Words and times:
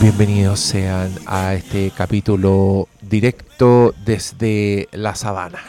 Bienvenidos 0.00 0.58
sean 0.58 1.14
a 1.24 1.54
este 1.54 1.92
capítulo 1.96 2.88
directo 3.00 3.94
desde 4.04 4.88
la 4.90 5.14
sabana. 5.14 5.60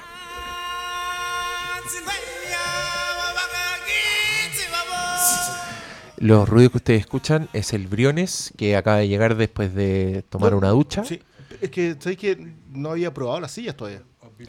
Los 6.18 6.48
ruidos 6.48 6.72
que 6.72 6.78
ustedes 6.78 7.00
escuchan 7.02 7.50
es 7.54 7.74
el 7.74 7.88
Briones 7.88 8.54
que 8.56 8.76
acaba 8.76 8.98
de 8.98 9.08
llegar 9.08 9.36
después 9.36 9.74
de 9.74 10.24
tomar 10.30 10.54
una 10.54 10.70
ducha. 10.70 11.04
Sí, 11.04 11.20
es 11.60 11.70
que, 11.72 11.96
¿sabes 12.00 12.18
que 12.18 12.54
No 12.70 12.92
había 12.92 13.12
probado 13.14 13.40
las 13.42 13.52
sillas 13.52 13.76
todavía. 13.76 14.04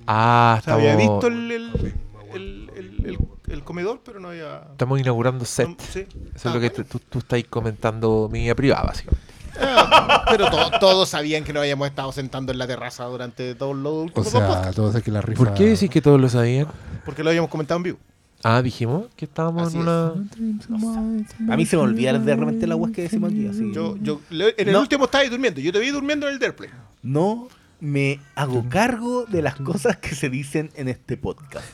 Ah, 0.07 0.59
O 0.61 0.65
sea, 0.65 0.75
había 0.75 0.97
visto 0.97 1.27
el, 1.29 1.51
el, 1.51 1.91
el, 2.35 2.71
el- 3.07 3.19
el- 3.53 3.63
comedor, 3.65 4.01
pero 4.05 4.19
no 4.21 4.29
había... 4.29 4.63
estamos 4.73 5.01
inaugurando 5.01 5.45
set. 5.45 5.69
no- 5.69 5.77
sí. 5.79 6.01
Eso 6.35 6.49
Ah, 6.49 6.49
es 6.49 6.55
lo 6.55 6.61
que 6.61 6.69
bueno. 6.71 6.85
tú, 6.91 6.99
tú- 7.09 7.19
estás 7.19 7.43
comentando 7.51 8.29
mi 8.33 8.41
vida 8.41 8.55
privada, 8.55 8.85
básicamente. 8.85 9.33
Ah, 9.61 10.25
pero 10.31 10.49
to- 10.51 10.71
todos 10.81 11.09
sabían 11.11 11.45
que 11.45 11.53
no 11.53 11.61
habíamos 11.61 11.87
estado 11.87 12.11
sentando 12.13 12.53
en 12.53 12.59
la 12.59 12.67
terraza 12.67 13.05
durante 13.05 13.55
todos 13.55 13.77
los 13.77 14.05
últimos 14.05 14.25
dos 14.25 14.33
sea, 14.33 14.49
podcasts, 14.49 14.77
todo 14.77 14.97
es 14.97 15.05
que 15.05 15.11
la 15.11 15.21
rifa. 15.21 15.39
¿Por 15.45 15.53
qué 15.55 15.65
decís 15.67 15.91
que 15.91 16.01
todos 16.01 16.21
lo 16.21 16.29
sabían? 16.29 16.67
porque 17.05 17.23
lo 17.23 17.31
habíamos 17.31 17.51
comentado 17.51 17.77
en 17.79 17.83
vivo. 17.83 17.99
Ah, 18.45 18.61
dijimos 18.63 19.05
que 19.15 19.25
estábamos 19.27 19.69
Así 19.69 19.77
en 19.77 19.83
es. 19.83 19.89
una... 19.89 21.53
A 21.53 21.57
mí 21.57 21.67
se 21.67 21.77
me 21.77 21.83
olvida 21.83 22.13
de 22.19 22.35
repente 22.37 22.67
la 22.67 22.75
weas 22.77 22.93
que 22.95 23.03
decimos 23.03 23.31
aquí. 23.31 23.47
Así. 23.47 23.73
Yo, 23.73 23.97
yo, 24.01 24.21
en 24.31 24.67
el 24.69 24.73
No. 24.73 24.81
último 24.81 25.05
estabas 25.05 25.31
durmiendo. 25.31 25.61
Yo 25.61 25.73
te 25.73 25.79
vi 25.79 25.91
durmiendo 25.91 26.27
en 26.27 26.33
el 26.35 26.39
Derplay. 26.41 26.71
no 27.03 27.49
me 27.83 28.21
hago 28.37 28.69
cargo 28.69 29.27
de 29.27 29.43
las 29.43 29.57
cosas 29.57 29.97
que 29.97 30.15
se 30.15 30.31
dicen 30.31 30.71
en 30.77 30.87
este 30.87 31.17
podcast. 31.17 31.67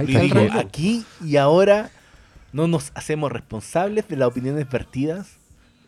Y 0.00 0.16
digo, 0.16 0.40
aquí 0.52 1.04
y 1.24 1.36
ahora 1.36 1.90
no 2.52 2.66
nos 2.66 2.90
hacemos 2.96 3.30
responsables 3.30 4.08
de 4.08 4.16
las 4.16 4.26
opiniones 4.26 4.68
vertidas 4.68 5.36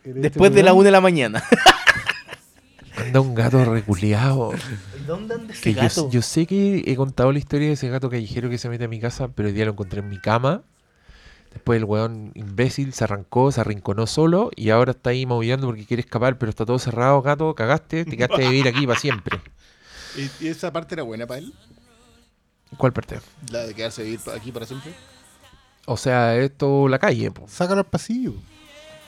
después 0.05 0.53
de 0.53 0.63
la 0.63 0.71
una 0.71 0.85
de 0.85 0.91
la 0.91 1.01
mañana. 1.01 1.43
Anda 2.95 3.19
un 3.19 3.35
gato 3.35 3.65
reculeado. 3.65 4.53
¿Dónde 5.05 5.35
anda 5.35 5.53
ese 5.53 5.63
Que 5.63 5.73
yo, 5.73 5.81
gato? 5.81 6.09
yo 6.09 6.21
sé 6.21 6.45
que 6.45 6.83
he 6.85 6.95
contado 6.95 7.31
la 7.33 7.39
historia 7.39 7.67
de 7.67 7.73
ese 7.73 7.89
gato 7.89 8.09
callejero 8.09 8.49
que 8.49 8.57
se 8.57 8.69
mete 8.69 8.85
a 8.85 8.87
mi 8.87 9.01
casa, 9.01 9.29
pero 9.29 9.49
hoy 9.49 9.53
día 9.53 9.65
lo 9.65 9.71
encontré 9.71 9.99
en 9.99 10.07
mi 10.07 10.19
cama. 10.19 10.63
Después 11.51 11.77
el 11.77 11.83
weón 11.83 12.31
imbécil 12.33 12.93
se 12.93 13.03
arrancó, 13.03 13.51
se 13.51 13.61
arrinconó 13.61 14.07
solo 14.07 14.51
y 14.55 14.69
ahora 14.69 14.91
está 14.91 15.09
ahí 15.09 15.25
maullando 15.25 15.67
porque 15.67 15.85
quiere 15.85 16.01
escapar, 16.01 16.37
pero 16.37 16.49
está 16.49 16.65
todo 16.65 16.79
cerrado, 16.79 17.21
gato, 17.21 17.53
cagaste, 17.55 18.05
te 18.05 18.15
quedaste 18.15 18.41
de 18.41 18.49
vivir 18.49 18.67
aquí 18.67 18.87
para 18.87 18.99
siempre. 18.99 19.39
¿Y, 20.17 20.45
y 20.45 20.47
esa 20.49 20.71
parte 20.71 20.95
era 20.95 21.03
buena 21.03 21.27
para 21.27 21.39
él? 21.39 21.53
¿Cuál 22.77 22.93
parte? 22.93 23.19
La 23.51 23.65
de 23.65 23.73
quedarse 23.73 24.01
a 24.01 24.05
vivir 24.05 24.19
aquí 24.33 24.51
para 24.51 24.65
siempre. 24.65 24.93
O 25.85 25.97
sea, 25.97 26.37
esto 26.37 26.87
la 26.87 26.99
calle, 26.99 27.31
po. 27.31 27.47
Sácalo 27.47 27.79
al 27.79 27.87
pasillo. 27.87 28.33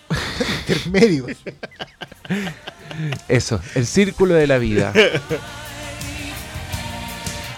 Intermedio. 0.67 1.27
Eso, 3.27 3.61
el 3.75 3.85
círculo 3.85 4.33
de 4.33 4.47
la 4.47 4.57
vida. 4.57 4.93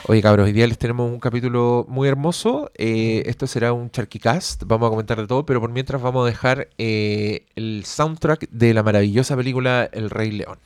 Oye, 0.07 0.21
cabros, 0.21 0.45
hoy 0.45 0.51
día 0.51 0.67
les 0.67 0.77
tenemos 0.77 1.09
un 1.09 1.19
capítulo 1.19 1.83
muy 1.89 2.07
hermoso. 2.07 2.69
Eh, 2.75 3.23
esto 3.25 3.47
será 3.47 3.73
un 3.73 3.89
Charquicast. 3.89 4.61
Vamos 4.67 4.85
a 4.85 4.89
comentar 4.91 5.19
de 5.19 5.25
todo, 5.25 5.47
pero 5.47 5.59
por 5.59 5.71
mientras 5.71 5.99
vamos 5.99 6.23
a 6.23 6.27
dejar 6.27 6.69
eh, 6.77 7.47
el 7.55 7.83
soundtrack 7.85 8.47
de 8.51 8.75
la 8.75 8.83
maravillosa 8.83 9.35
película 9.35 9.89
El 9.91 10.11
Rey 10.11 10.29
León. 10.29 10.59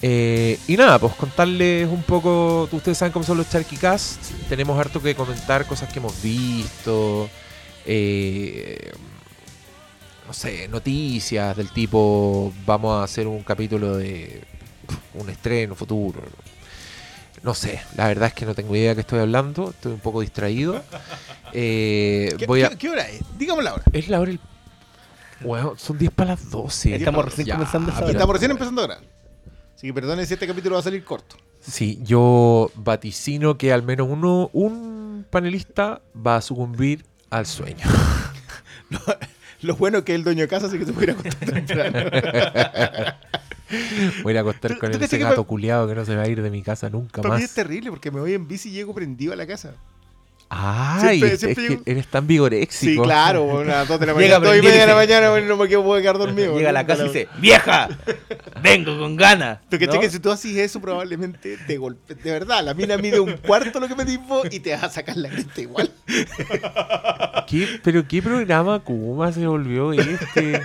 Eh, 0.00 0.58
y 0.66 0.76
nada, 0.78 0.98
pues 0.98 1.12
contarles 1.16 1.86
un 1.86 2.02
poco. 2.02 2.66
Ustedes 2.72 2.96
saben 2.96 3.12
cómo 3.12 3.26
son 3.26 3.36
los 3.36 3.50
Charquicast. 3.50 4.32
Tenemos 4.48 4.78
harto 4.80 5.02
que 5.02 5.14
comentar, 5.14 5.66
cosas 5.66 5.92
que 5.92 5.98
hemos 5.98 6.22
visto. 6.22 7.28
eh, 7.84 8.90
no 10.26 10.32
sé, 10.32 10.66
noticias 10.68 11.54
del 11.56 11.70
tipo, 11.72 12.54
vamos 12.64 12.98
a 12.98 13.04
hacer 13.04 13.26
un 13.26 13.42
capítulo 13.42 13.98
de 13.98 14.42
un 15.14 15.28
estreno 15.28 15.74
futuro. 15.74 16.22
No 17.46 17.54
sé, 17.54 17.80
la 17.96 18.08
verdad 18.08 18.26
es 18.26 18.34
que 18.34 18.44
no 18.44 18.56
tengo 18.56 18.74
idea 18.74 18.88
de 18.90 18.96
qué 18.96 19.00
estoy 19.02 19.20
hablando, 19.20 19.70
estoy 19.70 19.92
un 19.92 20.00
poco 20.00 20.20
distraído. 20.20 20.82
Eh, 21.58 22.34
¿Qué, 22.38 22.44
voy 22.44 22.64
a... 22.64 22.70
qué- 22.70 22.76
qué 22.76 22.90
hora 22.90 23.08
es? 23.08 23.20
Dígame 23.38 23.62
la 23.62 23.72
hora. 23.74 23.84
Es 23.92 24.08
la 24.08 24.20
hora 24.20 24.30
del... 24.32 24.40
Bueno, 25.40 25.74
son 25.78 25.96
10 25.96 26.10
para 26.10 26.30
las 26.32 26.50
12. 26.50 26.96
Estamos 26.96 27.24
recién 27.24 27.48
comenzando 27.48 27.92
hora. 27.96 28.10
estamos 28.10 28.32
recién 28.34 28.50
empezando 28.50 28.82
a 28.82 28.86
grabar. 28.88 29.04
Así 29.74 29.86
que 29.86 29.94
perdonen 29.94 30.26
si 30.26 30.34
este 30.34 30.46
capítulo 30.46 30.74
va 30.74 30.80
a 30.80 30.82
salir 30.82 31.02
corto. 31.04 31.36
Sí, 31.60 31.98
yo 32.02 32.70
vaticino 32.74 33.56
que 33.56 33.72
al 33.72 33.84
menos 33.84 34.08
uno, 34.10 34.50
un 34.52 35.24
panelista 35.30 36.02
va 36.14 36.36
a 36.36 36.40
sucumbir 36.42 37.06
al 37.30 37.46
sueño. 37.46 37.86
Lo 39.62 39.76
bueno 39.76 39.98
es 39.98 40.04
que 40.04 40.12
es 40.12 40.16
el 40.16 40.24
dueño 40.24 40.42
de 40.42 40.48
casa, 40.48 40.66
así 40.66 40.78
que 40.78 40.84
se 40.84 40.92
puede 40.92 41.12
ir 41.12 41.16
a 41.16 41.20
acostar 41.20 41.64
temprano. 41.64 42.10
Voy 44.22 44.30
a 44.30 44.34
ir 44.34 44.38
a 44.38 44.40
acostar 44.42 44.72
¿Tú- 44.74 44.78
con 44.78 44.92
tú 44.92 44.98
ese 44.98 45.18
gato 45.18 45.42
pa- 45.44 45.48
culiado 45.48 45.88
que 45.88 45.94
no 45.94 46.04
se 46.04 46.14
va 46.16 46.22
a 46.22 46.28
ir 46.28 46.42
de 46.42 46.50
mi 46.50 46.62
casa 46.62 46.88
nunca 46.90 47.22
Para 47.22 47.36
mí 47.36 47.42
es 47.42 47.50
más. 47.50 47.54
terrible 47.54 47.90
porque 47.90 48.10
me 48.10 48.20
voy 48.20 48.34
en 48.34 48.46
bici 48.46 48.68
y 48.68 48.72
llego 48.72 48.94
prendido 48.94 49.32
a 49.32 49.36
la 49.36 49.46
casa. 49.46 49.74
Ay, 50.48 51.18
Siempre- 51.18 51.32
es 51.34 51.40
siempre 51.40 51.62
que 51.66 51.70
llego- 51.74 51.82
eres 51.86 52.06
tan 52.06 52.26
vigoréxico. 52.26 53.02
Sí, 53.02 53.06
claro, 53.08 53.42
bueno, 53.46 53.72
a 53.72 53.76
las 53.78 53.88
2 53.88 54.00
de 54.00 54.06
la 54.06 54.14
mañana, 54.14 54.38
2 54.38 54.56
y 54.56 54.62
media 54.62 54.80
de 54.82 54.86
la 54.86 54.94
mañana, 54.94 55.30
bueno, 55.30 55.46
no 55.48 55.56
me 55.56 55.66
puedo 55.68 56.00
quedar 56.00 56.18
dormido. 56.18 56.56
Llega 56.56 56.70
a 56.70 56.72
la 56.72 56.86
casa 56.86 57.04
y 57.04 57.06
dice, 57.08 57.28
¡Vieja! 57.38 57.88
¡Vengo 58.62 58.98
con 58.98 59.16
ganas! 59.16 59.58
Tú 59.68 59.76
¿No? 59.78 60.00
que 60.00 60.08
si 60.10 60.20
tú 60.20 60.30
haces 60.30 60.56
eso, 60.56 60.80
probablemente 60.80 61.58
te 61.66 61.76
golpe. 61.76 62.14
De 62.14 62.30
verdad, 62.30 62.62
la 62.64 62.74
mina 62.74 62.96
mide 62.96 63.18
un 63.20 63.36
cuarto 63.38 63.80
lo 63.80 63.88
que 63.88 63.94
me 63.96 64.04
vos 64.18 64.46
y 64.50 64.60
te 64.60 64.72
vas 64.72 64.84
a 64.84 64.90
sacar 64.90 65.16
la 65.16 65.28
cresta 65.28 65.60
igual. 65.60 65.90
¿Qué, 67.46 67.80
pero 67.82 68.06
qué 68.06 68.22
programa 68.22 68.78
Kuma 68.80 69.32
se 69.32 69.46
volvió 69.46 69.92
este? 69.92 70.62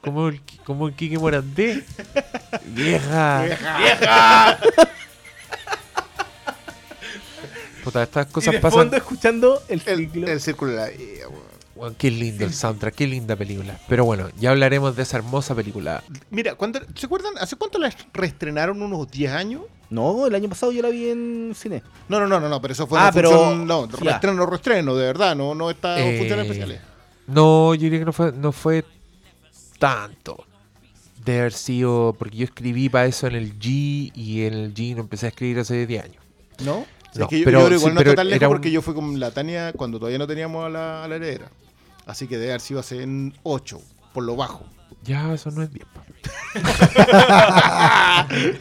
Como 0.00 0.28
el, 0.28 0.40
como 0.64 0.88
el 0.88 0.94
Kike 0.94 1.18
Morandé. 1.18 1.82
Vieja. 2.66 3.44
¡Vieja! 3.78 4.58
Puta, 7.84 8.02
estas 8.02 8.28
Y 8.28 8.32
cosas 8.32 8.54
de 8.54 8.60
pasan. 8.60 8.80
fondo 8.80 8.96
escuchando 8.96 9.62
el 9.68 9.82
El, 9.86 9.96
ciclo. 9.98 10.26
el 10.28 10.40
círculo 10.40 10.70
de 10.72 10.76
la 10.78 10.86
vida, 10.88 11.28
weón. 11.28 11.54
Weón, 11.76 11.94
qué 11.96 12.08
lindo 12.10 12.44
el 12.44 12.54
soundtrack, 12.54 12.94
qué 12.94 13.06
linda 13.06 13.34
película. 13.36 13.78
Pero 13.88 14.04
bueno, 14.04 14.28
ya 14.38 14.50
hablaremos 14.50 14.94
de 14.94 15.02
esa 15.02 15.16
hermosa 15.16 15.54
película. 15.56 16.04
Mira, 16.30 16.54
¿cuándo- 16.54 16.80
¿se 16.94 17.06
acuerdan? 17.06 17.32
¿Hace 17.38 17.56
cuánto 17.56 17.78
la 17.80 17.92
reestrenaron? 18.12 18.80
¿Unos 18.80 19.10
10 19.10 19.32
años? 19.32 19.62
No, 19.90 20.26
el 20.26 20.34
año 20.36 20.48
pasado 20.48 20.70
yo 20.72 20.82
la 20.82 20.88
vi 20.90 21.08
en 21.08 21.52
cine. 21.56 21.82
No, 22.08 22.20
no, 22.20 22.26
no, 22.28 22.38
no, 22.40 22.48
no 22.48 22.60
pero 22.60 22.72
eso 22.72 22.86
fue 22.86 22.98
Ah, 22.98 23.04
una 23.04 23.12
pero- 23.12 23.30
función. 23.30 23.66
No, 23.66 23.88
ya. 23.90 23.96
reestreno, 23.98 24.46
reestreno, 24.46 24.94
de 24.94 25.04
verdad, 25.06 25.34
no, 25.34 25.54
no 25.54 25.68
está 25.68 25.98
Eh, 26.00 26.16
funciones 26.18 26.44
especiales. 26.46 26.80
No, 27.26 27.74
yo 27.74 27.82
diría 27.82 27.98
que 27.98 28.04
no 28.04 28.12
fue, 28.12 28.32
no 28.32 28.52
fue 28.52 28.84
tanto. 29.78 30.44
De 31.24 31.40
haber 31.40 31.52
sido. 31.54 32.14
Porque 32.18 32.36
yo 32.36 32.44
escribí 32.44 32.88
para 32.88 33.06
eso 33.06 33.26
en 33.26 33.34
el 33.34 33.58
G 33.58 34.12
y 34.14 34.42
en 34.42 34.54
el 34.54 34.74
G 34.74 34.94
no 34.94 35.00
empecé 35.02 35.26
a 35.26 35.28
escribir 35.30 35.58
hace 35.58 35.86
10 35.86 36.04
años. 36.04 36.22
¿No? 36.64 36.84
No, 37.20 37.24
es 37.24 37.30
que 37.30 37.38
yo, 37.40 37.44
pero- 37.44 37.60
yo 37.60 37.66
creo 37.66 37.78
igual 37.78 37.92
sí, 37.92 37.94
no 37.94 37.98
pero 37.98 38.10
está 38.10 38.20
tan 38.22 38.30
lejos 38.30 38.46
un- 38.48 38.54
porque 38.54 38.70
yo 38.70 38.82
fui 38.82 38.94
con 38.94 39.20
la 39.20 39.30
Tania 39.30 39.72
cuando 39.72 39.98
todavía 39.98 40.18
no 40.18 40.26
teníamos 40.26 40.66
a 40.66 40.68
la, 40.68 41.04
a 41.04 41.08
la 41.08 41.16
heredera. 41.16 41.48
Así 42.06 42.26
que 42.26 42.36
debe 42.38 42.52
haber 42.52 42.60
sido 42.60 42.80
hace 42.80 43.02
en 43.02 43.34
8, 43.44 43.80
por 44.12 44.24
lo 44.24 44.36
bajo. 44.36 44.64
Ya, 45.02 45.32
eso 45.34 45.50
no 45.50 45.62
es 45.62 45.70
bien. 45.72 45.86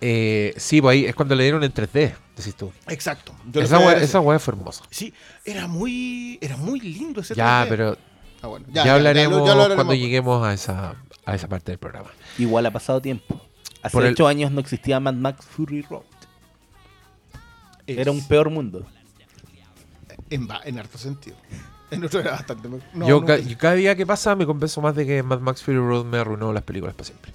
eh, 0.00 0.54
sí, 0.56 0.80
pues 0.80 0.92
ahí 0.94 1.04
es 1.06 1.14
cuando 1.14 1.34
le 1.34 1.44
dieron 1.44 1.62
en 1.64 1.72
3D, 1.72 2.14
decís 2.36 2.54
tú. 2.56 2.72
Exacto. 2.88 3.34
Esa 3.54 3.78
ver 3.78 4.02
esa 4.02 4.22
fue 4.22 4.34
hermosa. 4.34 4.84
Sí, 4.90 5.12
era 5.44 5.66
muy, 5.66 6.38
era 6.40 6.56
muy 6.56 6.80
lindo 6.80 7.20
ese 7.20 7.34
Ya, 7.34 7.64
3D. 7.64 7.68
pero 7.68 7.98
Ah, 8.42 8.48
bueno, 8.48 8.66
ya, 8.72 8.94
hablaremos 8.94 9.38
lo- 9.38 9.46
ya 9.46 9.54
lo 9.54 9.62
hablaremos. 9.62 9.74
cuando 9.76 9.94
lleguemos 9.94 10.44
a 10.44 10.52
esa, 10.52 10.96
a 11.24 11.34
esa 11.34 11.48
parte 11.48 11.70
del 11.72 11.78
programa. 11.78 12.10
Igual 12.38 12.66
ha 12.66 12.72
pasado 12.72 13.00
tiempo. 13.00 13.40
Hace 13.82 13.92
Por 13.92 14.04
el- 14.04 14.12
ocho 14.12 14.26
años 14.26 14.50
no 14.50 14.60
existía 14.60 14.98
Mad 14.98 15.14
Max 15.14 15.44
Fury 15.46 15.82
Road. 15.82 16.02
Era 17.86 18.10
un 18.10 18.26
peor 18.26 18.50
mundo. 18.50 18.86
En, 20.30 20.48
en 20.64 20.78
harto 20.78 20.98
sentido. 20.98 21.36
En 21.90 22.02
otro 22.04 22.20
era 22.20 22.30
bastante 22.32 22.68
mejor. 22.68 22.86
No, 22.94 23.06
yo, 23.06 23.20
no, 23.20 23.26
ca- 23.26 23.38
yo 23.38 23.58
cada 23.58 23.74
día 23.74 23.94
que 23.94 24.06
pasa 24.06 24.34
me 24.34 24.46
convenzo 24.46 24.80
más 24.80 24.94
de 24.94 25.04
que 25.06 25.22
Mad 25.22 25.40
Max 25.40 25.62
Fury 25.62 25.76
Road 25.76 26.06
me 26.06 26.16
arruinó 26.18 26.52
las 26.52 26.62
películas 26.62 26.94
para 26.94 27.04
siempre. 27.06 27.32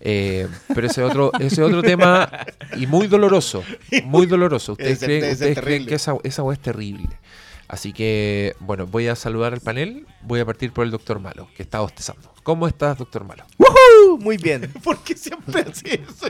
Eh, 0.00 0.46
pero 0.74 0.86
ese 0.86 1.02
otro, 1.02 1.32
ese 1.40 1.62
otro 1.62 1.82
tema 1.82 2.30
y 2.76 2.86
muy 2.86 3.06
doloroso, 3.06 3.64
muy 4.04 4.26
doloroso. 4.26 4.72
Ustedes 4.72 4.98
creen, 4.98 5.22
ustedes 5.32 5.38
creen 5.38 5.54
terrible. 5.54 5.86
que 5.88 5.94
esa, 5.94 6.16
esa 6.22 6.42
es 6.52 6.58
terrible. 6.58 7.08
Así 7.68 7.92
que, 7.92 8.54
bueno, 8.60 8.86
voy 8.86 9.08
a 9.08 9.16
saludar 9.16 9.52
al 9.54 9.60
panel. 9.60 10.06
Voy 10.22 10.40
a 10.40 10.44
partir 10.46 10.72
por 10.72 10.84
el 10.84 10.90
doctor 10.90 11.18
Malo, 11.18 11.48
que 11.56 11.62
está 11.62 11.80
bostezando. 11.80 12.32
¿Cómo 12.42 12.66
estás, 12.68 12.98
doctor 12.98 13.24
Malo? 13.24 13.44
¡Woohoo! 13.58 14.18
Muy 14.18 14.36
bien. 14.36 14.70
¿Por 14.84 14.98
qué 15.02 15.16
siempre 15.16 15.62
hace 15.62 15.94
eso? 16.06 16.26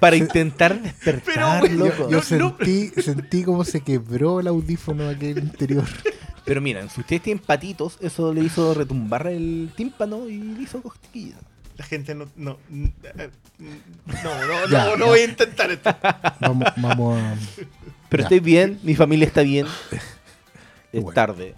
Para 0.00 0.16
intentar 0.16 0.80
despertar, 0.82 1.70
loco. 1.70 2.08
Yo 2.10 2.16
No, 2.18 2.22
sentí, 2.22 2.88
sentí 3.00 3.44
como 3.44 3.64
se 3.64 3.80
quebró 3.82 4.40
el 4.40 4.48
audífono 4.48 5.08
aquel 5.08 5.38
interior. 5.38 5.84
Pero 6.44 6.60
miren, 6.60 6.90
si 6.90 7.00
ustedes 7.02 7.22
tienen 7.22 7.42
patitos, 7.44 7.98
eso 8.00 8.34
le 8.34 8.42
hizo 8.42 8.74
retumbar 8.74 9.28
el 9.28 9.70
tímpano 9.76 10.28
y 10.28 10.38
le 10.38 10.62
hizo 10.62 10.82
cosquillas. 10.82 11.38
La 11.76 11.84
gente 11.84 12.16
no. 12.16 12.26
No, 12.36 12.58
eh, 12.68 13.30
no, 13.58 14.46
no, 14.46 14.66
Ya, 14.68 14.84
no, 14.86 14.96
no 14.96 15.04
ya. 15.04 15.06
voy 15.06 15.20
a 15.20 15.24
intentar 15.24 15.70
esto. 15.70 15.94
Vamos, 16.40 16.68
vamos 16.76 17.18
a. 17.22 17.36
Pero 18.08 18.22
Ya. 18.22 18.26
estoy 18.26 18.40
bien, 18.40 18.80
mi 18.82 18.96
familia 18.96 19.26
está 19.28 19.42
bien. 19.42 19.66
Es 20.92 21.02
Bueno. 21.02 21.14
tarde. 21.14 21.54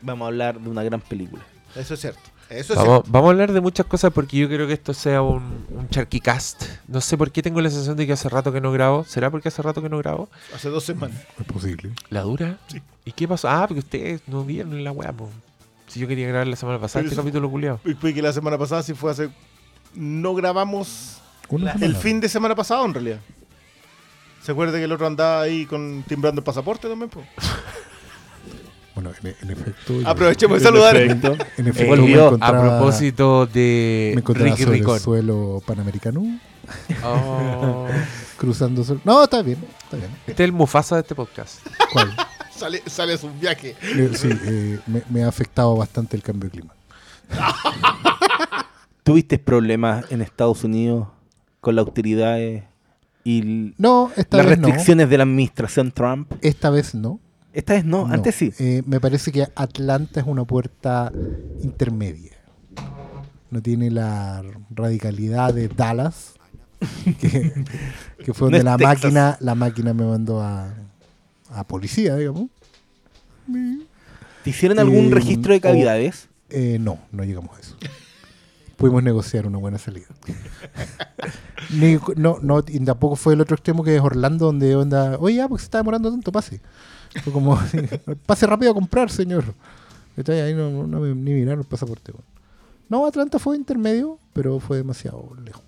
Vamos 0.00 0.26
a 0.26 0.28
hablar 0.28 0.60
de 0.60 0.68
una 0.70 0.82
gran 0.82 1.00
película. 1.00 1.42
Eso 1.74 1.94
es 1.94 2.00
cierto. 2.00 2.20
Eso 2.48 2.72
es 2.72 2.78
Vamos, 2.78 3.02
vamos 3.08 3.28
a 3.28 3.30
hablar 3.32 3.52
de 3.52 3.60
muchas 3.60 3.84
cosas 3.84 4.10
porque 4.12 4.38
yo 4.38 4.48
creo 4.48 4.66
que 4.66 4.72
esto 4.72 4.94
sea 4.94 5.20
un, 5.20 5.66
un 5.68 5.88
charquicast. 5.90 6.64
No 6.86 7.00
sé 7.02 7.18
por 7.18 7.30
qué 7.30 7.42
tengo 7.42 7.60
la 7.60 7.68
sensación 7.68 7.96
de 7.96 8.06
que 8.06 8.14
hace 8.14 8.28
rato 8.30 8.52
que 8.52 8.60
no 8.60 8.72
grabo. 8.72 9.04
¿Será 9.04 9.30
porque 9.30 9.48
hace 9.48 9.60
rato 9.60 9.82
que 9.82 9.88
no 9.90 9.98
grabo? 9.98 10.28
cierto. 10.30 10.56
Hace 10.56 10.68
dos 10.70 10.84
semanas. 10.84 11.18
Es 11.38 11.44
posible. 11.46 11.92
¿La 12.08 12.22
dura? 12.22 12.58
Sí. 12.68 12.80
¿Y 13.04 13.12
qué 13.12 13.28
pasó? 13.28 13.48
Ah, 13.50 13.66
porque 13.68 13.80
ustedes 13.80 14.22
no 14.26 14.44
vieron 14.44 14.82
la 14.82 14.92
weá. 14.92 15.12
Si 15.88 16.00
yo 16.00 16.08
quería 16.08 16.28
grabar 16.28 16.46
la 16.46 16.56
semana 16.56 16.78
pasada 16.78 17.02
Pero 17.02 17.10
este 17.12 17.20
capítulo 17.20 17.50
culiado. 17.50 17.80
Y 17.84 17.92
fue 17.94 18.14
que 18.14 18.22
la 18.22 18.32
semana 18.32 18.56
pasada 18.56 18.82
sí 18.82 18.94
fue 18.94 19.10
hace. 19.10 19.28
No 19.94 20.34
grabamos 20.34 21.20
la- 21.50 21.72
el 21.72 21.96
fin 21.96 22.20
de 22.20 22.28
semana 22.30 22.54
pasado, 22.54 22.84
en 22.86 22.94
realidad. 22.94 23.20
¿Se 24.42 24.52
acuerda 24.52 24.78
que 24.78 24.84
el 24.84 24.92
otro 24.92 25.06
andaba 25.06 25.42
ahí 25.42 25.66
con 25.66 26.02
timbrando 26.06 26.40
el 26.40 26.44
pasaporte 26.44 26.88
también? 26.88 27.10
po? 27.10 27.22
Bueno, 29.00 29.12
en, 29.22 29.36
en 29.42 29.50
efecto. 29.50 29.94
Aprovechemos 30.04 30.58
de 30.58 30.64
saludar. 30.64 30.96
En 30.96 31.10
efecto, 31.68 31.96
me 31.96 32.44
a 32.44 32.50
propósito 32.60 33.46
de 33.46 34.10
me 34.14 34.20
encontraba 34.22 34.50
Ricky 34.50 34.64
sobre 34.64 34.78
el 34.78 35.00
suelo 35.00 35.62
panamericano, 35.64 36.24
Oh. 37.04 37.86
cruzando. 38.36 38.82
sol- 38.82 39.00
No, 39.04 39.22
está 39.22 39.40
bien, 39.42 39.58
está 39.84 39.96
bien. 39.98 40.10
Este 40.26 40.32
es 40.42 40.48
el 40.48 40.52
Mufasa 40.52 40.96
de 40.96 41.02
este 41.02 41.14
podcast. 41.14 41.60
¿Cuál? 41.92 42.12
Sale, 42.50 42.82
sale 42.86 43.12
a 43.12 43.18
su 43.18 43.30
viaje. 43.40 43.76
Eh, 43.82 44.10
sí, 44.14 44.28
eh, 44.32 44.80
me, 44.88 45.02
me 45.10 45.22
ha 45.22 45.28
afectado 45.28 45.76
bastante 45.76 46.16
el 46.16 46.24
cambio 46.24 46.50
de 46.50 46.58
clima. 46.58 46.74
¿Tuviste 49.04 49.38
problemas 49.38 50.06
en 50.10 50.22
Estados 50.22 50.64
Unidos 50.64 51.06
con 51.60 51.76
las 51.76 51.86
autoridades 51.86 52.64
y 53.22 53.40
l- 53.42 53.74
No, 53.78 54.10
esta 54.16 54.38
las 54.38 54.46
vez 54.46 54.58
no. 54.58 54.66
restricciones 54.66 55.08
de 55.08 55.16
la 55.18 55.22
administración 55.22 55.92
Trump? 55.92 56.32
Esta 56.42 56.70
vez 56.70 56.94
no. 56.96 57.20
Esta 57.52 57.74
vez 57.74 57.84
no, 57.84 58.06
No. 58.06 58.14
antes 58.14 58.34
sí. 58.34 58.52
Eh, 58.58 58.82
me 58.86 59.00
parece 59.00 59.32
que 59.32 59.46
Atlanta 59.54 60.20
es 60.20 60.26
una 60.26 60.44
puerta 60.44 61.12
intermedia. 61.62 62.32
No 63.50 63.62
tiene 63.62 63.90
la 63.90 64.42
radicalidad 64.70 65.54
de 65.54 65.68
Dallas, 65.68 66.34
que, 67.18 67.52
que 68.24 68.34
fue 68.34 68.46
donde 68.50 68.62
la 68.62 68.76
Texas. 68.76 69.02
máquina, 69.04 69.36
la 69.40 69.54
máquina 69.54 69.94
me 69.94 70.04
mandó 70.04 70.42
a, 70.42 70.74
a 71.50 71.64
policía, 71.66 72.14
digamos. 72.16 72.48
¿Te 74.44 74.50
hicieron 74.50 74.78
algún 74.78 75.06
Eh, 75.06 75.10
registro 75.14 75.52
de 75.52 75.58
o- 75.58 75.62
cavidades? 75.62 76.28
Eh, 76.50 76.76
no, 76.80 76.98
no 77.12 77.24
llegamos 77.24 77.56
a 77.56 77.60
eso. 77.60 77.76
Pudimos 78.76 79.02
negociar 79.02 79.46
una 79.46 79.58
buena 79.58 79.78
salida. 79.78 80.06
Ni- 81.70 81.98
no, 82.16 82.38
no, 82.42 82.62
y 82.66 82.80
tampoco 82.80 83.16
fue 83.16 83.34
el 83.34 83.40
otro 83.40 83.56
extremo 83.56 83.82
que 83.82 83.96
es 83.96 84.00
Orlando, 84.02 84.46
donde 84.46 84.76
onda, 84.76 85.16
oye, 85.18 85.36
ya, 85.36 85.48
porque 85.48 85.62
se 85.62 85.66
está 85.66 85.78
demorando 85.78 86.10
tanto, 86.10 86.30
pase. 86.32 86.60
Fue 87.24 87.32
como, 87.32 87.58
pase 88.26 88.46
rápido 88.46 88.70
a 88.72 88.74
comprar, 88.74 89.10
señor. 89.10 89.44
Ahí, 90.26 90.52
no, 90.54 90.86
no, 90.86 91.00
ni 91.00 91.14
miraron 91.32 91.60
el 91.60 91.66
pasaporte. 91.66 92.12
No, 92.88 93.06
Atlanta 93.06 93.38
fue 93.38 93.56
intermedio, 93.56 94.18
pero 94.32 94.58
fue 94.60 94.78
demasiado 94.78 95.28
lejos. 95.44 95.62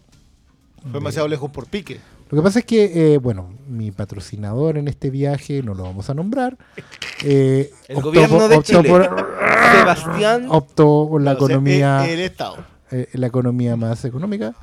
Fue 0.83 0.93
demasiado 0.93 1.29
lejos 1.29 1.51
por 1.51 1.67
pique. 1.67 2.01
Lo 2.31 2.39
que 2.39 2.43
pasa 2.43 2.59
es 2.61 2.65
que, 2.65 3.15
eh, 3.15 3.19
bueno, 3.19 3.51
mi 3.69 3.91
patrocinador 3.91 4.79
en 4.79 4.89
este 4.89 5.11
viaje, 5.11 5.63
no 5.63 5.75
lo 5.75 5.83
vamos 5.85 6.09
a 6.11 6.15
nombrar, 6.15 6.57
eh, 7.25 7.71
El 7.89 7.97
optó 7.99 8.09
gobierno 8.09 8.39
por- 8.39 8.49
de 8.49 8.57
optó 8.57 8.83
Chile. 8.83 8.89
por- 8.89 9.27
Sebastián. 9.73 10.47
optó 10.49 11.07
por 11.11 11.23
la 11.23 11.33
economía 11.33 12.05
el, 12.07 12.19
el 12.19 12.21
Estado. 12.21 12.57
eh, 12.91 13.09
la 13.13 13.27
economía 13.29 13.77
más 13.77 14.05
económica 14.05 14.55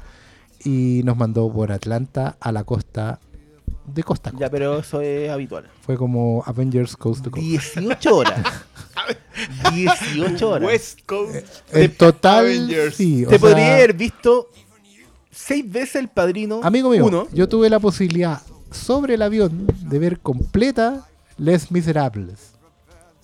y 0.66 1.02
nos 1.06 1.16
mandó 1.18 1.52
por 1.52 1.72
Atlanta 1.72 2.36
a 2.40 2.52
la 2.52 2.64
costa 2.66 3.20
de 3.88 4.04
costa 4.04 4.30
a 4.30 4.32
costa. 4.34 4.46
Ya, 4.46 4.50
pero 4.52 4.78
eso 4.80 5.02
es 5.02 5.30
habitual. 5.30 5.68
Fue 5.82 5.98
como 5.98 6.44
Avengers 6.46 6.96
Coast 6.96 7.24
to 7.24 7.32
Coast. 7.32 7.44
18 7.46 8.16
horas. 8.16 8.40
18 9.74 10.50
horas. 10.50 10.68
West 10.68 11.00
Coast. 11.06 11.46
En 11.72 11.94
total, 11.96 12.46
Avengers. 12.46 12.96
sí. 12.96 13.26
o 13.26 13.30
Te 13.30 13.40
sea, 13.40 13.50
podría 13.50 13.74
haber 13.76 13.94
visto 13.94 14.50
seis 15.32 15.70
veces 15.70 15.96
el 15.96 16.10
padrino. 16.10 16.60
Amigo 16.64 16.90
mío, 16.90 17.06
Uno. 17.06 17.28
yo 17.32 17.48
tuve 17.48 17.70
la 17.70 17.80
posibilidad 17.80 18.42
sobre 18.72 19.16
el 19.16 19.22
avión 19.22 19.68
de 19.82 20.00
ver 20.00 20.20
completa 20.20 21.08
Les 21.38 21.72
Miserables. 21.72 22.40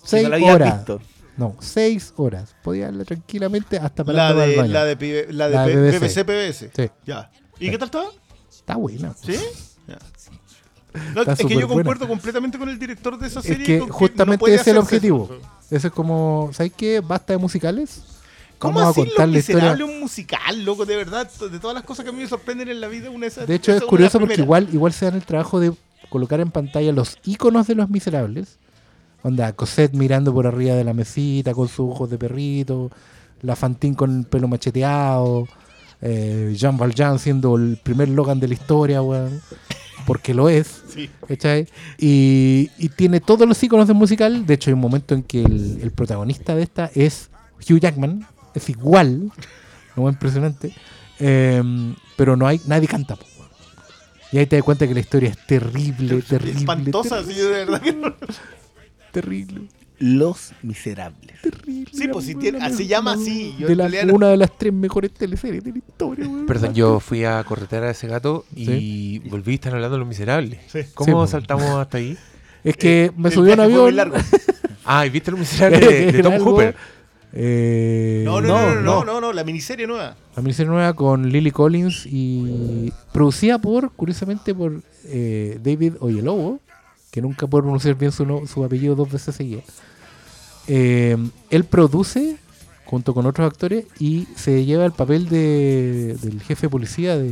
si 0.02 0.08
Seis 0.10 0.28
no 0.28 0.46
horas. 0.46 0.76
visto. 0.78 1.00
No, 1.36 1.56
seis 1.60 2.12
horas. 2.16 2.54
Podía 2.62 2.86
verla 2.86 3.04
tranquilamente 3.04 3.76
hasta 3.76 4.04
baño. 4.04 4.16
la 4.18 4.84
de, 4.84 4.96
pibe- 4.98 5.26
la 5.30 5.48
de 5.48 5.54
La 5.56 5.64
P- 5.66 5.76
BBC. 5.76 5.98
BBC 6.00 6.24
PBS. 6.24 6.70
Sí, 6.74 6.90
Ya. 7.04 7.30
¿Y 7.58 7.70
qué 7.70 7.78
tal 7.78 7.86
estaba? 7.86 8.06
está 8.50 8.76
buena. 8.76 9.14
¿Sí? 9.14 9.36
Ya. 9.86 9.98
No, 11.14 11.22
es 11.22 11.38
que 11.38 11.54
yo 11.56 11.66
concuerdo 11.68 12.06
completamente 12.06 12.58
con 12.58 12.68
el 12.68 12.78
director 12.78 13.18
de 13.18 13.26
esa 13.26 13.40
Es 13.40 13.46
serie. 13.46 13.64
que 13.66 13.78
con 13.80 13.88
no 13.88 13.94
justamente 13.94 14.46
ese 14.46 14.60
es 14.60 14.66
el 14.68 14.78
objetivo. 14.78 15.24
eso. 15.24 15.50
Eso 15.70 15.86
es 15.88 15.92
como, 15.92 16.50
¿sabes 16.52 16.72
qué? 16.76 17.00
Basta 17.00 17.32
de 17.32 17.38
musicales. 17.38 18.02
¿Cómo 18.58 18.78
Vamos 18.78 18.96
a 18.96 19.00
contar 19.00 19.28
la 19.28 19.38
historia. 19.38 19.72
Un 19.84 20.00
musical, 20.00 20.64
loco? 20.64 20.86
De 20.86 20.96
verdad, 20.96 21.28
de 21.50 21.58
todas 21.58 21.74
las 21.74 21.82
cosas 21.84 22.04
que 22.04 22.10
a 22.10 22.12
mí 22.12 22.20
me 22.22 22.28
sorprenden 22.28 22.68
en 22.68 22.80
la 22.80 22.86
vida, 22.88 23.10
una 23.10 23.22
de 23.22 23.26
esas. 23.28 23.46
De 23.48 23.54
hecho, 23.56 23.72
es 23.72 23.82
curioso 23.82 24.20
porque 24.20 24.40
igual, 24.40 24.68
igual 24.72 24.92
se 24.92 25.06
dan 25.06 25.14
el 25.16 25.24
trabajo 25.24 25.58
de 25.60 25.72
colocar 26.08 26.38
en 26.40 26.50
pantalla 26.50 26.92
los 26.92 27.18
iconos 27.24 27.66
de 27.66 27.74
los 27.74 27.90
miserables. 27.90 28.58
Onda, 29.22 29.52
Cosette 29.52 29.94
mirando 29.94 30.32
por 30.32 30.46
arriba 30.46 30.74
de 30.76 30.84
la 30.84 30.92
mesita 30.94 31.52
con 31.54 31.66
sus 31.66 31.90
ojos 31.90 32.08
de 32.10 32.18
perrito, 32.18 32.90
la 33.42 33.56
Fantine 33.56 33.96
con 33.96 34.18
el 34.20 34.24
pelo 34.26 34.48
macheteado, 34.48 35.48
eh, 36.00 36.52
Jean 36.56 36.76
Valjean 36.76 37.18
siendo 37.18 37.56
el 37.56 37.78
primer 37.82 38.08
Logan 38.08 38.38
de 38.38 38.48
la 38.48 38.54
historia, 38.54 39.02
weón. 39.02 39.40
Porque 40.06 40.34
lo 40.34 40.48
es. 40.48 40.82
Sí. 40.88 41.10
Y, 41.98 42.70
y 42.78 42.88
tiene 42.90 43.20
todos 43.20 43.48
los 43.48 43.62
iconos 43.62 43.88
del 43.88 43.96
musical. 43.96 44.46
De 44.46 44.54
hecho, 44.54 44.70
hay 44.70 44.74
un 44.74 44.80
momento 44.80 45.14
en 45.14 45.22
que 45.22 45.42
el, 45.42 45.78
el 45.82 45.90
protagonista 45.92 46.54
de 46.54 46.62
esta 46.62 46.90
es 46.94 47.30
Hugh 47.68 47.80
Jackman. 47.80 48.26
Es 48.54 48.68
igual. 48.68 49.32
No 49.96 50.08
es 50.08 50.14
impresionante. 50.14 50.74
Em, 51.18 51.94
pero 52.16 52.36
no 52.36 52.46
hay, 52.46 52.60
nadie 52.66 52.88
canta. 52.88 53.16
po. 53.16 53.24
Y 54.32 54.38
ahí 54.38 54.46
te 54.46 54.56
das 54.56 54.64
cuenta 54.64 54.88
que 54.88 54.94
la 54.94 55.00
historia 55.00 55.30
es 55.30 55.46
terrible, 55.46 56.20
terrible. 56.22 56.58
Espantosa, 56.58 57.22
sí, 57.22 57.34
de 57.34 57.48
verdad 57.48 57.80
que 57.80 57.92
no. 57.92 58.12
Terrible, 59.12 59.68
Los 59.98 60.52
Miserables. 60.62 61.40
terrible. 61.40 61.90
Sí, 61.92 62.08
pues, 62.08 62.24
si 62.26 62.34
tiene- 62.34 62.58
se 62.74 62.86
llama 62.86 63.14
la- 63.14 63.22
así, 63.22 63.54
yo 63.58 63.68
de 63.68 63.76
la- 63.76 63.88
una 64.12 64.28
de 64.28 64.36
las 64.36 64.56
tres 64.58 64.72
mejores 64.72 65.12
teleseries 65.12 65.62
de 65.62 65.70
la 65.72 65.78
historia, 65.78 66.26
weón. 66.28 66.46
Perdón, 66.46 66.74
yo 66.74 66.98
fui 67.00 67.24
a 67.24 67.42
corretear 67.44 67.84
a 67.84 67.90
ese 67.90 68.08
gato 68.08 68.44
y 68.56 69.20
volví 69.28 69.52
a 69.52 69.54
estar 69.54 69.74
hablando 69.74 69.94
de 69.94 69.98
los 70.00 70.08
miserables. 70.08 70.58
Sí. 70.68 70.80
¿Cómo 70.94 71.06
Sí, 71.06 71.12
po. 71.12 71.26
saltamos 71.26 71.64
hasta 71.70 71.98
ahí? 71.98 72.16
Es 72.64 72.76
que 72.78 73.12
me 73.16 73.28
El 73.28 73.34
subí 73.34 73.50
a 73.50 73.54
un 73.54 73.60
avión. 73.60 73.94
largo. 73.96 74.16
Ah, 74.86 75.06
¿y 75.06 75.10
viste 75.10 75.30
los 75.30 75.40
miserables 75.80 75.80
de, 75.80 76.12
de 76.12 76.22
Tom 76.22 76.34
Hooper? 76.40 76.74
Eh, 77.32 78.22
No, 78.24 78.40
no, 78.40 78.48
no, 78.48 78.74
no, 78.74 78.80
no, 78.82 79.04
no, 79.04 79.20
no, 79.20 79.32
la 79.32 79.44
miniserie 79.44 79.86
nueva. 79.86 80.14
La 80.36 80.42
miniserie 80.42 80.70
nueva 80.70 80.92
con 80.92 81.30
Lily 81.30 81.50
Collins 81.50 82.06
y 82.06 82.92
producida 83.12 83.58
por, 83.58 83.90
curiosamente, 83.92 84.54
por 84.54 84.82
eh, 85.06 85.58
David 85.62 85.94
Oyelowo, 86.00 86.60
que 87.14 87.22
nunca 87.22 87.46
puedo 87.46 87.62
pronunciar 87.62 87.94
bien 87.94 88.10
su, 88.10 88.26
no- 88.26 88.44
su 88.48 88.64
apellido 88.64 88.96
dos 88.96 89.08
veces 89.08 89.36
seguidas. 89.36 89.62
Eh, 90.66 91.16
él 91.48 91.62
produce 91.64 92.38
junto 92.86 93.14
con 93.14 93.24
otros 93.26 93.46
actores 93.46 93.86
y 94.00 94.26
se 94.34 94.64
lleva 94.64 94.84
el 94.84 94.90
papel 94.90 95.28
de, 95.28 96.16
del 96.20 96.42
jefe 96.42 96.66
de 96.66 96.70
policía 96.70 97.16
de... 97.16 97.30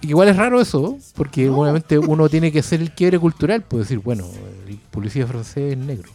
Igual 0.00 0.28
es 0.28 0.36
raro 0.36 0.58
eso, 0.60 0.98
porque 1.16 1.48
obviamente 1.50 1.98
uno 1.98 2.28
tiene 2.28 2.50
que 2.52 2.58
hacer 2.60 2.80
el 2.80 2.90
quiebre 2.92 3.18
cultural, 3.18 3.62
puede 3.62 3.84
decir, 3.84 3.98
bueno, 4.00 4.26
el 4.66 4.78
policía 4.90 5.26
francés 5.26 5.72
es 5.72 5.78
negro. 5.78 6.10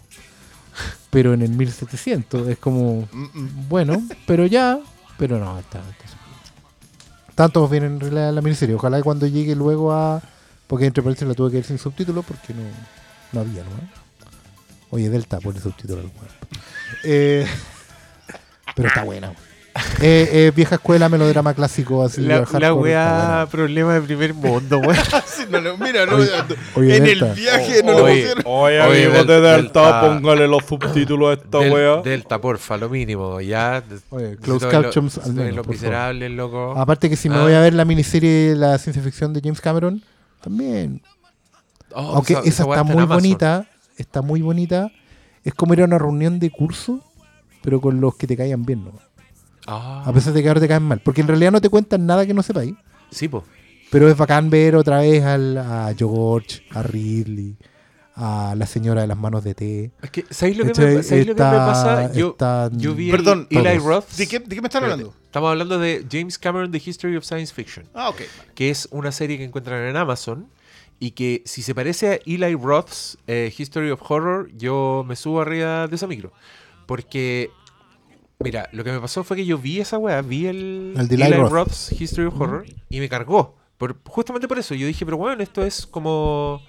Pero 1.10 1.34
en 1.34 1.42
el 1.42 1.50
1700 1.50 2.48
es 2.48 2.58
como, 2.60 3.08
bueno, 3.68 4.02
pero 4.28 4.46
ya, 4.46 4.80
pero 5.18 5.40
no, 5.40 5.58
está, 5.60 5.80
está. 5.80 6.06
Tanto 7.34 7.68
bien 7.68 7.84
en 7.84 8.00
realidad 8.00 8.34
la 8.34 8.42
miniserie. 8.42 8.76
Ojalá 8.76 8.98
que 8.98 9.04
cuando 9.04 9.26
llegue 9.28 9.56
luego 9.56 9.92
a. 9.94 10.22
Porque 10.70 10.86
entre 10.86 11.02
paréntesis 11.04 11.28
la 11.28 11.34
tuve 11.34 11.50
que 11.50 11.58
ver 11.58 11.66
sin 11.66 11.78
subtítulos 11.80 12.24
porque 12.26 12.54
no, 12.54 12.62
no 13.34 13.40
había, 13.42 13.64
¿no? 13.64 13.70
Oye, 14.92 15.10
Delta, 15.10 15.40
pone 15.40 15.60
subtítulos 15.60 16.06
al. 16.06 16.12
Eh, 17.04 17.46
pero 18.76 18.88
está 18.88 19.04
buena. 19.04 19.34
Eh, 20.02 20.30
eh, 20.32 20.52
vieja 20.56 20.76
escuela, 20.76 21.10
melodrama 21.10 21.54
clásico, 21.54 22.04
así. 22.04 22.22
La, 22.22 22.46
la 22.60 22.74
weá, 22.74 23.48
problema 23.50 23.94
de 23.96 24.02
primer 24.02 24.34
mundo, 24.34 24.82
no, 25.50 25.62
no, 25.62 25.78
mira, 25.78 26.06
no, 26.06 26.16
Oye, 26.18 26.30
oye, 26.76 26.98
en 26.98 27.04
Delta. 27.04 27.30
el 27.30 27.36
viaje 27.36 27.84
no 27.84 27.92
lo 27.94 28.04
Oye, 28.04 28.14
pusieron. 28.16 28.44
Oye, 28.46 28.82
Oye, 28.82 29.06
amigo 29.06 29.24
de 29.24 29.34
del- 29.42 29.44
Delta, 29.64 29.82
Delta. 29.84 30.02
póngale 30.02 30.48
los 30.48 30.66
subtítulos 30.66 31.30
a 31.30 31.42
esta 31.42 31.60
Del- 31.60 31.72
wea. 31.74 31.96
Delta, 32.04 32.42
porfa, 32.42 32.78
lo 32.78 32.90
mínimo. 32.90 33.40
Ya. 33.42 33.84
Oye, 34.10 34.38
lo- 34.46 34.60
captions 34.60 35.18
al 35.20 35.34
menos, 35.34 35.56
Los 35.56 35.68
miserables, 35.68 36.32
loco. 36.32 36.74
Aparte 36.78 37.10
que 37.10 37.16
si 37.16 37.30
me 37.30 37.36
Ah. 37.38 37.44
voy 37.44 37.54
a 37.54 37.62
ver 37.62 37.74
la 37.74 37.86
miniserie 37.86 38.56
La 38.56 38.78
ciencia 38.80 39.02
ficción 39.04 39.34
de 39.34 39.40
James 39.42 39.62
Cameron, 39.62 40.04
también 40.42 41.02
Oh, 41.96 42.14
Aunque 42.18 42.34
esa- 42.46 42.64
está 42.64 42.84
muy 42.84 43.04
bonita, 43.06 43.66
está 43.98 44.22
muy 44.22 44.42
bonita. 44.44 44.92
Es 45.44 45.56
como 45.56 45.74
ir 45.74 45.82
a 45.82 45.86
una 45.86 45.98
reunión 45.98 46.38
de 46.38 46.52
curso, 46.52 47.04
pero 47.64 47.82
con 47.82 48.00
los 48.00 48.16
que 48.16 48.28
te 48.28 48.38
caigan 48.38 48.64
bien, 48.64 48.86
¿no? 48.86 48.92
Ah, 49.66 50.04
A 50.06 50.14
pesar 50.14 50.34
de 50.34 50.44
que 50.44 50.48
ahora 50.50 50.60
te 50.62 50.68
caen 50.68 50.84
mal. 50.84 51.00
Porque 51.04 51.22
en 51.22 51.28
realidad 51.28 51.52
no 51.52 51.60
te 51.62 51.70
cuentan 51.70 52.06
nada 52.06 52.28
que 52.28 52.34
no 52.36 52.44
sepáis. 52.44 52.76
sí, 53.10 53.28
po. 53.28 53.44
Pero 53.90 54.08
es 54.08 54.16
bacán 54.16 54.52
ver 54.52 54.76
otra 54.76 55.00
vez 55.00 55.24
al, 55.24 55.58
a 55.58 55.92
George, 55.98 56.62
a 56.70 56.84
Ridley, 56.84 57.58
a 58.22 58.54
La 58.58 58.66
Señora 58.66 59.02
de 59.02 59.08
las 59.08 59.18
Manos 59.18 59.44
de 59.46 59.56
Té. 59.56 59.92
Es 60.02 60.12
que, 60.12 60.26
¿sabéis 60.30 60.58
lo, 60.58 60.66
que 60.66 60.70
me, 60.80 61.04
¿sabéis 61.04 61.28
lo 61.28 61.36
que 61.36 61.42
me 61.42 61.50
Está- 61.50 61.66
pasa? 61.66 62.12
Yo, 62.74 62.94
vi 62.94 63.10
Perdón, 63.12 63.48
el 63.50 63.66
Eli. 63.66 63.80
Roth. 63.80 64.10
¿De 64.18 64.28
qué, 64.28 64.40
de 64.40 64.56
qué 64.56 64.62
me 64.62 64.68
están 64.68 64.84
hablando? 64.84 65.14
Estamos 65.26 65.50
hablando 65.52 65.80
de 65.80 66.06
James 66.12 66.38
Cameron, 66.38 66.70
The 66.72 66.82
History 66.86 67.16
of 67.16 67.24
Science 67.24 67.54
Fiction, 67.54 67.88
Ah, 67.94 68.10
ok. 68.10 68.22
que 68.56 68.70
es 68.70 68.88
una 68.92 69.12
serie 69.12 69.38
que 69.38 69.44
encuentran 69.46 69.84
en 69.88 69.96
Amazon 69.96 70.48
y 71.00 71.12
que 71.12 71.44
si 71.46 71.62
se 71.62 71.74
parece 71.74 72.08
a 72.12 72.20
Eli 72.26 72.56
Roth's 72.56 73.18
eh, 73.28 73.54
History 73.58 73.90
of 73.92 74.02
Horror, 74.12 74.50
yo 74.58 75.06
me 75.08 75.16
subo 75.16 75.40
arriba 75.42 75.88
de 75.88 75.96
esa 75.96 76.08
micro. 76.08 76.34
Porque, 76.86 77.52
mira, 78.40 78.68
lo 78.74 78.84
que 78.84 78.92
me 78.92 79.00
pasó 79.00 79.24
fue 79.24 79.38
que 79.38 79.46
yo 79.46 79.58
vi 79.58 79.80
esa 79.80 79.98
weá, 79.98 80.22
vi 80.22 80.48
el, 80.48 80.94
El 80.98 81.08
de 81.08 81.16
Eli 81.16 81.24
Eli 81.26 81.36
Roth. 81.38 81.52
Roth's 81.52 81.92
History 82.02 82.28
of 82.28 82.40
Horror 82.42 82.66
y 82.90 83.00
me 83.00 83.08
cargó. 83.08 83.56
Por, 83.78 83.98
justamente 84.06 84.48
por 84.50 84.60
eso, 84.60 84.76
yo 84.76 84.88
dije, 84.88 85.06
pero 85.06 85.16
bueno, 85.18 85.42
esto 85.42 85.64
es 85.64 85.86
como... 85.88 86.62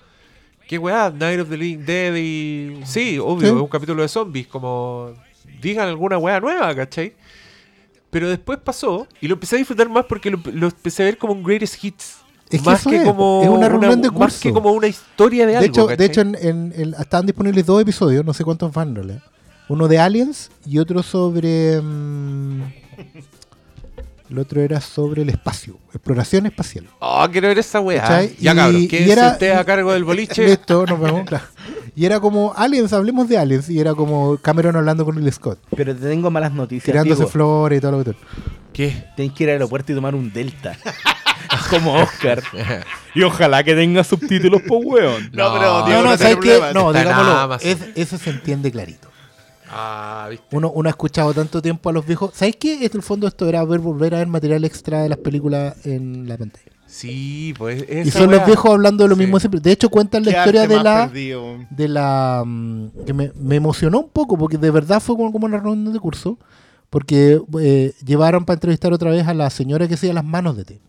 ¿Qué 0.71 0.79
weá? 0.79 1.11
Night 1.11 1.41
of 1.41 1.49
the 1.49 1.57
Living 1.57 1.85
Dead 1.85 2.15
y... 2.15 2.81
Sí, 2.85 3.19
obvio, 3.19 3.41
Sí. 3.41 3.47
es 3.57 3.61
un 3.61 3.67
capítulo 3.67 4.03
de 4.03 4.09
zombies, 4.09 4.47
como... 4.47 5.11
Digan 5.61 5.89
alguna 5.89 6.17
weá 6.17 6.39
nueva, 6.39 6.73
¿cachai? 6.77 7.13
Pero 8.09 8.29
después 8.29 8.57
pasó 8.63 9.09
y 9.21 9.27
lo 9.27 9.35
empecé 9.35 9.57
a 9.57 9.59
disfrutar 9.59 9.89
más 9.89 10.05
porque 10.05 10.31
lo, 10.31 10.39
lo 10.53 10.69
empecé 10.69 11.03
a 11.03 11.07
ver 11.07 11.19
como 11.19 11.33
un 11.33 11.43
greatest 11.43 11.83
hits. 11.83 12.19
Es 12.51 12.65
más 12.65 12.85
que 12.85 12.99
es, 12.99 13.03
como 13.05 13.41
es 13.43 13.49
una 13.49 13.69
reunión 13.69 14.01
de 14.01 14.11
Más 14.13 14.17
curso. 14.19 14.39
que 14.43 14.53
como 14.53 14.71
una 14.71 14.87
historia 14.87 15.45
de, 15.45 15.51
De 15.55 15.59
algo. 15.59 15.67
hecho, 15.71 15.87
de 15.89 16.05
hecho 16.05 16.21
en, 16.21 16.37
en- 16.37 16.73
en- 16.77 16.95
estaban 17.01 17.27
disponibles 17.27 17.67
dos 17.67 17.83
episodios, 17.83 18.25
no 18.25 18.33
sé 18.33 18.45
cuántos 18.45 18.73
van. 18.73 19.21
Uno 19.69 19.89
de 19.89 19.99
Aliens 19.99 20.53
y 20.65 20.79
otro 20.79 21.03
sobre... 21.03 21.81
mm, 21.83 22.63
el 24.31 24.39
otro 24.39 24.61
era 24.61 24.81
sobre 24.81 25.23
el 25.23 25.29
espacio, 25.29 25.77
exploración 25.93 26.47
espacial. 26.47 26.87
Oh, 27.01 27.27
quiero 27.31 27.49
ver 27.49 27.59
esa 27.59 27.81
weá. 27.81 28.01
¿Cachai? 28.03 28.37
Ya 28.39 28.53
Y- 28.53 28.57
cabrón, 28.57 28.89
quédense 28.89 29.13
era- 29.13 29.29
ustedes 29.33 29.57
a 29.57 29.65
cargo 29.65 29.93
del 29.93 30.05
boliche. 30.05 30.47
Listo, 30.47 30.87
nos 30.87 31.01
vemos. 31.01 31.25
claro. 31.27 31.45
Y 31.97 32.07
era 32.07 32.21
como 32.21 32.55
Aliens, 32.57 32.93
hablemos 32.93 33.29
de 33.29 33.37
Aliens. 33.39 33.69
Y 33.69 33.81
era 33.81 33.95
como 33.95 34.37
Cameron 34.39 34.77
hablando 34.77 35.05
con 35.05 35.19
el 35.19 35.33
Scott, 35.33 35.59
Pero 35.77 35.95
te 35.95 36.09
tengo 36.09 36.31
malas 36.31 36.53
noticias. 36.53 36.85
tirándose 36.85 37.17
Diego. 37.23 37.31
flores 37.31 37.79
y 37.79 37.81
todo 37.81 37.93
lo 37.99 38.05
que 38.05 38.15
¿Qué? 38.73 39.05
Tenés 39.17 39.33
que 39.33 39.43
ir 39.45 39.51
al 39.51 39.55
aeropuerto 39.55 39.91
y 39.93 39.95
tomar 39.97 40.15
un 40.15 40.33
Delta. 40.33 40.77
Como 41.71 41.95
Oscar. 41.95 42.43
y 43.15 43.23
ojalá 43.23 43.65
que 43.65 43.75
tenga 43.75 44.05
subtítulos, 44.05 44.63
po 44.63 44.77
weón. 44.79 45.31
No, 45.33 45.53
pero 45.53 45.81
No, 45.81 45.89
No, 45.89 46.17
no, 46.17 46.17
no. 46.73 46.73
No, 46.73 46.93
digámoslo. 46.93 47.57
Es- 47.69 47.89
eso 47.97 48.17
se 48.19 48.31
entiende 48.31 48.71
clarito. 48.71 49.10
Ah, 49.73 50.27
¿viste? 50.31 50.57
Uno, 50.57 50.71
uno 50.75 50.89
ha 50.89 50.91
escuchado 50.91 51.33
tanto 51.33 51.63
tiempo 51.63 51.89
a 51.89 51.93
los 51.93 52.05
viejos. 52.07 52.33
¿Sabes 52.35 52.57
qué? 52.57 52.85
En 52.85 52.91
el 52.93 53.03
fondo 53.03 53.27
esto 53.29 53.49
era 53.49 53.65
ver, 53.65 53.79
volver 53.81 54.15
a 54.15 54.19
ver 54.19 54.27
material 54.27 54.65
extra 54.65 55.03
de 55.03 55.09
las 55.09 55.19
películas 55.19 55.75
en 55.87 56.29
la 56.29 56.37
pantalla. 56.37 56.65
Sí, 56.87 57.55
pues 57.57 57.85
Y 57.89 58.09
esa 58.09 58.19
son 58.19 58.33
los 58.33 58.45
viejos 58.45 58.69
hablando 58.69 59.05
de 59.05 59.09
lo 59.11 59.15
Sí. 59.15 59.21
mismo 59.21 59.39
siempre. 59.39 59.61
De 59.61 59.71
hecho, 59.71 59.89
cuentan 59.91 60.25
la 60.25 60.31
historia 60.33 60.67
de 60.67 60.83
la, 60.83 61.07
perdido. 61.07 61.59
de 61.71 61.87
la 61.89 62.43
mm, 62.45 62.89
que 63.07 63.13
me, 63.13 63.31
me 63.41 63.55
emocionó 63.57 64.01
un 64.01 64.09
poco 64.09 64.37
porque 64.37 64.59
de 64.59 64.73
verdad 64.73 64.99
fue 65.01 65.15
como, 65.15 65.31
como 65.31 65.47
una 65.47 65.59
reunión 65.59 65.93
de 65.93 66.01
curso 66.01 66.37
porque 66.91 67.41
eh, 67.61 67.95
llevaron 68.05 68.45
para 68.45 68.57
entrevistar 68.57 68.93
otra 68.93 69.13
vez 69.13 69.25
a 69.29 69.35
la 69.35 69.49
señora 69.51 69.87
que 69.87 69.95
hacía 69.95 70.13
las 70.13 70.25
manos 70.25 70.57
de 70.57 70.65
T. 70.65 70.81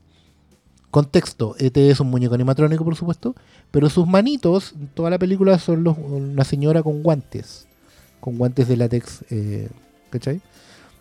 Contexto, 0.90 1.56
ET 1.60 1.78
es 1.78 2.00
un 2.00 2.10
muñeco 2.10 2.34
animatrónico 2.36 2.84
por 2.84 2.96
supuesto, 2.98 3.34
pero 3.70 3.90
sus 3.90 4.06
manitos 4.08 4.74
en 4.74 4.88
toda 4.88 5.10
la 5.12 5.20
película 5.20 5.58
son 5.60 5.84
los, 5.86 5.96
una 5.98 6.44
señora 6.44 6.84
con 6.84 7.02
guantes, 7.04 7.66
con 8.22 8.38
guantes 8.38 8.70
de 8.70 8.78
látex, 8.78 9.26
eh, 9.30 9.68
¿cachai? 10.10 10.40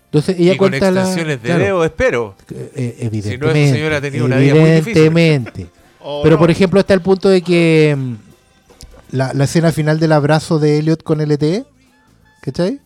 Entonces 0.06 0.36
ella 0.40 0.54
y 0.54 0.56
con 0.56 0.70
cuenta 0.70 0.90
la- 0.90 1.02
extensiones 1.02 1.40
de 1.40 1.46
claro, 1.46 1.62
dedo, 1.64 1.84
espero. 1.84 2.34
eh, 2.50 2.72
Si 2.74 2.80
no, 2.82 2.90
esa 2.98 3.06
evidentemente, 3.06 3.72
señora 3.72 3.96
ha 3.98 4.00
tenido 4.00 4.24
una 4.24 4.36
vida 4.38 4.54
muy 4.56 4.70
difícil. 4.70 4.88
evidentemente. 4.96 5.66
Oh, 6.00 6.22
Pero 6.24 6.34
no. 6.34 6.40
por 6.40 6.50
ejemplo 6.50 6.80
está 6.80 6.94
el 6.94 7.00
punto 7.02 7.28
de 7.28 7.42
que 7.42 7.94
mm, 7.96 8.14
la, 9.12 9.32
la 9.34 9.44
escena 9.44 9.70
final 9.70 10.00
del 10.00 10.10
abrazo 10.12 10.58
de 10.58 10.78
Elliot 10.78 11.02
con 11.04 11.20
LTE, 11.20 11.64
¿cachai? 12.42 12.80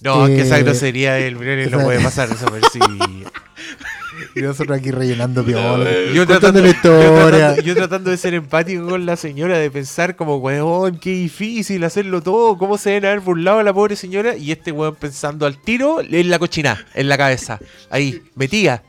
No, 0.00 0.26
es 0.26 0.34
que 0.36 0.42
esa 0.42 0.58
Eh, 0.58 0.62
grosería 0.64 1.14
del 1.14 1.36
Briones 1.36 1.70
no 1.70 1.80
puede 1.80 2.00
pasar 2.02 2.28
desapercibida. 2.28 3.30
Y 4.34 4.40
nosotros 4.42 4.76
aquí 4.78 4.90
rellenando 4.90 5.44
piola. 5.44 5.90
Yo 6.12 6.26
contando 6.26 6.60
tratando, 6.60 6.60
la 6.60 6.66
yo, 6.66 6.72
historia. 6.72 7.28
tratando, 7.30 7.62
yo 7.62 7.74
tratando 7.74 8.10
de 8.10 8.16
ser 8.16 8.34
empático 8.34 8.86
con 8.88 9.06
la 9.06 9.16
señora, 9.16 9.58
de 9.58 9.70
pensar 9.70 10.16
como, 10.16 10.36
weón, 10.38 10.98
qué 10.98 11.10
difícil 11.10 11.82
hacerlo 11.84 12.22
todo, 12.22 12.56
cómo 12.58 12.78
se 12.78 12.90
deben 12.90 13.06
haber 13.06 13.20
burlado 13.20 13.58
a 13.60 13.62
la 13.62 13.72
pobre 13.72 13.96
señora, 13.96 14.36
y 14.36 14.52
este 14.52 14.72
weón 14.72 14.94
pensando 14.96 15.46
al 15.46 15.60
tiro 15.60 16.00
en 16.00 16.30
la 16.30 16.38
cochina, 16.38 16.84
en 16.94 17.08
la 17.08 17.16
cabeza, 17.18 17.58
ahí, 17.90 18.22
metía. 18.34 18.82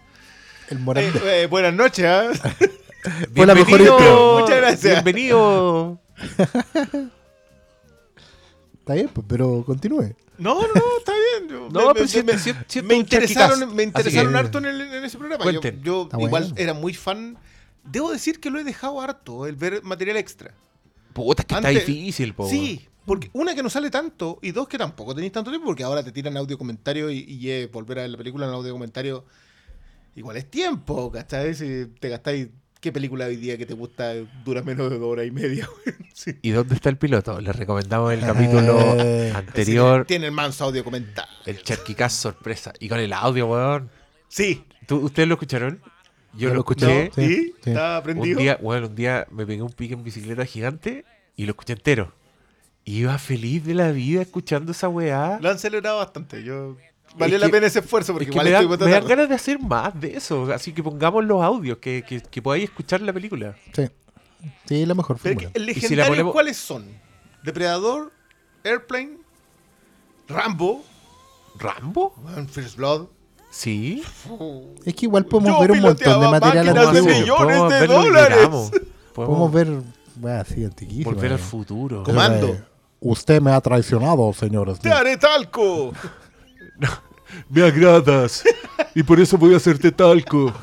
El 0.70 0.78
Eh, 0.78 0.80
morante. 0.82 1.20
eh, 1.44 1.48
buenas 1.48 1.74
noches. 1.74 2.06
Fue 3.36 3.46
la 3.46 3.54
mejor 3.54 3.78
Bienvenido- 3.80 4.00
intro. 4.00 4.38
Muchas 4.42 4.58
gracias. 4.58 4.94
Bienvenido. 5.04 6.00
Está 8.80 8.94
bien, 8.94 9.10
pues, 9.14 9.26
pero 9.30 9.64
continúe. 9.66 10.16
No, 10.38 10.62
no, 10.62 10.82
está 11.00 11.14
bien. 11.14 11.50
Yo- 11.50 11.70
No, 11.72 11.88
me- 11.88 11.94
pero 11.94 12.06
me- 12.06 12.08
si- 12.08 12.24
me- 12.24 12.38
si- 12.38 12.54
siento 12.68 12.88
me 12.88 12.96
un 12.96 13.00
interesaron, 13.02 13.76
me 13.76 13.84
interesaron 13.84 14.32
que- 14.34 14.38
harto 14.40 14.58
en, 14.60 14.66
el- 14.66 14.82
en 14.82 15.04
ese 15.04 15.18
programa. 15.18 15.44
Yo, 15.46 15.62
Cuenten. 15.62 15.84
yo 15.84 16.04
Está 16.04 16.22
igual 16.22 16.44
bueno. 16.44 16.56
era 16.58 16.74
muy 16.74 16.94
fan. 16.94 17.38
Debo 17.84 18.12
decir 18.12 18.40
que 18.40 18.50
lo 18.50 18.60
he 18.60 18.64
dejado 18.64 19.00
harto, 19.02 19.46
el 19.46 19.56
ver 19.56 19.84
material 19.84 20.18
extra. 20.18 20.54
Puta, 21.14 21.44
es 21.44 21.46
que 21.48 21.56
está 21.56 21.70
difícil, 21.70 22.34
po. 22.34 22.50
Sí, 22.50 22.88
porque 23.06 23.30
una 23.34 23.54
que 23.56 23.62
no 23.64 23.70
sale 23.70 23.90
tanto 23.90 24.40
y 24.42 24.52
dos 24.52 24.68
que 24.68 24.78
tampoco 24.78 25.14
tenéis 25.16 25.32
tanto 25.34 25.52
tiempo 25.52 25.68
porque 25.68 25.84
ahora 25.84 26.04
te 26.04 26.12
tiran 26.12 26.36
audio 26.38 26.58
comentario 26.58 27.10
y, 27.12 27.20
y 27.20 27.52
eh, 27.52 27.70
volver 27.72 28.00
a 28.00 28.02
ver 28.02 28.10
la 28.12 28.18
película 28.18 28.48
en 28.48 28.54
audio 28.54 28.74
comentario 28.74 29.24
igual 30.16 30.38
es 30.38 30.50
tiempo, 30.50 31.12
¿cachai? 31.12 31.54
Si 31.54 31.86
te 32.00 32.10
gastáis, 32.10 32.48
¿qué 32.86 32.92
película 32.92 33.26
hoy 33.26 33.36
día 33.36 33.58
que 33.58 33.66
te 33.66 33.74
gusta 33.74 34.14
dura 34.46 34.62
menos 34.62 34.92
de 34.92 35.00
dos 35.00 35.08
horas 35.10 35.26
y 35.26 35.32
media? 35.32 35.68
Sí. 36.14 36.34
¿Y 36.42 36.52
dónde 36.52 36.76
está 36.76 36.88
el 36.90 36.98
piloto? 36.98 37.42
Les 37.42 37.54
recomendamos 37.56 38.14
el 38.14 38.22
capítulo 38.22 38.80
Eh, 39.00 39.34
anterior, 39.36 40.06
Tiene 40.06 40.28
el 40.28 40.32
manso 40.32 40.64
audio 40.64 40.82
comentario. 40.84 41.34
el 41.46 41.62
charquicaz 41.62 42.14
sorpresa. 42.14 42.72
Y 42.80 42.88
con 42.88 43.00
el 43.00 43.12
audio, 43.12 43.48
weón. 43.48 43.90
Sí. 44.30 44.64
¿Tú- 44.88 44.98
¿Ustedes 45.00 45.28
lo 45.28 45.34
escucharon? 45.36 45.82
Yo 46.34 46.48
Yo 46.50 46.54
lo 46.54 46.60
escuché. 46.62 47.12
Sí. 47.16 47.54
¿Estaba 47.66 47.98
Un 47.98 48.04
prendido? 48.04 48.40
día, 48.40 48.58
bueno, 48.62 48.88
un 48.88 48.96
día 48.96 49.28
me 49.30 49.46
pegué 49.46 49.62
un 49.62 49.72
pique 49.74 49.94
en 49.96 50.04
bicicleta 50.06 50.46
gigante 50.46 51.04
y 51.36 51.46
lo 51.46 51.52
escuché 51.52 51.74
entero. 51.74 52.14
Iba 52.86 53.18
feliz 53.18 53.66
de 53.66 53.74
la 53.74 53.92
vida 53.92 54.22
escuchando 54.22 54.72
esa 54.72 54.88
weá. 54.88 55.38
Lo 55.42 55.50
han 55.50 55.60
celebrado 55.60 55.98
bastante. 55.98 56.44
Yo... 56.44 56.78
Valió 57.18 57.36
Es 57.36 57.42
la 57.42 57.48
que- 57.48 57.52
pena 57.54 57.68
ese 57.68 57.80
esfuerzo 57.80 58.14
porque 58.14 58.26
Es 58.26 58.30
que 58.30 58.34
igual 58.34 58.46
me, 58.46 58.52
dan, 58.52 58.64
estoy 58.72 58.88
me 58.88 58.92
dan 58.94 59.08
ganas 59.08 59.30
de 59.30 59.36
hacer 59.36 59.60
más 59.60 60.00
de 60.00 60.16
eso. 60.18 60.52
Así 60.54 60.74
que 60.74 60.84
pongamos 60.84 61.24
los 61.26 61.42
audios, 61.42 61.78
que, 61.78 62.04
que, 62.08 62.22
que 62.22 62.42
podáis 62.42 62.66
escuchar 62.66 63.02
la 63.02 63.14
película. 63.14 63.56
Sí. 63.74 63.88
Sí, 64.66 64.82
es 64.82 64.88
la 64.88 64.94
mejor 64.96 65.18
Pero 65.24 65.36
fórmula. 65.36 65.52
que 65.54 65.60
el 65.60 65.70
Y 65.70 65.74
si 65.74 65.80
la 65.82 65.82
legendario, 65.88 66.12
ponemos- 66.12 66.34
¿cuáles 66.34 66.58
son? 66.58 66.86
Depredador, 67.44 68.12
Airplane, 68.64 69.18
Rambo, 70.28 70.84
¿Rambo? 71.58 72.14
bueno, 72.22 72.48
First 72.48 72.76
Blood. 72.78 73.08
Sí. 73.50 74.04
Es 74.84 74.94
que 74.96 75.06
igual 75.06 75.26
podemos 75.26 75.54
Yo 75.56 75.62
ver 75.62 75.72
un 75.72 75.82
montón 75.82 76.20
de 76.22 76.28
material 76.28 76.66
de 76.94 77.02
millones 77.02 77.30
Podemos 77.38 77.72
de 77.74 77.80
ver 77.80 77.90
dólares. 77.90 78.50
Podemos 79.14 79.52
ver, 79.54 79.68
bueno, 80.18 80.44
antiquísimo. 80.66 81.12
volver 81.12 81.32
al 81.32 81.40
eh. 81.40 81.42
futuro. 81.42 82.04
Comando. 82.04 82.48
Eh, 82.50 82.64
Usted 83.00 83.40
me 83.42 83.52
ha 83.52 83.62
traicionado, 83.62 84.34
señores. 84.34 84.80
¡Te 84.80 84.92
haré 84.92 85.16
talco! 85.18 85.94
Me 87.50 87.64
agradas. 87.64 88.44
y 88.96 89.04
por 89.04 89.20
eso 89.20 89.38
voy 89.38 89.54
a 89.54 89.58
hacerte 89.58 89.92
talco. 89.92 90.54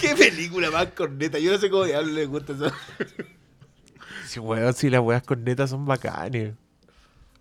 ¡Qué 0.00 0.14
película 0.16 0.70
más 0.70 0.86
corneta! 0.88 1.38
Yo 1.38 1.52
no 1.52 1.58
sé 1.58 1.70
cómo 1.70 1.84
diablos 1.84 2.12
les 2.12 2.28
gusta 2.28 2.52
eso. 2.52 2.72
Sí, 4.26 4.40
weón, 4.40 4.74
sí, 4.74 4.90
las 4.90 5.00
weas 5.00 5.22
cornetas 5.22 5.70
son 5.70 5.84
bacanes. 5.84 6.54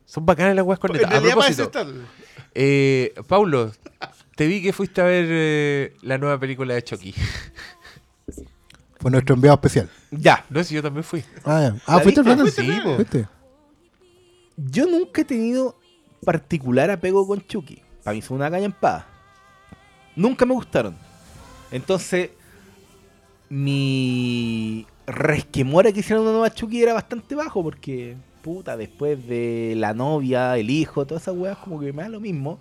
Son 0.05 0.25
bacanes 0.25 0.55
las 0.55 0.65
weas 0.65 0.77
En 0.77 0.81
cornetas. 0.81 1.09
A 1.09 1.13
para 1.13 1.27
eso 1.27 1.31
propósito, 1.31 1.63
está. 1.63 1.85
eh, 2.53 3.13
Paulo, 3.27 3.71
te 4.35 4.47
vi 4.47 4.61
que 4.61 4.73
fuiste 4.73 5.01
a 5.01 5.05
ver 5.05 5.25
eh, 5.27 5.93
la 6.01 6.17
nueva 6.17 6.39
película 6.39 6.73
de 6.73 6.83
Chucky. 6.83 7.13
Fue 8.99 9.11
nuestro 9.11 9.35
enviado 9.35 9.55
especial. 9.55 9.89
Ya. 10.11 10.45
No, 10.49 10.63
si 10.63 10.75
yo 10.75 10.81
también 10.81 11.03
fui. 11.03 11.23
Ah, 11.43 11.61
ya. 11.61 11.75
ah 11.85 11.97
¿La 11.97 12.01
¿fuiste 12.01 12.23
final? 12.23 12.51
Sí, 12.51 12.79
po. 12.83 12.95
¿Fuiste? 12.95 13.27
Yo 14.57 14.85
nunca 14.85 15.21
he 15.21 15.25
tenido 15.25 15.77
particular 16.24 16.89
apego 16.89 17.27
con 17.27 17.45
Chucky. 17.45 17.81
Para 18.03 18.15
mí 18.15 18.21
son 18.21 18.38
una 18.38 18.50
caña 18.51 18.65
en 18.65 18.71
paz. 18.71 19.05
Nunca 20.15 20.45
me 20.45 20.53
gustaron. 20.53 20.95
Entonces, 21.71 22.29
mi 23.50 24.85
resquemor 25.07 25.88
a 25.88 25.91
que 25.91 26.00
hicieran 26.00 26.24
una 26.24 26.31
nueva 26.31 26.53
Chucky 26.53 26.81
era 26.81 26.93
bastante 26.93 27.35
bajo 27.35 27.62
porque, 27.63 28.15
puta, 28.41 28.75
después 28.77 29.27
de 29.27 29.74
la 29.77 29.93
novia, 29.93 30.57
el 30.57 30.69
hijo, 30.69 31.05
todas 31.05 31.24
esas 31.24 31.35
weas, 31.35 31.57
como 31.57 31.79
que 31.79 31.93
me 31.93 32.03
da 32.03 32.09
lo 32.09 32.19
mismo. 32.19 32.59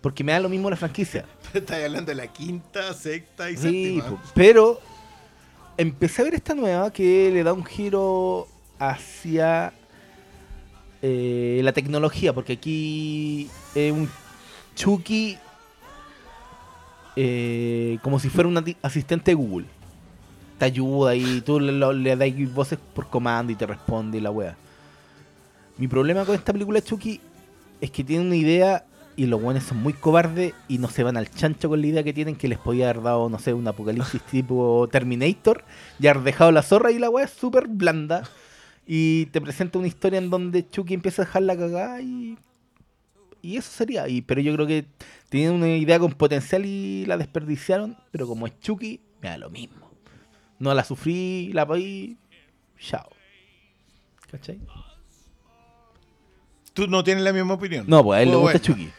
Porque 0.00 0.22
me 0.22 0.32
da 0.32 0.40
lo 0.40 0.48
mismo 0.48 0.68
la 0.68 0.76
franquicia. 0.76 1.24
Estás 1.54 1.82
hablando 1.82 2.10
de 2.10 2.16
la 2.16 2.26
quinta, 2.26 2.92
sexta 2.92 3.50
y 3.50 3.56
Sí, 3.56 3.94
séptima. 4.00 4.22
pero 4.34 4.80
empecé 5.76 6.20
a 6.22 6.24
ver 6.24 6.34
esta 6.34 6.54
nueva 6.54 6.92
que 6.92 7.30
le 7.32 7.42
da 7.42 7.52
un 7.52 7.64
giro 7.64 8.46
hacia 8.78 9.72
eh, 11.06 11.60
la 11.62 11.74
tecnología, 11.74 12.32
porque 12.32 12.54
aquí 12.54 13.50
es 13.74 13.92
un 13.92 14.08
Chucky 14.74 15.36
eh, 17.14 17.98
como 18.00 18.18
si 18.18 18.30
fuera 18.30 18.48
un 18.48 18.74
asistente 18.80 19.32
de 19.32 19.34
Google. 19.34 19.66
te 20.58 20.64
ayuda 20.64 21.14
y 21.14 21.42
tú 21.42 21.60
le, 21.60 21.72
le 21.72 22.16
das 22.16 22.54
voces 22.54 22.78
por 22.94 23.08
comando 23.08 23.52
y 23.52 23.54
te 23.54 23.66
responde 23.66 24.16
y 24.16 24.22
la 24.22 24.30
wea. 24.30 24.56
Mi 25.76 25.88
problema 25.88 26.24
con 26.24 26.36
esta 26.36 26.54
película 26.54 26.80
Chucky 26.80 27.20
es 27.82 27.90
que 27.90 28.02
tiene 28.02 28.24
una 28.24 28.36
idea 28.36 28.86
y 29.14 29.26
los 29.26 29.42
buenos 29.42 29.64
son 29.64 29.82
muy 29.82 29.92
cobardes 29.92 30.54
y 30.68 30.78
no 30.78 30.88
se 30.88 31.02
van 31.02 31.18
al 31.18 31.30
chancho 31.30 31.68
con 31.68 31.82
la 31.82 31.86
idea 31.86 32.02
que 32.02 32.14
tienen 32.14 32.34
que 32.34 32.48
les 32.48 32.58
podía 32.58 32.88
haber 32.88 33.02
dado, 33.02 33.28
no 33.28 33.38
sé, 33.38 33.52
un 33.52 33.68
apocalipsis 33.68 34.22
tipo 34.30 34.88
Terminator 34.90 35.64
y 36.00 36.06
haber 36.06 36.22
dejado 36.22 36.50
la 36.50 36.62
zorra 36.62 36.92
y 36.92 36.98
la 36.98 37.10
wea 37.10 37.26
es 37.26 37.30
súper 37.30 37.68
blanda. 37.68 38.22
Y 38.86 39.26
te 39.26 39.40
presenta 39.40 39.78
una 39.78 39.88
historia 39.88 40.18
en 40.18 40.30
donde 40.30 40.68
Chucky 40.68 40.94
empieza 40.94 41.22
a 41.22 41.24
dejar 41.24 41.42
la 41.42 41.56
cagada 41.56 42.00
y. 42.00 42.36
Y 43.40 43.56
eso 43.56 43.70
sería. 43.70 44.08
Y, 44.08 44.22
pero 44.22 44.40
yo 44.40 44.54
creo 44.54 44.66
que 44.66 44.86
tienen 45.28 45.52
una 45.52 45.68
idea 45.68 45.98
con 45.98 46.12
potencial 46.12 46.64
y 46.64 47.04
la 47.06 47.16
desperdiciaron. 47.16 47.96
Pero 48.10 48.26
como 48.26 48.46
es 48.46 48.58
Chucky, 48.60 49.00
me 49.20 49.28
da 49.28 49.38
lo 49.38 49.50
mismo. 49.50 49.90
No 50.58 50.72
la 50.74 50.84
sufrí, 50.84 51.50
la 51.52 51.66
pagué. 51.66 52.16
Chao. 52.78 53.08
¿Cachai? 54.30 54.60
Tú 56.72 56.86
no 56.88 57.04
tienes 57.04 57.22
la 57.22 57.32
misma 57.32 57.54
opinión. 57.54 57.84
No, 57.86 58.02
pues 58.02 58.18
a 58.18 58.22
él 58.22 58.30
le 58.30 58.36
Oh, 58.36 58.40
gusta 58.40 58.58
bueno. 58.58 58.64
Chucky. 58.80 58.90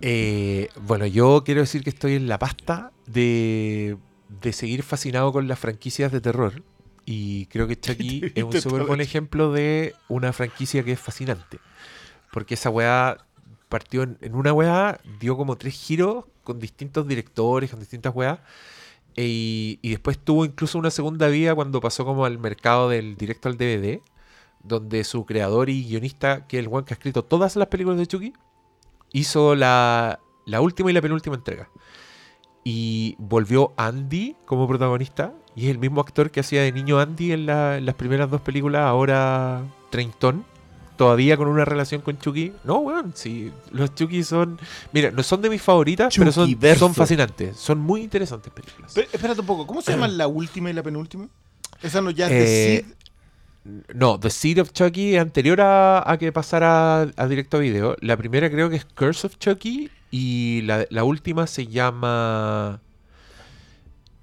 Eh, 0.00 0.68
bueno, 0.82 1.06
yo 1.06 1.42
quiero 1.44 1.60
decir 1.60 1.82
que 1.84 1.90
estoy 1.90 2.14
en 2.14 2.28
la 2.28 2.38
pasta 2.38 2.92
de, 3.06 3.96
de 4.40 4.52
seguir 4.52 4.82
fascinado 4.82 5.32
con 5.32 5.46
las 5.48 5.58
franquicias 5.58 6.10
de 6.12 6.20
terror. 6.20 6.62
Y 7.10 7.46
creo 7.46 7.66
que 7.66 7.80
Chucky 7.80 8.20
es 8.34 8.44
un 8.44 8.52
súper 8.60 8.80
buen 8.84 9.00
ejemplo 9.00 9.50
de 9.50 9.94
una 10.08 10.34
franquicia 10.34 10.84
que 10.84 10.92
es 10.92 11.00
fascinante. 11.00 11.58
Porque 12.30 12.52
esa 12.52 12.68
weá 12.68 13.16
partió 13.70 14.02
en, 14.02 14.18
en 14.20 14.34
una 14.34 14.52
weá, 14.52 15.00
dio 15.18 15.34
como 15.36 15.56
tres 15.56 15.72
giros 15.74 16.26
con 16.44 16.58
distintos 16.58 17.08
directores, 17.08 17.70
con 17.70 17.80
distintas 17.80 18.14
weas. 18.14 18.40
E- 19.16 19.24
y, 19.24 19.78
y 19.80 19.90
después 19.90 20.18
tuvo 20.18 20.44
incluso 20.44 20.78
una 20.78 20.90
segunda 20.90 21.28
vida 21.28 21.54
cuando 21.54 21.80
pasó 21.80 22.04
como 22.04 22.26
al 22.26 22.38
mercado 22.38 22.90
del 22.90 23.16
directo 23.16 23.48
al 23.48 23.56
DVD, 23.56 24.00
donde 24.62 25.02
su 25.04 25.24
creador 25.24 25.70
y 25.70 25.84
guionista, 25.84 26.46
que 26.46 26.58
es 26.58 26.66
el 26.66 26.70
one 26.70 26.84
que 26.84 26.92
ha 26.92 26.96
escrito 26.96 27.24
todas 27.24 27.56
las 27.56 27.68
películas 27.68 27.98
de 27.98 28.06
Chucky, 28.06 28.34
hizo 29.14 29.54
la, 29.54 30.20
la 30.44 30.60
última 30.60 30.90
y 30.90 30.92
la 30.94 31.00
penúltima 31.00 31.36
entrega. 31.36 31.70
Y 32.70 33.14
volvió 33.18 33.72
Andy 33.78 34.36
como 34.44 34.68
protagonista. 34.68 35.32
Y 35.56 35.64
es 35.64 35.70
el 35.70 35.78
mismo 35.78 36.02
actor 36.02 36.30
que 36.30 36.40
hacía 36.40 36.60
de 36.62 36.70
niño 36.70 36.98
Andy 37.00 37.32
en, 37.32 37.46
la- 37.46 37.78
en 37.78 37.86
las 37.86 37.94
primeras 37.94 38.30
dos 38.30 38.42
películas, 38.42 38.82
ahora 38.82 39.62
treintón. 39.90 40.44
Todavía 40.98 41.36
con 41.38 41.48
una 41.48 41.64
relación 41.64 42.02
con 42.02 42.18
Chucky. 42.18 42.52
No, 42.64 42.80
weón, 42.80 43.12
sí. 43.14 43.50
Los 43.70 43.94
Chucky 43.94 44.22
son. 44.22 44.58
Mira, 44.92 45.10
no 45.12 45.22
son 45.22 45.40
de 45.40 45.48
mis 45.48 45.62
favoritas, 45.62 46.14
pero 46.18 46.30
son, 46.30 46.50
son 46.76 46.94
fascinantes. 46.94 47.56
Son 47.56 47.78
muy 47.78 48.02
interesantes 48.02 48.52
películas. 48.52 48.92
Pero, 48.94 49.08
espérate 49.12 49.40
un 49.40 49.46
poco, 49.46 49.66
¿cómo 49.66 49.80
se 49.80 49.92
llaman 49.92 50.18
la 50.18 50.26
última 50.26 50.68
y 50.68 50.72
la 50.74 50.82
penúltima? 50.82 51.28
Esa 51.82 52.02
no 52.02 52.10
ya 52.10 52.26
es 52.26 52.32
Eh, 52.32 52.84
Sid. 52.84 52.94
No, 53.94 54.18
The 54.20 54.28
Seed 54.30 54.60
of 54.60 54.72
Chucky 54.72 55.14
es 55.14 55.20
anterior 55.22 55.60
a, 55.60 56.10
a 56.10 56.18
que 56.18 56.32
pasara 56.32 57.02
a, 57.02 57.06
a 57.16 57.26
directo 57.28 57.56
a 57.58 57.60
video. 57.60 57.96
La 58.00 58.16
primera 58.16 58.50
creo 58.50 58.68
que 58.68 58.76
es 58.76 58.84
Curse 58.84 59.26
of 59.28 59.38
Chucky 59.38 59.90
y 60.10 60.62
la, 60.62 60.86
la 60.90 61.04
última 61.04 61.46
se 61.46 61.66
llama... 61.66 62.80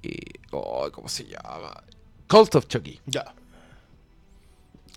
eh, 0.03 0.17
oh, 0.51 0.89
¿Cómo 0.91 1.07
se 1.09 1.25
llama? 1.25 1.83
Cult 2.27 2.55
of 2.55 2.67
Chucky. 2.67 2.99
Ya. 3.05 3.23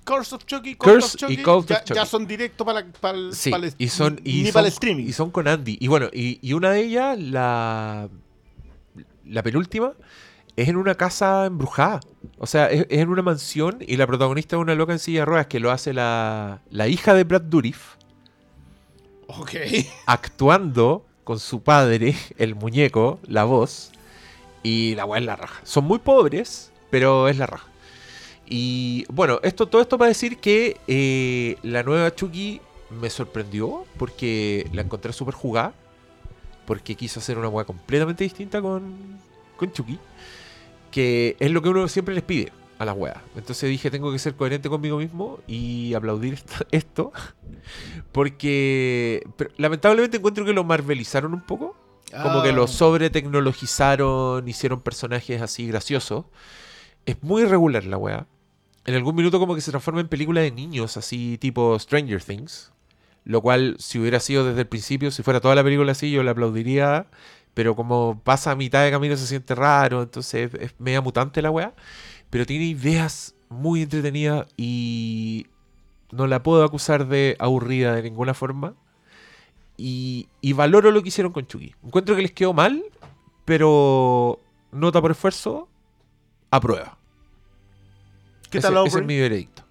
Curse 0.04 0.34
of 0.36 0.46
Chucky, 0.46 0.74
Cult 0.74 0.94
Curse 0.94 1.06
of 1.06 1.16
Chucky, 1.20 1.32
y 1.34 1.42
Cult 1.42 1.64
of 1.64 1.68
ya, 1.68 1.84
Chucky. 1.84 1.94
ya 2.00 2.06
son 2.06 2.26
directos 2.26 2.64
para, 2.66 2.82
para 2.86 3.18
el, 3.18 3.34
Sí, 3.34 3.50
para 3.50 3.66
el- 3.66 3.74
y 3.76 3.88
son, 3.88 4.18
y 4.24 4.38
ni 4.38 4.44
son, 4.46 4.52
para 4.54 4.66
el 4.66 4.72
streaming. 4.72 5.04
y 5.06 5.12
son 5.12 5.30
con 5.30 5.46
Andy. 5.46 5.76
Y 5.80 5.86
bueno, 5.88 6.08
y, 6.12 6.38
y 6.40 6.54
una 6.54 6.70
de 6.70 6.80
ellas, 6.84 7.18
la, 7.18 8.08
la 9.26 9.42
penúltima, 9.42 9.92
es 10.56 10.66
en 10.68 10.76
una 10.76 10.94
casa 10.94 11.44
embrujada. 11.44 12.00
O 12.38 12.46
sea, 12.46 12.70
es, 12.70 12.86
es 12.88 13.00
en 13.00 13.10
una 13.10 13.20
mansión 13.20 13.78
y 13.86 13.98
la 13.98 14.06
protagonista 14.06 14.56
es 14.56 14.62
una 14.62 14.74
loca 14.74 14.94
en 14.94 14.98
silla 14.98 15.20
de 15.20 15.24
ruedas 15.26 15.46
que 15.46 15.60
lo 15.60 15.70
hace 15.70 15.92
la, 15.92 16.62
la 16.70 16.88
hija 16.88 17.12
de 17.12 17.24
Brad 17.24 17.42
Dourif. 17.42 17.96
Ok. 19.28 19.54
actuando 20.06 21.04
con 21.24 21.38
su 21.38 21.62
padre, 21.62 22.16
el 22.38 22.54
muñeco, 22.54 23.20
la 23.26 23.44
voz, 23.44 23.92
y 24.62 24.94
la 24.94 25.04
weá 25.04 25.20
es 25.20 25.26
la 25.26 25.36
raja. 25.36 25.60
Son 25.64 25.84
muy 25.84 25.98
pobres, 25.98 26.72
pero 26.90 27.28
es 27.28 27.36
la 27.36 27.46
raja. 27.46 27.68
Y 28.46 29.04
bueno, 29.10 29.38
esto, 29.42 29.66
todo 29.66 29.82
esto 29.82 29.98
para 29.98 30.08
decir 30.08 30.38
que 30.38 30.78
eh, 30.88 31.56
la 31.62 31.82
nueva 31.82 32.14
Chucky 32.14 32.62
me 32.90 33.10
sorprendió 33.10 33.84
porque 33.98 34.66
la 34.72 34.82
encontré 34.82 35.12
súper 35.12 35.34
jugada. 35.34 35.74
Porque 36.66 36.94
quiso 36.96 37.20
hacer 37.20 37.38
una 37.38 37.48
weá 37.48 37.64
completamente 37.64 38.24
distinta 38.24 38.60
con, 38.62 39.18
con 39.56 39.72
Chucky. 39.72 39.98
Que 40.90 41.36
es 41.38 41.50
lo 41.50 41.60
que 41.60 41.68
uno 41.68 41.88
siempre 41.88 42.14
les 42.14 42.24
pide 42.24 42.52
a 42.78 42.84
las 42.84 42.96
weas. 42.96 43.18
Entonces 43.36 43.68
dije, 43.68 43.90
tengo 43.90 44.12
que 44.12 44.18
ser 44.18 44.34
coherente 44.36 44.68
conmigo 44.68 44.98
mismo 44.98 45.40
y 45.46 45.94
aplaudir 45.94 46.34
esto- 46.34 46.64
esto. 46.70 47.12
Porque 48.12 49.22
pero, 49.36 49.50
lamentablemente 49.56 50.16
encuentro 50.16 50.44
que 50.44 50.52
lo 50.52 50.64
marvelizaron 50.64 51.34
un 51.34 51.40
poco. 51.42 51.76
Como 52.22 52.42
que 52.42 52.48
Ah. 52.48 52.52
lo 52.52 52.66
sobre 52.66 53.10
tecnologizaron, 53.10 54.48
hicieron 54.48 54.80
personajes 54.80 55.42
así 55.42 55.66
graciosos. 55.66 56.24
Es 57.04 57.22
muy 57.22 57.42
irregular 57.42 57.84
la 57.84 57.98
wea. 57.98 58.26
En 58.86 58.94
algún 58.94 59.14
minuto 59.14 59.38
como 59.38 59.54
que 59.54 59.60
se 59.60 59.70
transforma 59.70 60.00
en 60.00 60.08
película 60.08 60.40
de 60.40 60.50
niños, 60.50 60.96
así 60.96 61.36
tipo 61.38 61.78
Stranger 61.78 62.22
Things. 62.22 62.72
Lo 63.24 63.42
cual, 63.42 63.76
si 63.78 63.98
hubiera 63.98 64.20
sido 64.20 64.46
desde 64.46 64.62
el 64.62 64.66
principio, 64.68 65.10
si 65.10 65.22
fuera 65.22 65.40
toda 65.40 65.54
la 65.54 65.62
película 65.62 65.92
así, 65.92 66.10
yo 66.10 66.22
la 66.22 66.30
aplaudiría. 66.30 67.06
Pero 67.52 67.76
como 67.76 68.20
pasa 68.24 68.52
a 68.52 68.56
mitad 68.56 68.84
de 68.84 68.90
camino 68.90 69.16
se 69.16 69.26
siente 69.26 69.54
raro, 69.54 70.02
entonces 70.02 70.50
es 70.58 70.74
media 70.78 71.02
mutante 71.02 71.42
la 71.42 71.50
wea. 71.50 71.74
Pero 72.30 72.46
tiene 72.46 72.64
ideas 72.66 73.34
muy 73.48 73.82
entretenidas 73.82 74.46
y 74.56 75.46
no 76.12 76.26
la 76.26 76.42
puedo 76.42 76.62
acusar 76.64 77.06
de 77.08 77.36
aburrida 77.38 77.94
de 77.94 78.02
ninguna 78.02 78.34
forma. 78.34 78.74
Y, 79.76 80.28
y 80.40 80.52
valoro 80.54 80.90
lo 80.90 81.02
que 81.02 81.08
hicieron 81.08 81.32
con 81.32 81.46
Chucky. 81.46 81.74
Encuentro 81.84 82.16
que 82.16 82.22
les 82.22 82.32
quedó 82.32 82.52
mal, 82.52 82.82
pero 83.44 84.40
nota 84.72 85.00
por 85.00 85.12
esfuerzo, 85.12 85.68
aprueba. 86.50 86.98
¿Qué 88.50 88.58
Ese- 88.58 88.66
tal 88.68 88.72
ese 88.72 88.78
Aubrey? 88.96 89.02
es 89.02 89.06
mi 89.06 89.20
veredicto. 89.20 89.62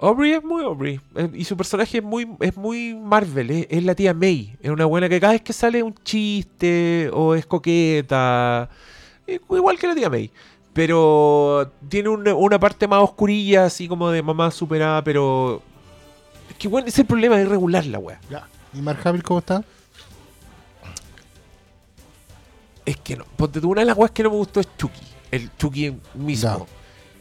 Aubrey 0.00 0.32
es 0.32 0.42
muy 0.42 0.64
Aubrey. 0.64 1.00
eh, 1.14 1.30
Y 1.34 1.44
su 1.44 1.56
personaje 1.56 1.98
es 1.98 2.04
muy, 2.04 2.28
es 2.40 2.56
muy 2.56 2.94
Marvel. 2.94 3.50
Es, 3.52 3.66
es 3.70 3.84
la 3.84 3.94
tía 3.94 4.12
May. 4.12 4.56
Es 4.60 4.70
una 4.70 4.84
buena 4.86 5.08
que 5.08 5.20
cada 5.20 5.34
vez 5.34 5.42
que 5.42 5.52
sale 5.52 5.82
un 5.82 5.94
chiste 6.02 7.08
o 7.12 7.34
es 7.36 7.46
coqueta. 7.46 8.68
eh, 9.28 9.38
Igual 9.48 9.78
que 9.78 9.86
la 9.86 9.94
tía 9.94 10.10
May. 10.10 10.30
Pero 10.72 11.70
tiene 11.88 12.08
una, 12.08 12.34
una 12.34 12.58
parte 12.58 12.88
más 12.88 13.02
oscurilla, 13.02 13.66
así 13.66 13.88
como 13.88 14.10
de 14.10 14.22
mamá 14.22 14.50
superada, 14.50 15.04
pero... 15.04 15.62
Es 16.48 16.56
que 16.56 16.68
bueno, 16.68 16.88
ese 16.88 16.96
es 16.96 16.98
el 17.00 17.06
problema, 17.06 17.38
es 17.38 17.46
irregular 17.46 17.84
la 17.86 17.98
wea. 17.98 18.20
¿Y 18.72 18.80
Mark 18.80 19.00
Hamill 19.04 19.22
cómo 19.22 19.40
está? 19.40 19.62
Es 22.84 22.96
que 22.96 23.16
no. 23.16 23.24
Ponte 23.36 23.60
tú, 23.60 23.70
una 23.70 23.82
de 23.82 23.86
las 23.86 23.96
weas 23.96 24.10
que 24.10 24.22
no 24.22 24.30
me 24.30 24.36
gustó 24.36 24.60
es 24.60 24.68
Chucky. 24.76 25.00
El 25.30 25.50
Chucky 25.56 25.94
mismo. 26.14 26.66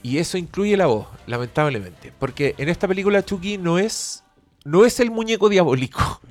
Y 0.03 0.17
eso 0.17 0.37
incluye 0.37 0.75
la 0.75 0.87
voz, 0.87 1.07
lamentablemente. 1.27 2.11
Porque 2.17 2.55
en 2.57 2.69
esta 2.69 2.87
película 2.87 3.23
Chucky 3.23 3.57
no 3.57 3.77
es. 3.77 4.23
No 4.63 4.85
es 4.85 4.99
el 4.99 5.11
muñeco 5.11 5.49
diabólico. 5.49 6.21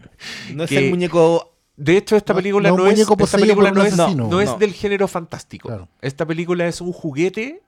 No 0.52 0.64
es 0.64 0.72
el 0.72 0.90
muñeco. 0.90 1.49
De 1.82 1.96
hecho, 1.96 2.14
esta 2.14 2.34
No- 2.34 2.36
película 2.36 2.70
no 2.70 2.86
es. 2.86 2.98
Esta 2.98 3.38
película 3.38 3.70
no 3.70 3.82
es, 3.82 3.94
asesino. 3.98 4.28
no 4.28 4.40
es 4.42 4.50
No. 4.50 4.58
del 4.58 4.74
género 4.74 5.08
fantástico. 5.08 5.68
Claro. 5.68 5.88
Esta 6.02 6.26
película 6.26 6.66
es 6.66 6.82
un 6.82 6.92
juguete 6.92 7.62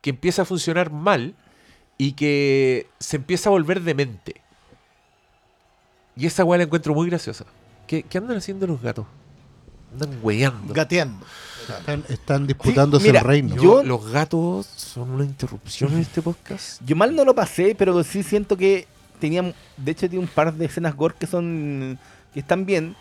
que 0.00 0.10
empieza 0.10 0.42
a 0.42 0.44
funcionar 0.44 0.92
mal 0.92 1.34
y 1.98 2.12
que 2.12 2.86
se 3.00 3.16
empieza 3.16 3.48
a 3.48 3.52
volver 3.52 3.82
demente. 3.82 4.40
Y 6.16 6.26
esa 6.26 6.44
weá 6.44 6.58
la 6.58 6.64
encuentro 6.64 6.94
muy 6.94 7.08
graciosa. 7.08 7.44
¿Qué, 7.88 8.04
qué 8.04 8.18
andan 8.18 8.36
haciendo 8.36 8.66
los 8.68 8.80
gatos? 8.80 9.04
Andan 9.92 10.18
weyando. 10.22 10.72
Gateando. 10.72 11.26
Están, 11.68 12.04
están 12.08 12.46
disputándose 12.46 13.08
mira, 13.08 13.18
el 13.20 13.26
reino. 13.26 13.56
Yo- 13.56 13.82
los 13.82 14.10
gatos 14.12 14.66
son 14.66 15.10
una 15.10 15.24
interrupción 15.24 15.92
en 15.94 15.98
este 16.00 16.22
podcast. 16.22 16.80
Yo 16.86 16.94
mal 16.94 17.16
no 17.16 17.24
lo 17.24 17.34
pasé, 17.34 17.74
pero 17.76 18.02
sí 18.04 18.22
siento 18.22 18.56
que 18.56 18.86
tenían. 19.18 19.54
De 19.76 19.90
hecho, 19.90 20.08
tiene 20.08 20.24
un 20.24 20.30
par 20.30 20.54
de 20.54 20.66
escenas 20.66 20.94
gore 20.94 21.16
que 21.18 21.26
son. 21.26 21.98
que 22.32 22.40
están 22.40 22.64
bien. 22.64 22.94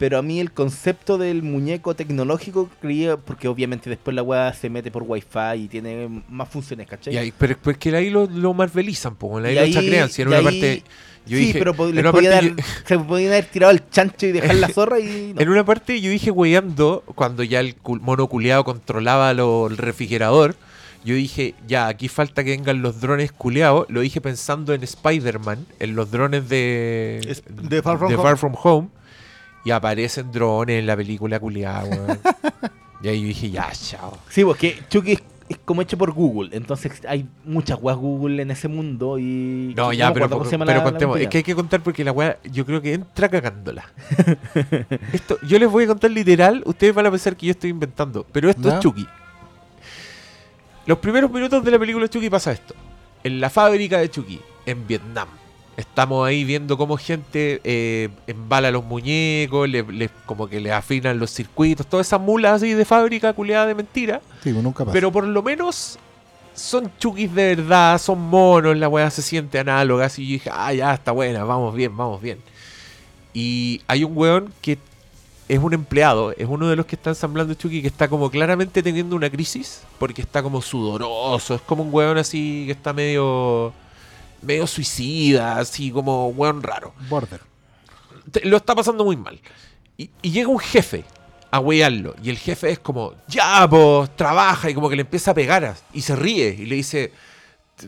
Pero 0.00 0.16
a 0.18 0.22
mí 0.22 0.40
el 0.40 0.50
concepto 0.50 1.16
del 1.18 1.42
muñeco 1.44 1.94
tecnológico 1.94 2.68
creía. 2.80 3.16
Porque 3.18 3.46
obviamente 3.46 3.88
después 3.90 4.14
la 4.16 4.22
weá 4.22 4.52
se 4.54 4.68
mete 4.70 4.90
por 4.90 5.04
wifi 5.06 5.54
y 5.56 5.68
tiene 5.68 6.22
más 6.28 6.48
funciones, 6.48 6.88
¿cachai? 6.88 7.14
Y 7.14 7.16
ahí, 7.18 7.32
pero 7.36 7.54
es 7.64 7.76
que 7.78 7.94
ahí 7.94 8.08
lo, 8.10 8.26
lo 8.26 8.54
marvelizan, 8.54 9.14
po, 9.14 9.38
ahí 9.38 9.52
Y 9.52 9.54
lo 9.56 9.60
ahí- 9.60 9.72
chacrean. 9.74 10.08
Si 10.10 10.22
en 10.22 10.28
una 10.28 10.38
ahí- 10.38 10.44
parte. 10.44 10.82
Yo 11.26 11.36
sí, 11.36 11.44
dije, 11.48 11.58
pero 11.58 11.72
les 11.72 12.02
podía 12.02 12.12
parte 12.12 12.28
dar- 12.30 12.44
yo- 12.44 12.54
se 12.86 12.98
podían 12.98 13.32
haber 13.32 13.44
tirado 13.44 13.72
el 13.72 13.88
chancho 13.90 14.24
y 14.26 14.32
dejar 14.32 14.54
la 14.56 14.68
zorra 14.72 14.98
y. 14.98 15.34
no. 15.34 15.40
En 15.42 15.48
una 15.50 15.64
parte 15.66 16.00
yo 16.00 16.10
dije 16.10 16.30
weyando, 16.30 17.04
cuando 17.14 17.42
ya 17.42 17.60
el 17.60 17.76
mono 17.84 18.26
culeado 18.26 18.64
controlaba 18.64 19.34
lo- 19.34 19.66
el 19.66 19.76
refrigerador, 19.76 20.56
yo 21.04 21.14
dije, 21.14 21.54
ya, 21.68 21.88
aquí 21.88 22.08
falta 22.08 22.42
que 22.42 22.50
vengan 22.50 22.80
los 22.80 23.02
drones 23.02 23.32
culeados. 23.32 23.84
Lo 23.90 24.00
dije 24.00 24.22
pensando 24.22 24.72
en 24.72 24.82
Spider-Man, 24.82 25.66
en 25.78 25.94
los 25.94 26.10
drones 26.10 26.48
de, 26.48 27.20
Es- 27.28 27.42
de 27.46 27.82
Far 27.82 27.98
From 27.98 28.08
de 28.08 28.14
Home. 28.16 28.22
Far 28.24 28.38
From 28.38 28.54
Home. 28.62 28.88
Y 29.64 29.70
aparecen 29.70 30.32
drones 30.32 30.78
en 30.78 30.86
la 30.86 30.96
película 30.96 31.38
culeada, 31.38 31.84
weón. 31.84 32.18
y 33.02 33.08
ahí 33.08 33.20
yo 33.20 33.26
dije, 33.28 33.50
ya, 33.50 33.70
chao. 33.72 34.18
Sí, 34.28 34.44
porque 34.44 34.78
Chucky 34.88 35.12
es 35.12 35.22
es 35.50 35.58
como 35.64 35.82
hecho 35.82 35.98
por 35.98 36.12
Google. 36.12 36.50
Entonces 36.56 36.92
hay 37.08 37.26
muchas 37.44 37.76
weas 37.82 37.98
Google 37.98 38.40
en 38.40 38.52
ese 38.52 38.68
mundo 38.68 39.18
y. 39.18 39.74
No, 39.76 39.92
ya, 39.92 40.12
pero, 40.14 40.28
pero 40.28 40.64
la- 40.64 40.74
la 40.76 40.84
contemos. 40.84 41.18
es 41.18 41.26
que 41.28 41.38
hay 41.38 41.42
que 41.42 41.56
contar 41.56 41.80
porque 41.82 42.04
la 42.04 42.12
weá, 42.12 42.38
yo 42.44 42.64
creo 42.64 42.80
que 42.80 42.94
entra 42.94 43.28
cagándola. 43.28 43.84
esto, 45.12 45.38
yo 45.42 45.58
les 45.58 45.68
voy 45.68 45.84
a 45.84 45.88
contar 45.88 46.12
literal, 46.12 46.62
ustedes 46.64 46.94
van 46.94 47.06
a 47.06 47.10
pensar 47.10 47.36
que 47.36 47.46
yo 47.46 47.50
estoy 47.50 47.70
inventando, 47.70 48.24
pero 48.30 48.48
esto 48.48 48.68
es 48.72 48.78
Chucky. 48.78 49.06
Los 50.86 50.98
primeros 50.98 51.30
minutos 51.30 51.64
de 51.64 51.70
la 51.72 51.78
película 51.78 52.08
Chucky 52.08 52.30
pasa 52.30 52.52
esto. 52.52 52.74
En 53.24 53.40
la 53.40 53.50
fábrica 53.50 53.98
de 53.98 54.08
Chucky, 54.08 54.40
en 54.66 54.86
Vietnam. 54.86 55.28
Estamos 55.80 56.26
ahí 56.26 56.44
viendo 56.44 56.76
cómo 56.76 56.96
gente 56.96 57.60
eh, 57.64 58.08
embala 58.26 58.70
los 58.70 58.84
muñecos, 58.84 59.68
le, 59.68 59.82
le- 59.82 60.10
como 60.26 60.46
que 60.48 60.60
le 60.60 60.72
afinan 60.72 61.18
los 61.18 61.30
circuitos, 61.30 61.86
todas 61.86 62.06
esas 62.06 62.20
mulas 62.20 62.54
así 62.62 62.74
de 62.74 62.84
fábrica 62.84 63.32
culiada 63.32 63.66
de 63.66 63.74
mentira. 63.74 64.20
Sí, 64.42 64.52
pues 64.52 64.62
nunca 64.62 64.84
pasa. 64.84 64.92
Pero 64.92 65.10
por 65.10 65.24
lo 65.24 65.42
menos 65.42 65.98
son 66.54 66.90
chukis 66.98 67.34
de 67.34 67.56
verdad, 67.56 67.98
son 67.98 68.20
monos, 68.20 68.76
la 68.76 68.88
weá 68.88 69.10
se 69.10 69.22
siente 69.22 69.58
análoga. 69.58 70.06
Así 70.06 70.26
yo 70.26 70.32
dije, 70.34 70.50
ah, 70.52 70.72
ya 70.74 70.92
está 70.94 71.12
buena, 71.12 71.44
vamos 71.44 71.74
bien, 71.74 71.96
vamos 71.96 72.20
bien. 72.20 72.38
Y 73.32 73.80
hay 73.86 74.04
un 74.04 74.16
weón 74.16 74.52
que 74.60 74.78
es 75.48 75.58
un 75.58 75.72
empleado, 75.74 76.32
es 76.32 76.46
uno 76.48 76.68
de 76.68 76.76
los 76.76 76.86
que 76.86 76.94
está 76.96 77.10
ensamblando 77.10 77.54
Chucky 77.54 77.80
que 77.82 77.88
está 77.88 78.06
como 78.08 78.30
claramente 78.30 78.82
teniendo 78.82 79.16
una 79.16 79.28
crisis 79.30 79.82
porque 79.98 80.22
está 80.22 80.42
como 80.42 80.62
sudoroso, 80.62 81.54
es 81.56 81.60
como 81.62 81.82
un 81.82 81.92
weón 81.92 82.18
así 82.18 82.64
que 82.66 82.72
está 82.72 82.92
medio 82.92 83.72
medio 84.42 84.66
suicida, 84.66 85.58
así 85.58 85.90
como 85.90 86.28
weón 86.28 86.62
raro 86.62 86.94
Border. 87.08 87.40
te- 88.30 88.44
lo 88.44 88.56
está 88.56 88.74
pasando 88.74 89.04
muy 89.04 89.16
mal. 89.16 89.38
Y, 89.96 90.10
y 90.22 90.30
llega 90.30 90.48
un 90.48 90.58
jefe 90.58 91.04
a 91.50 91.58
huearlo. 91.60 92.14
Y 92.22 92.30
el 92.30 92.38
jefe 92.38 92.70
es 92.70 92.78
como, 92.78 93.14
ya, 93.28 93.66
pues, 93.68 94.14
trabaja. 94.16 94.70
Y 94.70 94.74
como 94.74 94.88
que 94.88 94.96
le 94.96 95.02
empieza 95.02 95.32
a 95.32 95.34
pegar 95.34 95.64
a- 95.64 95.76
y 95.92 96.00
se 96.02 96.16
ríe. 96.16 96.56
Y 96.58 96.64
le 96.66 96.76
dice, 96.76 97.12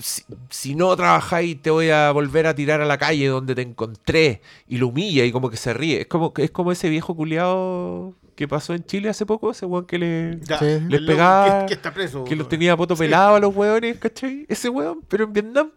si, 0.00 0.22
si 0.50 0.74
no 0.74 0.94
trabajáis, 0.96 1.62
te 1.62 1.70
voy 1.70 1.90
a 1.90 2.10
volver 2.10 2.46
a 2.46 2.54
tirar 2.54 2.80
a 2.80 2.86
la 2.86 2.98
calle 2.98 3.28
donde 3.28 3.54
te 3.54 3.62
encontré. 3.62 4.42
Y 4.68 4.78
lo 4.78 4.88
humilla 4.88 5.24
y 5.24 5.32
como 5.32 5.48
que 5.48 5.56
se 5.56 5.72
ríe. 5.72 6.02
Es 6.02 6.06
como, 6.08 6.32
es 6.36 6.50
como 6.50 6.72
ese 6.72 6.88
viejo 6.90 7.14
culiado 7.16 8.14
que 8.34 8.48
pasó 8.48 8.74
en 8.74 8.84
Chile 8.84 9.08
hace 9.08 9.24
poco. 9.26 9.50
Ese 9.52 9.64
weón 9.64 9.86
que 9.86 9.98
le... 9.98 10.38
Ya, 10.42 10.58
Sí. 10.58 10.80
Les 10.88 11.00
pegaba- 11.02 11.60
Que, 11.60 11.66
que 11.68 11.74
está 11.74 11.94
preso. 11.94 12.24
Que 12.24 12.34
los 12.36 12.48
tenía 12.48 12.72
a 12.72 12.76
poto 12.76 12.96
pelado 12.96 13.36
a 13.36 13.40
los 13.40 13.54
hueones, 13.54 13.96
¿cachai? 13.98 14.44
Ese 14.48 14.68
hueón, 14.68 15.00
pero 15.08 15.24
en 15.24 15.32
Vietnam. 15.32 15.70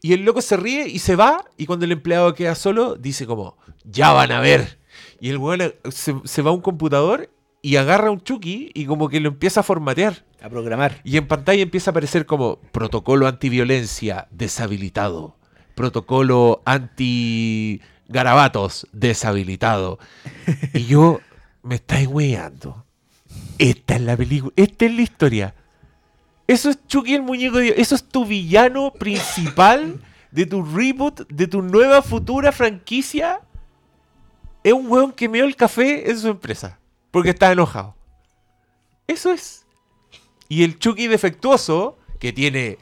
Y 0.00 0.12
el 0.12 0.24
loco 0.24 0.40
se 0.40 0.56
ríe 0.56 0.88
y 0.88 0.98
se 1.00 1.16
va. 1.16 1.44
Y 1.56 1.66
cuando 1.66 1.84
el 1.84 1.92
empleado 1.92 2.34
queda 2.34 2.54
solo, 2.54 2.94
dice 2.96 3.26
como, 3.26 3.56
ya 3.84 4.12
van 4.12 4.32
a 4.32 4.40
ver. 4.40 4.78
Y 5.20 5.30
el 5.30 5.38
hueón 5.38 5.60
eh, 5.60 5.74
se, 5.90 6.14
se 6.24 6.42
va 6.42 6.50
a 6.50 6.54
un 6.54 6.60
computador 6.60 7.30
y 7.62 7.76
agarra 7.76 8.10
un 8.10 8.20
Chucky 8.20 8.70
y 8.74 8.86
como 8.86 9.08
que 9.08 9.20
lo 9.20 9.28
empieza 9.28 9.60
a 9.60 9.64
formatear. 9.64 10.24
A 10.40 10.48
programar. 10.48 11.00
Y 11.04 11.16
en 11.16 11.26
pantalla 11.26 11.62
empieza 11.62 11.90
a 11.90 11.92
aparecer 11.92 12.26
como 12.26 12.60
protocolo 12.72 13.26
antiviolencia 13.26 14.28
deshabilitado. 14.30 15.36
Protocolo 15.74 16.62
anti 16.64 17.80
garabatos 18.08 18.86
deshabilitado. 18.92 19.98
Y 20.72 20.86
yo 20.86 21.20
me 21.62 21.76
estáis 21.76 22.06
weando. 22.06 22.84
Esta 23.58 23.96
es 23.96 24.02
la 24.02 24.16
película, 24.16 24.52
esta 24.56 24.86
es 24.86 24.94
la 24.94 25.02
historia. 25.02 25.54
Eso 26.48 26.70
es 26.70 26.78
Chucky 26.86 27.14
el 27.14 27.22
muñeco 27.22 27.58
de. 27.58 27.74
Eso 27.76 27.94
es 27.94 28.02
tu 28.02 28.24
villano 28.24 28.90
principal 28.94 30.00
de 30.32 30.46
tu 30.46 30.62
reboot, 30.62 31.28
de 31.28 31.46
tu 31.46 31.60
nueva 31.60 32.00
futura 32.00 32.52
franquicia. 32.52 33.42
Es 34.64 34.72
un 34.72 34.90
weón 34.90 35.12
que 35.12 35.28
meó 35.28 35.44
el 35.44 35.54
café 35.54 36.10
en 36.10 36.18
su 36.18 36.28
empresa. 36.28 36.80
Porque 37.10 37.30
está 37.30 37.52
enojado. 37.52 37.94
Eso 39.06 39.30
es. 39.30 39.66
Y 40.48 40.64
el 40.64 40.78
Chucky 40.78 41.06
defectuoso, 41.06 41.98
que 42.18 42.32
tiene 42.32 42.78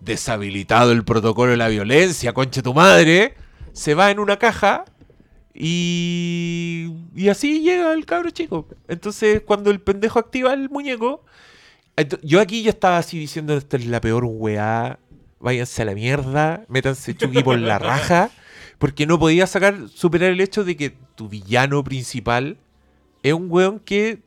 deshabilitado 0.00 0.92
el 0.92 1.04
protocolo 1.04 1.50
de 1.50 1.56
la 1.56 1.68
violencia, 1.68 2.32
conche 2.32 2.62
tu 2.62 2.72
madre, 2.72 3.34
se 3.72 3.94
va 3.94 4.12
en 4.12 4.20
una 4.20 4.38
caja 4.38 4.84
y, 5.52 6.92
y 7.16 7.28
así 7.28 7.62
llega 7.62 7.92
el 7.92 8.06
cabro 8.06 8.30
chico. 8.30 8.68
Entonces, 8.86 9.42
cuando 9.44 9.72
el 9.72 9.80
pendejo 9.80 10.20
activa 10.20 10.52
el 10.52 10.70
muñeco, 10.70 11.24
yo 12.22 12.40
aquí 12.40 12.62
ya 12.62 12.70
estaba 12.70 12.98
así 12.98 13.18
diciendo, 13.18 13.56
esta 13.56 13.76
es 13.76 13.86
la 13.86 14.00
peor 14.00 14.24
weá, 14.24 14.98
váyanse 15.40 15.82
a 15.82 15.84
la 15.84 15.94
mierda, 15.94 16.64
métanse 16.68 17.14
Chucky 17.16 17.42
por 17.42 17.58
la 17.58 17.78
raja, 17.78 18.30
porque 18.78 19.06
no 19.06 19.18
podía 19.18 19.46
sacar, 19.46 19.76
superar 19.92 20.30
el 20.30 20.40
hecho 20.40 20.64
de 20.64 20.76
que 20.76 20.94
tu 21.14 21.28
villano 21.28 21.82
principal 21.84 22.56
es 23.22 23.32
un 23.32 23.46
weón 23.50 23.80
que 23.80 24.20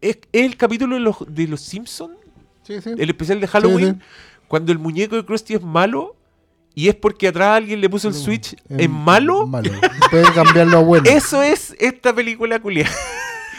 es, 0.00 0.18
es 0.32 0.44
el 0.44 0.56
capítulo 0.56 0.94
de 0.96 1.00
los, 1.00 1.16
de 1.28 1.46
los 1.48 1.60
Simpsons, 1.60 2.16
Sí, 2.62 2.80
sí. 2.80 2.90
el 2.96 3.10
especial 3.10 3.40
de 3.40 3.48
Halloween, 3.48 3.94
Sí, 4.00 4.06
cuando 4.48 4.70
el 4.72 4.78
muñeco 4.78 5.16
de 5.16 5.24
Krusty 5.24 5.54
es 5.54 5.62
malo 5.62 6.14
y 6.74 6.88
es 6.88 6.94
porque 6.94 7.28
atrás 7.28 7.56
alguien 7.58 7.80
le 7.80 7.90
puso 7.90 8.08
el 8.08 8.14
switch 8.14 8.54
Em, 8.68 8.80
en 8.80 8.90
malo. 8.90 9.46
Malo. 9.46 9.70
Puede 10.10 10.32
cambiarlo 10.32 10.78
a 10.78 10.82
bueno. 10.82 11.04
Eso 11.10 11.42
es 11.42 11.74
esta 11.78 12.14
película 12.14 12.60
culia. 12.60 12.88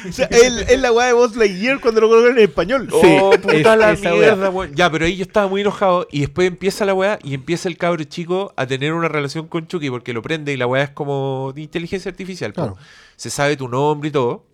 O 0.08 0.12
sea, 0.12 0.26
es, 0.26 0.70
es 0.70 0.80
la 0.80 0.92
weá 0.92 1.08
de 1.08 1.14
Buzz 1.14 1.36
Lightyear 1.36 1.80
cuando 1.80 2.02
lo 2.02 2.10
colocan 2.10 2.38
en 2.38 2.44
español. 2.44 2.90
Sí, 2.90 3.18
oh, 3.22 3.32
puta 3.32 3.54
es- 3.54 3.64
la 3.64 3.94
mierda, 4.12 4.50
weón. 4.50 4.74
Ya, 4.76 4.90
pero 4.92 5.06
ahí 5.06 5.16
yo 5.16 5.24
estaba 5.24 5.48
muy 5.48 5.62
enojado 5.62 6.08
y 6.12 6.22
después 6.22 6.48
empieza 6.48 6.86
la 6.86 6.94
weá 6.94 7.20
y 7.24 7.34
empieza 7.34 7.70
el 7.70 7.78
cabro 7.78 8.04
chico 8.04 8.54
a 8.56 8.66
tener 8.68 8.94
una 8.94 9.08
relación 9.08 9.48
con 9.48 9.68
Chucky 9.68 9.90
porque 9.90 10.14
lo 10.14 10.22
prende 10.22 10.52
y 10.54 10.58
la 10.58 10.68
weá 10.68 10.84
es 10.84 10.90
como 10.90 11.52
de 11.56 11.62
inteligencia 11.62 12.10
artificial. 12.12 12.54
Claro. 12.54 12.78
Se 13.16 13.30
sabe 13.30 13.56
tu 13.58 13.68
nombre 13.68 14.10
y 14.10 14.12
todo. 14.12 14.46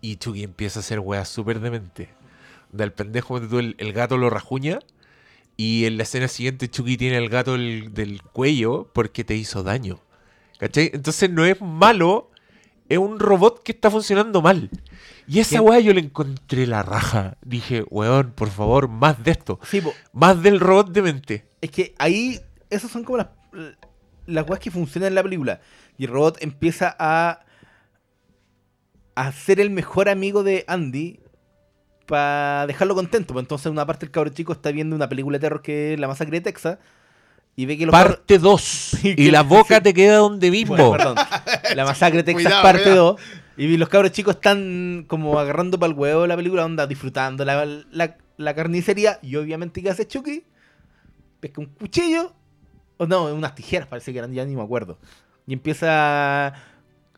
Y 0.00 0.16
Chucky 0.16 0.42
empieza 0.44 0.78
a 0.78 0.82
hacer 0.82 1.00
weá 1.00 1.24
súper 1.24 1.60
demente. 1.60 2.08
Del 2.72 2.92
pendejo, 2.92 3.36
el, 3.38 3.74
el 3.78 3.92
gato 3.92 4.16
lo 4.16 4.30
rajuña. 4.30 4.78
Y 5.56 5.84
en 5.84 5.98
la 5.98 6.04
escena 6.04 6.26
siguiente, 6.28 6.68
Chucky 6.70 6.96
tiene 6.96 7.18
el 7.18 7.28
gato 7.28 7.52
del, 7.52 7.92
del 7.92 8.22
cuello 8.22 8.88
porque 8.94 9.24
te 9.24 9.34
hizo 9.34 9.62
daño. 9.62 10.00
¿Cachai? 10.58 10.90
Entonces 10.94 11.28
no 11.30 11.44
es 11.44 11.60
malo, 11.60 12.29
es 12.90 12.98
un 12.98 13.18
robot 13.18 13.62
que 13.62 13.72
está 13.72 13.90
funcionando 13.90 14.42
mal. 14.42 14.68
Y 15.26 15.38
esa 15.40 15.58
¿Quién? 15.58 15.62
weá 15.62 15.80
yo 15.80 15.94
le 15.94 16.00
encontré 16.00 16.66
la 16.66 16.82
raja. 16.82 17.38
Dije, 17.40 17.84
weón, 17.88 18.32
por 18.32 18.50
favor, 18.50 18.88
más 18.88 19.22
de 19.24 19.30
esto. 19.30 19.58
Sí, 19.62 19.80
Más 20.12 20.42
del 20.42 20.60
robot 20.60 20.90
de 20.90 21.02
mente. 21.02 21.46
es 21.62 21.70
que 21.70 21.94
ahí, 21.98 22.40
esas 22.68 22.90
son 22.90 23.04
como 23.04 23.18
las, 23.18 23.28
las 24.26 24.46
weas 24.48 24.60
que 24.60 24.70
funcionan 24.70 25.08
en 25.08 25.14
la 25.14 25.22
película. 25.22 25.60
Y 25.96 26.04
el 26.04 26.10
robot 26.10 26.38
empieza 26.42 26.94
a, 26.98 27.40
a 29.14 29.32
ser 29.32 29.60
el 29.60 29.70
mejor 29.70 30.08
amigo 30.08 30.42
de 30.42 30.64
Andy 30.66 31.20
para 32.06 32.66
dejarlo 32.66 32.94
contento. 32.96 33.34
Pues 33.34 33.44
entonces, 33.44 33.70
una 33.70 33.86
parte 33.86 34.06
del 34.06 34.10
cabro 34.12 34.30
chico 34.30 34.52
está 34.52 34.72
viendo 34.72 34.96
una 34.96 35.08
película 35.08 35.38
de 35.38 35.42
terror 35.42 35.62
que 35.62 35.94
es 35.94 36.00
La 36.00 36.08
Masacre 36.08 36.38
de 36.38 36.40
Texas. 36.42 36.78
Y 37.56 37.66
ve 37.66 37.76
que 37.76 37.84
los 37.86 37.92
Parte 37.92 38.38
2. 38.38 38.60
Sí, 38.62 39.14
y 39.18 39.30
la 39.30 39.42
boca 39.44 39.80
te 39.82 39.92
queda 39.92 40.16
donde 40.18 40.50
mismo. 40.50 40.76
Bueno, 40.76 40.92
perdón. 40.92 41.16
La 41.74 41.84
masacre 41.84 42.18
de 42.18 42.22
Texas 42.24 42.44
Cuidado, 42.44 42.62
parte 42.62 42.82
cuidado. 42.84 43.12
2. 43.12 43.20
Y 43.58 43.76
los 43.76 43.88
cabros 43.90 44.12
chicos 44.12 44.36
están 44.36 45.04
como 45.06 45.38
agarrando 45.38 45.78
para 45.78 45.92
el 45.92 45.98
huevo 45.98 46.26
la 46.26 46.36
película, 46.36 46.64
onda, 46.64 46.86
disfrutando 46.86 47.44
la, 47.44 47.66
la- 47.90 48.16
la 48.38 48.54
carnicería. 48.54 49.18
Y 49.22 49.36
obviamente, 49.36 49.82
¿qué 49.82 49.90
hace 49.90 50.06
Chucky? 50.08 50.44
Pesca 51.40 51.60
un 51.60 51.66
cuchillo. 51.66 52.32
O 52.96 53.06
no, 53.06 53.24
unas 53.34 53.54
tijeras 53.54 53.86
parece 53.88 54.12
que 54.12 54.18
eran, 54.18 54.32
ya 54.32 54.44
ni 54.46 54.56
me 54.56 54.62
acuerdo. 54.62 54.98
Y 55.46 55.52
empieza... 55.52 56.54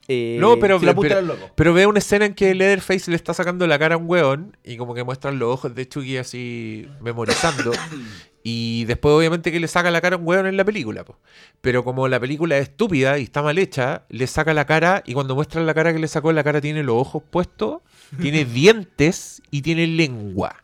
Eh, 0.09 0.37
No, 0.40 0.59
pero- 0.59 0.81
pero- 0.81 1.21
loco. 1.23 1.51
Pero 1.55 1.75
ve 1.75 1.87
una 1.87 2.01
escena 2.01 2.25
en 2.27 2.35
que 2.35 2.53
Leatherface 2.57 3.09
le 3.11 3.16
está 3.16 3.35
sacando 3.35 3.64
la 3.68 3.79
cara 3.79 3.95
a 3.95 3.99
un 3.99 4.09
weón 4.09 4.57
y 4.64 4.77
como 4.77 4.95
que 4.95 5.05
muestran 5.05 5.38
los 5.38 5.49
ojos 5.55 5.75
de 5.77 5.87
Chucky 5.88 6.16
así 6.16 6.88
memorizando. 7.01 7.71
y 8.43 8.85
después 8.87 9.15
obviamente 9.15 9.53
que 9.53 9.61
le 9.61 9.69
saca 9.69 9.91
la 9.91 10.01
cara 10.01 10.17
a 10.17 10.19
un 10.19 10.27
weón 10.27 10.47
en 10.47 10.57
la 10.57 10.65
película. 10.65 11.05
po. 11.05 11.19
Pero 11.61 11.85
como 11.85 12.09
la 12.09 12.19
película 12.19 12.59
es 12.59 12.69
estúpida 12.69 13.19
y 13.19 13.25
está 13.25 13.43
mal 13.43 13.59
hecha, 13.59 14.03
le 14.09 14.27
saca 14.27 14.53
la 14.53 14.65
cara 14.65 15.03
y 15.07 15.15
cuando 15.15 15.35
muestran 15.35 15.67
la 15.67 15.75
cara 15.75 15.93
que 15.93 15.99
le 15.99 16.09
sacó, 16.09 16.33
la 16.33 16.43
cara 16.43 16.61
tiene 16.61 16.83
los 16.83 16.97
ojos 16.97 17.23
puestos, 17.31 17.83
tiene 18.21 18.45
dientes 18.45 19.43
y 19.51 19.63
tiene 19.63 19.87
lengua. 19.87 20.57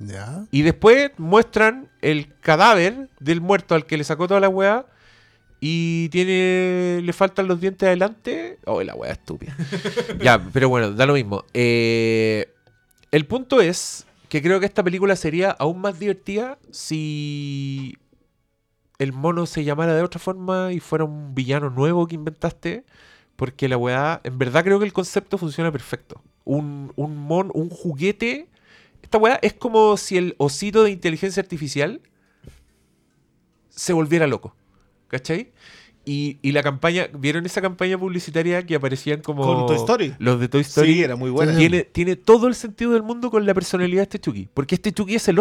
Ya. 0.00 0.44
Y 0.50 0.62
después 0.62 1.12
muestran 1.18 1.88
el 2.02 2.34
cadáver 2.40 3.08
del 3.20 3.40
muerto 3.40 3.74
al 3.74 3.86
que 3.86 3.96
le 3.96 4.04
sacó 4.04 4.26
toda 4.26 4.40
la 4.40 4.48
weá. 4.48 4.86
Y 5.60 6.10
tiene. 6.10 7.00
Le 7.02 7.12
faltan 7.14 7.46
los 7.46 7.58
dientes 7.58 7.86
adelante. 7.86 8.58
Oh, 8.66 8.82
la 8.82 8.94
weá 8.94 9.12
estúpida. 9.12 9.56
ya, 10.20 10.38
pero 10.52 10.68
bueno, 10.68 10.90
da 10.90 11.06
lo 11.06 11.14
mismo. 11.14 11.44
Eh, 11.54 12.52
el 13.12 13.24
punto 13.24 13.62
es 13.62 14.04
que 14.28 14.42
creo 14.42 14.60
que 14.60 14.66
esta 14.66 14.82
película 14.82 15.16
sería 15.16 15.50
aún 15.50 15.80
más 15.80 15.98
divertida 15.98 16.58
si 16.70 17.96
el 18.98 19.12
mono 19.12 19.46
se 19.46 19.64
llamara 19.64 19.94
de 19.94 20.02
otra 20.02 20.20
forma 20.20 20.72
y 20.72 20.80
fuera 20.80 21.04
un 21.04 21.34
villano 21.34 21.70
nuevo 21.70 22.06
que 22.06 22.14
inventaste. 22.14 22.84
Porque 23.36 23.68
la 23.68 23.76
weá, 23.76 24.20
en 24.22 24.38
verdad 24.38 24.62
creo 24.62 24.78
que 24.78 24.84
el 24.84 24.92
concepto 24.92 25.38
funciona 25.38 25.72
perfecto. 25.72 26.22
Un, 26.44 26.92
un 26.96 27.16
mon, 27.16 27.50
un 27.52 27.68
juguete. 27.68 28.48
Esta 29.02 29.18
weá 29.18 29.38
es 29.42 29.54
como 29.54 29.96
si 29.96 30.16
el 30.16 30.34
osito 30.38 30.84
de 30.84 30.90
inteligencia 30.90 31.42
artificial 31.42 32.00
se 33.68 33.92
volviera 33.92 34.26
loco. 34.26 34.54
¿Cachai? 35.08 35.52
Y, 36.06 36.38
y 36.42 36.52
la 36.52 36.62
campaña, 36.62 37.08
¿vieron 37.18 37.46
esa 37.46 37.62
campaña 37.62 37.96
publicitaria 37.96 38.64
que 38.66 38.74
aparecían 38.74 39.22
como 39.22 39.42
Con 39.42 39.66
Toy 39.66 39.76
Story. 39.76 40.14
los 40.18 40.38
de 40.38 40.48
Toy 40.48 40.60
Story? 40.60 40.94
Sí, 40.94 41.02
era 41.02 41.16
muy 41.16 41.30
buena. 41.30 41.56
Tiene, 41.56 41.84
tiene 41.84 42.16
todo 42.16 42.46
el 42.46 42.54
sentido 42.54 42.92
del 42.92 43.02
mundo 43.02 43.30
con 43.30 43.46
la 43.46 43.54
personalidad 43.54 44.00
de 44.00 44.04
este 44.04 44.18
Chucky. 44.18 44.48
Porque 44.52 44.74
este 44.74 44.92
Chucky 44.92 45.14
es. 45.14 45.28
El, 45.28 45.38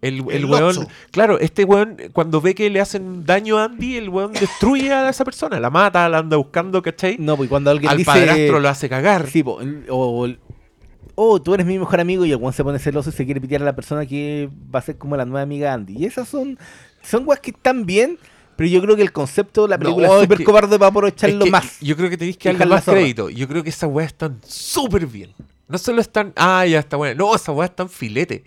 el, 0.00 0.30
El 0.30 0.44
weón, 0.44 0.76
Lotso. 0.76 0.88
claro, 1.10 1.40
este 1.40 1.64
weón, 1.64 1.96
cuando 2.12 2.40
ve 2.40 2.54
que 2.54 2.68
le 2.70 2.80
hacen 2.80 3.24
daño 3.24 3.58
a 3.58 3.64
Andy, 3.64 3.96
el 3.96 4.10
weón 4.10 4.32
destruye 4.34 4.92
a 4.92 5.08
esa 5.08 5.24
persona, 5.24 5.58
la 5.58 5.70
mata, 5.70 6.08
la 6.08 6.18
anda 6.18 6.36
buscando, 6.36 6.82
¿cachai? 6.82 7.16
No, 7.18 7.36
pues 7.36 7.48
cuando 7.48 7.70
alguien 7.70 7.90
Al 7.90 7.96
dice. 7.96 8.10
padrastro 8.10 8.60
lo 8.60 8.68
hace 8.68 8.88
cagar. 8.88 9.28
Sí, 9.28 9.42
po, 9.42 9.58
o, 9.88 10.28
oh, 11.14 11.42
tú 11.42 11.54
eres 11.54 11.66
mi 11.66 11.78
mejor 11.78 12.00
amigo 12.00 12.24
y 12.26 12.30
el 12.32 12.36
weón 12.36 12.52
se 12.52 12.62
pone 12.62 12.78
celoso 12.78 13.10
y 13.10 13.12
se 13.12 13.24
quiere 13.24 13.40
pitear 13.40 13.62
a 13.62 13.64
la 13.64 13.74
persona 13.74 14.04
que 14.04 14.50
va 14.74 14.80
a 14.80 14.82
ser 14.82 14.98
como 14.98 15.16
la 15.16 15.24
nueva 15.24 15.42
amiga 15.42 15.72
Andy. 15.72 15.96
Y 15.96 16.04
esas 16.04 16.28
son, 16.28 16.58
son 17.02 17.26
weas 17.26 17.40
que 17.40 17.50
están 17.52 17.86
bien, 17.86 18.18
pero 18.56 18.68
yo 18.68 18.80
creo 18.80 18.96
que 18.96 19.02
el 19.02 19.12
concepto 19.12 19.62
de 19.62 19.68
la 19.68 19.78
película 19.78 20.06
No, 20.06 20.14
es 20.14 20.22
es 20.22 20.28
súper 20.28 20.44
cobarde 20.44 20.78
para 20.78 20.88
Es 20.88 20.90
aprovecharlo 20.90 21.44
que 21.44 21.50
más. 21.50 21.80
Yo 21.80 21.96
creo 21.96 22.10
que 22.10 22.16
tenéis 22.16 22.36
que 22.36 22.52
darle 22.52 22.66
más 22.66 22.84
crédito. 22.84 23.30
Yo 23.30 23.48
creo 23.48 23.62
que 23.62 23.70
esas 23.70 23.90
weas 23.90 24.08
están 24.08 24.40
súper 24.46 25.06
bien. 25.06 25.32
No 25.66 25.78
solo 25.78 26.00
están, 26.00 26.32
ah, 26.36 26.64
ya 26.66 26.78
está 26.78 26.96
buena. 26.96 27.14
No, 27.14 27.34
esas 27.34 27.54
weas 27.54 27.70
están 27.70 27.88
filete. 27.88 28.44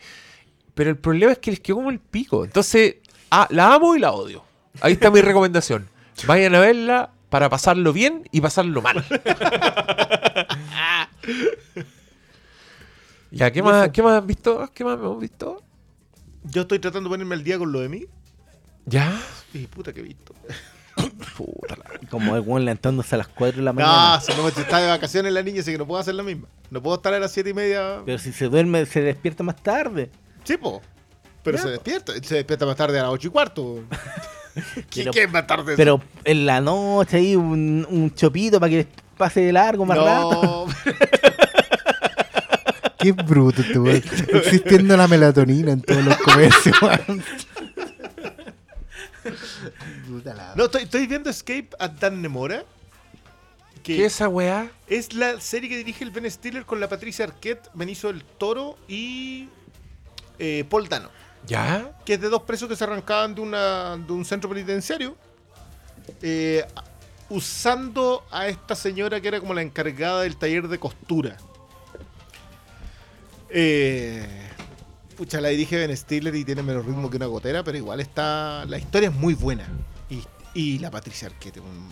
Pero 0.76 0.90
el 0.92 0.98
problema 0.98 1.32
es 1.32 1.40
que 1.40 1.52
les 1.52 1.60
quedó 1.60 1.78
como 1.78 1.90
el 1.90 2.00
pico. 2.00 2.46
Entonces, 2.46 2.98
ah, 3.32 3.48
la 3.50 3.74
amo 3.74 3.96
y 3.96 4.00
la 4.00 4.12
odio. 4.12 4.44
Ahí 4.82 4.94
está 4.94 5.10
mi 5.12 5.22
recomendación. 5.24 5.90
Vayan 6.26 6.56
a 6.56 6.60
verla 6.60 7.12
para 7.30 7.50
pasarlo 7.50 7.92
bien 7.94 8.28
y 8.32 8.42
pasarlo 8.42 8.82
mal. 8.82 9.04
ya, 13.32 13.52
¿qué 13.52 13.62
más, 13.62 13.90
¿qué 13.90 14.02
más 14.02 14.22
han 14.22 14.28
visto? 14.28 14.72
¿Qué 14.74 14.84
más 14.84 14.96
hemos 14.96 15.20
visto? 15.20 15.62
Yo 16.44 16.62
estoy 16.62 16.80
tratando 16.80 17.10
de 17.10 17.14
ponerme 17.14 17.36
al 17.36 17.44
día 17.44 17.58
con 17.58 17.72
lo 17.72 17.82
de 17.82 17.90
mí. 17.90 18.06
Ya. 18.88 19.14
Y 19.54 19.68
puta 19.68 19.94
que 19.94 20.00
he 20.00 20.04
visto. 20.04 20.34
Puta 21.38 21.76
la- 21.76 22.10
Como 22.10 22.36
el 22.36 22.42
weón 22.42 22.66
levantándose 22.66 23.14
a 23.14 23.20
las 23.20 23.28
4 23.28 23.58
de 23.58 23.64
la 23.64 23.72
mañana. 23.74 24.16
No, 24.16 24.22
si 24.22 24.34
no 24.34 24.42
me 24.44 24.50
está 24.50 24.80
de 24.80 24.88
vacaciones 24.88 25.32
la 25.32 25.44
niña, 25.44 25.62
así 25.62 25.72
que 25.72 25.78
no 25.78 25.86
puedo 25.86 26.00
hacer 26.02 26.16
la 26.16 26.24
misma. 26.24 26.48
No 26.72 26.82
puedo 26.82 26.96
estar 26.96 27.14
a 27.14 27.20
las 27.20 27.32
siete 27.32 27.52
y 27.52 27.54
media. 27.54 28.02
Pero 28.06 28.18
si 28.18 28.34
se 28.34 28.46
duerme, 28.50 28.86
se 28.88 29.02
despierta 29.02 29.44
más 29.44 29.56
tarde. 29.62 30.10
Sí, 30.44 30.58
po. 30.58 30.82
Pero 31.44 31.58
Ya, 31.58 31.62
se 31.64 31.68
po. 31.68 31.72
despierta. 31.74 32.14
Se 32.24 32.36
despierta 32.36 32.66
más 32.66 32.76
tarde 32.76 33.00
a 33.00 33.04
las 33.04 33.12
ocho 33.12 33.28
y 33.28 33.32
cuarto. 33.32 33.84
¿Qué, 34.90 35.04
Pero- 35.14 35.30
más 35.32 35.46
tarde? 35.46 35.76
Pero 35.78 36.02
en 36.24 36.46
la 36.48 36.60
noche 36.62 37.18
ahí 37.18 37.36
un, 37.36 37.86
un 37.90 38.16
chopito 38.16 38.60
para 38.60 38.70
que 38.72 38.88
pase 39.18 39.42
de 39.42 39.54
largo 39.54 39.86
más 39.86 39.98
rato. 40.00 40.42
no, 40.44 40.66
Qué 43.00 43.12
bruto 43.12 43.62
este 43.62 43.78
weón. 43.78 43.98
Existiendo 43.98 44.98
la 44.98 45.08
melatonina 45.08 45.72
en 45.74 45.82
todos 45.82 46.04
los 46.04 46.18
comercios, 46.18 46.76
weón. 46.82 47.24
Puta 50.08 50.34
la- 50.34 50.54
no 50.56 50.66
estoy, 50.66 50.84
estoy 50.84 51.08
viendo 51.08 51.30
Escape 51.30 51.70
at 51.80 51.92
Dan 51.92 52.22
Nemora. 52.22 52.64
Que 53.84 53.96
¿Qué 53.98 54.06
es 54.06 54.16
esa 54.16 54.28
weá? 54.28 54.70
es 54.88 55.14
la 55.14 55.40
serie 55.40 55.70
que 55.70 55.78
dirige 55.78 56.04
el 56.04 56.12
Ben 56.12 56.30
Stiller 56.30 56.66
con 56.66 56.80
la 56.80 56.90
Patricia 56.90 57.26
Arquette, 57.26 57.70
Benicio 57.74 58.10
del 58.12 58.24
Toro 58.24 58.78
y 58.88 59.48
eh, 60.40 60.66
Paul 60.70 60.88
Dano. 60.90 61.10
¿Ya? 61.46 61.98
que 62.04 62.16
es 62.16 62.22
de 62.22 62.28
dos 62.30 62.42
presos 62.44 62.68
que 62.68 62.76
se 62.76 62.84
arrancaban 62.84 63.34
de, 63.36 63.40
una, 63.42 63.96
de 63.96 64.12
un 64.12 64.26
centro 64.26 64.50
penitenciario, 64.50 65.16
eh, 66.22 66.66
usando 67.30 68.26
a 68.32 68.48
esta 68.48 68.76
señora 68.76 69.22
que 69.22 69.30
era 69.30 69.40
como 69.40 69.54
la 69.54 69.62
encargada 69.62 70.24
del 70.24 70.36
taller 70.36 70.68
de 70.68 70.78
costura. 70.80 71.38
Eh, 73.50 74.47
pucha, 75.18 75.42
la 75.42 75.50
dirige 75.50 75.76
Ben 75.78 75.96
Stiller 75.98 76.34
y 76.36 76.46
tiene 76.46 76.64
menos 76.64 76.86
ritmo 76.86 77.10
que 77.10 77.18
una 77.18 77.26
gotera, 77.26 77.64
pero 77.64 77.78
igual 77.78 78.00
está. 78.00 78.64
La 78.66 78.78
historia 78.78 79.10
es 79.10 79.16
muy 79.16 79.34
buena. 79.34 79.68
Y, 80.10 80.24
y 80.54 80.80
la 80.80 80.90
Patricia 80.92 81.28
Arquette, 81.28 81.58
un, 81.60 81.90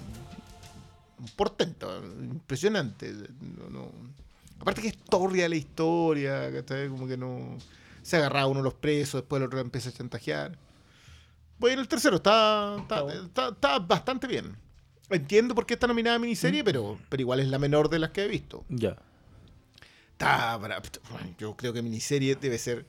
un 1.20 1.26
portento, 1.36 2.02
impresionante. 2.22 3.12
No- 3.42 3.70
no- 3.70 3.92
Aparte 4.60 4.82
que 4.82 4.88
es 4.88 4.98
torria 4.98 5.50
la 5.50 5.56
historia, 5.58 6.52
¿cachai? 6.52 6.88
Como 6.88 7.08
que 7.08 7.18
no. 7.18 7.58
Se 8.02 8.16
agarraba 8.18 8.48
uno 8.48 8.62
los 8.62 8.74
presos, 8.76 9.22
después 9.22 9.42
el 9.42 9.48
otro 9.48 9.60
empieza 9.60 9.90
a 9.90 9.94
chantajear. 9.94 10.58
Bueno, 11.58 11.82
el 11.82 11.88
tercero 11.88 12.18
está, 12.18 12.78
está, 12.80 13.14
está- 13.14 13.48
está 13.50 13.80
bastante 13.80 14.28
bien. 14.28 14.56
Entiendo 15.10 15.54
por 15.56 15.66
qué 15.66 15.74
está 15.76 15.88
nominada 15.88 16.16
a 16.16 16.20
miniserie, 16.20 16.64
pero, 16.64 16.98
pero 17.10 17.22
igual 17.22 17.40
es 17.40 17.48
la 17.48 17.60
menor 17.60 17.90
de 17.90 18.00
las 18.00 18.12
que 18.12 18.24
he 18.24 18.28
visto. 18.28 18.64
Ya. 18.70 18.96
Está 20.14 20.58
Yo 21.38 21.56
creo 21.56 21.74
que 21.74 21.82
miniserie 21.82 22.36
debe 22.36 22.58
ser. 22.58 22.86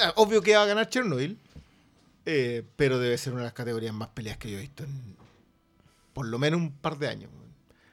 Ah, 0.00 0.12
Obvio 0.16 0.42
que 0.42 0.54
va 0.56 0.62
a 0.62 0.66
ganar 0.66 0.88
Chernobyl, 0.88 1.38
eh, 2.24 2.62
pero 2.76 2.98
debe 2.98 3.16
ser 3.18 3.32
una 3.32 3.42
de 3.42 3.46
las 3.46 3.52
categorías 3.54 3.94
más 3.94 4.08
peleas 4.08 4.36
que 4.38 4.50
yo 4.50 4.58
he 4.58 4.60
visto 4.62 4.84
en 4.84 5.16
por 6.12 6.26
lo 6.26 6.38
menos 6.38 6.60
un 6.60 6.72
par 6.72 6.98
de 6.98 7.08
años. 7.08 7.30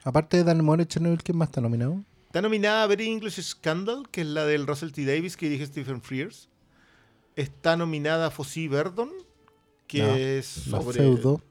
Aparte 0.05 0.37
de 0.37 0.43
Dan 0.43 0.63
Moore 0.63 0.83
y 0.83 0.85
Chernobyl, 0.85 1.21
¿quién 1.23 1.37
más 1.37 1.49
está 1.49 1.59
nominado? 1.61 2.03
Está 2.27 2.41
nominada 2.41 2.87
Very 2.87 3.07
English 3.07 3.41
Scandal, 3.41 4.07
que 4.09 4.21
es 4.21 4.27
la 4.27 4.45
del 4.45 4.65
Russell 4.65 4.91
T. 4.91 5.05
Davis 5.05 5.37
que 5.37 5.47
dirige 5.49 5.65
Stephen 5.67 6.01
Frears. 6.01 6.49
Está 7.35 7.75
nominada 7.77 8.31
Fossey 8.31 8.67
Verdon, 8.67 9.09
que 9.87 10.01
No, 10.01 10.15
es 10.15 10.45
sobre. 10.45 10.97
Feudo. 10.97 11.41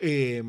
eh, 0.00 0.42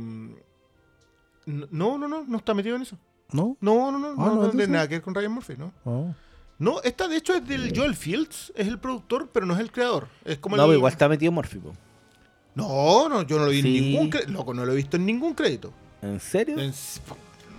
no, 1.46 1.98
no, 1.98 2.08
no, 2.08 2.24
no 2.26 2.38
está 2.38 2.54
metido 2.54 2.76
en 2.76 2.82
eso. 2.82 2.98
¿No? 3.32 3.58
No, 3.62 3.92
no, 3.92 4.00
no, 4.00 4.10
Ah, 4.12 4.28
no, 4.28 4.36
¿no 4.44 4.50
tiene 4.50 4.68
nada 4.68 4.88
que 4.88 4.96
ver 4.96 5.02
con 5.02 5.14
Ryan 5.14 5.32
Murphy, 5.32 5.56
¿no? 5.58 5.74
Oh. 5.86 6.14
No, 6.60 6.82
esta 6.82 7.08
de 7.08 7.18
hecho 7.18 7.36
es 7.36 7.48
del 7.48 7.72
Joel 7.76 7.96
Fields, 7.96 8.52
es 8.56 8.68
el 8.68 8.80
productor, 8.80 9.30
pero 9.32 9.46
no 9.46 9.54
es 9.54 9.60
el 9.60 9.72
creador. 9.72 10.08
Es 10.26 10.40
como 10.40 10.58
No, 10.58 10.66
el... 10.66 10.74
igual 10.78 10.92
está 10.92 11.08
metido 11.08 11.32
Morphy, 11.32 11.60
po. 11.60 11.74
No, 12.56 13.08
no, 13.10 13.22
yo 13.22 13.38
no 13.38 13.46
lo 13.46 13.52
vi 13.52 13.62
Sí. 13.62 13.78
en 13.78 13.84
ningún 13.92 14.10
crédito. 14.10 14.32
Loco, 14.32 14.54
no 14.54 14.66
lo 14.66 14.72
he 14.72 14.76
visto 14.76 14.98
en 14.98 15.06
ningún 15.06 15.34
crédito. 15.36 15.72
¿En 16.02 16.20
serio? 16.20 16.58
En- 16.60 16.74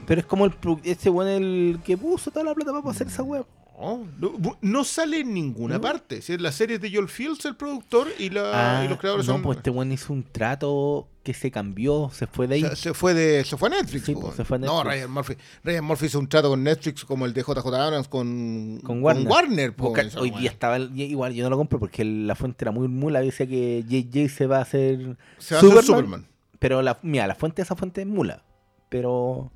Pero 0.06 0.20
es 0.20 0.26
como 0.26 0.44
el 0.46 0.54
ese 0.84 1.10
weón 1.10 1.28
el 1.30 1.80
que 1.84 1.96
puso 1.96 2.30
toda 2.30 2.44
la 2.44 2.54
plata 2.54 2.72
para 2.72 2.90
hacer 2.90 3.06
esa 3.06 3.22
weá. 3.22 3.44
No, 3.80 4.06
no, 4.18 4.58
no 4.60 4.84
sale 4.84 5.20
en 5.20 5.32
ninguna 5.34 5.80
parte. 5.80 6.20
Si 6.22 6.36
la 6.38 6.50
serie 6.52 6.76
es 6.76 6.82
de 6.82 6.90
Joel 6.92 7.08
Fields, 7.08 7.44
el 7.44 7.54
productor, 7.56 8.08
y, 8.18 8.30
la, 8.30 8.82
y 8.84 8.88
los 8.88 8.98
creadores 8.98 9.26
Ah, 9.28 9.32
no, 9.32 9.34
son. 9.34 9.42
pues 9.42 9.58
este 9.58 9.70
weón 9.70 9.92
hizo 9.92 10.12
un 10.12 10.24
trato 10.24 11.08
que 11.22 11.32
se 11.34 11.50
cambió, 11.50 12.10
se 12.12 12.26
fue 12.26 12.46
de 12.48 12.54
ahí. 12.56 12.62
se, 12.62 12.74
se 12.76 12.94
fue 12.94 13.14
de 13.14 13.44
se 13.44 13.56
fue 13.56 13.68
a 13.68 13.72
Netflix. 13.72 14.04
Sí, 14.06 14.14
pues, 14.14 14.34
se 14.34 14.44
fue 14.44 14.56
a 14.56 14.60
No. 14.60 14.82
Ryan 14.82 15.10
Murphy. 15.10 15.34
Ryan 15.62 15.84
Murphy 15.84 16.06
hizo 16.06 16.18
un 16.18 16.28
trato 16.28 16.48
con 16.48 16.64
Netflix 16.64 17.04
como 17.04 17.24
el 17.26 17.32
de 17.34 17.42
JJ 17.42 17.66
Abrams 17.74 18.08
con, 18.08 18.80
Con 18.82 19.02
Warner. 19.02 19.74
hoy 20.16 20.30
día 20.30 20.50
estaba 20.50 20.78
igual, 20.78 21.34
yo 21.34 21.44
no 21.44 21.50
lo 21.50 21.56
compro 21.56 21.78
porque 21.78 22.04
la 22.04 22.34
fuente 22.34 22.64
era 22.64 22.72
muy 22.72 22.88
mula. 22.88 23.20
Decía 23.20 23.46
que 23.46 23.84
JJ 23.88 24.28
se 24.28 24.46
va 24.46 24.58
a 24.58 24.62
hacer 24.62 25.16
Se 25.38 25.54
va 25.54 25.60
a 25.60 25.64
hacer 25.64 25.84
Superman. 25.84 26.26
Pero 26.58 26.82
la, 26.82 26.98
mira, 27.02 27.26
la 27.28 27.34
fuente 27.36 27.62
esa 27.62 27.76
fuente 27.76 28.00
es 28.00 28.06
mula. 28.08 28.42
Pero. 28.88 29.52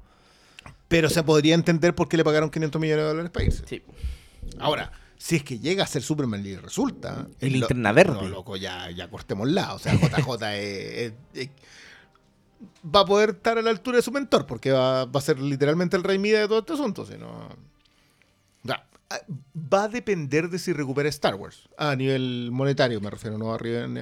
Pero 0.92 1.09
se 1.11 1.22
podría 1.22 1.55
entender 1.55 1.94
por 1.94 2.09
qué 2.09 2.16
le 2.16 2.24
pagaron 2.24 2.50
500 2.50 2.81
millones 2.81 3.02
de 3.05 3.09
dólares 3.09 3.31
para 3.33 3.46
irse. 3.46 3.64
Sí. 3.66 3.83
Ahora, 4.59 4.92
si 5.16 5.37
es 5.37 5.42
que 5.44 5.59
llega 5.59 5.85
a 5.85 5.87
ser 5.87 6.02
Superman 6.02 6.44
y 6.46 6.55
resulta. 6.57 7.26
El 7.40 7.52
lo- 7.55 7.59
linterna 7.61 7.92
verde. 7.92 8.14
No, 8.22 8.28
loco, 8.28 8.57
ya, 8.57 8.90
ya 8.90 9.09
cortémosla. 9.09 9.74
O 9.74 9.78
sea, 9.78 9.94
JJ 9.94 10.42
es- 10.57 10.94
es- 10.94 11.12
es- 11.35 11.50
va 12.94 13.00
a 13.00 13.05
poder 13.07 13.31
estar 13.31 13.59
a 13.59 13.62
la 13.62 13.70
altura 13.70 13.96
de 13.96 14.02
su 14.02 14.12
mentor, 14.12 14.46
porque 14.46 14.70
va, 14.70 15.05
va 15.07 15.18
a 15.18 15.22
ser 15.22 15.38
literalmente 15.40 15.96
el 15.96 16.05
rey 16.05 16.18
Mida 16.18 16.40
de 16.40 16.48
todo 16.48 16.59
este 16.61 16.74
asunto. 16.74 17.05
Si 17.07 17.16
no... 17.18 17.48
Va 19.72 19.85
a 19.85 19.88
depender 19.88 20.48
de 20.48 20.59
si 20.59 20.72
recupera 20.72 21.09
Star 21.09 21.35
Wars. 21.35 21.68
A 21.77 21.96
nivel 21.96 22.51
monetario, 22.53 23.01
me 23.01 23.11
refiero, 23.11 23.38
no 23.38 23.55
a 23.55 23.59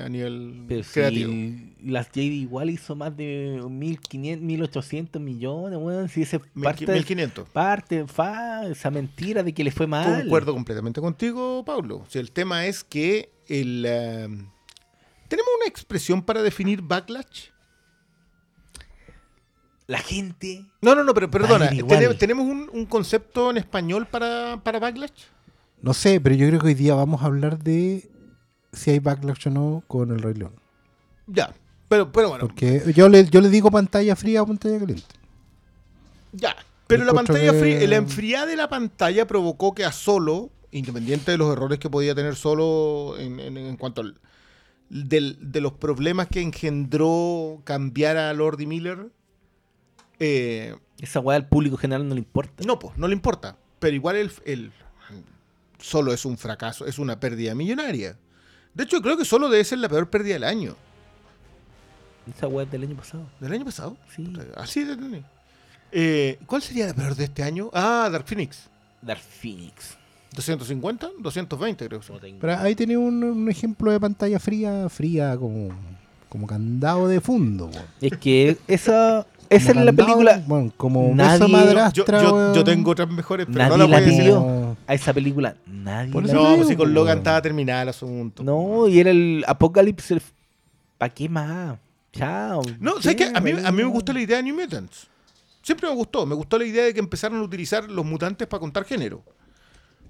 nivel, 0.09 0.65
Pero 0.69 0.83
creativo. 0.93 1.31
si 1.31 1.77
las 1.83 2.09
JD 2.11 2.19
igual 2.19 2.71
hizo 2.71 2.97
más 2.97 3.17
de 3.17 3.61
1500, 3.69 4.45
1800 4.45 5.23
millones, 5.23 5.79
weón. 5.81 6.09
Si 6.09 6.23
ese 6.23 6.39
parte, 6.39 6.87
1500. 6.87 7.49
parte, 7.49 8.07
fa, 8.07 8.67
esa 8.67 8.91
mentira 8.91 9.43
de 9.43 9.53
que 9.53 9.65
le 9.65 9.71
fue 9.71 9.87
mal. 9.87 10.23
Concuerdo 10.23 10.53
completamente 10.53 11.01
contigo, 11.01 11.65
Pablo. 11.65 12.05
Si 12.09 12.19
el 12.19 12.33
tema 12.33 12.67
es 12.67 12.83
que 12.85 13.33
el, 13.47 13.85
eh, 13.87 14.29
tenemos 15.29 15.51
una 15.59 15.67
expresión 15.67 16.23
para 16.23 16.43
definir 16.43 16.83
backlash. 16.83 17.51
La 19.91 19.99
gente. 19.99 20.65
No, 20.83 20.95
no, 20.95 21.03
no, 21.03 21.13
pero 21.15 21.29
perdona. 21.31 21.65
Vale, 21.67 21.77
igual. 21.79 21.99
¿tene- 21.99 22.15
¿Tenemos 22.15 22.47
un, 22.47 22.71
un 22.73 22.87
concepto 22.87 23.51
en 23.51 23.57
español 23.57 24.07
para, 24.07 24.61
para 24.63 24.79
backlash? 24.79 25.11
No 25.83 25.95
sé, 25.95 26.21
pero 26.21 26.37
yo 26.37 26.47
creo 26.47 26.61
que 26.61 26.67
hoy 26.69 26.75
día 26.75 26.95
vamos 26.95 27.23
a 27.23 27.27
hablar 27.27 27.59
de 27.59 28.09
si 28.73 28.91
hay 28.93 29.01
backlash 29.01 29.49
o 29.49 29.51
no 29.51 29.83
con 29.89 30.13
el 30.13 30.21
Rey 30.23 30.35
León. 30.35 30.53
Ya. 31.27 31.53
Pero, 31.89 32.13
pero 32.13 32.29
bueno, 32.29 32.47
Porque 32.47 32.93
yo 32.95 33.09
le, 33.09 33.25
yo 33.29 33.41
le 33.41 33.49
digo 33.49 33.69
pantalla 33.73 34.15
fría 34.15 34.43
o 34.43 34.47
pantalla 34.47 34.79
caliente. 34.79 35.03
ya. 36.33 36.55
Pero 36.87 37.05
la 37.05 37.13
pantalla 37.13 37.51
que- 37.53 37.59
fría, 37.61 37.89
la 37.89 37.97
enfriada 37.97 38.47
de 38.47 38.57
la 38.57 38.69
pantalla 38.69 39.27
provocó 39.27 39.75
que 39.75 39.85
a 39.85 39.91
Solo, 39.93 40.51
independiente 40.71 41.33
de 41.33 41.39
los 41.39 41.53
errores 41.53 41.79
que 41.81 41.91
podía 41.91 42.15
tener 42.15 42.37
Solo 42.37 43.17
en, 43.19 43.41
en- 43.41 43.57
en 43.57 43.77
cuanto 43.77 44.03
al, 44.03 44.21
del- 44.89 45.37
de 45.53 45.61
los 45.61 45.73
problemas 45.73 46.29
que 46.29 46.41
engendró 46.43 47.61
cambiar 47.65 48.17
a 48.17 48.33
Lordy 48.35 48.67
Miller, 48.67 49.09
eh, 50.21 50.77
Esa 51.01 51.19
weá 51.21 51.37
al 51.37 51.49
público 51.49 51.77
general 51.77 52.07
no 52.09 52.15
le 52.15 52.21
importa. 52.21 52.63
No, 52.65 52.79
pues, 52.79 52.97
no 52.97 53.09
le 53.09 53.15
importa. 53.15 53.57
Pero 53.79 53.97
igual 53.97 54.17
el, 54.17 54.31
el- 54.45 54.73
solo 55.79 56.13
es 56.13 56.25
un 56.25 56.37
fracaso, 56.39 56.87
es 56.87 56.99
una 56.99 57.19
pérdida 57.19 57.55
millonaria. 57.55 58.17
De 58.75 58.85
hecho, 58.85 59.01
creo 59.03 59.17
que 59.17 59.25
solo 59.25 59.49
debe 59.49 59.65
ser 59.65 59.79
la 59.79 59.89
peor 59.89 60.09
pérdida 60.11 60.35
del 60.35 60.45
año. 60.45 60.77
Esa 62.37 62.47
weá 62.47 62.65
es 62.65 62.71
del 62.71 62.83
año 62.85 62.97
pasado. 62.97 63.27
¿Del 63.41 63.53
año 63.53 63.65
pasado? 63.65 63.97
Sí. 64.15 64.33
Así 64.57 64.85
de. 64.85 65.23
Eh, 65.93 66.39
¿Cuál 66.47 66.63
sería 66.63 66.87
la 66.87 66.95
peor 66.95 67.17
de 67.17 67.25
este 67.25 67.43
año? 67.43 67.71
Ah, 67.73 68.09
Dark 68.13 68.27
Phoenix. 68.27 68.69
Dark 69.03 69.21
Phoenix. 69.21 69.97
¿250? 70.37 71.11
220 71.19 71.89
creo 71.89 72.01
que 72.01 72.37
Pero 72.41 72.59
ahí 72.59 72.77
tenía 72.77 72.99
un, 73.01 73.25
un 73.25 73.51
ejemplo 73.51 73.91
de 73.91 73.99
pantalla 73.99 74.39
fría, 74.39 74.89
fría 74.89 75.37
como, 75.37 75.71
como 76.29 76.47
candado 76.47 77.09
de 77.09 77.21
fondo. 77.21 77.69
Es 78.01 78.17
que 78.19 78.57
esa, 78.69 79.27
esa 79.51 79.71
es 79.73 79.77
la 79.77 79.93
película. 79.93 80.43
Bueno, 80.47 80.73
como 80.77 81.13
Nadie- 81.15 81.41
Yo, 81.41 81.49
madrastra, 81.49 82.23
yo- 82.55 82.65
tengo 82.65 82.91
otras 82.93 83.11
mejores, 83.11 83.47
pero 83.47 83.59
Nadie 83.59 83.71
no 83.71 83.77
la 83.77 83.85
la 83.85 83.87
voy 83.87 83.97
a 83.97 84.01
decir. 84.07 84.21
pidió. 84.23 84.77
A 84.87 84.95
esa 84.95 85.13
película 85.13 85.57
nadie 85.67 86.11
Por 86.13 86.25
eso 86.25 86.35
No, 86.35 86.57
pues 86.57 86.69
si 86.69 86.77
con 86.77 86.95
Logan 86.95 87.19
estaba 87.19 87.43
terminada 87.43 87.83
el 87.83 87.89
asunto. 87.91 88.43
No, 88.43 88.89
y 88.89 88.99
era 89.01 89.11
el 89.11 89.45
Apocalipsis. 89.47 90.23
¿Para 90.99 91.13
qué 91.13 91.29
más? 91.29 91.79
Chao. 92.13 92.63
No, 92.81 93.01
¿sabes 93.03 93.17
qué? 93.17 93.31
A 93.35 93.41
mí, 93.41 93.51
a 93.53 93.71
mí 93.71 93.77
me 93.83 93.89
gustó 93.89 94.13
la 94.13 94.21
idea 94.21 94.39
de 94.39 94.43
New 94.45 94.55
Mutants. 94.59 95.07
Siempre 95.63 95.89
me 95.89 95.95
gustó. 95.95 96.27
Me 96.27 96.35
gustó 96.35 96.59
la 96.59 96.65
idea 96.65 96.85
de 96.85 96.95
que 96.95 97.01
empezaron 97.01 97.39
a 97.39 97.43
utilizar 97.43 97.89
los 97.91 98.05
mutantes 98.05 98.49
para 98.49 98.61
contar 98.61 98.85
género. 98.85 99.23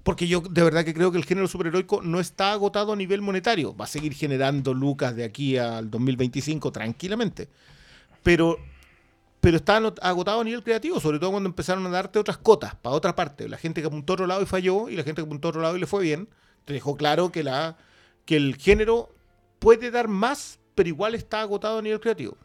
Porque 0.03 0.27
yo 0.27 0.41
de 0.41 0.63
verdad 0.63 0.83
que 0.83 0.93
creo 0.95 1.11
que 1.11 1.17
el 1.19 1.25
género 1.25 1.47
superheroico 1.47 2.01
no 2.01 2.19
está 2.19 2.53
agotado 2.53 2.93
a 2.93 2.95
nivel 2.95 3.21
monetario. 3.21 3.75
Va 3.75 3.85
a 3.85 3.87
seguir 3.87 4.13
generando 4.15 4.73
lucas 4.73 5.15
de 5.15 5.23
aquí 5.23 5.57
al 5.57 5.91
2025 5.91 6.71
tranquilamente. 6.71 7.47
Pero, 8.23 8.57
pero 9.41 9.57
está 9.57 9.77
ano- 9.77 9.93
agotado 10.01 10.39
a 10.41 10.43
nivel 10.43 10.63
creativo, 10.63 10.99
sobre 10.99 11.19
todo 11.19 11.31
cuando 11.31 11.49
empezaron 11.49 11.85
a 11.85 11.89
darte 11.89 12.19
otras 12.19 12.37
cotas 12.37 12.75
para 12.75 12.95
otra 12.95 13.15
parte. 13.15 13.49
La 13.49 13.57
gente 13.57 13.81
que 13.81 13.87
apuntó 13.87 14.13
a 14.13 14.15
otro 14.15 14.27
lado 14.27 14.41
y 14.41 14.45
falló, 14.45 14.87
y 14.87 14.95
la 14.95 15.03
gente 15.03 15.21
que 15.21 15.25
apuntó 15.25 15.47
a 15.47 15.49
otro 15.49 15.61
lado 15.61 15.75
y 15.75 15.79
le 15.79 15.87
fue 15.87 16.03
bien, 16.03 16.29
te 16.65 16.73
dejó 16.73 16.95
claro 16.95 17.31
que, 17.31 17.43
la, 17.43 17.75
que 18.25 18.35
el 18.37 18.55
género 18.55 19.13
puede 19.59 19.91
dar 19.91 20.07
más, 20.07 20.59
pero 20.75 20.87
igual 20.89 21.15
está 21.15 21.41
agotado 21.41 21.79
a 21.79 21.81
nivel 21.81 21.99
creativo. 21.99 22.37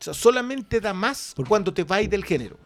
O 0.00 0.02
sea, 0.04 0.14
solamente 0.14 0.80
da 0.80 0.92
más 0.94 1.34
cuando 1.48 1.72
te 1.74 1.84
vais 1.84 2.08
del 2.08 2.24
género. 2.24 2.58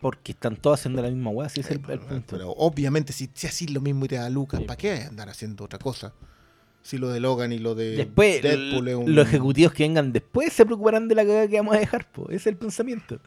Porque 0.00 0.32
están 0.32 0.56
todos 0.56 0.80
haciendo 0.80 1.02
la 1.02 1.08
misma 1.10 1.30
weá, 1.30 1.46
ese 1.46 1.60
es 1.60 1.70
el, 1.70 1.80
el 1.88 2.00
punto. 2.00 2.24
Pero 2.36 2.50
obviamente, 2.52 3.12
si, 3.12 3.30
si 3.34 3.46
así 3.46 3.66
lo 3.68 3.80
mismo 3.82 4.06
y 4.06 4.08
te 4.08 4.16
da 4.16 4.28
lucas, 4.30 4.60
Sí. 4.60 4.66
¿para 4.66 4.76
qué 4.78 4.92
andar 5.02 5.28
haciendo 5.28 5.64
otra 5.64 5.78
cosa? 5.78 6.14
Si 6.82 6.96
lo 6.98 7.08
de 7.10 7.20
Logan 7.20 7.52
y 7.52 7.58
lo 7.58 7.74
de 7.74 7.90
Después, 7.96 8.42
Deadpool 8.42 8.88
es 8.88 8.94
un... 8.96 9.14
los 9.14 9.26
ejecutivos 9.28 9.72
que 9.72 9.82
vengan 9.84 10.12
después 10.12 10.52
se 10.52 10.64
preocuparán 10.64 11.08
de 11.08 11.14
la 11.14 11.24
cagada 11.24 11.46
que 11.46 11.56
vamos 11.58 11.74
a 11.76 11.78
dejar, 11.78 12.10
po. 12.10 12.24
ese 12.28 12.36
es 12.36 12.46
el 12.48 12.56
pensamiento. 12.56 13.18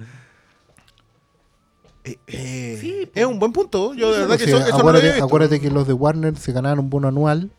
Eh, 2.03 2.17
eh, 2.27 2.77
Sí, 2.81 3.09
es 3.13 3.25
un 3.25 3.39
buen 3.39 3.53
punto. 3.53 3.93
Yo 3.93 4.11
de 4.11 4.19
verdad 4.21 4.37
que 4.37 4.43
O 4.43 4.47
sea, 4.47 4.57
eso, 4.57 4.67
eso 4.67 4.71
no 4.71 4.83
lo 4.83 4.89
acuérdate, 4.89 5.07
visto. 5.11 5.25
acuérdate 5.25 5.61
que 5.61 5.69
los 5.71 5.87
de 5.87 5.93
Warner 5.93 6.35
se 6.37 6.51
ganaron 6.51 6.79
un 6.79 6.89
bono 6.89 7.07
anual, 7.07 7.49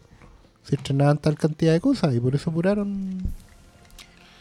se 0.64 0.76
estrenaban 0.76 1.18
tal 1.18 1.36
cantidad 1.36 1.72
de 1.72 1.80
cosas 1.80 2.14
y 2.14 2.20
por 2.20 2.34
eso 2.34 2.50
apuraron 2.50 2.88
un 2.88 3.32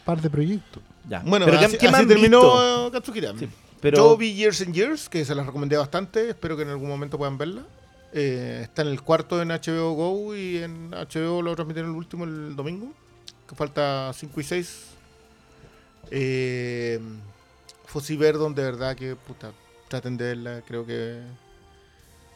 par 0.04 0.20
de 0.20 0.28
proyectos. 0.28 0.82
Ya. 1.08 1.20
Bueno, 1.24 1.46
pero 1.46 1.58
¿qué- 1.58 1.64
así, 1.66 1.78
qué 1.78 1.86
así 1.88 2.06
terminó 2.06 2.40
visto? 2.42 2.86
eh, 2.88 2.90
Katsukira. 2.92 3.32
Sí, 3.38 3.48
pero 3.80 3.96
Yo 3.98 4.16
vi 4.16 4.34
Years 4.34 4.60
and 4.62 4.74
Years, 4.74 5.08
que 5.08 5.24
se 5.24 5.34
las 5.34 5.46
recomendé 5.46 5.76
bastante. 5.76 6.30
Espero 6.30 6.56
que 6.56 6.62
en 6.64 6.70
algún 6.70 6.88
momento 6.88 7.16
puedan 7.16 7.38
verla. 7.38 7.62
Eh, 8.16 8.60
está 8.62 8.82
en 8.82 8.88
el 8.88 9.02
cuarto 9.02 9.42
en 9.42 9.48
HBO 9.48 9.92
Go 9.94 10.36
y 10.36 10.58
en 10.58 10.92
HBO 10.92 11.42
lo 11.42 11.52
transmitieron 11.56 11.90
el 11.90 11.96
último 11.96 12.22
el 12.22 12.54
domingo. 12.54 12.92
Que 13.48 13.56
falta 13.56 14.12
5 14.14 14.40
y 14.40 14.44
6. 14.44 14.86
Eh, 16.12 17.00
Fossi 17.86 18.16
Verdon, 18.16 18.54
de 18.54 18.62
verdad 18.62 18.94
que 18.94 19.16
puta, 19.16 19.52
traten 19.88 20.16
de 20.16 20.26
verla. 20.26 20.62
Creo 20.64 20.86
que 20.86 21.22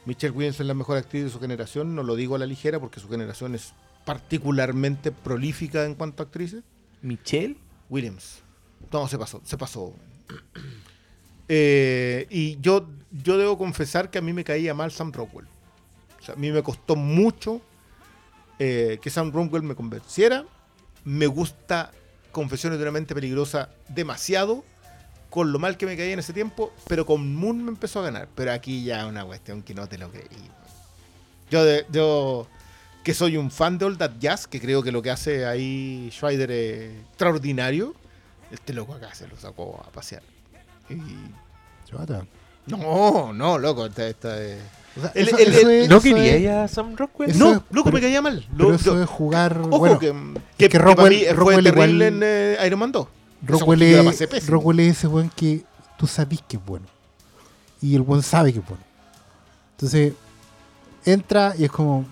Michelle 0.05 0.35
Williams 0.35 0.59
es 0.59 0.67
la 0.67 0.75
mejor 0.75 0.97
actriz 0.97 1.23
de 1.23 1.31
su 1.31 1.38
generación. 1.38 1.95
No 1.95 2.03
lo 2.03 2.17
digo 2.17 2.35
a 2.35 2.38
la 2.41 2.47
ligera 2.47 2.81
porque 2.81 2.99
su 2.99 3.09
generación 3.09 3.55
es 3.55 3.73
particularmente 4.05 5.12
prolífica 5.12 5.85
en 5.85 5.95
cuanto 5.95 6.25
a 6.25 6.27
actrices. 6.27 6.64
Michelle, 7.03 7.57
Williams. 7.88 8.43
No, 8.93 9.07
se 9.07 9.17
pasó, 9.17 9.41
se 9.45 9.57
pasó. 9.57 9.95
Eh, 11.47 12.27
y 12.31 12.61
yo, 12.61 12.88
yo 13.23 13.38
debo 13.38 13.57
confesar 13.57 14.11
que 14.11 14.19
a 14.19 14.23
mí 14.23 14.33
me 14.33 14.43
caía 14.43 14.75
mal 14.75 14.91
Sam 14.91 15.12
Rockwell. 15.12 15.47
Sea, 16.29 16.35
a 16.35 16.38
mí 16.38 16.51
me 16.53 16.62
costó 16.62 16.95
mucho 16.97 17.61
eh, 18.59 18.99
que 19.01 19.11
Sam 19.11 19.33
Rockwell 19.33 19.62
me 19.62 19.75
convenciera. 19.75 20.45
Me 21.05 21.27
gusta 21.27 21.93
Confesiones 22.33 22.79
de 22.79 22.85
una 22.85 22.93
mente 22.93 23.14
peligrosa 23.14 23.71
demasiado. 23.88 24.62
Con 25.31 25.53
lo 25.53 25.59
mal 25.59 25.77
que 25.77 25.87
me 25.87 25.97
caía 25.97 26.12
en 26.12 26.19
ese 26.19 26.33
tiempo. 26.33 26.73
Pero 26.87 27.05
con 27.07 27.35
Moon 27.35 27.62
me 27.64 27.71
empezó 27.71 28.01
a 28.01 28.03
ganar. 28.05 28.29
Pero 28.35 28.53
aquí 28.53 28.85
ya 28.85 29.01
es 29.01 29.07
una 29.07 29.25
cuestión 29.25 29.62
que 29.62 29.75
no 29.75 29.87
te 29.88 29.97
lo 29.99 30.11
creí. 30.11 30.27
Yo, 31.51 31.64
de- 31.64 31.87
yo 31.91 32.47
que 33.03 33.14
soy 33.14 33.37
un 33.38 33.51
fan 33.51 33.79
de 33.79 33.87
All 33.87 33.97
That 33.97 34.12
Jazz, 34.21 34.47
que 34.47 34.61
creo 34.61 34.83
que 34.83 34.93
lo 34.93 35.01
que 35.01 35.11
hace 35.11 35.47
ahí 35.47 36.11
Schreider 36.12 36.51
es 36.51 37.01
extraordinario. 37.09 37.95
Este 38.51 38.73
loco 38.75 38.93
acá 38.95 39.14
se 39.14 39.27
lo 39.29 39.37
sacó 39.38 39.83
a 39.87 39.91
pasear. 39.91 40.23
Y- 40.91 41.31
Chota. 41.87 42.27
No, 42.67 43.33
no, 43.33 43.59
loco, 43.59 43.87
esta, 43.87 44.07
esta 44.07 44.43
es- 44.43 44.61
O 44.96 45.01
sea, 45.01 45.12
El- 45.14 45.29
eso- 45.29 45.38
el- 45.38 45.48
eso 45.55 45.61
el- 45.70 45.83
es- 45.83 45.88
¿No 45.88 46.01
quería 46.01 46.35
es- 46.37 46.42
ya 46.42 46.68
Sam 46.68 46.96
Rockwell? 46.96 47.38
No, 47.38 47.53
es- 47.53 47.61
loco, 47.70 47.85
pero- 47.85 47.94
me 47.94 48.01
caía 48.01 48.22
mal. 48.22 48.46
Pero 48.57 48.70
Lo- 48.70 48.74
eso 48.74 48.94
lo- 48.94 49.03
es 49.03 49.09
jugar. 49.09 49.59
ojo, 49.61 49.79
bueno, 49.79 49.98
que, 49.98 50.12
que 50.57 50.68
que, 50.68 50.79
Rockwell- 50.79 50.96
para 50.96 51.09
mí 51.11 51.16
fue 51.24 51.33
Rockwell 51.35 51.64
terrible 51.64 51.85
igual- 51.87 52.03
en 52.03 52.20
eh, 52.24 52.57
Iron 52.66 52.79
Man 52.81 52.92
2. 52.92 53.07
Rockwell, 53.46 53.83
es. 53.83 54.46
Rockwell 54.48 54.81
es 54.81 54.96
ese 54.98 55.07
weón 55.07 55.31
que 55.35 55.62
tú 55.96 56.07
sabes 56.09 56.40
que 56.48 56.57
es 56.57 56.64
bueno. 56.64 56.87
Y 57.81 57.94
el 57.94 58.03
buen 58.03 58.22
sabe 58.22 58.53
que 58.53 58.59
es 58.59 58.66
bueno. 58.66 58.83
Entonces, 59.77 60.14
entra 61.05 61.55
y 61.57 61.64
es 61.64 61.70
como. 61.70 62.05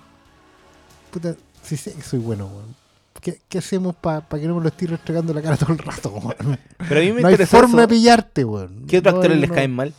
Puta, 1.11 1.35
sí 1.63 1.77
sé 1.77 1.93
que 1.93 2.03
soy 2.03 2.19
bueno, 2.21 2.47
weón. 2.47 2.75
¿Qué, 3.21 3.41
qué 3.49 3.59
hacemos 3.59 3.97
para 3.97 4.21
que 4.21 4.47
no 4.47 4.55
me 4.55 4.61
lo 4.63 4.69
esté 4.69 4.87
restregando 4.87 5.35
la 5.35 5.43
cara 5.43 5.57
todo 5.57 5.73
el 5.73 5.79
rato, 5.79 6.11
weón? 6.11 6.59
pero 6.89 7.01
a 7.01 7.03
mí 7.03 7.13
me 7.13 7.23
No 7.23 7.29
hay 7.29 7.35
interesa 7.35 7.59
forma 7.59 7.81
de 7.81 7.89
pillarte, 7.89 8.45
weón. 8.45 8.85
¿Qué 8.87 8.99
otros 8.99 9.15
No, 9.15 9.19
actores 9.21 9.37
no, 9.39 9.41
les 9.41 9.51
caen 9.51 9.75
mal? 9.75 9.93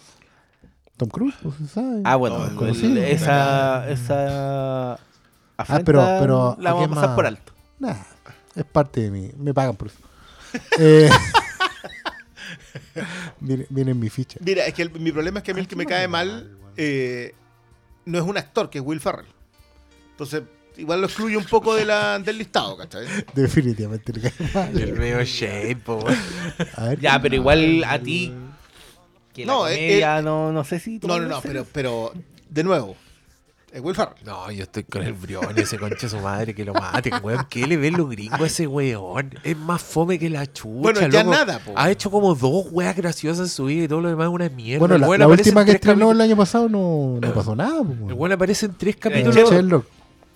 Tom 0.97 1.09
Cruise, 1.09 1.35
pues 1.41 1.55
se 1.55 1.67
sabe. 1.67 2.01
Ah, 2.03 2.15
bueno, 2.15 2.39
No, 2.39 2.45
el- 2.47 2.55
conocido. 2.55 3.01
esa, 3.03 3.87
esa 3.89 4.93
afrenta 5.55 5.57
Ah, 5.57 5.81
pero- 5.85 6.17
pero, 6.19 6.57
la 6.59 6.73
vamos 6.73 6.87
¿a 6.87 6.89
pasar 6.95 7.07
más? 7.09 7.15
por 7.15 7.25
alto. 7.27 7.53
Nah, 7.79 7.95
es 8.55 8.65
parte 8.65 9.01
de 9.01 9.11
mí. 9.11 9.31
Me 9.37 9.53
pagan 9.53 9.75
por 9.75 9.89
eso. 9.89 9.97
eh, 10.79 11.09
viene, 13.39 13.65
viene 13.69 13.91
en 13.91 13.99
mi 13.99 14.09
ficha. 14.09 14.39
Mira, 14.43 14.65
es 14.65 14.73
que 14.73 14.81
el- 14.83 14.91
mi 14.91 15.11
problema 15.11 15.39
es 15.39 15.43
que 15.43 15.51
a 15.51 15.53
mí 15.53 15.59
el 15.61 15.67
que 15.67 15.75
me 15.75 15.85
cae 15.85 16.07
mal 16.07 16.51
eh, 16.75 17.33
no 18.05 18.17
es 18.17 18.23
un 18.23 18.37
actor, 18.37 18.69
que 18.69 18.79
es 18.79 18.83
Will 18.83 18.99
Ferrell. 18.99 19.27
Entonces, 20.11 20.43
igual 20.77 21.01
lo 21.01 21.07
excluye 21.07 21.37
un 21.37 21.45
poco 21.45 21.75
de 21.75 21.85
la, 21.85 22.19
del 22.25 22.37
listado, 22.37 22.77
¿cachai? 22.77 23.05
Definitivamente 23.35 24.13
le 24.13 24.31
cae 24.31 24.49
mal. 24.53 24.77
El 24.81 24.93
medio 24.93 25.23
shape, 25.23 25.75
po, 25.77 25.97
weón. 25.97 26.17
A 26.75 26.83
ver, 26.85 26.99
Ya, 26.99 27.13
¿qué 27.13 27.19
pero 27.21 27.35
igual 27.35 27.83
a 27.85 27.99
ti. 27.99 28.33
Que 29.37 29.45
la 29.45 29.53
No, 29.53 29.67
eh, 29.67 29.75
comedia, 29.75 30.21
no, 30.21 30.51
no 30.51 30.63
sé 30.63 30.79
si. 30.79 30.99
No, 31.03 31.19
no, 31.19 31.27
no, 31.27 31.41
pero, 31.41 31.65
pero 31.71 32.11
de 32.49 32.63
nuevo, 32.63 32.95
es 33.71 33.81
Will 33.81 33.95
Ferrell. 33.95 34.15
No, 34.25 34.49
yo 34.51 34.63
estoy 34.63 34.83
con 34.83 35.03
el 35.03 35.13
brión, 35.13 35.45
ese 35.57 35.77
concha 35.77 35.97
de 36.01 36.09
su 36.09 36.17
madre, 36.19 36.55
que 36.55 36.65
lo 36.65 36.73
mate, 36.73 37.11
weón. 37.21 37.45
¿Qué 37.49 37.67
le 37.67 37.77
ven 37.77 37.95
los 37.97 38.09
gringos 38.09 38.41
a 38.41 38.45
ese 38.45 38.65
weón? 38.65 39.33
Es 39.43 39.55
más 39.57 39.81
fome 39.81 40.17
que 40.17 40.29
la 40.29 40.51
chucha, 40.51 40.69
Bueno, 40.81 41.01
ya 41.07 41.23
loco. 41.23 41.31
nada, 41.31 41.59
po. 41.59 41.73
Ha 41.75 41.91
hecho 41.91 42.09
como 42.09 42.33
dos 42.33 42.67
weas 42.71 42.95
graciosas 42.95 43.47
en 43.47 43.49
su 43.49 43.65
vida 43.65 43.83
y 43.83 43.87
todo 43.87 44.01
lo 44.01 44.09
demás 44.09 44.27
es 44.27 44.33
una 44.33 44.49
mierda. 44.49 44.79
Bueno, 44.79 44.95
El 44.95 45.19
la, 45.19 45.27
última 45.27 45.63
que 45.65 45.71
estrenó 45.73 46.11
el 46.11 46.19
año 46.21 46.35
pasado 46.35 46.67
no, 46.69 47.19
no 47.21 47.33
pasó 47.33 47.55
nada. 47.55 47.81
El 47.81 48.13
weón. 48.13 48.31
aparece 48.31 48.65
en 48.65 48.73
tres 48.75 48.95
Eh, 48.95 48.99
capítulos. 48.99 49.35
Sherlock. 49.51 49.85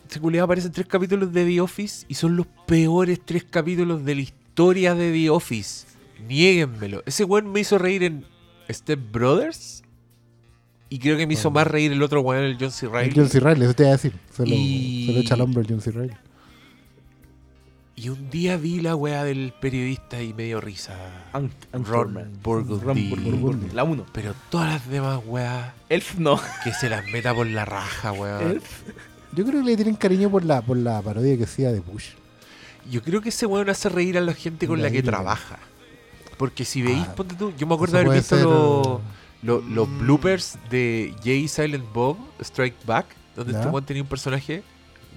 Ese 0.09 0.19
culiado 0.19 0.43
aparece 0.45 0.67
en 0.67 0.73
tres 0.73 0.87
capítulos 0.87 1.31
de 1.31 1.45
The 1.45 1.61
Office 1.61 2.05
y 2.09 2.15
son 2.15 2.35
los 2.35 2.45
peores 2.67 3.21
tres 3.25 3.45
capítulos 3.49 4.03
de 4.03 4.15
la 4.15 4.21
historia 4.21 4.93
de 4.93 5.09
The 5.13 5.29
Office. 5.29 5.87
Niéguenmelo. 6.27 7.01
Ese 7.05 7.23
weón 7.23 7.51
me 7.51 7.61
hizo 7.61 7.77
reír 7.77 8.03
en 8.03 8.25
Step 8.69 8.99
Brothers. 9.11 9.83
Y 10.89 10.99
creo 10.99 11.15
que 11.17 11.25
me 11.25 11.33
hizo 11.35 11.47
Oh. 11.47 11.51
más 11.51 11.67
reír 11.67 11.91
el 11.93 12.03
otro 12.03 12.21
weón, 12.21 12.43
el 12.43 12.57
John 12.59 12.71
C. 12.71 12.85
El 12.87 12.91
Reilly. 12.91 13.13
John 13.15 13.29
C. 13.29 13.39
Reilly, 13.39 13.63
eso 13.63 13.73
te 13.73 13.83
iba 13.83 13.89
a 13.89 13.93
decir. 13.93 14.13
Se 14.33 14.45
lo, 14.45 14.53
Y- 14.53 15.05
se 15.07 15.13
lo 15.13 15.19
echa 15.21 15.33
al 15.35 15.41
hombro 15.41 15.61
el 15.61 15.67
John 15.67 15.79
C. 15.81 15.91
Reilly. 15.91 16.13
Y 17.95 18.09
un 18.09 18.29
día 18.29 18.57
vi 18.57 18.79
la 18.81 18.95
weá 18.95 19.23
del 19.23 19.53
periodista 19.61 20.21
y 20.23 20.33
me 20.33 20.43
dio 20.45 20.59
risa. 20.59 20.95
Ant- 21.33 21.51
Ant- 21.71 21.85
Ron 21.85 22.15
Ron 22.15 22.39
Burgundy. 22.41 23.09
Burgundy. 23.09 23.69
La 23.73 23.83
1. 23.83 24.05
Pero 24.11 24.33
todas 24.49 24.69
las 24.73 24.89
demás 24.89 25.19
weas 25.25 25.71
Elf 25.89 26.15
no. 26.17 26.39
que 26.63 26.73
se 26.73 26.89
las 26.89 27.05
meta 27.11 27.33
por 27.33 27.45
la 27.47 27.63
raja, 27.65 28.11
weón. 28.11 28.51
Elf. 28.51 28.81
Yo 29.33 29.45
creo 29.45 29.61
que 29.61 29.69
le 29.69 29.75
tienen 29.75 29.95
cariño 29.95 30.29
por 30.31 30.43
la, 30.43 30.61
por 30.61 30.77
la 30.77 31.01
parodia 31.01 31.37
que 31.37 31.43
hacía 31.43 31.71
de 31.71 31.79
Bush. 31.79 32.09
Yo 32.89 33.01
creo 33.03 33.21
que 33.21 33.29
ese 33.29 33.45
weón 33.45 33.69
hace 33.69 33.87
reír 33.87 34.17
a 34.17 34.21
la 34.21 34.33
gente 34.33 34.67
con 34.67 34.79
La 34.79 34.85
la 34.85 34.91
que 34.91 35.03
trabaja. 35.03 35.59
Porque 36.41 36.65
si 36.65 36.81
veis, 36.81 37.05
Ah, 37.07 37.13
ponte 37.15 37.35
tú, 37.35 37.53
yo 37.55 37.67
me 37.67 37.75
acuerdo 37.75 37.99
haber 37.99 38.09
visto 38.13 38.35
ser- 38.35 38.45
los, 38.45 38.99
los, 39.43 39.63
los 39.71 39.87
Mm. 39.87 39.99
bloopers 39.99 40.57
de 40.71 41.13
Jay 41.23 41.47
Silent 41.47 41.85
Bob 41.93 42.17
Strike 42.39 42.83
Back, 42.87 43.05
donde 43.35 43.53
este 43.53 43.67
weón 43.67 43.85
tenía 43.85 44.01
un 44.01 44.09
personaje 44.09 44.63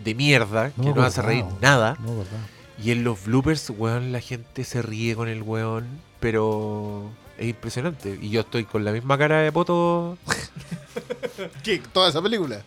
de 0.04 0.14
mierda 0.14 0.70
No 0.76 0.84
que 0.84 0.92
no 1.00 1.02
hace 1.02 1.22
reír 1.22 1.46
nada. 1.62 1.96
No, 2.00 2.18
verdad. 2.18 2.38
Y 2.82 2.90
en 2.90 3.04
los 3.04 3.24
bloopers, 3.24 3.70
weón, 3.70 4.12
la 4.12 4.20
gente 4.20 4.64
se 4.64 4.82
ríe 4.82 5.16
con 5.16 5.28
el 5.28 5.42
weón, 5.42 5.86
pero 6.20 7.10
es 7.38 7.46
impresionante. 7.48 8.18
Y 8.20 8.28
yo 8.28 8.40
estoy 8.42 8.64
con 8.64 8.84
la 8.84 8.92
misma 8.92 9.16
cara 9.16 9.38
de 9.40 9.50
poto. 9.50 10.18
¿Qué? 11.62 11.80
¿Toda 11.92 12.08
esa 12.10 12.20
película? 12.20 12.62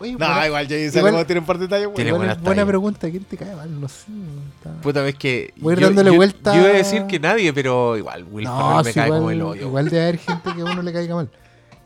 Oye, 0.00 0.12
No, 0.12 0.18
buena, 0.18 0.46
igual 0.46 0.72
igual- 0.72 1.04
Momoa 1.04 1.24
tiene 1.26 1.40
un 1.40 1.46
par 1.46 1.58
de 1.58 1.64
detalles 1.66 1.86
buenos. 1.86 1.96
Tiene 1.96 2.12
buena, 2.12 2.34
buena 2.34 2.66
pregunta. 2.66 3.10
¿Quién 3.10 3.24
te 3.24 3.36
cae 3.36 3.54
mal? 3.54 3.80
No 3.80 3.86
sé. 3.88 4.06
está- 4.56 4.80
Puta 4.80 5.02
vez 5.02 5.14
que. 5.14 5.52
Voy 5.58 5.74
ir 5.74 5.80
dándole 5.80 6.10
vuelta- 6.10 6.54
Yo 6.54 6.60
iba 6.62 6.70
a 6.70 6.72
decir 6.72 7.06
que 7.06 7.20
nadie, 7.20 7.52
pero 7.52 7.96
igual, 7.98 8.24
Will 8.24 8.44
No, 8.46 8.56
Ferrell 8.58 8.84
me 8.84 8.90
sí, 8.92 8.94
cae 8.98 9.06
igual, 9.08 9.20
como 9.20 9.30
el 9.30 9.42
hoyo. 9.42 9.62
igual 9.66 9.84
debe 9.90 10.02
haber 10.02 10.18
gente 10.18 10.54
que 10.54 10.60
a 10.62 10.64
uno 10.64 10.82
le 10.82 10.92
caiga 10.92 11.14
mal. 11.14 11.28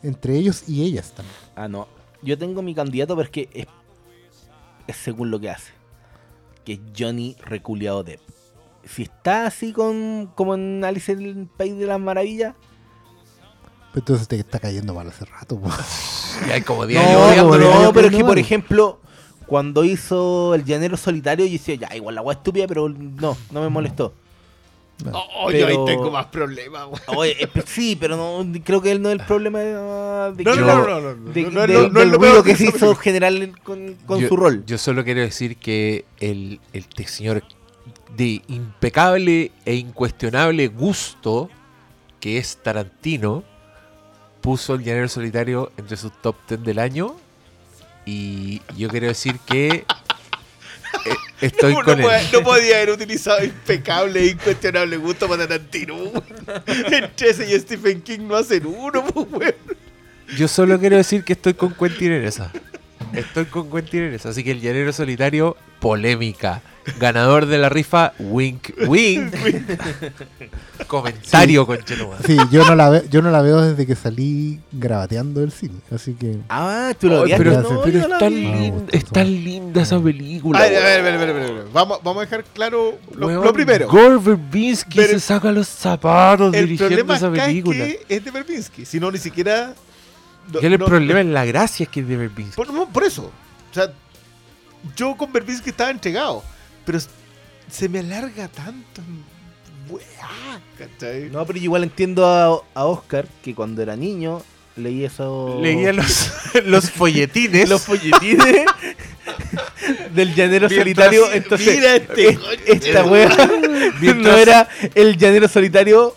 Entre 0.01 0.37
ellos 0.37 0.63
y 0.67 0.83
ellas 0.83 1.11
también. 1.15 1.35
Ah, 1.55 1.67
no. 1.67 1.87
Yo 2.21 2.37
tengo 2.37 2.61
mi 2.61 2.73
candidato, 2.73 3.15
pero 3.15 3.25
es 3.25 3.31
que 3.31 3.49
es, 4.87 4.95
según 4.95 5.29
lo 5.29 5.39
que 5.39 5.49
hace. 5.49 5.71
Que 6.63 6.73
es 6.73 6.79
Johnny 6.97 7.35
Reculeado 7.45 8.03
Depp. 8.03 8.21
Si 8.85 9.03
está 9.03 9.45
así 9.47 9.73
con 9.73 10.31
como 10.35 10.55
en 10.55 10.83
Alice 10.85 11.11
en 11.11 11.21
el 11.21 11.47
País 11.47 11.77
de 11.77 11.85
las 11.87 11.99
Maravillas, 11.99 12.53
Pero 13.91 14.01
entonces 14.03 14.27
te 14.27 14.37
está 14.37 14.59
cayendo 14.59 14.93
mal 14.93 15.07
hace 15.09 15.25
rato. 15.25 15.59
Po. 16.39 16.47
Y 16.47 16.51
hay 16.51 16.61
como 16.61 16.85
10 16.85 17.01
No, 17.03 17.25
años 17.25 17.45
no, 17.45 17.53
años 17.53 17.91
pero 17.93 18.07
es 18.07 18.15
que, 18.15 18.23
por 18.23 18.37
ejemplo, 18.39 18.99
cuando 19.47 19.83
hizo 19.83 20.55
El 20.55 20.63
Llanero 20.65 20.97
Solitario, 20.97 21.45
yo 21.45 21.51
decía, 21.53 21.75
ya, 21.75 21.95
igual 21.95 22.15
la 22.15 22.21
weá 22.21 22.35
estúpida, 22.37 22.65
pero 22.67 22.89
no, 22.89 23.37
no 23.51 23.61
me 23.61 23.69
molestó. 23.69 24.13
Oh, 25.11 25.51
yo 25.51 25.67
ahí 25.67 25.73
Pero- 25.73 25.83
tengo 25.85 26.09
más 26.09 26.27
problemas, 26.27 26.85
güey. 26.87 27.01
Oye, 27.17 27.43
eh, 27.43 27.49
sí, 27.65 27.97
pero 27.99 28.15
no, 28.15 28.45
creo 28.63 28.81
que 28.81 28.91
él 28.91 29.01
no 29.01 29.09
es 29.09 29.19
el 29.19 29.25
problema 29.25 29.59
de, 29.59 29.65
de 29.73 30.43
No, 30.45 30.53
que- 30.53 30.59
no, 30.61 30.65
no, 30.65 30.87
no, 30.87 31.01
no, 31.01 31.15
no, 31.15 31.31
de- 31.33 31.41
no, 31.43 31.49
no, 31.51 31.67
de- 31.67 31.73
no, 31.73 31.79
no 31.81 31.87
es 31.87 31.93
del 31.93 32.09
lo 32.11 32.17
ruido 32.17 32.33
peor 32.33 32.43
que 32.45 32.55
se 32.55 32.65
hizo 32.69 32.95
general 32.95 33.53
con, 33.61 33.95
con 34.05 34.21
yo, 34.21 34.29
su 34.29 34.37
rol. 34.37 34.63
Yo 34.65 34.77
solo 34.77 35.03
quiero 35.03 35.19
decir 35.19 35.57
que 35.57 36.05
el, 36.21 36.61
el 36.71 36.85
este 36.87 37.07
señor 37.07 37.43
de 38.15 38.41
impecable 38.47 39.51
e 39.65 39.75
incuestionable 39.75 40.69
gusto 40.69 41.49
que 42.21 42.37
es 42.37 42.57
Tarantino 42.63 43.43
puso 44.45 44.75
el 44.75 44.83
llanero 44.83 45.09
solitario 45.09 45.71
entre 45.75 45.97
sus 45.97 46.11
top 46.21 46.35
10 46.47 46.63
del 46.63 46.79
año 46.79 47.15
y 48.05 48.61
yo 48.77 48.87
quiero 48.89 49.07
decir 49.07 49.39
que 49.45 49.67
eh, 49.67 49.85
estoy 51.41 51.73
no, 51.73 51.81
con 51.83 51.97
él. 51.99 52.05
puede- 52.05 52.31
no 52.31 52.41
podía 52.43 52.75
haber 52.77 52.91
utilizado 52.91 53.43
impecable 53.43 54.19
e 54.21 54.27
incuestionable 54.27 54.97
gusto 54.97 55.27
para 55.27 55.47
Tarantino. 55.47 55.95
Entre 56.67 57.29
ese 57.31 57.51
y 57.53 57.59
Stephen 57.59 58.01
King 58.03 58.19
no 58.27 58.35
hacen 58.35 58.65
uno, 58.67 59.03
pues. 59.07 59.55
Yo 60.37 60.47
solo 60.47 60.79
quiero 60.79 60.97
decir 60.97 61.23
que 61.23 61.33
estoy 61.33 61.55
con 61.55 61.73
Quentin 61.73 62.11
en 62.11 62.25
esa. 62.25 62.51
Estoy 63.13 63.45
con 63.45 63.69
Quentin 63.71 64.03
en. 64.03 64.19
Así 64.23 64.43
que 64.43 64.51
el 64.51 64.61
llanero 64.61 64.91
solitario, 64.93 65.55
polémica. 65.79 66.61
Ganador 66.99 67.47
de 67.47 67.57
la 67.57 67.67
rifa, 67.69 68.13
wink, 68.19 68.69
wink. 68.87 69.33
Comentario, 70.87 71.65
con 71.65 71.79
Sí, 72.25 72.37
yo 72.51 72.63
no, 72.65 72.75
la 72.75 72.89
ve- 72.89 73.05
yo 73.09 73.21
no 73.23 73.31
la 73.31 73.41
veo 73.41 73.61
desde 73.61 73.87
que 73.87 73.95
salí 73.95 74.59
grabateando 74.71 75.41
del 75.41 75.51
cine. 75.51 75.75
Así 75.93 76.13
que. 76.13 76.37
Ah, 76.49 76.93
tú 76.99 77.07
lo 77.09 77.21
odiaste. 77.21 77.43
pero, 77.43 77.61
no, 77.61 77.83
es, 77.85 78.19
tan 78.19 78.29
vi. 78.35 78.45
Ah, 78.45 78.51
linda, 78.55 78.69
gusto, 78.71 78.97
es 78.97 79.05
tan 79.05 79.27
linda 79.27 79.81
esa 79.81 79.99
película. 79.99 80.59
A 80.59 80.61
ver, 80.63 80.77
a 80.77 80.85
ver, 80.85 80.99
a 80.99 81.01
ver, 81.17 81.29
a 81.29 81.33
ver, 81.33 81.43
a 81.49 81.53
ver. 81.53 81.65
Vamos, 81.73 81.99
vamos 82.03 82.21
a 82.21 82.25
dejar 82.25 82.43
claro 82.53 82.99
lo, 83.15 83.27
Weón, 83.27 83.43
lo 83.43 83.53
primero. 83.53 83.87
Gore 83.87 84.17
Verbinski 84.17 84.97
Pero- 84.97 85.13
se 85.13 85.19
saca 85.19 85.51
los 85.51 85.67
zapatos 85.67 86.53
El 86.53 86.67
dirigiendo 86.67 86.95
problema 87.05 87.15
esa 87.17 87.27
acá 87.27 87.37
es 87.37 87.47
película. 87.47 87.77
que 87.85 88.05
es 88.09 88.23
de 88.25 88.31
Verbinski. 88.31 88.85
Si 88.85 88.99
no, 88.99 89.09
ni 89.11 89.17
siquiera. 89.17 89.73
No- 90.51 90.61
Y 90.61 90.65
el 90.65 90.77
no- 90.79 90.85
problema 90.85 91.19
es 91.21 91.25
la 91.27 91.45
gracia 91.45 91.85
que 91.85 91.99
es 92.01 92.07
de 92.07 92.17
Verbinski. 92.17 92.55
Por, 92.55 93.03
eso. 93.03 93.31
O 93.71 93.73
sea, 93.73 93.91
yo 94.95 95.15
con 95.15 95.31
Verbinski 95.33 95.69
estaba 95.71 95.89
entregado. 95.91 96.43
Pero 96.85 96.99
se 97.69 97.89
me 97.89 97.99
alarga 97.99 98.47
tanto. 98.47 99.01
en 99.01 99.23
Weá, 99.93 100.59
¿cachai? 100.79 101.29
No, 101.29 101.45
pero 101.45 101.59
yo 101.59 101.65
igual 101.65 101.83
entiendo 101.83 102.25
a, 102.25 102.59
a 102.73 102.85
Oscar 102.85 103.27
que 103.43 103.53
cuando 103.53 103.81
era 103.83 103.95
niño 103.95 104.41
leía 104.75 105.07
eso. 105.07 105.59
Leía 105.61 105.93
los, 105.93 106.31
los 106.65 106.89
folletines. 106.91 107.69
los 107.69 107.83
folletines 107.83 108.65
del 110.13 110.33
llanero 110.35 110.67
Mientras- 110.67 110.79
solitario. 110.79 111.31
Entonces, 111.31 111.75
Mira 111.75 111.95
este 111.95 112.29
es- 112.29 112.39
esta 112.65 113.03
wea 113.05 113.29
no 114.15 114.37
era 114.37 114.67
el 114.95 115.17
llanero 115.17 115.47
solitario 115.47 116.15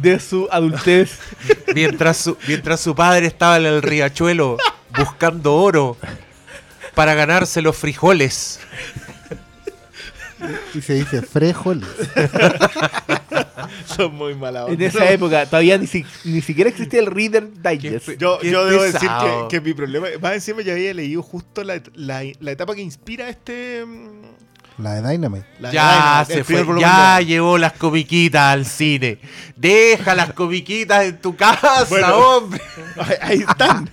de 0.00 0.18
su 0.20 0.48
adultez. 0.50 1.18
Mientras 1.74 2.16
su, 2.18 2.36
mientras 2.46 2.80
su 2.80 2.94
padre 2.94 3.26
estaba 3.26 3.56
en 3.58 3.66
el 3.66 3.82
riachuelo 3.82 4.56
buscando 4.96 5.54
oro 5.54 5.96
para 6.94 7.14
ganarse 7.14 7.62
los 7.62 7.76
frijoles. 7.76 8.60
Y 10.74 10.80
se 10.82 10.94
dice 10.94 11.22
frejoles. 11.22 11.88
Son 13.86 14.14
muy 14.14 14.34
malas 14.34 14.68
En 14.68 14.82
esa 14.82 15.08
época 15.10 15.46
todavía 15.46 15.78
ni, 15.78 15.86
si- 15.86 16.04
ni 16.24 16.40
siquiera 16.40 16.68
existía 16.70 17.00
el 17.00 17.06
Reader 17.06 17.48
Digest. 17.62 18.06
Qué 18.06 18.16
Yo, 18.18 18.38
Qué 18.40 18.50
yo 18.50 18.64
debo 18.66 18.82
decir 18.82 19.00
pesado. 19.00 19.48
que, 19.48 19.56
que 19.58 19.60
mi 19.64 19.72
problema. 19.74 20.08
Más 20.20 20.34
encima 20.34 20.62
ya 20.62 20.72
había 20.72 20.92
leído 20.94 21.22
justo 21.22 21.62
la, 21.64 21.80
la, 21.94 22.22
la 22.40 22.50
etapa 22.50 22.74
que 22.74 22.82
inspira 22.82 23.28
este. 23.28 23.84
mm, 23.86 24.22
La 24.78 24.94
de 24.94 25.08
Dynamite. 25.12 25.46
la 25.60 25.68
de 25.68 25.74
ya 25.74 26.24
Dynamite, 26.24 26.34
se 26.34 26.44
fue, 26.44 26.80
ya 26.80 27.18
de- 27.18 27.26
llevó 27.26 27.58
las 27.58 27.72
comiquitas 27.74 28.52
al 28.54 28.64
cine. 28.66 29.18
Deja 29.56 30.14
las 30.14 30.32
comiquitas 30.32 31.04
en 31.04 31.20
tu 31.20 31.36
casa, 31.36 31.84
Bueno. 31.88 32.16
hombre. 32.16 32.60
Ahí, 33.20 33.38
están. 33.48 33.90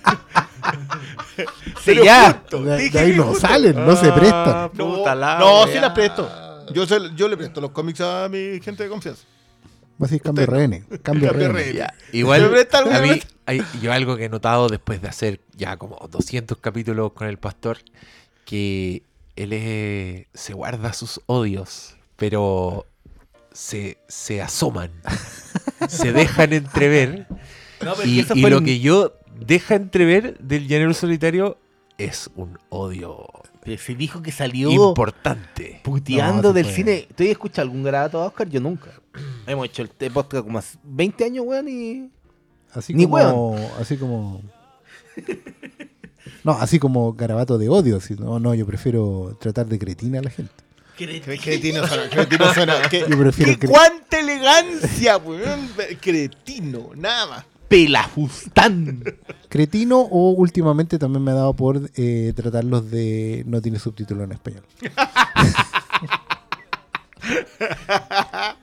Sí, 1.84 1.94
ya. 2.04 2.42
De, 2.50 2.98
ahí 2.98 3.12
no 3.16 3.24
justo- 3.24 3.40
salen, 3.48 3.74
no 3.86 3.96
se 3.96 4.08
Ah, 4.08 4.14
prestan. 4.14 4.70
No, 4.74 5.14
la 5.14 5.66
sí 5.72 5.78
las 5.80 5.90
presto. 5.92 6.66
Yo, 6.72 6.86
se- 6.86 7.14
yo 7.16 7.28
le 7.28 7.36
presto 7.36 7.60
los 7.60 7.70
cómics 7.70 8.00
a 8.00 8.28
mi 8.30 8.60
gente 8.60 8.84
de 8.84 8.88
confianza. 8.88 9.22
Va 10.00 10.06
a 10.06 10.08
decir 10.08 10.22
cambio 10.22 10.46
rehenes. 10.46 10.84
Cambio 11.02 11.02
Cambio 11.02 11.32
rehenes. 11.32 11.54
rehenes. 11.54 11.74
Ya, 11.76 11.94
igual, 12.12 12.50
hay- 13.46 13.62
yo 13.82 13.92
algo 13.92 14.16
que 14.16 14.24
he 14.26 14.28
notado 14.28 14.68
después 14.68 15.02
de 15.02 15.08
hacer 15.08 15.40
ya 15.56 15.76
como 15.76 15.96
200 16.10 16.58
capítulos 16.58 17.12
con 17.12 17.26
el 17.26 17.38
pastor, 17.38 17.78
que 18.44 19.02
él 19.42 19.52
es- 19.52 20.26
se 20.34 20.52
guarda 20.52 20.92
sus 20.92 21.20
odios, 21.26 21.96
pero 22.16 22.86
se, 23.52 23.98
se 24.08 24.42
asoman, 24.42 24.90
se 25.88 26.12
dejan 26.12 26.52
entrever, 26.52 27.26
No, 27.84 27.94
y, 28.04 28.22
lo 28.50 28.62
que 28.62 28.80
yo 28.80 29.14
deja 29.38 29.74
entrever 29.74 30.38
del 30.38 30.68
llanero 30.68 30.92
solitario 30.94 31.58
es 31.96 32.30
un 32.34 32.58
odio 32.70 33.26
Pero 33.62 33.80
Se 33.80 33.94
dijo 33.94 34.22
que 34.22 34.32
salió 34.32 34.70
importante. 34.70 35.80
puteando 35.82 36.48
No, 36.48 36.52
del 36.52 36.66
cine. 36.66 37.08
¿Tú 37.14 37.24
has 37.24 37.30
escuchado 37.30 37.66
algún 37.68 37.82
grabato 37.82 38.20
a 38.20 38.26
Oscar? 38.26 38.48
Yo 38.48 38.60
nunca. 38.60 38.90
Hemos 39.46 39.66
hecho 39.66 39.82
el 39.82 40.10
podcast 40.10 40.44
como 40.44 40.58
hace 40.58 40.78
20 40.82 41.24
años, 41.24 41.44
weón, 41.46 41.68
y... 41.68 42.10
Así 42.72 42.94
Ni 42.94 43.04
como. 43.04 43.56
Así 43.78 43.96
como. 43.96 44.42
No, 46.44 46.52
así 46.52 46.78
como 46.78 47.12
garabato 47.14 47.58
de 47.58 47.68
odio. 47.68 47.96
así, 47.98 48.14
no, 48.14 48.38
no, 48.40 48.54
yo 48.54 48.64
prefiero 48.66 49.36
tratar 49.40 49.66
de 49.66 49.78
cretina 49.78 50.20
a 50.20 50.22
la 50.22 50.30
gente. 50.30 50.52
Cretino 50.96 51.86
suena. 51.86 52.10
Cretino 52.10 52.52
suena. 52.52 52.82
¿Qué, 52.90 53.06
Yo 53.08 53.18
prefiero 53.18 53.58
qué- 53.58 53.66
¡Cuánta 53.68 54.18
elegancia, 54.20 55.16
weón! 55.16 55.68
Cretino, 56.00 56.90
nada 56.94 57.26
más. 57.26 57.44
Pelafustán. 57.68 59.02
Cretino 59.48 60.00
o 60.00 60.30
últimamente 60.32 60.98
también 60.98 61.22
me 61.24 61.30
ha 61.30 61.34
dado 61.34 61.54
por 61.54 61.88
eh, 61.94 62.32
tratarlos 62.34 62.90
de. 62.90 63.44
No 63.46 63.62
tiene 63.62 63.78
subtítulo 63.78 64.24
en 64.24 64.32
español. 64.32 64.64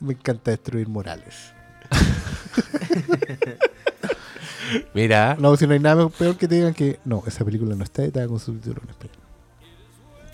me 0.00 0.14
encanta 0.14 0.50
destruir 0.50 0.88
morales. 0.88 1.52
Mira, 4.94 5.36
No, 5.38 5.56
si 5.56 5.66
no 5.66 5.72
hay 5.74 5.80
nada 5.80 6.08
peor 6.08 6.36
que 6.36 6.48
te 6.48 6.56
digan 6.56 6.74
que 6.74 6.98
no, 7.04 7.22
esa 7.26 7.44
película 7.44 7.74
no 7.74 7.84
está 7.84 8.02
editada 8.04 8.28
con 8.28 8.38
subtítulo 8.38 8.80
en 8.84 8.90
español. 8.90 9.16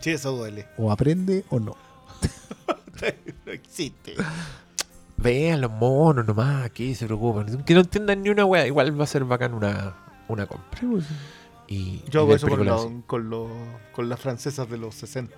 Sí, 0.00 0.10
eso 0.10 0.32
duele. 0.36 0.66
O 0.76 0.90
aprende 0.92 1.44
o 1.50 1.58
no. 1.60 1.76
No 3.46 3.52
existe. 3.52 4.14
vean 5.16 5.60
los 5.60 5.70
monos 5.70 6.26
nomás, 6.26 6.70
que 6.70 6.94
se 6.94 7.06
preocupan. 7.06 7.62
Que 7.64 7.74
no 7.74 7.80
entiendan 7.80 8.22
ni 8.22 8.28
una 8.30 8.44
wea, 8.44 8.66
igual 8.66 8.98
va 8.98 9.04
a 9.04 9.06
ser 9.06 9.24
bacán 9.24 9.54
una, 9.54 9.94
una 10.28 10.46
compra. 10.46 10.80
Pues, 10.80 11.04
Y, 11.68 12.02
Yo 12.10 12.20
y 12.20 12.24
hago 12.24 12.34
eso 12.34 12.48
con, 12.48 12.68
así. 12.68 13.02
con, 13.06 13.30
lo- 13.30 13.48
con 13.92 14.08
las 14.08 14.20
francesas 14.20 14.68
de 14.68 14.78
los 14.78 14.94
60. 14.96 15.34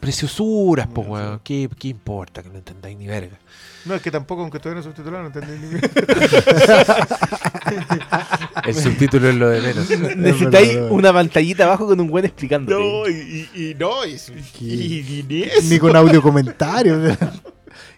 Preciosuras, 0.00 0.88
pues 0.92 1.06
Sí. 1.06 1.12
weón. 1.12 1.40
¿Qué, 1.44 1.68
¿Qué 1.78 1.88
importa 1.88 2.42
que 2.42 2.48
no 2.48 2.56
entendáis 2.58 2.96
ni 2.96 3.06
verga? 3.06 3.38
No, 3.84 3.94
es 3.94 4.02
que 4.02 4.10
tampoco, 4.10 4.42
aunque 4.42 4.58
todavía 4.58 4.82
no 4.82 4.88
subtitulado, 4.88 5.22
no 5.22 5.26
entendí 5.28 5.52
ni 5.58 5.68
bien. 5.74 5.80
El 8.64 8.74
subtítulo 8.74 9.28
es 9.30 9.34
lo 9.36 9.48
de 9.48 9.60
menos. 9.60 9.88
Necesitáis 10.16 10.76
una 10.90 11.12
pantallita 11.12 11.64
abajo 11.64 11.86
con 11.86 12.00
un 12.00 12.08
buen 12.08 12.24
explicando. 12.24 12.78
No, 12.78 13.08
y, 13.08 13.48
y, 13.54 13.70
y 13.70 13.74
no, 13.74 14.04
y, 14.06 14.16
y, 14.60 14.98
y 15.20 15.24
ni 15.28 15.42
eso. 15.42 15.62
Ni 15.64 15.78
con 15.78 15.94
audio 15.96 16.20
comentarios. 16.22 17.16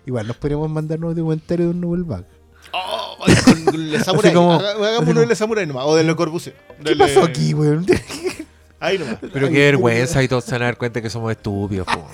Igual 0.06 0.26
nos 0.26 0.36
podríamos 0.36 0.70
mandar 0.70 0.98
un 0.98 1.04
audio 1.06 1.24
comentario 1.24 1.66
de 1.66 1.70
un 1.72 1.80
Nobelbach. 1.80 2.24
Oh, 2.72 3.16
con 3.44 3.90
Le 3.90 3.98
Samurai. 4.04 4.30
Hagamos 4.32 5.08
uno 5.08 5.20
de 5.20 5.26
Le 5.26 5.34
Samurai 5.34 5.66
nomás, 5.66 5.84
o 5.86 5.94
de 5.96 6.04
Le 6.04 6.14
Corbusier. 6.16 6.56
¿Qué 6.84 6.96
pasó 6.96 7.22
aquí, 7.24 7.54
weón? 7.54 7.86
Ahí 8.82 8.98
nomás. 8.98 9.16
Pero 9.32 9.48
qué 9.48 9.58
vergüenza 9.66 10.22
y 10.22 10.28
todos 10.28 10.44
se 10.44 10.52
van 10.52 10.62
a 10.62 10.64
dar 10.66 10.76
cuenta 10.76 11.00
que 11.00 11.08
somos 11.08 11.30
estúpidos, 11.30 11.86
po. 11.86 12.06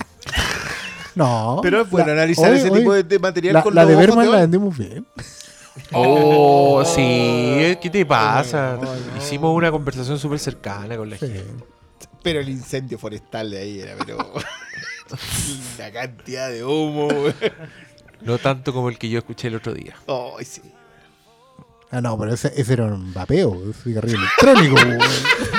No. 1.14 1.60
Pero 1.62 1.80
es 1.82 1.90
bueno 1.90 2.06
La- 2.08 2.12
analizar 2.12 2.52
ese 2.52 2.70
tipo 2.70 2.92
de, 2.92 3.02
de 3.02 3.18
material 3.18 3.54
La, 3.54 3.62
con 3.62 3.74
la 3.74 3.82
los 3.82 3.90
de 3.90 3.96
Berman 3.96 4.30
la 4.30 4.36
vendimos 4.40 4.76
bien. 4.76 5.06
Oh, 5.92 6.84
sí, 6.84 7.76
¿qué 7.80 7.88
te 7.90 8.04
pasa? 8.04 8.76
no, 8.80 8.94
no. 8.94 9.16
Hicimos 9.16 9.56
una 9.56 9.70
conversación 9.70 10.18
súper 10.18 10.38
cercana 10.38 10.96
con 10.96 11.08
la 11.10 11.16
Sí. 11.18 11.26
gente. 11.26 11.64
Pero 12.22 12.40
el 12.40 12.48
incendio 12.48 12.98
forestal 12.98 13.50
de 13.50 13.58
ahí 13.58 13.80
era, 13.80 13.94
pero. 14.04 14.18
la 15.78 15.90
cantidad 15.92 16.50
de 16.50 16.64
humo. 16.64 17.08
No 18.20 18.38
tanto 18.38 18.72
como 18.72 18.88
el 18.88 18.98
que 18.98 19.08
yo 19.08 19.18
escuché 19.20 19.48
el 19.48 19.54
otro 19.56 19.72
día. 19.72 19.94
Ay, 20.06 20.44
sí. 20.44 20.60
Ah, 21.90 22.00
no, 22.02 22.18
pero 22.18 22.34
ese, 22.34 22.52
ese 22.54 22.72
era 22.74 22.84
un 22.84 23.14
vapeo, 23.14 23.48
un 23.50 23.72
cigarrillo 23.72 24.18
electrónico. 24.18 24.76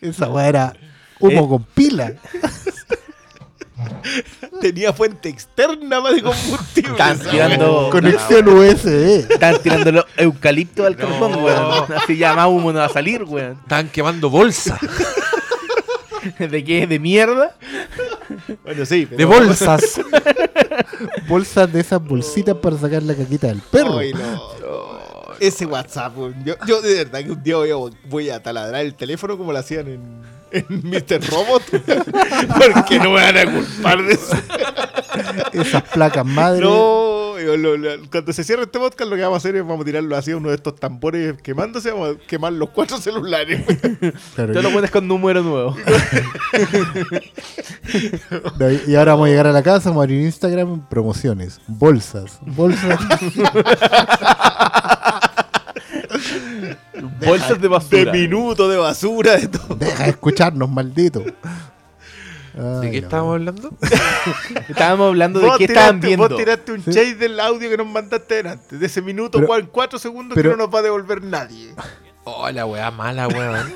Esa 0.00 0.28
weá 0.28 0.48
era 0.48 0.72
humo 1.20 1.44
Eh. 1.44 1.48
con 1.48 1.62
pila. 1.64 2.12
Tenía 4.60 4.92
fuente 4.92 5.28
externa 5.28 6.00
más 6.00 6.14
de 6.14 6.22
combustible. 6.22 6.92
Están 6.92 7.18
tirando-. 7.18 7.90
Conexión 7.90 8.48
USB. 8.48 9.26
Están 9.30 9.60
tirando 9.62 9.92
los 9.92 10.04
eucaliptos 10.16 10.86
al 10.86 10.96
carbón, 10.96 11.32
No. 11.32 11.38
weón. 11.38 11.84
Así 11.96 12.16
ya 12.16 12.34
más 12.34 12.46
humo 12.48 12.72
no 12.72 12.78
va 12.78 12.86
a 12.86 12.88
salir, 12.88 13.22
weón. 13.24 13.58
Estaban 13.62 13.88
quemando 13.88 14.30
bolsas. 14.30 14.78
¿De 16.38 16.64
qué? 16.64 16.86
¿De 16.86 16.98
mierda? 16.98 17.54
Bueno, 18.64 18.84
sí. 18.86 19.04
De 19.04 19.24
bolsas. 19.26 20.00
Bolsas 21.28 21.72
de 21.72 21.80
esas 21.80 22.02
bolsitas 22.02 22.56
para 22.56 22.76
sacar 22.78 23.02
la 23.02 23.14
caquita 23.14 23.48
del 23.48 23.60
perro. 23.60 23.98
Ay, 23.98 24.12
no. 24.12 24.55
Ese 25.40 25.66
WhatsApp, 25.66 26.14
yo, 26.44 26.54
yo 26.66 26.80
de 26.82 27.04
verdad 27.04 27.24
que 27.24 27.30
un 27.32 27.42
día 27.42 27.56
voy 27.56 27.70
a, 27.70 27.76
voy 28.08 28.30
a 28.30 28.42
taladrar 28.42 28.82
el 28.84 28.94
teléfono 28.94 29.36
como 29.38 29.52
lo 29.52 29.58
hacían 29.58 29.86
en, 29.88 30.00
en 30.52 30.66
Mr. 30.90 31.20
Robot. 31.30 31.62
Porque 31.70 32.98
no 32.98 33.10
me 33.10 33.22
van 33.22 33.36
a 33.36 33.44
culpar 33.52 34.02
de 34.02 34.12
eso. 34.14 34.36
Esas 35.52 35.82
placas 35.82 36.24
madre. 36.26 36.60
No, 36.62 37.38
yo 37.38 37.56
lo- 37.56 37.76
lo- 37.76 38.10
cuando 38.10 38.32
se 38.32 38.44
cierre 38.44 38.62
este 38.64 38.78
podcast, 38.78 39.08
lo 39.10 39.16
que 39.16 39.22
vamos 39.22 39.36
a 39.36 39.38
hacer 39.38 39.56
es 39.56 39.62
vamos 39.62 39.82
a 39.82 39.84
tirarlo 39.84 40.16
así 40.16 40.30
a 40.32 40.36
uno 40.36 40.48
de 40.50 40.56
estos 40.56 40.76
tambores 40.76 41.40
quemándose, 41.42 41.90
vamos 41.90 42.16
a 42.16 42.26
quemar 42.26 42.52
los 42.52 42.70
cuatro 42.70 42.98
celulares. 42.98 43.62
Claro, 44.34 44.52
Te 44.52 44.62
lo 44.62 44.70
pones 44.70 44.90
con 44.90 45.06
número 45.08 45.42
nuevo. 45.42 45.74
no, 48.58 48.70
y 48.86 48.94
ahora 48.96 49.12
vamos 49.12 49.26
a 49.26 49.30
llegar 49.30 49.46
a 49.46 49.52
la 49.52 49.62
casa, 49.62 49.88
vamos 49.90 50.02
a 50.02 50.04
abrir 50.04 50.20
Instagram, 50.22 50.86
promociones, 50.88 51.60
bolsas, 51.66 52.38
bolsas. 52.42 52.98
Bolsas 57.24 57.50
de 57.50 57.58
De 57.58 57.68
basura. 57.68 58.12
minuto, 58.12 58.68
de 58.68 58.76
basura, 58.76 59.36
de 59.36 59.48
todo. 59.48 59.74
Deja 59.76 60.04
de 60.04 60.10
escucharnos, 60.10 60.68
maldito. 60.70 61.20
¿De 61.20 62.90
qué 62.90 63.00
no. 63.02 63.06
estábamos 63.06 63.34
hablando? 63.34 63.70
Estábamos 64.68 65.08
hablando 65.08 65.40
de 65.40 65.50
qué 65.58 65.64
estaban 65.64 66.00
viendo. 66.00 66.26
vos 66.26 66.38
tiraste 66.38 66.72
un 66.72 66.82
Sí. 66.82 66.90
chase 66.90 67.14
del 67.16 67.38
audio 67.38 67.68
que 67.68 67.76
nos 67.76 67.86
mandaste 67.86 68.36
delante. 68.36 68.78
De 68.78 68.86
ese 68.86 69.02
minuto, 69.02 69.38
Pero- 69.38 69.52
cua- 69.52 69.68
cuatro 69.70 69.98
segundos 69.98 70.34
pero- 70.34 70.50
que 70.52 70.56
no 70.56 70.64
nos 70.64 70.74
va 70.74 70.78
a 70.78 70.82
devolver 70.82 71.22
nadie. 71.22 71.74
Oh, 72.24 72.50
la 72.50 72.64
weá 72.64 72.90
mala, 72.90 73.28
weón. 73.28 73.74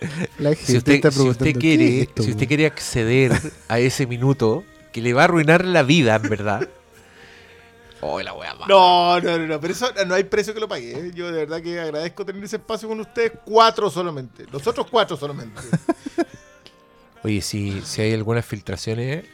La 0.38 0.50
gente 0.54 0.64
Si 0.72 0.76
usted, 0.78 0.94
está 0.94 1.10
si 1.10 1.18
usted 1.20 1.20
preguntando, 1.20 1.44
¿qué 1.44 1.54
quiere, 1.54 1.98
es 2.00 2.08
esto, 2.08 2.22
si 2.22 2.30
usted 2.30 2.48
quiere 2.48 2.66
acceder 2.66 3.32
a 3.68 3.78
ese 3.78 4.06
minuto, 4.06 4.64
que 4.92 5.02
le 5.02 5.12
va 5.12 5.20
a 5.22 5.24
arruinar 5.26 5.64
la 5.64 5.82
vida, 5.82 6.16
en 6.16 6.22
verdad. 6.28 6.68
Oh, 8.02 8.20
la 8.20 8.32
weá 8.32 8.54
mala. 8.54 8.66
No, 8.66 9.20
no, 9.20 9.38
no, 9.38 9.46
no, 9.46 9.60
pero 9.60 9.72
eso 9.72 9.88
no 10.06 10.14
hay 10.14 10.24
precio 10.24 10.54
que 10.54 10.60
lo 10.60 10.68
pague. 10.68 10.92
¿eh? 10.92 11.12
Yo 11.14 11.30
de 11.30 11.44
verdad 11.44 11.62
que 11.62 11.78
agradezco 11.78 12.24
tener 12.24 12.42
ese 12.42 12.56
espacio 12.56 12.88
con 12.88 13.00
ustedes, 13.00 13.32
cuatro 13.44 13.90
solamente. 13.90 14.46
Los 14.50 14.66
otros 14.66 14.86
cuatro 14.90 15.16
solamente. 15.16 15.60
Oye, 17.22 17.42
si, 17.42 17.82
si 17.82 18.00
hay 18.00 18.14
algunas 18.14 18.46
filtraciones, 18.46 19.24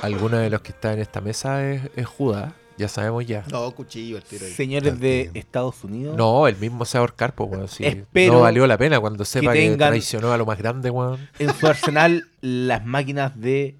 alguno 0.00 0.38
de 0.38 0.48
los 0.48 0.62
que 0.62 0.72
está 0.72 0.94
en 0.94 1.00
esta 1.00 1.20
mesa 1.20 1.70
es, 1.70 1.82
es 1.94 2.06
Judas, 2.06 2.54
ya 2.78 2.88
sabemos 2.88 3.26
ya. 3.26 3.44
No, 3.50 3.70
cuchillo 3.72 4.16
el 4.16 4.22
tiro 4.22 4.46
ahí. 4.46 4.52
Señores 4.52 4.98
de 4.98 5.30
Estados 5.34 5.84
Unidos. 5.84 6.16
No, 6.16 6.48
el 6.48 6.56
mismo 6.56 6.86
se 6.86 6.96
ahorcar, 6.96 7.34
pues. 7.34 7.78
Espero 7.78 8.32
no 8.32 8.40
valió 8.40 8.66
la 8.66 8.78
pena 8.78 8.98
cuando 8.98 9.26
sepa 9.26 9.52
que, 9.52 9.76
traicionó 9.76 10.32
a 10.32 10.38
lo 10.38 10.46
más 10.46 10.56
grande, 10.56 10.88
weón. 10.88 11.28
En 11.38 11.54
su 11.54 11.66
arsenal, 11.66 12.26
las 12.40 12.86
máquinas 12.86 13.38
de 13.38 13.76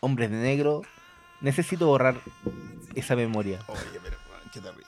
hombres 0.00 0.32
de 0.32 0.38
negro. 0.38 0.82
Necesito 1.40 1.86
borrar 1.86 2.20
esa 2.94 3.16
memoria. 3.16 3.58
Oye, 3.68 3.80
pero 4.02 4.16
qué 4.52 4.60
terrible. 4.60 4.86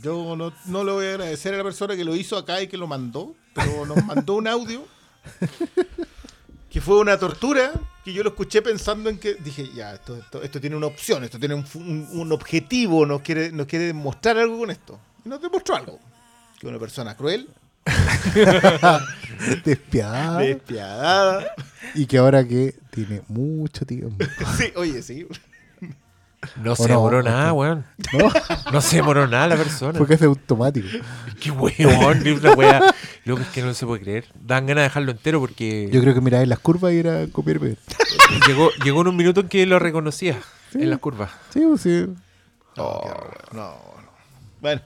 Yo 0.00 0.34
no, 0.36 0.52
no 0.66 0.84
le 0.84 0.92
voy 0.92 1.06
a 1.06 1.10
agradecer 1.10 1.54
a 1.54 1.58
la 1.58 1.64
persona 1.64 1.94
que 1.96 2.04
lo 2.04 2.14
hizo 2.16 2.36
acá 2.36 2.60
y 2.60 2.66
que 2.66 2.76
lo 2.76 2.86
mandó, 2.86 3.34
pero 3.54 3.86
nos 3.86 4.04
mandó 4.04 4.34
un 4.34 4.48
audio 4.48 4.84
que 6.70 6.80
fue 6.80 6.98
una 6.98 7.18
tortura, 7.18 7.72
que 8.04 8.12
yo 8.12 8.22
lo 8.22 8.30
escuché 8.30 8.62
pensando 8.62 9.08
en 9.10 9.18
que 9.18 9.34
dije, 9.34 9.70
ya, 9.74 9.94
esto, 9.94 10.16
esto, 10.16 10.42
esto 10.42 10.60
tiene 10.60 10.74
una 10.76 10.86
opción, 10.86 11.22
esto 11.24 11.38
tiene 11.38 11.54
un, 11.54 11.64
un- 11.74 12.08
un 12.12 12.32
objetivo, 12.32 13.06
nos 13.06 13.20
quiere, 13.22 13.52
nos 13.52 13.66
quiere 13.66 13.86
demostrar 13.86 14.38
algo 14.38 14.58
con 14.58 14.70
esto. 14.70 14.98
Y 15.24 15.28
nos 15.28 15.40
demostró 15.40 15.76
algo. 15.76 16.00
Que 16.58 16.66
una 16.66 16.78
persona 16.78 17.16
cruel, 17.16 17.48
Despiadada. 19.64 20.40
despiadada. 20.40 21.54
Y 21.94 22.06
que 22.06 22.18
ahora 22.18 22.46
que 22.46 22.74
tiene 22.90 23.22
mucho 23.28 23.84
tiempo. 23.86 24.24
Sí, 24.56 24.72
oye, 24.76 25.02
sí. 25.02 25.26
No 26.62 26.74
se 26.76 26.82
no? 26.84 26.88
demoró 26.88 27.22
nada, 27.22 27.52
weón. 27.52 27.84
¿No? 28.12 28.30
No 28.72 28.80
se 28.80 28.96
demoró 28.96 29.26
nada 29.26 29.48
la 29.48 29.56
persona. 29.56 29.98
Porque 29.98 30.14
es 30.14 30.22
automático. 30.22 30.88
Qué 31.40 31.50
weón, 31.50 32.22
ni 32.24 32.30
una 32.30 32.52
wea. 32.54 32.94
Loco, 33.24 33.42
es 33.42 33.48
que 33.48 33.62
no 33.62 33.74
se 33.74 33.86
puede 33.86 34.02
creer. 34.02 34.24
Dan 34.34 34.66
ganas 34.66 34.82
de 34.82 34.88
dejarlo 34.88 35.12
entero 35.12 35.40
porque 35.40 35.88
Yo 35.92 36.00
creo 36.00 36.14
que 36.14 36.20
miráis 36.20 36.48
las 36.48 36.58
curvas 36.58 36.92
y 36.92 36.98
era 36.98 37.26
copiar 37.28 37.60
llegó, 37.60 38.70
llegó 38.84 39.00
en 39.02 39.08
un 39.08 39.16
minuto 39.16 39.40
en 39.42 39.48
que 39.48 39.66
lo 39.66 39.78
reconocía 39.78 40.38
Sí. 40.72 40.82
en 40.82 40.90
las 40.90 40.98
curvas. 40.98 41.30
Sí, 41.50 41.60
pues 41.68 41.80
sí. 41.82 42.06
Horror. 42.76 43.38
no, 43.52 43.60
no. 43.62 44.12
Bueno, 44.60 44.80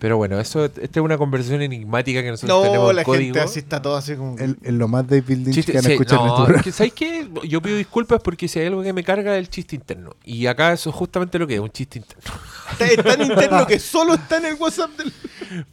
Pero 0.00 0.16
bueno, 0.16 0.38
eso 0.38 0.64
esta 0.64 0.80
es 0.80 0.96
una 0.98 1.18
conversación 1.18 1.60
enigmática 1.60 2.22
que 2.22 2.30
nosotros 2.30 2.56
no, 2.56 2.62
tenemos 2.70 2.94
la 2.94 3.02
código. 3.02 3.34
gente 3.34 3.40
así 3.40 3.58
está 3.58 3.82
todo 3.82 3.96
así 3.96 4.14
como. 4.14 4.38
El, 4.38 4.56
en 4.62 4.78
lo 4.78 4.86
más 4.86 5.04
David 5.08 5.38
Lynch 5.38 5.56
Chiste- 5.56 5.72
que 5.72 5.82
sí, 5.82 5.90
escuchar 5.92 6.20
en 6.20 6.26
no, 6.26 6.32
este 6.34 6.44
programa. 6.52 6.72
¿Sabes 6.72 6.92
qué? 6.92 7.28
Yo 7.48 7.60
pido 7.60 7.76
disculpas 7.76 8.20
porque 8.22 8.46
si 8.46 8.60
hay 8.60 8.66
algo 8.68 8.82
que 8.84 8.92
me 8.92 9.02
carga 9.02 9.32
es 9.34 9.40
el 9.40 9.50
chiste 9.50 9.74
interno. 9.74 10.10
Y 10.24 10.46
acá 10.46 10.72
eso 10.72 10.90
es 10.90 10.94
justamente 10.96 11.36
lo 11.40 11.48
que 11.48 11.54
es, 11.54 11.60
un 11.60 11.70
chiste 11.72 11.98
interno. 11.98 12.32
Está- 12.70 12.86
Es 12.86 13.02
tan 13.02 13.22
interno 13.22 13.66
que 13.66 13.80
solo 13.80 14.14
está 14.14 14.36
en 14.36 14.44
el 14.46 14.54
WhatsApp 14.54 14.90
del. 14.98 15.12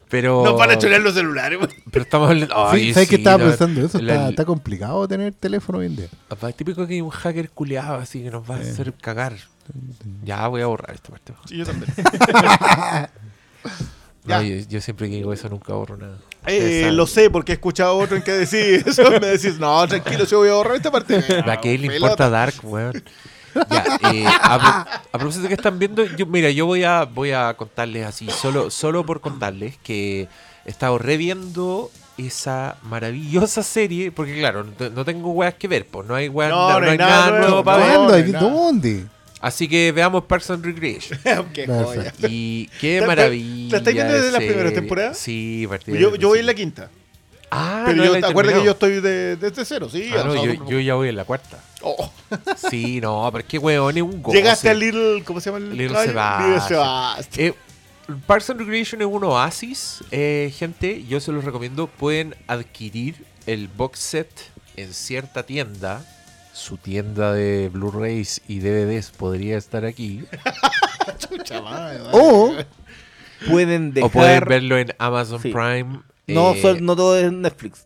Pero. 0.10 0.44
Nos 0.44 0.58
van 0.58 0.72
a 0.72 0.78
chorear 0.80 1.02
los 1.02 1.14
celulares. 1.14 1.60
Pero 1.92 2.04
estamos 2.04 2.28
hablando. 2.30 2.56
Sí, 2.72 2.78
Ay, 2.78 2.94
¿Sabes 2.96 3.10
qué 3.10 3.16
sí, 3.18 3.22
estaba 3.22 3.38
no, 3.38 3.46
pensando? 3.50 3.86
Eso 3.86 4.02
la- 4.02 4.14
está, 4.16 4.30
está 4.30 4.46
complicado 4.46 5.08
tener 5.08 5.34
teléfono 5.36 5.78
hoy 5.78 5.86
en 5.86 5.96
día. 5.98 6.08
Es 6.48 6.56
típico 6.56 6.88
que 6.88 6.96
hay 6.96 7.02
un 7.02 7.12
hacker 7.12 7.52
culiado 7.52 7.96
así 7.98 8.24
que 8.24 8.32
nos 8.32 8.50
va 8.50 8.56
a 8.56 8.60
hacer 8.60 8.92
cagar. 8.94 9.36
Ya 10.24 10.48
voy 10.48 10.64
a 10.64 10.66
borrar 10.66 10.96
esta 10.96 11.10
parte. 11.10 11.34
Sí, 11.48 11.58
yo 11.58 11.66
también. 11.66 11.94
No, 14.26 14.42
yo, 14.42 14.56
yo 14.68 14.82
siempre 14.82 15.10
que 15.10 15.16
digo 15.16 15.32
eso 15.34 15.48
nunca 15.50 15.74
borro 15.74 15.98
nada. 15.98 16.18
Eh, 16.48 16.92
lo 16.92 17.08
sé 17.08 17.30
porque 17.30 17.52
he 17.54 17.56
escuchado 17.56 17.92
a 17.92 18.04
otro 18.04 18.18
en 18.18 18.24
que 18.24 18.32
decís 18.32 18.86
eso. 18.88 19.10
Me 19.12 19.20
decís, 19.28 19.58
no, 19.60 19.88
tranquilo, 19.88 20.26
yo 20.26 20.40
voy 20.40 20.50
a 20.50 20.54
borrar 20.54 20.76
esta 20.76 20.92
parte. 20.92 21.18
¿A 21.46 21.60
qué 21.62 21.78
le 21.78 21.88
importa 21.94 22.30
Dark, 22.30 22.56
weón? 22.64 23.04
Ya, 23.70 23.86
eh, 24.12 24.26
a, 24.28 24.60
pro- 24.60 25.00
a 25.14 25.18
propósito 25.18 25.44
de 25.44 25.48
que 25.48 25.54
están 25.54 25.80
viendo, 25.80 26.04
yo, 26.04 26.26
mira, 26.26 26.50
yo 26.52 26.66
voy 26.66 26.84
a 26.84 27.06
voy 27.06 27.32
a 27.32 27.54
contarles 27.54 28.06
así, 28.06 28.28
solo, 28.30 28.70
solo 28.70 29.06
por 29.06 29.22
contarles 29.22 29.78
que 29.78 30.28
he 30.66 30.70
estado 30.70 30.98
reviendo 30.98 31.90
esa 32.18 32.76
maravillosa 32.84 33.64
serie, 33.64 34.12
porque 34.12 34.38
claro, 34.40 34.66
no, 34.66 34.90
no 34.90 35.06
tengo 35.06 35.32
weas 35.32 35.54
que 35.54 35.70
ver, 35.70 35.88
pues 35.88 36.06
no 36.06 36.16
hay 36.16 36.28
weas, 36.28 36.52
No, 36.52 36.70
no, 36.74 36.82
no 36.82 36.92
hay 36.92 36.98
nada, 36.98 37.28
nada 37.28 37.40
nuevo 37.40 37.64
para 37.64 38.08
ver. 38.10 38.32
¿Dónde? 38.34 39.06
Así 39.42 39.68
que 39.68 39.92
veamos 39.92 40.24
Parks 40.26 40.50
and 40.52 40.66
Recreation. 40.66 41.20
qué 41.54 41.68
joya. 41.68 42.14
Y 42.30 42.68
qué 42.80 42.96
¿La- 42.96 43.02
la- 43.02 43.08
maravilla. 43.08 43.72
la 43.72 43.78
estáis 43.78 43.94
viendo 43.96 44.14
desde 44.14 44.26
de 44.28 44.32
las 44.32 44.40
primeras 44.40 44.64
serie. 44.64 44.80
temporadas? 44.82 45.18
Sí, 45.18 45.64
a 45.66 45.70
partir 45.70 45.94
de 45.94 46.00
Yo, 46.20 46.30
voy 46.30 46.40
en 46.40 46.46
la 46.46 46.54
quinta. 46.54 46.90
Ah, 47.52 47.84
Pero 47.86 47.98
no 47.98 48.06
yo, 48.06 48.14
la 48.14 48.20
¿te 48.22 48.26
acuerdas 48.26 48.56
que 48.56 48.66
yo 48.66 48.72
estoy 48.72 49.02
de- 49.02 49.36
desde 49.36 49.64
cero? 49.66 49.88
Sí. 49.90 50.10
Ah, 50.18 50.24
no, 50.26 50.68
yo, 50.68 50.80
ya 50.80 50.96
voy 50.96 51.10
en 51.10 51.16
la 51.16 51.26
cuarta. 51.26 51.60
Oh, 51.82 52.12
Sí, 52.72 53.00
no, 53.00 53.30
pero 53.32 53.42
es 53.44 53.46
que 53.48 53.60
weón 53.60 53.96
es 53.96 54.04
un 54.04 54.22
goce. 54.24 54.38
Llegaste 54.38 54.70
al 54.70 54.80
Little. 54.80 55.24
¿Cómo 55.24 55.40
se 55.40 55.52
llama 55.52 55.60
el 55.60 55.78
Little? 55.78 55.96
Sebastian. 56.06 56.50
Little 56.54 56.68
Sebastian. 56.68 57.48
Eh, 57.48 57.54
Parks 58.26 58.50
and 58.50 58.60
Recreation 58.60 59.02
es 59.02 59.08
un 59.08 59.24
oasis, 59.24 60.04
eh, 60.12 60.52
gente. 60.58 61.04
Yo 61.08 61.20
se 61.20 61.32
los 61.32 61.44
recomiendo. 61.44 61.88
Pueden 61.88 62.36
adquirir 62.48 63.16
el 63.46 63.68
box 63.68 64.00
set 64.00 64.30
en 64.76 64.94
cierta 64.94 65.44
tienda. 65.44 66.04
Su 66.56 66.78
tienda 66.78 67.34
de 67.34 67.68
Blu-rays 67.68 68.42
y 68.48 68.60
DVDs 68.60 69.12
podría 69.12 69.58
estar 69.58 69.84
aquí. 69.84 70.24
Chucha 71.18 71.62
madre, 71.62 72.00
O 72.14 72.54
Pueden 73.50 73.94
dejar. 73.94 74.10
O 74.10 74.12
pueden 74.14 74.44
verlo 74.48 74.78
en 74.78 74.94
Amazon 74.98 75.42
Sí. 75.42 75.52
Prime. 75.52 76.00
No, 76.28 76.54
eh, 76.54 76.62
sol- 76.62 76.82
no 76.82 76.96
todo 76.96 77.18
es 77.18 77.30
Netflix. 77.30 77.86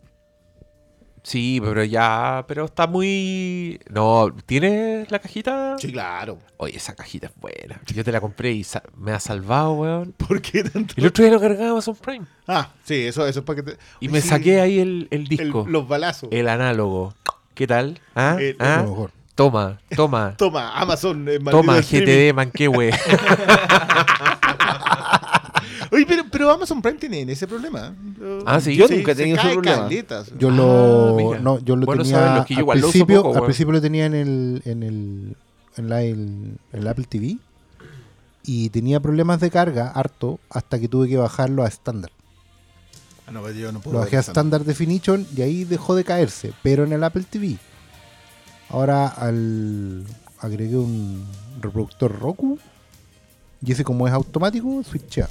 Sí, 1.23 1.59
pero 1.63 1.83
ya. 1.83 2.45
Pero 2.47 2.65
está 2.65 2.85
muy. 2.85 3.79
No, 3.89 4.33
¿tienes 4.45 5.09
la 5.11 5.17
cajita? 5.17 5.75
Sí, 5.79 5.91
claro. 5.91 6.37
Oye, 6.57 6.77
esa 6.77 6.93
cajita 6.95 7.25
es 7.27 7.33
buena. 7.35 7.81
Yo 7.87 8.03
te 8.03 8.11
la 8.11 8.21
compré 8.21 8.51
y 8.51 8.63
sa- 8.63 8.83
me 8.95 9.11
ha 9.13 9.19
salvado, 9.19 9.73
weón. 9.73 10.13
¿Por 10.13 10.41
qué 10.43 10.63
tanto? 10.63 10.93
El 10.95 11.07
otro 11.07 11.23
día 11.25 11.33
lo 11.33 11.39
cargaba 11.41 11.71
Amazon 11.71 11.95
Prime. 11.95 12.25
Ah, 12.47 12.71
sí, 12.83 12.93
eso, 13.07 13.25
eso 13.27 13.39
es 13.39 13.45
para 13.45 13.55
que 13.57 13.71
te. 13.71 13.77
Y 13.99 14.05
Oye, 14.07 14.13
me 14.13 14.21
sí, 14.21 14.29
saqué 14.29 14.61
ahí 14.61 14.77
el, 14.79 15.07
el 15.09 15.21
el- 15.21 15.27
disco. 15.27 15.65
los 15.67 15.87
balazos. 15.87 16.29
El 16.31 16.47
análogo. 16.47 17.15
¿Qué 17.59 17.67
tal? 17.67 17.99
¿Ah? 18.15 18.37
A 18.57 18.77
¿Ah? 18.77 18.81
lo 18.83 18.89
mejor. 18.91 19.11
Toma, 19.35 19.79
toma. 19.93 20.33
Toma, 20.37 20.71
Amazon. 20.79 21.27
eh, 21.27 21.39
Toma. 21.51 21.81
GTD, 21.81 22.33
manquehue. 22.33 22.89
Oye, 25.91 26.05
pero, 26.07 26.23
pero 26.31 26.51
Amazon 26.51 26.81
Prime 26.81 26.97
tiene 26.99 27.29
ese 27.29 27.47
problema. 27.47 27.93
Ah, 28.45 28.61
sí. 28.61 28.77
Yo 28.77 28.87
Sí, 28.87 28.95
nunca 28.95 29.11
he 29.11 29.15
tenido 29.15 29.37
ese 29.37 29.49
problema. 29.51 29.83
caletas. 29.83 30.31
Yo 30.37 30.47
Ah, 30.47 30.51
lo, 30.55 31.13
mira. 31.17 31.39
no, 31.39 31.59
yo 31.59 31.75
lo 31.75 31.85
Bueno 31.85 32.03
tenía 32.03 32.45
yo 32.47 32.71
al 32.71 32.79
principio, 32.79 33.23
poco, 33.23 33.37
al 33.39 33.43
principio 33.43 33.73
lo 33.73 33.81
tenía 33.81 34.05
en 34.05 34.13
el 34.15 34.61
en 34.63 34.83
el 34.83 35.35
en 35.75 35.89
la 35.89 36.01
el, 36.01 36.57
en 36.71 36.79
el 36.79 36.87
Apple 36.87 37.07
TV 37.09 37.39
y 38.45 38.69
tenía 38.69 39.01
problemas 39.01 39.41
de 39.41 39.51
carga 39.51 39.91
harto 39.93 40.39
hasta 40.49 40.79
que 40.79 40.87
tuve 40.87 41.09
que 41.09 41.17
bajarlo 41.17 41.65
a 41.65 41.67
estándar. 41.67 42.11
Ah, 43.29 43.31
no, 43.31 43.43
pero 43.43 43.53
yo 43.53 43.71
no 43.71 43.79
puedo 43.79 43.93
Lo 43.93 44.03
bajé 44.03 44.17
a. 44.17 44.21
Standard 44.21 44.65
Definition 44.65 45.27
y 45.35 45.43
ahí 45.43 45.63
dejó 45.63 45.95
de 45.95 46.03
caerse, 46.03 46.51
pero 46.63 46.83
en 46.83 46.93
el 46.93 47.03
Apple 47.03 47.23
TV. 47.29 47.57
Ahora 48.69 49.07
al 49.07 50.03
agregué 50.39 50.77
un 50.77 51.27
reproductor 51.61 52.17
Roku 52.17 52.57
y 53.63 53.71
ese 53.71 53.83
como 53.83 54.07
es 54.07 54.13
automático, 54.13 54.81
switcha. 54.83 55.29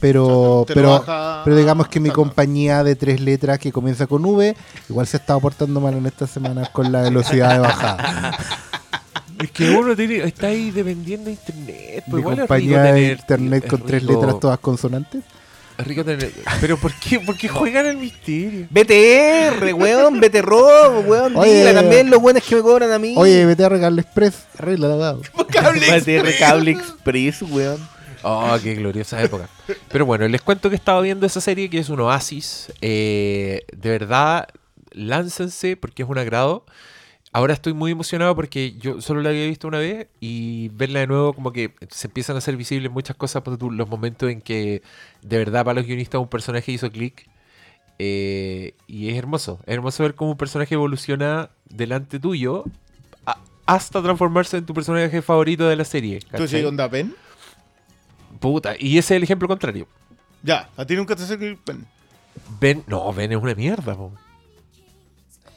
Pero, 0.00 0.64
pero, 0.68 0.90
baja 0.90 1.42
pero 1.44 1.56
digamos 1.56 1.88
que 1.88 2.00
mi 2.00 2.10
compañía 2.10 2.84
de 2.84 2.94
tres 2.94 3.20
letras 3.20 3.58
que 3.58 3.72
comienza 3.72 4.06
con 4.06 4.24
V, 4.24 4.56
igual 4.88 5.06
se 5.06 5.16
ha 5.16 5.20
estado 5.20 5.40
portando 5.40 5.80
mal 5.80 5.94
en 5.94 6.06
estas 6.06 6.30
semanas 6.30 6.70
con 6.70 6.90
la 6.90 7.02
velocidad 7.02 7.52
de 7.54 7.58
bajada. 7.60 8.36
Es 9.38 9.52
que 9.52 9.70
uno 9.70 9.94
tiene, 9.94 10.16
está 10.24 10.48
ahí 10.48 10.72
dependiendo 10.72 11.26
de 11.26 11.32
internet. 11.32 12.04
Pues 12.10 12.14
mi 12.14 12.20
igual 12.22 12.34
es 12.34 12.40
compañía 12.40 12.82
de 12.82 13.12
internet 13.12 13.62
es 13.62 13.70
con 13.70 13.82
tres 13.82 14.02
letras 14.02 14.40
todas 14.40 14.58
consonantes. 14.58 15.22
Rico 15.78 16.04
tener. 16.04 16.32
Pero 16.60 16.76
¿por 16.76 16.92
qué? 16.94 17.20
¿Por 17.20 17.36
qué 17.36 17.48
juegan 17.48 17.86
al 17.86 17.96
misterio? 17.96 18.66
BTR, 18.68 19.72
weón, 19.74 20.20
BTRO, 20.20 21.00
weón. 21.00 21.36
Oye. 21.36 21.54
Dile 21.54 21.72
también 21.72 22.10
los 22.10 22.20
buenos 22.20 22.42
que 22.42 22.56
me 22.56 22.62
cobran 22.62 22.90
a 22.90 22.98
mí. 22.98 23.14
Oye, 23.16 23.46
vete 23.46 23.64
a 23.64 23.68
Regalo 23.68 24.00
Express, 24.00 24.46
arregla 24.58 24.88
la 24.88 25.12
BTR 25.38 26.28
Cable 26.38 26.72
Express, 26.72 27.42
weón. 27.42 27.78
Oh, 28.22 28.56
qué 28.62 28.74
gloriosa 28.74 29.22
época. 29.22 29.48
Pero 29.88 30.04
bueno, 30.04 30.26
les 30.26 30.42
cuento 30.42 30.68
que 30.68 30.74
he 30.74 30.78
estado 30.78 31.00
viendo 31.02 31.26
esa 31.26 31.40
serie 31.40 31.70
que 31.70 31.78
es 31.78 31.88
un 31.88 32.00
oasis. 32.00 32.72
Eh, 32.80 33.64
de 33.76 33.90
verdad, 33.90 34.48
láncense 34.90 35.76
porque 35.76 36.02
es 36.02 36.08
un 36.08 36.18
agrado. 36.18 36.64
Ahora 37.38 37.54
estoy 37.54 37.72
muy 37.72 37.92
emocionado 37.92 38.34
porque 38.34 38.72
yo 38.78 39.00
solo 39.00 39.22
la 39.22 39.28
había 39.28 39.46
visto 39.46 39.68
una 39.68 39.78
vez 39.78 40.08
y 40.18 40.70
verla 40.70 40.98
de 40.98 41.06
nuevo 41.06 41.32
como 41.34 41.52
que 41.52 41.72
se 41.88 42.08
empiezan 42.08 42.34
a 42.34 42.40
hacer 42.40 42.56
visibles 42.56 42.90
muchas 42.90 43.14
cosas, 43.14 43.44
los 43.46 43.88
momentos 43.88 44.28
en 44.28 44.40
que 44.40 44.82
de 45.22 45.38
verdad 45.38 45.64
para 45.64 45.76
los 45.78 45.86
guionistas 45.86 46.20
un 46.20 46.26
personaje 46.26 46.72
hizo 46.72 46.90
clic 46.90 47.28
eh, 48.00 48.74
y 48.88 49.10
es 49.10 49.16
hermoso, 49.16 49.60
es 49.66 49.74
hermoso 49.74 50.02
ver 50.02 50.16
cómo 50.16 50.32
un 50.32 50.36
personaje 50.36 50.74
evoluciona 50.74 51.50
delante 51.68 52.18
tuyo 52.18 52.64
a- 53.24 53.38
hasta 53.66 54.02
transformarse 54.02 54.56
en 54.56 54.66
tu 54.66 54.74
personaje 54.74 55.22
favorito 55.22 55.68
de 55.68 55.76
la 55.76 55.84
serie. 55.84 56.18
¿Tú 56.36 56.48
sí, 56.48 56.64
onda 56.64 56.88
Ben? 56.88 57.14
Puta, 58.40 58.74
y 58.76 58.98
ese 58.98 59.14
es 59.14 59.16
el 59.18 59.22
ejemplo 59.22 59.46
contrario. 59.46 59.86
Ya, 60.42 60.70
a 60.76 60.84
ti 60.84 60.96
nunca 60.96 61.14
te 61.14 61.22
hace 61.22 61.36
Ben. 61.36 61.86
Ben, 62.60 62.82
no, 62.88 63.12
Ben 63.12 63.30
es 63.30 63.38
una 63.40 63.54
mierda, 63.54 63.94
po. 63.94 64.12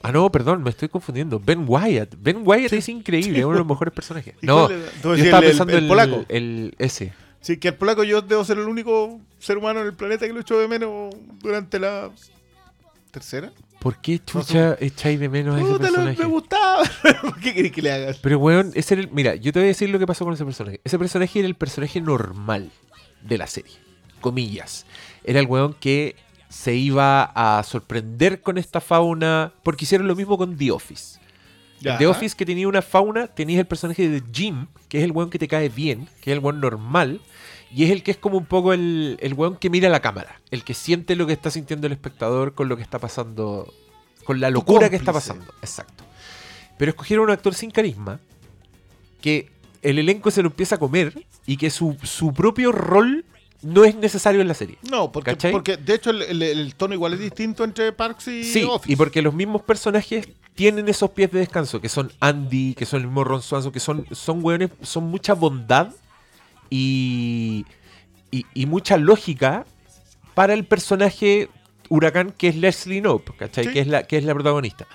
Ah, 0.04 0.12
no, 0.12 0.32
perdón, 0.32 0.64
me 0.64 0.70
estoy 0.72 0.90
confundiendo. 0.90 1.40
Ben 1.40 1.66
Wyatt. 1.68 2.16
Ben 2.20 2.42
Wyatt 2.44 2.74
es 2.74 2.90
increíble, 2.90 3.40
es 3.40 3.46
uno 3.46 3.54
de 3.54 3.60
los 3.60 3.68
mejores 3.68 3.94
personajes. 3.94 4.36
¿Y 4.42 4.46
No, 4.46 4.70
yo 4.70 5.14
estaba 5.16 5.40
el- 5.40 5.48
pensando 5.52 5.74
el 5.78 5.84
el, 5.84 5.88
polaco. 5.88 6.26
el- 6.30 6.76
ese. 6.80 7.14
Sí, 7.42 7.58
que 7.58 7.70
el 7.70 7.76
polaco 7.76 8.04
yo 8.04 8.22
debo 8.22 8.44
ser 8.46 8.58
el 8.60 8.68
único 8.68 9.20
ser 9.40 9.58
humano 9.58 9.80
en 9.82 9.88
el 9.88 9.94
planeta 9.94 10.28
que 10.28 10.34
lo 10.34 10.42
echó 10.42 10.60
de 10.60 10.68
menos 10.68 11.14
durante 11.42 11.80
la 11.80 12.12
tercera. 13.12 13.52
¿Por 13.80 13.98
qué 14.00 14.20
chucha 14.24 14.78
echáis 14.80 15.20
de 15.20 15.28
menos 15.28 15.56
a 15.56 15.60
ese 15.60 15.68
lo- 15.68 15.80
me 15.80 15.80
personaje? 15.80 16.24
gustaba. 16.26 16.84
¿Por 17.22 17.40
qué 17.40 17.54
querés 17.54 17.72
que 17.72 17.82
le 17.82 17.92
hagas? 17.92 18.18
Pero, 18.20 18.38
weón, 18.38 18.72
ese 18.76 18.94
era 18.94 19.02
el- 19.04 19.10
mira, 19.12 19.36
yo 19.36 19.52
te 19.52 19.60
voy 19.60 19.66
a 19.66 19.68
decir 19.70 19.90
lo 19.90 19.98
que 19.98 20.06
pasó 20.06 20.24
con 20.24 20.34
ese 20.36 20.46
personaje. 20.46 20.80
Ese 20.84 21.00
personaje 21.00 21.40
era 21.40 21.48
el 21.48 21.56
personaje 21.56 22.00
normal 22.00 22.72
de 23.24 23.38
la 23.40 23.48
serie. 23.48 23.74
Comillas. 24.22 24.86
Era 25.24 25.40
el 25.40 25.48
weón 25.48 25.74
que 25.74 26.16
se 26.52 26.76
iba 26.76 27.24
a 27.24 27.64
sorprender 27.64 28.42
con 28.42 28.58
esta 28.58 28.82
fauna. 28.82 29.54
Porque 29.64 29.86
hicieron 29.86 30.08
lo 30.08 30.16
mismo 30.16 30.38
con 30.38 30.58
The 30.58 30.72
Office. 30.72 31.20
En 31.84 31.98
The 31.98 32.08
Office 32.08 32.36
que 32.36 32.46
tenía 32.46 32.68
una 32.68 32.82
fauna, 32.82 33.28
tenías 33.28 33.60
el 33.60 33.66
personaje 33.66 34.08
de 34.08 34.22
Jim, 34.32 34.68
que 34.88 35.00
es 35.00 35.04
el 35.04 35.12
weón 35.12 35.32
que 35.32 35.40
te 35.40 35.48
cae 35.48 35.70
bien, 35.70 36.08
que 36.22 36.32
es 36.32 36.38
el 36.38 36.44
weón 36.44 36.60
normal, 36.60 37.22
y 37.74 37.86
es 37.86 37.90
el 37.90 38.04
que 38.04 38.12
es 38.12 38.18
como 38.18 38.38
un 38.38 38.46
poco 38.46 38.74
el, 38.74 39.18
el 39.20 39.34
weón 39.34 39.56
que 39.56 39.70
mira 39.70 39.90
la 39.90 40.00
cámara, 40.00 40.42
el 40.52 40.64
que 40.64 40.76
siente 40.76 41.16
lo 41.16 41.26
que 41.26 41.34
está 41.34 41.50
sintiendo 41.50 41.88
el 41.88 41.94
espectador 41.94 42.54
con 42.54 42.70
lo 42.70 42.76
que 42.76 42.84
está 42.84 43.00
pasando, 43.00 43.74
con 44.26 44.40
la 44.40 44.52
locura 44.52 44.92
que 44.92 44.96
está 44.96 45.12
pasando. 45.12 45.52
Exacto. 45.62 46.04
Pero 46.78 46.92
escogieron 46.92 47.26
un 47.26 47.32
actor 47.32 47.56
sin 47.56 47.72
carisma, 47.72 48.20
que 49.22 49.52
el 49.82 49.98
elenco 49.98 50.30
se 50.30 50.44
lo 50.44 50.50
empieza 50.50 50.76
a 50.76 50.80
comer 50.80 51.26
y 51.48 51.58
que 51.58 51.70
su, 51.72 51.98
su 52.04 52.34
propio 52.34 52.72
rol 52.72 53.26
no 53.64 53.86
es 53.86 53.96
necesario 53.96 54.42
en 54.42 54.48
la 54.48 54.54
serie. 54.54 54.78
No, 54.90 55.12
porque, 55.12 55.32
¿Cachai? 55.32 55.52
porque 55.52 55.78
de 55.78 55.94
hecho 55.96 56.10
el, 56.10 56.22
el- 56.24 56.42
el 56.44 56.76
tono 56.76 56.94
igual 56.94 57.14
es 57.14 57.20
distinto 57.20 57.64
entre 57.64 57.92
Parks 57.94 58.28
y 58.28 58.44
Sí, 58.44 58.64
Office. 58.64 58.92
y 58.92 58.96
porque 58.96 59.22
los 59.22 59.34
mismos 59.34 59.62
personajes 59.62 60.28
tienen 60.56 60.88
esos 60.90 61.12
pies 61.12 61.32
de 61.32 61.40
descanso, 61.40 61.80
que 61.80 61.88
son 61.90 62.12
Andy, 62.20 62.74
que 62.74 62.86
son 62.86 63.02
el 63.02 63.08
mismo 63.08 63.24
Ron 63.24 63.42
Swanson, 63.42 63.72
que 63.72 63.80
son, 63.80 64.06
son 64.12 64.44
weones, 64.44 64.70
son 64.82 65.06
mucha 65.06 65.34
bondad 65.34 65.90
y, 66.70 67.66
y, 68.32 68.46
y 68.54 68.66
mucha 68.66 68.98
lógica 68.98 69.66
para 70.34 70.54
el 70.54 70.66
personaje 70.66 71.50
huracán 71.90 72.32
que 72.38 72.48
es 72.48 72.56
Leslie 72.56 73.02
Knope, 73.02 73.34
¿cachai? 73.38 73.66
Sí. 73.66 73.74
Que, 73.74 73.80
es 73.82 73.88
la, 73.88 74.04
que 74.04 74.18
es 74.18 74.24
la 74.24 74.34
protagonista. 74.34 74.88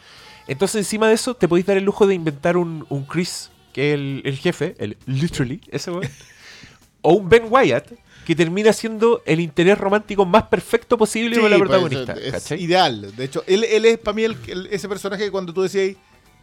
Entonces, 0.49 0.77
encima 0.77 1.09
de 1.09 1.15
eso, 1.15 1.35
te 1.35 1.49
podéis 1.49 1.67
dar 1.67 1.77
el 1.77 1.85
lujo 1.85 2.07
de 2.07 2.15
inventar 2.15 2.57
un, 2.57 2.87
un 2.89 3.05
Chris, 3.05 3.51
que 3.73 3.91
es 3.93 3.95
el, 3.99 4.23
el 4.25 4.37
jefe, 4.39 4.75
el 4.79 4.97
literally, 5.07 5.61
ese 5.71 5.91
weón, 5.91 6.09
o 7.03 7.15
un 7.15 7.29
Ben 7.29 7.45
Wyatt, 7.51 7.93
que 8.27 8.35
termina 8.35 8.73
siendo 8.73 9.23
el 9.25 9.39
interés 9.39 9.79
romántico 9.79 10.27
más 10.27 10.43
perfecto 10.45 10.99
posible 10.99 11.37
Sí, 11.37 11.41
con 11.41 11.49
la 11.51 11.59
pues, 11.59 11.69
protagonista. 11.69 12.57
ideal. 12.57 13.15
De 13.15 13.25
hecho, 13.25 13.45
él, 13.47 13.63
él 13.65 13.85
es 13.85 13.99
para 13.99 14.15
mí 14.17 14.25
el- 14.25 14.37
el- 14.49 14.67
ese 14.67 14.89
personaje 14.89 15.25
que 15.25 15.31
cuando 15.31 15.55
tú 15.55 15.63
decías 15.63 15.97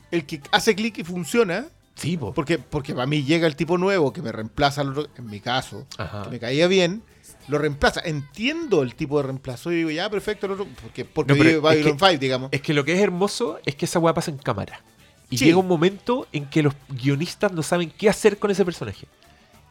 el 0.09 0.25
que 0.25 0.41
hace 0.51 0.73
clic 0.75 0.97
y 0.99 1.03
funciona. 1.03 1.65
Sí, 1.95 2.15
po. 2.17 2.33
Porque, 2.33 2.57
porque 2.57 2.93
para 2.93 3.05
mí 3.05 3.23
llega 3.23 3.45
el 3.47 3.55
tipo 3.57 3.77
nuevo 3.77 4.13
que 4.13 4.21
me 4.21 4.31
reemplaza, 4.31 4.79
al 4.81 4.89
otro- 4.97 5.09
en 5.17 5.25
mi 5.29 5.41
caso, 5.41 5.85
Ajá. 5.97 6.23
que 6.23 6.29
me 6.29 6.39
caía 6.39 6.67
bien, 6.67 7.03
lo 7.49 7.57
reemplaza. 7.57 8.01
Entiendo 8.05 8.81
el 8.81 8.95
tipo 8.95 9.17
de 9.17 9.23
reemplazo 9.23 9.71
y 9.71 9.75
digo, 9.75 9.89
ya, 9.91 10.09
perfecto, 10.09 10.45
el 10.45 10.53
otro, 10.53 10.67
porque, 10.81 11.03
porque 11.03 11.33
No, 11.33 11.43
vive 11.43 11.55
es 11.57 11.61
Babylon 11.61 11.97
que- 11.97 12.05
5, 12.07 12.19
digamos. 12.19 12.49
Es 12.53 12.61
que 12.61 12.73
lo 12.73 12.85
que 12.85 12.93
es 12.93 12.99
hermoso 13.01 13.59
es 13.65 13.75
que 13.75 13.85
esa 13.85 13.99
weá 13.99 14.13
pasa 14.13 14.31
en 14.31 14.37
cámara. 14.37 14.81
Y 15.29 15.37
Sí. 15.37 15.45
llega 15.45 15.57
un 15.57 15.67
momento 15.67 16.27
en 16.31 16.45
que 16.45 16.63
los 16.63 16.73
guionistas 16.89 17.51
no 17.51 17.61
saben 17.61 17.91
qué 17.91 18.07
hacer 18.07 18.37
con 18.39 18.49
ese 18.51 18.63
personaje. 18.63 19.05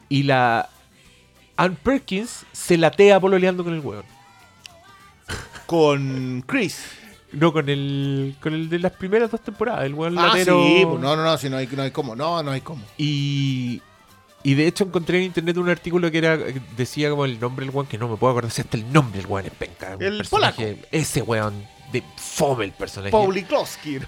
Y 0.09 0.23
la 0.23 0.69
Ann 1.57 1.75
Perkins 1.75 2.45
se 2.51 2.77
latea 2.77 3.19
pololeando 3.19 3.63
con 3.63 3.73
el 3.73 3.79
weón. 3.79 4.03
Con 5.65 6.43
Chris. 6.47 6.83
No, 7.31 7.51
con 7.51 7.67
el 7.67 8.35
con 8.41 8.53
el 8.53 8.69
de 8.69 8.77
las 8.79 8.91
primeras 8.91 9.31
dos 9.31 9.41
temporadas, 9.41 9.85
el 9.85 9.93
weón 9.95 10.17
Ah, 10.19 10.27
latero. 10.27 10.63
sí, 10.67 10.81
pues 10.85 10.99
no, 11.01 11.15
no, 11.15 11.23
no, 11.23 11.37
si 11.37 11.49
no 11.49 11.57
hay, 11.57 11.67
no 11.67 11.81
hay 11.81 11.89
cómo, 11.91 12.15
no, 12.15 12.43
no 12.43 12.51
hay 12.51 12.61
cómo. 12.61 12.83
Y, 12.97 13.81
y 14.43 14.53
de 14.53 14.67
hecho 14.67 14.83
encontré 14.83 15.17
en 15.17 15.23
internet 15.25 15.57
un 15.57 15.69
artículo 15.69 16.11
que 16.11 16.19
era 16.19 16.37
decía 16.77 17.09
como 17.09 17.25
el 17.25 17.39
nombre 17.39 17.65
del 17.65 17.73
weón, 17.73 17.87
que 17.87 17.97
no 17.97 18.07
me 18.07 18.17
puedo 18.17 18.31
acordar 18.31 18.51
si 18.51 18.61
hasta 18.61 18.77
el 18.77 18.91
nombre 18.93 19.17
del 19.19 19.27
weón 19.27 19.47
es 19.47 19.53
penca. 19.53 19.93
El 19.99 20.17
personaje- 20.17 20.77
Ese 20.91 21.23
weón, 21.23 21.65
de 21.91 22.03
fome 22.17 22.65
el 22.65 22.71
personaje. 22.71 23.11
Pauli 23.11 23.45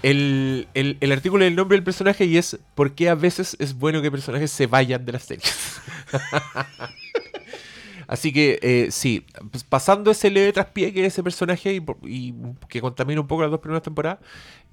el, 0.04 0.68
el, 0.74 0.96
el 1.00 1.12
artículo 1.12 1.44
del 1.44 1.56
nombre 1.56 1.76
del 1.76 1.84
personaje 1.84 2.26
y 2.26 2.36
es 2.36 2.56
por 2.76 2.92
qué 2.94 3.08
a 3.08 3.16
veces 3.16 3.56
es 3.58 3.74
bueno 3.74 4.00
que 4.02 4.10
personajes 4.12 4.52
se 4.52 4.68
vayan 4.68 5.04
de 5.04 5.12
las 5.12 5.22
series. 5.24 5.80
Así 8.08 8.32
que 8.32 8.58
eh, 8.62 8.88
sí, 8.90 9.26
pues, 9.50 9.64
pasando 9.64 10.10
ese 10.10 10.30
leve 10.30 10.52
traspié 10.52 10.92
que 10.92 11.04
es 11.04 11.12
ese 11.12 11.22
personaje 11.22 11.82
y, 12.02 12.34
que 12.68 12.80
contamina 12.80 13.20
un 13.20 13.26
poco 13.26 13.42
las 13.42 13.50
dos 13.50 13.60
primeras 13.60 13.82
temporadas, 13.82 14.18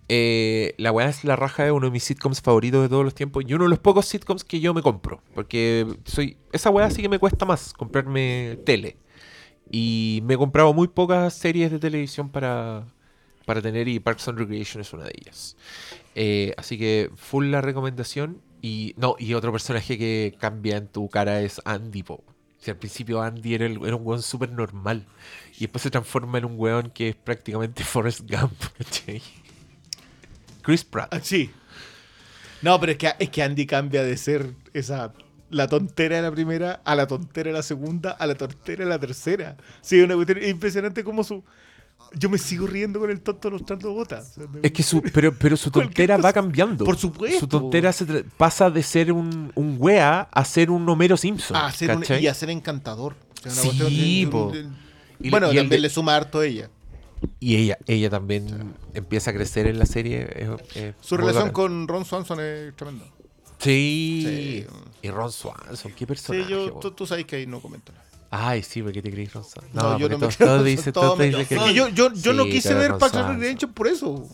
eh, 0.09 0.75
la 0.77 0.91
weá 0.91 1.07
es 1.07 1.23
la 1.23 1.35
raja 1.35 1.63
de 1.63 1.71
uno 1.71 1.87
de 1.87 1.91
mis 1.91 2.03
sitcoms 2.03 2.41
favoritos 2.41 2.81
de 2.81 2.89
todos 2.89 3.05
los 3.05 3.15
tiempos 3.15 3.43
y 3.47 3.53
uno 3.53 3.63
de 3.63 3.69
los 3.69 3.79
pocos 3.79 4.05
sitcoms 4.05 4.43
que 4.43 4.59
yo 4.59 4.73
me 4.73 4.81
compro. 4.81 5.21
Porque 5.33 5.87
soy 6.05 6.37
esa 6.51 6.69
weá 6.69 6.89
sí 6.91 7.01
que 7.01 7.09
me 7.09 7.19
cuesta 7.19 7.45
más 7.45 7.73
comprarme 7.73 8.59
tele. 8.65 8.97
Y 9.71 10.21
me 10.25 10.35
he 10.35 10.37
comprado 10.37 10.73
muy 10.73 10.87
pocas 10.87 11.33
series 11.33 11.71
de 11.71 11.79
televisión 11.79 12.29
para, 12.29 12.85
para 13.45 13.61
tener 13.61 13.87
y 13.87 13.99
Parks 13.99 14.27
and 14.27 14.37
Recreation 14.37 14.81
es 14.81 14.93
una 14.93 15.05
de 15.05 15.13
ellas. 15.19 15.57
Eh, 16.15 16.53
así 16.57 16.77
que 16.77 17.09
full 17.15 17.47
la 17.47 17.61
recomendación. 17.61 18.41
Y 18.61 18.93
no, 18.97 19.15
y 19.19 19.33
otro 19.33 19.51
personaje 19.51 19.97
que 19.97 20.35
cambia 20.39 20.77
en 20.77 20.87
tu 20.87 21.09
cara 21.09 21.41
es 21.41 21.61
Andy 21.65 22.03
Po. 22.03 22.23
Si 22.63 22.71
al 22.71 22.77
principio 22.77 23.21
Andy 23.21 23.55
era, 23.55 23.67
un 23.67 24.07
weón 24.07 24.21
súper 24.21 24.49
normal. 24.53 25.05
Y 25.57 25.61
después 25.61 25.81
se 25.81 25.91
transforma 25.91 26.37
en 26.37 26.45
un 26.45 26.53
weón 26.55 26.91
que 26.91 27.09
es 27.09 27.15
prácticamente 27.15 27.83
Forrest 27.83 28.21
Gump. 28.21 28.53
Chris 30.61 30.85
Pratt. 30.85 31.13
Ah, 31.13 31.19
sí. 31.21 31.51
No, 32.61 32.79
pero 32.79 32.93
es 32.93 32.97
que, 32.97 33.11
es 33.19 33.29
que 33.29 33.43
Andy 33.43 33.65
cambia 33.65 34.01
de 34.01 34.15
ser 34.15 34.53
esa 34.73 35.11
la 35.49 35.67
tontera 35.67 36.15
de 36.15 36.21
la 36.21 36.31
primera 36.31 36.81
a 36.85 36.95
la 36.95 37.05
tontera 37.05 37.49
de 37.49 37.53
la 37.53 37.63
segunda 37.63 38.11
a 38.11 38.25
la 38.25 38.35
tontera 38.35 38.85
de 38.85 38.89
la 38.89 38.97
tercera. 38.97 39.57
Sí, 39.81 40.01
una 40.01 40.15
cuestión 40.15 40.41
impresionante 40.41 41.03
como 41.03 41.25
su 41.25 41.43
Yo 42.15 42.29
me 42.29 42.37
sigo 42.37 42.67
riendo 42.67 42.99
con 42.99 43.09
el 43.09 43.21
tonto 43.21 43.49
mostrando 43.51 43.91
botas. 43.93 44.35
Es 44.61 44.71
que 44.71 44.83
su, 44.83 45.01
pero, 45.13 45.33
pero 45.33 45.57
su 45.57 45.71
tontera 45.71 46.17
va 46.17 46.31
cambiando. 46.33 46.85
Por 46.85 46.97
supuesto. 46.97 47.39
Su 47.39 47.47
tontera 47.47 47.91
se 47.91 48.05
pasa 48.37 48.69
de 48.69 48.83
ser 48.83 49.11
un, 49.11 49.51
un 49.55 49.77
wea 49.79 50.27
a 50.31 50.45
ser 50.45 50.69
un 50.69 50.87
Homero 50.87 51.17
Simpson. 51.17 51.57
a 51.57 51.73
y 52.19 52.27
a 52.27 52.33
ser 52.33 52.49
encantador. 52.49 53.15
O 53.45 53.49
sea, 53.49 53.51
una 53.51 53.61
Sí, 53.61 54.27
cuestión 54.29 54.51
de- 54.51 54.57
de- 54.57 54.63
de- 54.63 54.69
Y 55.19 55.23
le- 55.25 55.29
bueno, 55.31 55.51
y 55.51 55.55
también 55.55 55.81
le 55.81 55.89
suma 55.89 56.15
harto 56.15 56.41
ella. 56.43 56.69
Y 57.39 57.55
ella, 57.55 57.77
ella 57.87 58.09
también 58.09 58.73
empieza 58.93 59.31
a 59.31 59.33
crecer 59.33 59.65
en 59.67 59.79
la 59.79 59.85
serie. 59.85 60.27
es- 60.35 60.75
es 60.77 60.95
Su 61.01 61.15
relación 61.17 61.43
bacán. 61.45 61.53
con 61.53 61.87
Ron 61.87 62.05
Swanson 62.05 62.39
es 62.41 62.75
tremenda. 62.75 63.05
Sí. 63.59 64.23
Sí. 64.25 64.65
Y 65.01 65.09
Ron 65.09 65.31
Swanson, 65.31 65.91
qué 65.93 65.99
Sí, 65.99 66.05
personaje. 66.05 66.49
yo, 66.51 66.65
weón. 66.65 66.79
tú, 66.81 66.91
tú 66.91 67.05
sabes 67.07 67.25
que 67.25 67.37
ahí 67.37 67.47
no 67.47 67.61
comento 67.61 67.91
nada. 67.93 68.02
Ay, 68.35 68.63
sí, 68.63 68.81
¿por 68.81 68.91
qué 68.91 69.01
te 69.01 69.11
crees 69.11 69.31
Ron 69.31 69.43
Swanson? 69.43 69.65
No, 69.73 69.97
yo 69.99 70.07
porque 70.09 70.09
no 70.09 70.09
me 70.09 70.19
todos- 70.21 70.37
creo 70.37 70.47
todos 70.47 70.59
Ron 70.61 70.65
dicen- 70.67 70.83
Swanson, 70.85 70.93
todos 70.93 71.07
todo 71.07 71.17
me- 71.17 71.25
dicen 71.27 71.45
que- 71.47 71.55
Es 71.55 71.61
que 71.61 71.73
yo, 72.21 72.33
no 72.33 72.45
quise 72.45 72.73
ver 72.73 72.97
Parks 72.97 73.15
and. 73.17 73.29
Recreation 73.29 73.73
por 73.73 73.87
eso. 73.87 74.27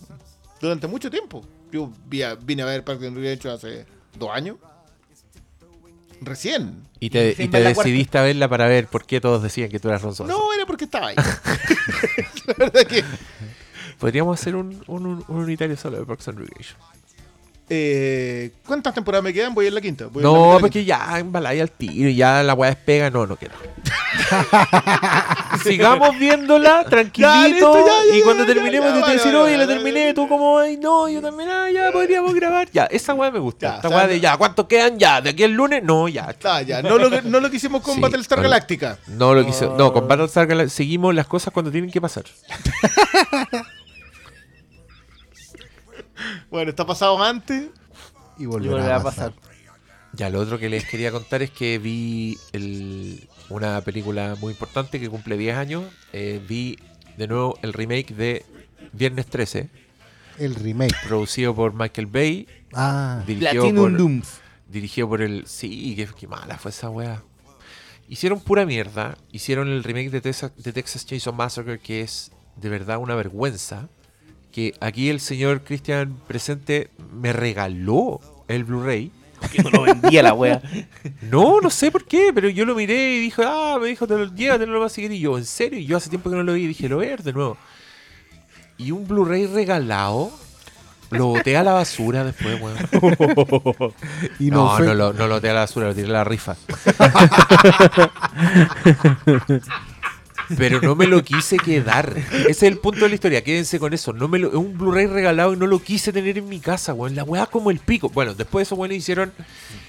Durante 0.61 0.87
mucho 0.87 1.09
tiempo. 1.11 1.43
Yo 1.71 1.91
vine 2.07 2.61
a 2.61 2.65
ver 2.65 2.83
Parks 2.85 3.03
and 3.03 3.15
Recreation 3.15 3.53
hace 3.53 3.85
dos 4.17 4.29
años. 4.31 4.55
Recién. 6.21 6.83
Y 6.99 7.09
te, 7.09 7.31
y 7.37 7.47
cuarta. 7.47 7.59
decidiste 7.69 8.17
a 8.17 8.23
verla 8.23 8.49
para 8.49 8.67
ver 8.67 8.87
por 8.87 9.05
qué 9.05 9.21
todos 9.21 9.41
decían 9.41 9.69
que 9.69 9.79
tú 9.79 9.87
eras 9.87 10.01
Ron 10.01 10.15
Swanson. 10.15 10.37
No, 10.37 10.53
era 10.53 10.65
porque 10.65 10.85
estaba 10.85 11.07
ahí. 11.07 11.15
La 12.47 12.53
verdad 12.57 12.85
que... 12.87 13.03
Podríamos 13.99 14.39
hacer 14.39 14.55
un, 14.55 14.81
un, 14.87 15.05
un 15.27 15.37
unitario 15.37 15.75
solo 15.77 15.97
de 15.99 16.05
Parks 16.05 16.27
and 16.29 16.39
Recreation. 16.39 16.77
Eh, 17.69 18.51
¿Cuántas 18.65 18.93
temporadas 18.95 19.23
me 19.23 19.31
quedan? 19.33 19.53
Voy 19.53 19.67
en 19.67 19.75
la 19.75 19.81
quinta. 19.81 20.05
voy 20.07 20.23
en 20.23 20.29
la 20.29 20.29
No, 20.29 20.33
mitad 20.35 20.47
de 20.49 20.53
la 20.55 20.59
porque 20.59 20.85
ya 20.85 21.19
embaláis 21.19 21.61
al 21.61 21.71
tiro 21.71 22.09
y 22.09 22.15
ya 22.15 22.41
la 22.43 22.53
weá 22.55 22.69
despega. 22.71 23.09
No, 23.09 23.27
no 23.27 23.35
quiero. 23.35 23.53
Sigamos 25.63 26.17
viéndola 26.17 26.83
tranquilito. 26.85 27.31
Ya, 27.33 27.47
listo, 27.47 27.85
ya, 27.85 27.93
ya, 28.11 28.17
y 28.17 28.21
cuando 28.21 28.45
terminemos 28.45 28.93
te 28.93 28.99
vale, 29.01 29.13
decir, 29.13 29.31
vale, 29.33 29.43
oye, 29.45 29.57
la 29.57 29.67
terminé. 29.67 30.13
Tú 30.13 30.27
como, 30.27 30.57
ay, 30.59 30.77
no, 30.77 31.07
yo 31.09 31.21
también, 31.21 31.49
ah, 31.49 31.69
ya 31.71 31.91
podríamos 31.91 32.33
grabar. 32.33 32.69
Ya, 32.71 32.85
esa 32.85 33.13
weá 33.13 33.29
me 33.31 33.39
gusta. 33.39 33.75
Esta 33.75 33.89
weá 33.89 34.07
de 34.07 34.19
ya, 34.19 34.37
¿cuántos 34.37 34.65
quedan? 34.67 34.97
Ya, 34.97 35.21
de 35.21 35.29
aquí 35.31 35.43
el 35.43 35.51
lunes, 35.51 35.83
no, 35.83 36.07
ya. 36.07 36.35
Ah, 36.43 36.61
ya. 36.61 36.81
No 36.81 36.97
lo, 36.97 37.09
que- 37.09 37.21
no 37.23 37.39
lo 37.39 37.49
que 37.49 37.57
hicimos 37.57 37.81
con 37.81 37.95
Sí, 37.95 38.01
Battlestar 38.01 38.37
con- 38.37 38.43
Galactica. 38.43 38.97
No 39.07 39.33
lo 39.33 39.45
quiso. 39.45 39.75
No, 39.77 39.91
con 39.93 40.07
Battlestar 40.07 40.47
Galactica 40.47 40.75
seguimos 40.75 41.13
las 41.15 41.27
cosas 41.27 41.53
cuando 41.53 41.71
tienen 41.71 41.91
que 41.91 42.01
pasar. 42.01 42.23
Bueno, 46.49 46.69
está 46.71 46.85
pasado 46.85 47.21
antes. 47.23 47.69
Y 48.37 48.43
Y 48.43 48.45
volverá, 48.45 48.95
a 48.97 49.03
pasar. 49.03 49.33
Ya, 50.13 50.29
lo 50.29 50.39
otro 50.39 50.57
que 50.57 50.69
les 50.69 50.85
quería 50.85 51.11
contar 51.11 51.41
es 51.41 51.51
que 51.51 51.77
vi 51.77 52.37
el- 52.53 53.27
una 53.49 53.81
película 53.81 54.35
muy 54.39 54.51
importante 54.53 54.99
que 54.99 55.09
cumple 55.09 55.37
10 55.37 55.55
años. 55.55 55.83
Eh, 56.13 56.41
vi 56.47 56.77
de 57.17 57.27
nuevo 57.27 57.57
el 57.61 57.73
remake 57.73 58.13
de 58.15 58.45
Viernes 58.93 59.27
13, 59.27 59.69
El 60.39 60.55
remake. 60.55 60.95
producido 61.07 61.53
por 61.53 61.73
Michael 61.73 62.07
Bay, 62.07 62.47
Ah, 62.73 63.21
dirigido 63.27 63.51
Platinum 63.63 63.75
por, 63.91 63.97
Dooms. 63.97 64.41
dirigido 64.67 65.07
por 65.09 65.21
el... 65.21 65.45
Sí, 65.47 65.93
qué, 65.95 66.07
qué 66.17 66.27
mala 66.27 66.57
fue 66.57 66.71
esa 66.71 66.89
wea. 66.89 67.21
Hicieron 68.07 68.39
pura 68.41 68.65
mierda. 68.65 69.17
Hicieron 69.31 69.67
el 69.67 69.83
remake 69.83 70.09
de 70.09 70.21
Texas, 70.21 70.51
de 70.57 70.73
Texas 70.73 71.05
Chainsaw 71.05 71.33
Massacre, 71.33 71.77
que 71.79 72.01
es 72.01 72.31
de 72.55 72.69
verdad 72.69 72.97
una 72.97 73.13
vergüenza. 73.15 73.89
Que 74.51 74.73
aquí 74.79 75.09
el 75.09 75.19
señor 75.19 75.61
Christian 75.63 76.15
Presente 76.27 76.89
me 77.13 77.33
regaló 77.33 78.19
el 78.47 78.63
Blu-ray. 78.63 79.11
Que 79.53 79.63
no 79.63 79.69
lo 79.69 79.83
vendía 79.83 80.21
la 80.23 80.33
wea. 80.33 80.61
No, 81.21 81.61
no 81.61 81.69
sé 81.69 81.91
por 81.91 82.03
qué, 82.05 82.31
pero 82.33 82.49
yo 82.49 82.65
lo 82.65 82.75
miré 82.75 83.13
y 83.15 83.19
dije, 83.19 83.43
ah, 83.45 83.77
me 83.79 83.87
dijo, 83.87 84.05
te 84.07 84.17
lo, 84.17 84.33
llévatelo, 84.35 84.73
lo 84.73 84.79
vas 84.81 84.91
a 84.91 84.95
seguir. 84.95 85.11
Y 85.13 85.19
yo, 85.19 85.37
¿en 85.37 85.45
serio? 85.45 85.79
Y 85.79 85.85
yo 85.85 85.95
hace 85.97 86.09
tiempo 86.09 86.29
que 86.29 86.35
no 86.35 86.43
lo 86.43 86.53
vi 86.53 86.63
y 86.63 86.67
dije, 86.67 86.89
lo 86.89 86.97
voy 86.97 87.05
a 87.05 87.09
ver 87.09 87.23
de 87.23 87.31
nuevo. 87.33 87.57
Y 88.77 88.91
un 88.91 89.07
Blu-ray 89.07 89.45
regalado, 89.45 90.31
lo 91.11 91.27
boté 91.27 91.55
a 91.55 91.63
la 91.63 91.71
basura 91.73 92.23
después, 92.25 92.59
weón. 92.61 92.77
y 94.39 94.51
no, 94.51 94.65
No, 94.71 94.77
fue. 94.77 94.87
no, 94.87 94.93
lo, 94.93 95.13
no 95.13 95.27
lo 95.27 95.35
boté 95.35 95.49
a 95.49 95.53
la 95.53 95.59
basura, 95.61 95.87
lo 95.87 95.95
tiré 95.95 96.09
a 96.09 96.11
la 96.11 96.23
rifa. 96.25 96.55
Pero 100.57 100.81
no 100.81 100.95
me 100.95 101.07
lo 101.07 101.23
quise 101.23 101.57
quedar. 101.57 102.15
Ese 102.31 102.49
es 102.49 102.63
el 102.63 102.77
punto 102.77 103.01
de 103.01 103.09
la 103.09 103.15
historia. 103.15 103.43
Quédense 103.43 103.79
con 103.79 103.93
eso. 103.93 104.13
No 104.13 104.27
me 104.27 104.39
lo, 104.39 104.47
es 104.49 104.55
un 104.55 104.77
Blu-ray 104.77 105.07
regalado 105.07 105.53
y 105.53 105.57
no 105.57 105.67
lo 105.67 105.79
quise 105.81 106.11
tener 106.11 106.37
en 106.37 106.49
mi 106.49 106.59
casa, 106.59 106.93
weón. 106.93 107.15
La 107.15 107.23
weá 107.23 107.45
como 107.45 107.71
el 107.71 107.79
pico. 107.79 108.09
Bueno, 108.09 108.33
después 108.33 108.61
de 108.61 108.63
eso, 108.69 108.75
bueno, 108.75 108.93
hicieron 108.93 109.31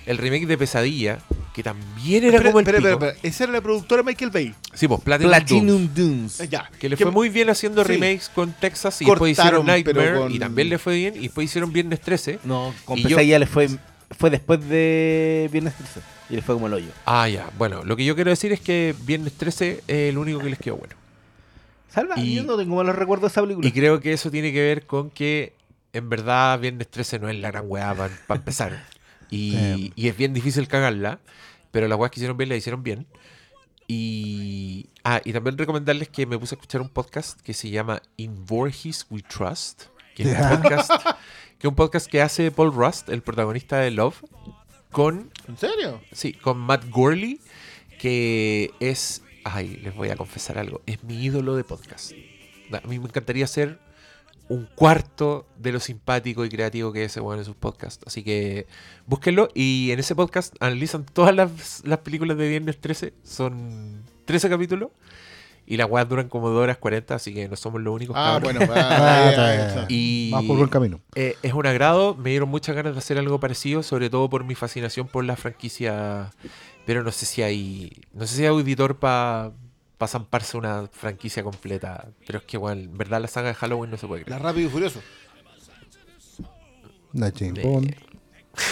el 0.07 0.19
remake 0.19 0.47
de 0.47 0.59
Pesadilla, 0.59 1.19
que 1.55 1.63
también 1.63 2.25
era 2.25 2.39
como 2.43 2.61
el 2.61 2.67
espera, 2.67 2.79
pico. 2.79 2.89
espera, 2.91 3.11
espera. 3.13 3.29
Esa 3.29 3.45
era 3.45 3.53
la 3.55 3.61
productora 3.61 4.03
Michael 4.03 4.31
Bay. 4.31 4.55
Sí, 4.75 4.87
pues 4.89 5.01
Platinum, 5.01 5.31
Platinum 5.31 5.67
Dooms, 5.67 5.95
Dooms. 5.95 6.41
Eh, 6.41 6.49
Ya. 6.51 6.71
Que 6.79 6.89
le 6.89 6.97
¿Qué- 6.97 7.05
fue 7.05 7.13
muy 7.13 7.29
bien 7.29 7.49
haciendo 7.51 7.83
Sí. 7.85 7.89
remakes 7.93 8.31
con 8.35 8.53
Texas 8.53 9.01
y 9.03 9.05
después 9.05 9.37
Cortaron, 9.37 9.61
hicieron 9.63 9.67
Nightmare 9.67 9.99
pero 10.09 10.21
con- 10.23 10.33
y 10.35 10.39
también 10.39 10.69
le 10.69 10.79
fue 10.79 10.95
bien. 10.97 11.15
Y 11.17 11.21
después 11.23 11.45
hicieron 11.47 11.73
Viernes 11.73 12.01
13. 12.01 12.39
No, 12.45 12.75
con 12.85 12.99
Y 12.99 13.03
yo- 13.03 13.09
Pesadilla 13.11 13.39
le 13.39 13.47
fue, 13.47 13.69
fue 14.19 14.31
después 14.31 14.61
de 14.69 15.49
Viernes 15.53 15.75
13. 15.75 16.01
Y 16.31 16.37
le 16.37 16.43
fue 16.43 16.55
como 16.55 16.69
el 16.69 16.75
hoyo. 16.75 16.91
Ah, 17.07 17.29
ya. 17.29 17.51
Bueno, 17.59 17.83
lo 17.85 17.97
que 17.97 18.05
yo 18.05 18.15
quiero 18.15 18.31
decir 18.31 18.53
es 18.53 18.61
que 18.61 18.95
Viernes 19.03 19.33
13 19.35 19.83
es 19.89 20.11
el 20.11 20.17
único 20.19 20.39
que 20.39 20.51
les 20.51 20.59
quedó 20.59 20.77
bueno. 20.77 20.95
Salva, 21.89 22.19
Y- 22.19 22.37
yo 22.37 22.45
no 22.45 22.57
tengo 22.57 22.77
malos 22.77 22.95
recuerdos 22.95 23.31
de 23.31 23.33
esa 23.33 23.41
película. 23.43 23.67
Y 23.67 23.73
creo 23.73 24.01
que 24.01 24.13
eso 24.13 24.31
tiene 24.31 24.53
que 24.53 24.61
ver 24.63 24.87
con 24.87 25.11
que 25.11 25.55
en 25.93 26.09
verdad 26.09 26.59
Viernes 26.61 26.89
13 26.89 27.19
no 27.19 27.29
es 27.29 27.39
la 27.41 27.51
gran 27.51 27.65
weá 27.67 27.95
para 27.95 28.39
empezar. 28.39 28.85
Y, 29.33 29.55
Eh. 29.57 29.93
y 29.95 30.09
es 30.09 30.17
bien 30.17 30.35
difícil 30.35 30.67
cagarla, 30.67 31.21
pero 31.71 31.87
las 31.87 31.97
weas 31.99 32.11
que 32.11 32.19
hicieron 32.19 32.37
bien 32.37 32.49
la 32.49 32.57
hicieron 32.57 32.83
bien. 32.83 33.07
Y, 33.87 34.89
ah, 35.05 35.21
y 35.25 35.33
también 35.33 35.57
recomendarles 35.59 36.09
que 36.09 36.27
me 36.27 36.39
puse 36.39 36.55
a 36.55 36.57
escuchar 36.57 36.81
un 36.81 36.89
podcast 36.89 37.41
que 37.41 37.55
se 37.55 37.71
llama 37.71 38.03
In 38.17 38.45
Voorhees 38.47 39.07
We 39.11 39.23
Trust, 39.23 39.83
que 40.15 40.23
es 40.25 40.29
un 40.31 40.35
Ya. 40.35 40.51
podcast 40.51 40.91
que, 41.59 41.67
es 41.67 41.69
un 41.69 41.75
podcast 41.75 42.07
que 42.11 42.23
hace 42.23 42.51
Paul 42.51 42.73
Rust, 42.73 43.09
el 43.09 43.23
protagonista 43.23 43.79
de 43.79 43.91
Love, 43.91 44.23
con 44.91 45.31
¿En 45.49 45.57
serio? 45.57 46.01
Sí, 46.13 46.33
con 46.33 46.59
Matt 46.59 46.89
Gorley, 46.91 47.41
que 47.99 48.71
es. 48.81 49.23
Ay, 49.45 49.81
les 49.83 49.95
voy 49.95 50.11
a 50.11 50.17
confesar 50.17 50.59
algo. 50.59 50.83
Es 50.87 51.03
mi 51.03 51.25
ídolo 51.25 51.57
de 51.57 51.65
podcast. 51.65 52.13
A 52.73 52.87
mí 52.87 52.99
me 52.99 53.07
encantaría 53.07 53.47
ser 53.47 53.81
un 54.49 54.67
cuarto 54.67 55.47
de 55.59 55.73
lo 55.73 55.81
simpático 55.81 56.45
y 56.45 56.49
creativo 56.49 56.93
que 56.93 57.05
es 57.05 57.13
ese 57.13 57.21
bueno 57.21 57.41
en 57.41 57.47
sus 57.47 57.57
podcasts. 57.57 58.05
Así 58.07 58.23
que 58.23 58.67
búsquenlo. 59.07 59.49
Y 59.55 59.91
en 59.93 59.99
ese 59.99 60.15
podcast 60.15 60.55
analizan 60.61 61.05
todas 61.05 61.35
las, 61.35 61.83
las 61.85 61.99
películas 62.01 62.37
de 62.37 62.49
Viernes 62.49 62.81
13. 62.81 63.15
Son 63.25 64.03
13 64.27 64.51
capítulos. 64.51 64.91
Y 65.71 65.77
las 65.77 65.89
weas 65.89 66.09
duran 66.09 66.29
como 66.29 66.51
2 66.51 66.65
horas 66.65 66.79
40, 66.79 67.15
así 67.15 67.33
que 67.33 67.49
no 67.49 67.55
somos 67.55 67.81
los 67.81 67.95
únicos. 67.95 68.17
Ah, 68.19 68.41
cabros. 68.43 68.55
bueno. 68.67 68.73
Ah, 68.77 69.23
ah, 69.25 69.31
está 69.31 69.49
ah, 69.49 69.53
bien. 69.55 69.79
ah, 69.79 69.87
Y 69.89 70.31
Más 70.33 70.45
por 70.45 70.57
buen 70.57 70.69
camino. 70.69 71.01
eh, 71.15 71.37
es 71.43 71.53
un 71.55 71.65
agrado, 71.65 72.17
me 72.17 72.31
dieron 72.31 72.49
muchas 72.49 72.75
ganas 72.75 72.93
de 72.95 72.99
hacer 72.99 73.19
algo 73.19 73.39
parecido, 73.39 73.83
sobre 73.85 74.11
todo 74.11 74.29
por 74.29 74.43
mi 74.45 74.57
fascinación 74.57 75.07
por 75.07 75.25
la 75.25 75.37
franquicia, 75.37 76.33
pero 76.87 77.05
no 77.05 77.13
sé 77.13 77.25
si 77.25 77.43
hay, 77.43 77.93
no 78.13 78.27
sé 78.27 78.35
si 78.35 78.43
hay 78.43 78.49
auditor 78.49 78.99
para 78.99 79.53
zamparse 80.09 80.57
una 80.57 80.89
franquicia 80.93 81.45
completa, 81.45 82.09
pero 82.27 82.41
es 82.41 82.45
que 82.47 82.57
bueno, 82.59 82.81
en 82.83 82.99
verdad 82.99 83.21
la 83.21 83.29
saga 83.29 83.49
de 83.49 83.55
Halloween 83.55 83.93
no 83.93 83.97
se 83.97 84.09
puede 84.09 84.23
La 84.23 84.27
creer. 84.27 84.43
Rápido 84.43 84.67
y 84.67 84.71
Furioso. 84.73 85.01
La 87.13 87.33
James 87.37 87.63
Bond. 87.63 87.95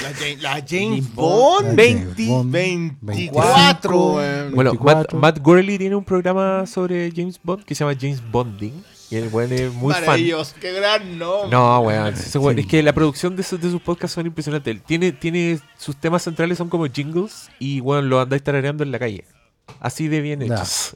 La, 0.02 0.12
James, 0.14 0.42
la 0.42 0.50
James 0.54 0.68
James 0.68 1.14
Bond. 1.14 1.66
La 1.68 1.72
20, 1.74 2.04
James 2.14 2.28
Bond, 2.28 2.52
24. 2.52 3.00
25. 3.00 4.14
weón. 4.16 4.54
Bueno, 4.54 4.70
Matt, 4.74 4.82
24. 4.84 5.18
Matt 5.18 5.38
Gurley 5.40 5.78
tiene 5.78 5.96
un 5.96 6.04
programa 6.04 6.66
sobre 6.66 7.10
James 7.14 7.40
Bond 7.42 7.64
que 7.64 7.74
se 7.74 7.84
llama 7.84 7.96
James 7.98 8.20
Bonding, 8.30 8.82
y 9.10 9.16
el 9.16 9.28
weón 9.28 9.52
es 9.52 9.72
muy 9.72 9.94
Para 9.94 10.04
fan. 10.06 10.20
ellos, 10.20 10.54
qué 10.60 10.72
gran 10.72 11.18
nombre. 11.18 11.50
No, 11.50 11.80
weón. 11.80 12.14
Es 12.14 12.66
que 12.66 12.82
la 12.82 12.92
producción 12.92 13.34
de, 13.36 13.42
sus- 13.42 13.60
de 13.60 13.70
sus 13.70 13.80
podcasts 13.80 14.14
son 14.14 14.26
impresionantes. 14.26 14.74
Él 14.74 14.82
Tiene, 14.82 15.12
tiene, 15.12 15.58
sus 15.78 15.96
temas 15.96 16.22
centrales 16.22 16.58
son 16.58 16.68
como 16.68 16.86
jingles 16.86 17.48
y, 17.58 17.80
weón, 17.80 18.08
lo 18.10 18.20
andáis 18.20 18.42
tarareando 18.42 18.82
en 18.84 18.90
la 18.92 18.98
calle. 18.98 19.24
Así 19.80 20.08
de 20.08 20.20
bien 20.20 20.42
hechos. 20.42 20.92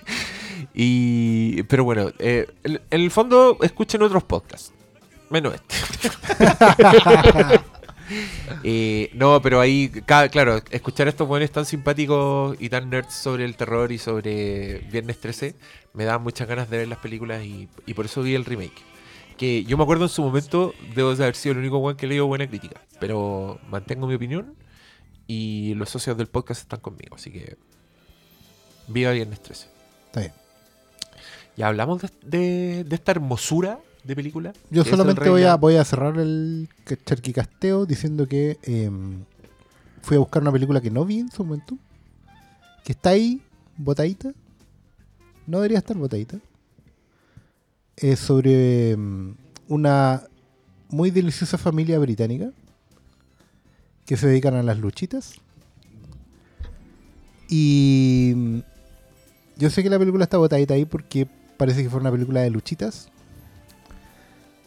y, 0.74 1.62
pero 1.64 1.84
bueno, 1.84 2.10
eh, 2.18 2.46
en, 2.64 2.80
en 2.90 3.00
el 3.00 3.10
fondo 3.10 3.56
escuchen 3.62 4.02
otros 4.02 4.22
podcasts. 4.24 4.72
Menos 5.30 5.54
este. 5.54 5.74
Eh, 8.64 9.10
no, 9.14 9.40
pero 9.42 9.60
ahí, 9.60 9.88
claro, 9.88 10.60
escuchar 10.70 11.06
a 11.06 11.10
estos 11.10 11.26
buenos 11.28 11.50
tan 11.50 11.64
simpáticos 11.64 12.56
y 12.60 12.68
tan 12.68 12.90
nerds 12.90 13.14
sobre 13.14 13.44
el 13.44 13.56
terror 13.56 13.92
y 13.92 13.98
sobre 13.98 14.78
Viernes 14.90 15.18
13 15.20 15.54
me 15.94 16.04
da 16.04 16.18
muchas 16.18 16.48
ganas 16.48 16.68
de 16.70 16.78
ver 16.78 16.88
las 16.88 16.98
películas 16.98 17.44
y, 17.44 17.68
y 17.86 17.94
por 17.94 18.04
eso 18.06 18.22
vi 18.22 18.34
el 18.34 18.44
remake. 18.44 18.82
Que 19.36 19.64
yo 19.64 19.76
me 19.76 19.84
acuerdo 19.84 20.04
en 20.04 20.10
su 20.10 20.22
momento, 20.22 20.74
debo 20.94 21.14
de 21.14 21.22
haber 21.24 21.34
sido 21.36 21.52
el 21.52 21.58
único 21.58 21.78
one 21.78 21.96
que 21.96 22.06
le 22.06 22.14
dio 22.14 22.26
buena 22.26 22.46
crítica, 22.46 22.80
pero 22.98 23.58
mantengo 23.68 24.06
mi 24.06 24.14
opinión 24.14 24.54
y 25.26 25.74
los 25.74 25.88
socios 25.88 26.16
del 26.16 26.26
podcast 26.26 26.60
están 26.62 26.80
conmigo, 26.80 27.14
así 27.16 27.30
que 27.30 27.56
viva 28.88 29.12
Viernes 29.12 29.40
13. 29.42 29.68
Está 30.06 30.20
bien. 30.20 30.32
Ya 31.56 31.68
hablamos 31.68 32.02
de, 32.02 32.10
de- 32.22 32.84
de 32.84 32.94
esta 32.94 33.12
hermosura 33.12 33.78
de 34.04 34.16
película. 34.16 34.52
Yo 34.70 34.84
solamente 34.84 35.28
voy 35.28 35.42
a, 35.44 35.56
voy 35.56 35.76
a 35.76 35.84
cerrar 35.84 36.18
el 36.18 36.68
ca- 36.84 36.96
charquicasteo 37.04 37.84
diciendo 37.86 38.26
que 38.26 38.58
eh, 38.62 38.90
fui 40.02 40.16
a 40.16 40.20
buscar 40.20 40.42
una 40.42 40.52
película 40.52 40.80
que 40.80 40.90
no 40.90 41.04
vi 41.04 41.18
en 41.20 41.30
su 41.30 41.44
momento. 41.44 41.76
Que 42.84 42.92
está 42.92 43.10
ahí, 43.10 43.42
botadita. 43.76 44.32
No 45.46 45.58
debería 45.58 45.78
estar 45.78 45.96
botadita. 45.96 46.38
es 47.96 48.18
sobre 48.20 48.96
mm, 48.96 49.34
una 49.68 50.22
muy 50.88 51.10
deliciosa 51.10 51.58
familia 51.58 51.98
británica 51.98 52.50
que 54.06 54.16
se 54.16 54.26
dedican 54.26 54.54
a 54.54 54.62
las 54.62 54.78
luchitas. 54.78 55.34
Y 57.48 58.32
mm, 58.34 58.58
yo 59.58 59.70
sé 59.70 59.82
que 59.82 59.90
la 59.90 59.98
película 59.98 60.24
está 60.24 60.38
botadita 60.38 60.74
ahí 60.74 60.84
porque 60.84 61.28
parece 61.56 61.82
que 61.82 61.90
fue 61.90 62.00
una 62.00 62.10
película 62.10 62.40
de 62.40 62.50
luchitas. 62.50 63.08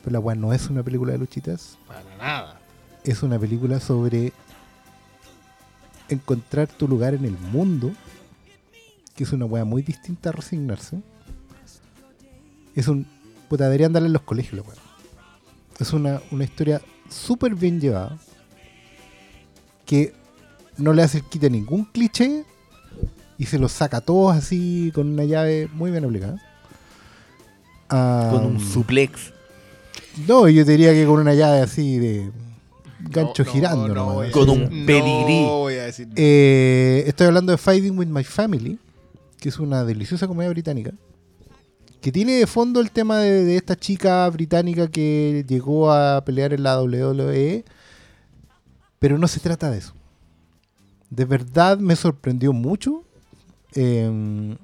Pero 0.04 0.14
la 0.14 0.20
weá 0.20 0.36
no 0.36 0.54
es 0.54 0.70
una 0.70 0.84
película 0.84 1.14
de 1.14 1.18
luchitas. 1.20 1.78
Para 1.88 2.04
nada. 2.18 2.60
Es 3.04 3.24
una 3.24 3.39
película 3.39 3.80
sobre 3.80 4.34
encontrar 6.10 6.68
tu 6.68 6.88
lugar 6.88 7.14
en 7.14 7.26
el 7.26 7.38
mundo. 7.38 7.91
Que 9.16 9.24
es 9.24 9.32
una 9.32 9.45
weá 9.45 9.64
muy 9.66 9.82
distinta 9.82 10.30
a 10.30 10.32
resignarse. 10.34 10.99
Es 12.76 12.88
un. 12.88 13.08
Puta, 13.49 13.66
deberían 13.66 13.93
darle 13.93 14.08
en 14.08 14.14
los 14.14 14.24
colegios 14.24 14.54
la 14.56 14.62
weá. 14.64 14.78
Es 15.80 15.93
una, 15.93 16.22
una 16.32 16.43
historia 16.43 16.82
súper 17.10 17.56
bien 17.56 17.80
llevada. 17.80 18.18
Que 19.86 20.14
no 20.78 20.93
le 20.93 21.04
hace 21.04 21.20
el 21.20 21.24
quite 21.26 21.47
a 21.47 21.49
ningún 21.49 21.86
cliché. 21.86 22.45
Y 23.38 23.45
se 23.45 23.58
los 23.60 23.72
saca 23.72 23.97
a 23.97 24.01
todos 24.01 24.36
así 24.36 24.91
con 24.93 25.08
una 25.08 25.24
llave 25.26 25.68
muy 25.74 25.91
bien 25.91 26.06
aplicada. 26.06 26.41
Con 27.89 28.45
un 28.45 28.58
Ah, 28.58 28.60
suplex. 28.74 29.33
No, 30.28 30.47
yo 30.47 30.64
diría 30.66 30.91
que 30.93 31.05
con 31.05 31.20
una 31.20 31.34
llave 31.34 31.61
así 31.61 31.97
de 31.97 32.32
gancho 33.09 33.43
No, 33.43 33.47
no, 33.47 33.53
girando. 33.53 33.88
no 33.89 33.93
nomás. 33.95 34.14
voy 34.16 34.28
a 34.28 34.32
Con 34.32 34.47
decir- 34.47 34.64
un 34.64 34.86
pedigrí. 34.86 35.41
No 35.41 35.57
voy 35.59 35.74
a 35.76 35.84
decir. 35.84 36.07
Eh, 36.16 37.03
estoy 37.07 37.28
hablando 37.28 37.51
de 37.51 37.57
Fighting 37.57 37.97
with 37.97 38.07
My 38.07 38.24
Family, 38.24 38.80
que 39.39 39.49
es 39.49 39.59
una 39.59 39.84
deliciosa 39.84 40.28
comedia 40.28 40.49
británica, 40.51 40.91
que 42.01 42.11
tiene 42.11 42.34
de 42.34 42.47
fondo 42.47 42.80
el 42.80 42.91
tema 42.91 43.18
de, 43.20 43.43
de 43.43 43.55
esta 43.57 43.76
chica 43.76 44.30
británica 44.30 44.88
que 44.88 45.43
llegó 45.47 45.91
a 45.91 46.24
pelear 46.24 46.53
en 46.53 46.64
la 46.64 46.82
WWE, 46.82 47.66
pero 48.99 49.18
no 49.18 49.28
se 49.28 49.39
trata 49.39 49.70
de 49.72 49.80
eso. 49.80 49.93
De 51.09 51.26
verdad 51.26 51.78
me 51.80 51.95
sorprendió 51.95 52.53
mucho, 52.53 53.03
eh, 53.76 54.55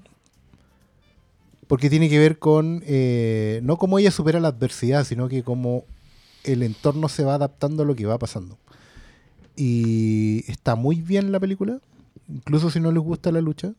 porque 1.69 1.89
tiene 1.89 2.09
que 2.09 2.17
ver 2.19 2.37
con 2.39 2.83
eh, 2.85 3.61
no 3.63 3.77
cómo 3.77 3.97
ella 3.99 4.11
supera 4.11 4.39
la 4.41 4.47
adversidad, 4.49 5.05
sino 5.05 5.29
que 5.29 5.43
cómo 5.43 5.85
el 6.43 6.63
entorno 6.63 7.07
se 7.07 7.23
va 7.23 7.35
adaptando 7.35 7.83
a 7.83 7.85
lo 7.85 7.95
que 7.95 8.05
va 8.05 8.17
pasando. 8.17 8.57
Y 9.55 10.49
está 10.51 10.75
muy 10.75 11.01
bien 11.01 11.31
la 11.31 11.39
película, 11.39 11.79
incluso 12.27 12.69
si 12.69 12.79
no 12.79 12.91
les 12.91 13.03
gusta 13.03 13.31
la 13.31 13.41
lucha, 13.41 13.73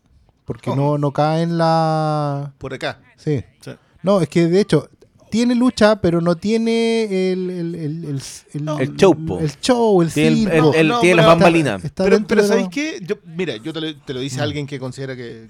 porque 0.44 0.70
Oh. 0.70 0.76
no, 0.76 0.98
no 0.98 1.12
cae 1.12 1.42
en 1.42 1.58
la... 1.58 2.52
Por 2.58 2.74
acá. 2.74 3.00
Sí. 3.16 3.42
Sí. 3.60 3.72
No, 4.02 4.20
es 4.20 4.28
que 4.28 4.46
de 4.46 4.60
hecho 4.60 4.88
tiene 5.30 5.54
lucha, 5.54 6.00
pero 6.00 6.20
no 6.20 6.36
tiene 6.36 7.32
el... 7.32 7.50
El, 7.50 7.74
el, 7.74 8.04
el, 8.04 8.20
el- 8.52 8.68
El 8.80 8.96
show, 8.96 9.14
po. 9.26 9.38
El 9.40 9.58
show, 9.60 10.02
el 10.02 10.12
Tiene, 10.12 10.28
el- 10.30 10.36
circo. 10.50 10.72
el- 10.74 10.80
el- 10.80 10.88
no, 10.88 11.00
tiene 11.00 11.16
pero- 11.16 11.16
las 11.16 11.26
bambalinas. 11.26 11.84
Está 11.84 12.04
Pero, 12.04 12.18
pero 12.26 12.46
¿sabéis 12.46 12.68
qué? 12.70 13.00
Yo, 13.02 13.16
mira, 13.24 13.56
yo 13.56 13.72
te 13.72 13.80
lo, 13.80 13.96
te 13.96 14.12
lo 14.12 14.20
Mm. 14.20 14.22
dice 14.22 14.40
alguien 14.40 14.66
que 14.66 14.78
considera 14.78 15.16
que, 15.16 15.48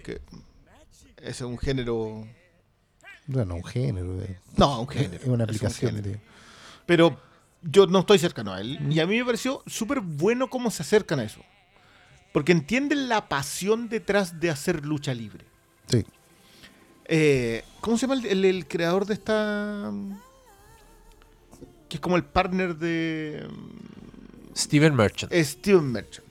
es 1.22 1.40
un 1.40 1.58
género. 1.58 2.26
Bueno, 3.26 3.54
un 3.56 3.64
género. 3.64 4.20
eh. 4.22 4.38
No, 4.56 4.80
un 4.82 4.88
género. 4.88 5.14
Es 5.16 5.24
una 5.26 5.34
un 5.34 5.42
aplicación. 5.42 6.00
de- 6.02 6.20
Pero 6.86 7.18
yo 7.62 7.86
no 7.86 8.00
estoy 8.00 8.18
cercano 8.18 8.52
a 8.52 8.60
él. 8.60 8.78
Mm. 8.80 8.92
Y 8.92 9.00
a 9.00 9.06
mí 9.06 9.18
me 9.18 9.24
pareció 9.24 9.62
súper 9.66 10.00
bueno 10.00 10.48
cómo 10.50 10.70
se 10.70 10.82
acercan 10.82 11.20
a 11.20 11.24
eso. 11.24 11.40
Porque 12.32 12.52
entienden 12.52 13.08
la 13.08 13.28
pasión 13.28 13.88
detrás 13.88 14.40
de 14.40 14.50
hacer 14.50 14.84
lucha 14.84 15.12
libre. 15.14 15.44
Sí. 15.86 16.04
Eh, 17.06 17.64
¿Cómo 17.80 17.96
se 17.98 18.06
llama 18.06 18.20
el, 18.20 18.26
el- 18.26 18.44
el 18.44 18.66
creador 18.68 19.04
de 19.06 19.14
esta. 19.14 19.92
que 21.88 21.96
es 21.96 22.00
como 22.00 22.16
el 22.16 22.24
partner 22.24 22.76
de. 22.76 23.48
Steven 24.56 24.94
Merchant. 24.94 25.32
eh, 25.32 25.44
Steven 25.44 25.90
Merchant? 25.90 26.26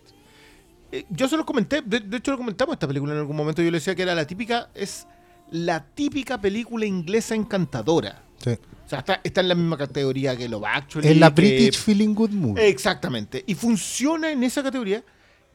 Eh, 0.92 1.06
yo 1.10 1.28
se 1.28 1.38
lo 1.38 1.46
comenté, 1.46 1.82
de, 1.82 2.00
de 2.00 2.18
hecho 2.18 2.32
lo 2.32 2.38
comentamos 2.38 2.74
esta 2.74 2.88
película 2.88 3.14
en 3.14 3.20
algún 3.20 3.36
momento. 3.36 3.62
Yo 3.62 3.70
le 3.72 3.78
decía 3.78 3.96
que 3.96 4.02
era 4.04 4.16
la 4.16 4.26
típica. 4.26 4.70
Es 4.74 5.08
la 5.52 5.84
típica 5.86 6.40
película 6.40 6.86
inglesa 6.86 7.36
encantadora. 7.36 8.24
sí. 8.38 8.52
O 8.86 8.90
sea, 8.90 9.00
está, 9.00 9.22
está 9.24 9.42
en 9.42 9.50
la 9.50 9.54
misma 9.54 9.78
categoría 9.78 10.36
que 10.36 10.50
Love 10.50 10.64
Actually. 10.66 11.10
Es 11.10 11.18
la 11.18 11.28
que- 11.32 11.42
British 11.44 11.78
Feeling 11.78 12.16
Good 12.16 12.32
Movie. 12.32 12.68
Exactamente. 12.70 13.44
Y 13.46 13.54
funciona 13.54 14.32
en 14.32 14.44
esa 14.44 14.64
categoría. 14.64 15.04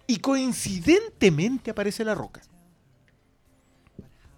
Y 0.06 0.18
coincidentemente 0.18 1.72
aparece 1.72 2.04
La 2.04 2.14
Roca. 2.14 2.40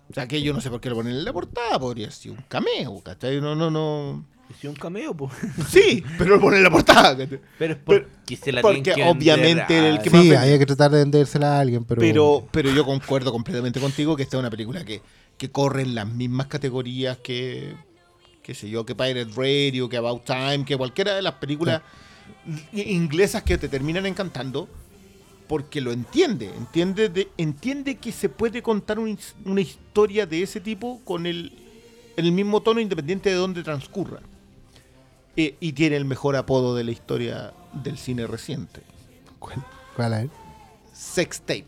O 0.09 0.15
sea, 0.15 0.27
que 0.27 0.41
yo 0.41 0.55
no 0.55 0.61
sé 0.63 0.71
por 0.71 0.81
qué 0.81 0.89
lo 0.89 0.95
ponen 0.97 1.13
en 1.15 1.25
la 1.27 1.33
portada. 1.35 1.79
Podría 1.79 2.11
ser 2.11 2.33
un 2.33 2.45
cameo, 2.49 3.03
¿cachai? 3.03 3.39
No, 3.41 3.55
no, 3.55 3.71
no. 3.71 4.25
Es 4.51 4.65
un 4.65 4.75
cameo, 4.75 5.15
po. 5.15 5.31
Sí, 5.69 6.03
pero 6.17 6.37
lo 6.37 6.41
ponen 6.41 6.59
en 6.59 6.65
la 6.65 6.71
portada. 6.71 7.17
Pero 7.17 7.35
es 7.35 7.41
Pero- 7.59 7.79
porque 7.85 8.37
se 8.37 8.53
la 8.53 8.63
porque 8.63 8.83
que 8.95 9.05
obviamente 9.05 9.75
vender 9.75 9.85
el 9.85 9.97
a- 9.99 10.03
que 10.03 10.11
más 10.11 10.23
Sí, 10.23 10.29
vende. 10.31 10.45
había 10.45 10.59
que 10.59 10.67
tratar 10.67 10.91
de 10.91 10.99
vendérsela 10.99 11.57
a 11.57 11.61
alguien, 11.61 11.85
pero... 11.85 12.01
Pero, 12.01 12.49
pero 12.51 12.71
yo 12.71 12.85
concuerdo 12.85 13.33
completamente 13.33 13.81
contigo 13.81 14.17
que 14.17 14.23
esta 14.23 14.37
es 14.37 14.41
una 14.41 14.51
película 14.51 14.85
que, 14.85 15.03
que 15.37 15.51
corre 15.51 15.83
en 15.83 15.95
las 15.95 16.07
mismas 16.09 16.47
categorías 16.47 17.19
que, 17.19 17.75
qué 18.43 18.55
sé 18.55 18.71
yo, 18.71 18.87
que 18.87 18.95
Pirate 18.95 19.27
Radio, 19.37 19.89
que 19.89 19.97
About 19.97 20.25
Time, 20.25 20.65
que 20.65 20.77
cualquiera 20.77 21.15
de 21.15 21.23
las 21.23 21.35
películas 21.35 21.83
i- 22.73 22.93
inglesas 22.95 23.43
que 23.43 23.59
te 23.59 23.69
terminan 23.69 24.07
encantando, 24.07 24.69
porque 25.49 25.81
lo 25.81 25.93
entiende, 25.93 26.51
entiende, 26.57 27.09
de- 27.09 27.29
entiende 27.37 27.97
que 27.97 28.11
se 28.13 28.29
puede 28.29 28.63
contar 28.63 28.99
un 28.99 29.19
una 29.45 29.61
historia 29.61 30.25
de 30.27 30.43
ese 30.43 30.61
tipo 30.61 31.01
con 31.05 31.27
el, 31.27 31.53
en 32.17 32.25
el 32.25 32.33
mismo 32.33 32.63
tono 32.63 32.81
independiente 32.81 33.29
de 33.31 33.37
dónde 33.37 33.63
transcurra. 33.63 34.21
Eh, 35.37 35.57
y 35.61 35.73
tiene 35.73 35.97
el 35.97 36.05
mejor 36.05 36.37
apodo 36.37 36.75
de 36.75 36.85
la 36.85 36.91
historia 36.91 37.53
del 37.73 37.99
cine 37.99 38.27
reciente. 38.27 38.83
¿Cuál? 39.39 39.63
¿Cuál 39.95 40.13
es? 40.15 40.31
sex 40.97 41.41
tape. 41.41 41.67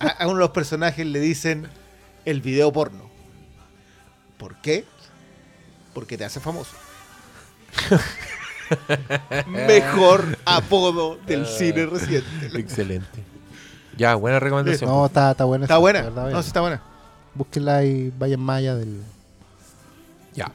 A, 0.00 0.26
uno 0.26 0.34
de 0.34 0.40
los 0.40 0.50
personajes 0.50 1.06
le 1.06 1.20
dicen 1.20 1.68
el 2.24 2.40
video 2.40 2.72
porno. 2.72 3.10
¿Por 4.38 4.56
qué? 4.56 4.84
Porque 5.94 6.16
te 6.16 6.24
hace 6.24 6.40
famoso. 6.40 6.72
Mejor 9.46 10.38
apodo 10.44 11.16
del 11.26 11.46
cine 11.46 11.86
reciente. 11.86 12.58
Excelente. 12.58 13.22
Ya, 13.96 14.14
buena 14.14 14.40
recomendación. 14.40 14.90
No, 14.90 15.06
está, 15.06 15.32
está 15.32 15.44
buena. 15.44 15.66
Está 15.66 15.78
buena. 15.78 16.02
verdad, 16.02 16.30
No, 16.30 16.42
sí 16.42 16.48
está 16.48 16.62
buena. 16.62 16.82
Búsquenla 17.34 17.84
y 17.84 18.10
vayan 18.18 18.40
más 18.40 18.58
allá 18.58 18.74
del... 18.76 19.02
Ya. 20.34 20.50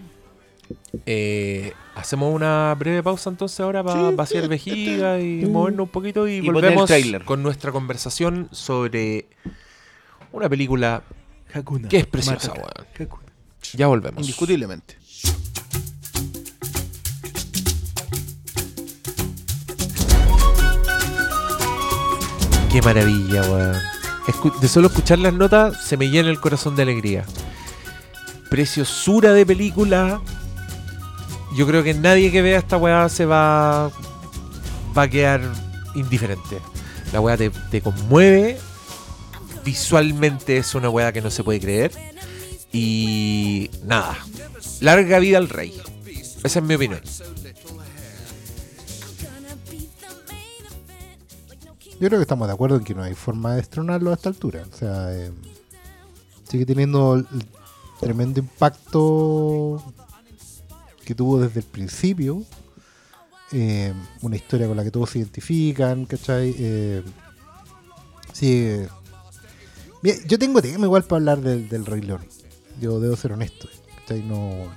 Eh, 1.05 1.73
hacemos 1.95 2.33
una 2.33 2.75
breve 2.77 3.01
pausa 3.03 3.29
entonces 3.29 3.59
ahora 3.59 3.83
para 3.83 4.09
Sí, 4.09 4.15
vaciar 4.15 4.43
sí, 4.43 4.49
vejiga 4.49 5.19
y 5.19 5.45
movernos 5.45 5.85
un 5.85 5.91
poquito 5.91 6.27
y, 6.27 6.41
volvemos 6.41 6.89
con 7.25 7.43
nuestra 7.43 7.71
conversación 7.71 8.49
sobre 8.51 9.27
una 10.31 10.49
película 10.49 11.03
Hakuna 11.53 11.87
que 11.87 11.97
es 11.99 12.07
preciosa, 12.07 12.53
weón. 12.53 13.09
Ya 13.73 13.87
volvemos. 13.87 14.21
Indiscutiblemente. 14.21 14.97
Qué 22.71 22.81
maravilla, 22.81 23.41
weón. 23.43 23.75
Escu- 24.27 24.59
de 24.59 24.67
solo 24.67 24.87
escuchar 24.87 25.19
las 25.19 25.33
notas 25.33 25.81
se 25.83 25.95
me 25.95 26.09
llena 26.09 26.29
el 26.29 26.39
corazón 26.39 26.75
de 26.75 26.83
alegría. 26.83 27.23
Preciosura 28.49 29.33
de 29.33 29.45
película. 29.45 30.21
Yo 31.57 31.65
creo 31.65 31.83
que 31.83 31.95
nadie 31.95 32.31
que 32.31 32.43
vea 32.43 32.59
esta 32.59 32.77
weá 32.77 33.09
se 33.09 33.25
va, 33.25 33.89
va 34.95 35.01
a 35.01 35.09
quedar 35.09 35.41
indiferente. 35.95 36.59
La 37.11 37.19
weá 37.19 37.35
te, 37.35 37.81
conmueve. 37.81 38.59
Visualmente 39.65 40.57
es 40.57 40.75
una 40.75 40.91
weá 40.91 41.11
que 41.11 41.19
no 41.19 41.31
se 41.31 41.43
puede 41.43 41.59
creer. 41.59 41.91
Y 42.71 43.71
nada. 43.83 44.19
Larga 44.81 45.17
vida 45.17 45.39
al 45.39 45.49
rey. 45.49 45.81
Esa 46.43 46.59
es 46.59 46.63
mi 46.63 46.75
opinión. 46.75 47.01
Yo 51.99 52.07
creo 52.07 52.19
que 52.19 52.21
estamos 52.21 52.47
de 52.47 52.53
acuerdo 52.53 52.75
en 52.75 52.83
que 52.83 52.93
no 52.93 53.01
hay 53.01 53.15
forma 53.15 53.55
de 53.55 53.61
estrenarlo 53.61 54.11
a 54.11 54.13
esta 54.13 54.29
altura. 54.29 54.63
O 54.71 54.77
sea, 54.77 55.11
eh, 55.11 55.31
sigue 56.47 56.67
teniendo 56.67 57.25
tremendo 57.99 58.41
impacto 58.41 59.83
que 61.07 61.15
tuvo 61.15 61.39
desde 61.39 61.61
el 61.61 61.65
principio. 61.65 62.43
Eh, 63.53 63.93
una 64.21 64.35
historia 64.35 64.67
con 64.67 64.75
la 64.75 64.83
que 64.83 64.91
todos 64.91 65.09
se 65.11 65.19
identifican, 65.19 66.05
¿cachai? 66.05 66.53
Eh, 66.59 67.01
sigue- 68.33 68.89
Mira, 70.01 70.17
yo 70.27 70.37
tengo 70.37 70.61
tema 70.61 70.85
igual 70.85 71.03
para 71.05 71.17
hablar 71.19 71.39
del, 71.39 71.69
del 71.69 71.85
Rey 71.85 72.01
León. 72.01 72.25
Yo 72.81 72.99
debo 72.99 73.15
ser 73.15 73.31
honesto. 73.31 73.69
¿cachai? 74.01 74.21
No, 74.21 74.67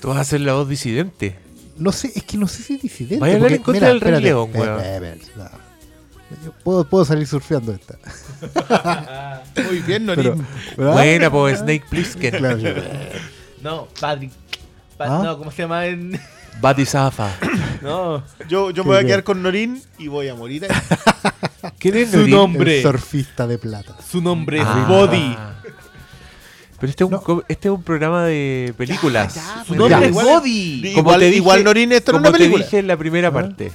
Tú 0.00 0.08
vas 0.08 0.18
a 0.18 0.24
ser 0.24 0.40
la 0.40 0.54
voz 0.54 0.66
disidente. 0.68 1.36
no 1.76 1.92
sé, 1.92 2.10
es 2.14 2.22
que 2.24 2.38
no 2.38 2.48
sé 2.48 2.62
si 2.62 2.74
es 2.76 2.82
disidente. 2.82 3.18
Vaya 3.18 3.34
a 3.34 3.36
hablar 3.36 3.52
en 3.52 3.62
contra 3.62 3.74
mira, 3.80 3.88
del 3.88 4.00
Rey 4.00 4.12
espérate, 4.14 4.24
León, 4.24 4.50
weón. 4.54 5.18
Yo 6.44 6.52
puedo, 6.64 6.84
puedo 6.88 7.04
salir 7.04 7.26
surfeando 7.26 7.72
esta. 7.72 7.98
Muy 9.68 9.78
bien. 9.80 10.06
¿verdad? 10.06 10.92
Buena, 10.92 11.30
pues 11.30 11.58
Snake 11.60 11.84
Plissken. 11.88 12.36
Claro, 12.36 12.58
sí. 12.60 12.66
No, 13.62 13.70
No, 13.76 13.88
Patrick. 14.00 14.32
¿Ah? 14.98 15.20
No, 15.24 15.38
¿cómo 15.38 15.50
se 15.50 15.62
llama 15.62 15.86
en.? 15.86 16.20
Batizafa. 16.60 17.30
No. 17.82 18.24
Yo, 18.48 18.70
yo 18.72 18.82
me 18.82 18.88
voy 18.90 18.98
a 18.98 19.04
quedar 19.04 19.22
con 19.22 19.40
Norin 19.40 19.80
y 19.98 20.08
voy 20.08 20.26
a 20.28 20.34
morir 20.34 20.66
ahí. 20.68 21.70
¿Quién 21.78 21.96
es 21.96 22.10
Su 22.10 22.16
Norin? 22.18 22.34
nombre. 22.34 22.76
El 22.78 22.82
surfista 22.82 23.46
de 23.46 23.56
plata. 23.56 23.94
Su 24.04 24.20
nombre 24.20 24.58
es 24.58 24.64
Ah. 24.66 24.86
Body. 24.88 25.36
Pero 26.80 26.90
este 26.90 27.04
es, 27.04 27.06
un, 27.06 27.12
No. 27.12 27.22
co- 27.22 27.44
este 27.48 27.68
es 27.68 27.72
un 27.74 27.82
programa 27.84 28.24
de 28.24 28.74
películas. 28.76 29.34
Ya, 29.36 29.42
ya, 29.58 29.64
Su 29.64 29.76
nombre 29.76 29.90
ya, 30.00 30.04
es 30.06 30.10
igual- 30.10 30.26
Body. 30.26 30.80
Como 30.94 30.98
igual, 31.02 31.18
te 31.20 31.24
dije- 31.26 31.36
igual 31.36 31.64
Norin 31.64 31.92
esto 31.92 32.10
no 32.12 32.18
es 32.18 32.22
Como 32.24 32.30
una 32.30 32.38
te 32.38 32.48
dije 32.58 32.78
en 32.80 32.86
la 32.88 32.96
primera 32.96 33.28
Ah. 33.28 33.32
parte, 33.32 33.72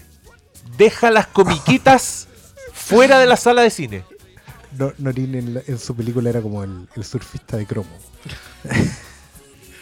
deja 0.78 1.09
las 1.09 1.28
comiquitas 1.28 2.28
fuera 2.74 3.19
de 3.19 3.26
la 3.26 3.38
sala 3.38 3.61
de 3.61 3.69
cine. 3.69 4.03
No, 4.78 4.91
Norin 4.97 5.36
en, 5.36 5.53
la- 5.53 5.61
en 5.65 5.80
su 5.80 5.95
película 5.95 6.30
era 6.30 6.41
como 6.41 6.61
el, 6.65 6.89
el 6.97 7.05
surfista 7.05 7.55
de 7.55 7.65
cromo. 7.65 7.89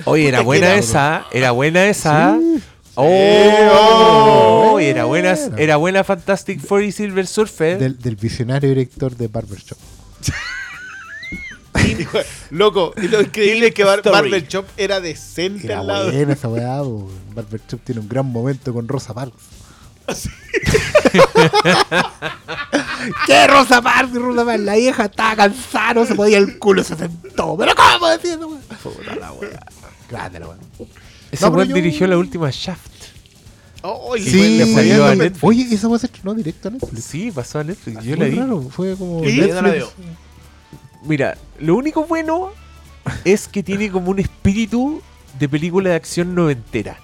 Oye, 0.05 0.27
era 0.27 0.41
buena 0.41 0.75
esa, 0.75 1.25
era 1.31 1.51
buena 1.51 1.85
esa. 1.85 2.37
Sí. 2.39 2.61
Oh, 2.95 4.71
oh. 4.73 4.79
era 4.79 5.05
buena, 5.05 5.35
era 5.57 5.77
buena 5.77 6.03
Fantastic 6.03 6.59
Four 6.59 6.83
y 6.83 6.91
Silver 6.91 7.25
Surfer. 7.25 7.79
Del, 7.79 7.97
del 7.97 8.15
visionario 8.15 8.69
director 8.69 9.15
de 9.15 9.27
Barbershop. 9.27 9.77
Loco, 12.49 12.93
y 13.01 13.07
lo 13.07 13.21
increíble 13.21 13.67
es 13.67 13.73
que 13.73 13.83
Bar 13.83 13.99
Story. 13.99 14.13
Barber 14.15 14.47
Shop 14.47 14.65
era 14.77 14.99
decente 14.99 15.67
Era 15.67 15.79
al 15.79 15.87
lado. 15.87 16.11
buena 16.11 16.33
esa 16.33 16.47
weá. 16.47 16.81
Barbershop 17.33 17.79
tiene 17.83 18.01
un 18.01 18.09
gran 18.09 18.25
momento 18.25 18.73
con 18.73 18.87
Rosa 18.87 19.13
Parks. 19.13 19.35
¿Qué 23.25 23.47
Rosa 23.47 23.81
Parks? 23.81 24.13
Rosa 24.13 24.45
Parks, 24.45 24.63
la 24.63 24.75
vieja 24.75 25.05
estaba 25.05 25.35
cansada, 25.35 25.93
no 25.93 26.05
se 26.05 26.15
podía 26.15 26.37
el 26.37 26.59
culo, 26.59 26.83
se 26.83 26.95
sentó. 26.95 27.55
¿Pero 27.57 27.73
cómo 27.75 28.07
decía 28.09 28.35
esa 28.35 28.45
weá? 28.45 28.59
Puta 28.83 29.15
la 29.15 29.31
weá. 29.33 29.59
Grande 30.11 30.39
la. 30.39 30.47
Ese 31.31 31.45
No, 31.45 31.51
weón 31.55 31.69
yo- 31.69 31.75
dirigió 31.75 32.05
la 32.07 32.17
última 32.17 32.49
Shaft. 32.51 32.91
Oh, 33.83 34.15
y 34.15 34.21
Sí, 34.21 34.57
le 34.59 34.71
salió 34.75 35.05
a 35.05 35.07
oye, 35.09 35.15
Netflix. 35.15 35.43
oye, 35.43 35.67
esa 35.75 35.87
weá 35.87 35.97
se 35.99 36.05
estrenó 36.05 36.35
directo 36.35 36.67
a 36.67 36.71
Netflix. 36.71 37.03
Sí, 37.03 37.31
pasó 37.31 37.59
a 37.59 37.63
Netflix. 37.63 38.03
Yo 38.03 38.15
Muy 38.15 38.19
la 38.19 38.25
vi. 38.25 38.35
raro, 38.39 38.61
fue 38.69 38.95
como 38.95 39.23
¿Y? 39.23 39.35
Yo 39.37 39.47
no 39.47 39.53
la 39.55 39.61
Netflix. 39.63 39.93
Mira, 41.03 41.37
lo 41.59 41.75
único 41.75 42.05
bueno 42.05 42.51
es 43.25 43.47
que 43.47 43.63
tiene 43.63 43.89
como 43.89 44.11
un 44.11 44.19
espíritu 44.19 45.01
de 45.39 45.49
película 45.49 45.89
de 45.89 45.95
acción 45.95 46.35
noventera. 46.35 46.97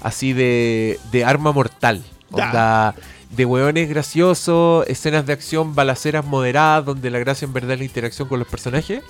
Así 0.00 0.32
de, 0.32 0.98
de 1.12 1.24
arma 1.24 1.52
mortal. 1.52 2.02
Onda, 2.32 2.94
de 3.30 3.44
hueones 3.44 3.88
graciosos, 3.88 4.86
escenas 4.88 5.26
de 5.26 5.32
acción, 5.32 5.74
balaceras 5.76 6.24
moderadas, 6.24 6.84
donde 6.86 7.10
la 7.10 7.18
gracia 7.20 7.44
en 7.44 7.52
verdad 7.52 7.72
es 7.74 7.78
la 7.80 7.84
interacción 7.84 8.26
con 8.28 8.38
los 8.40 8.48
personajes. 8.48 9.02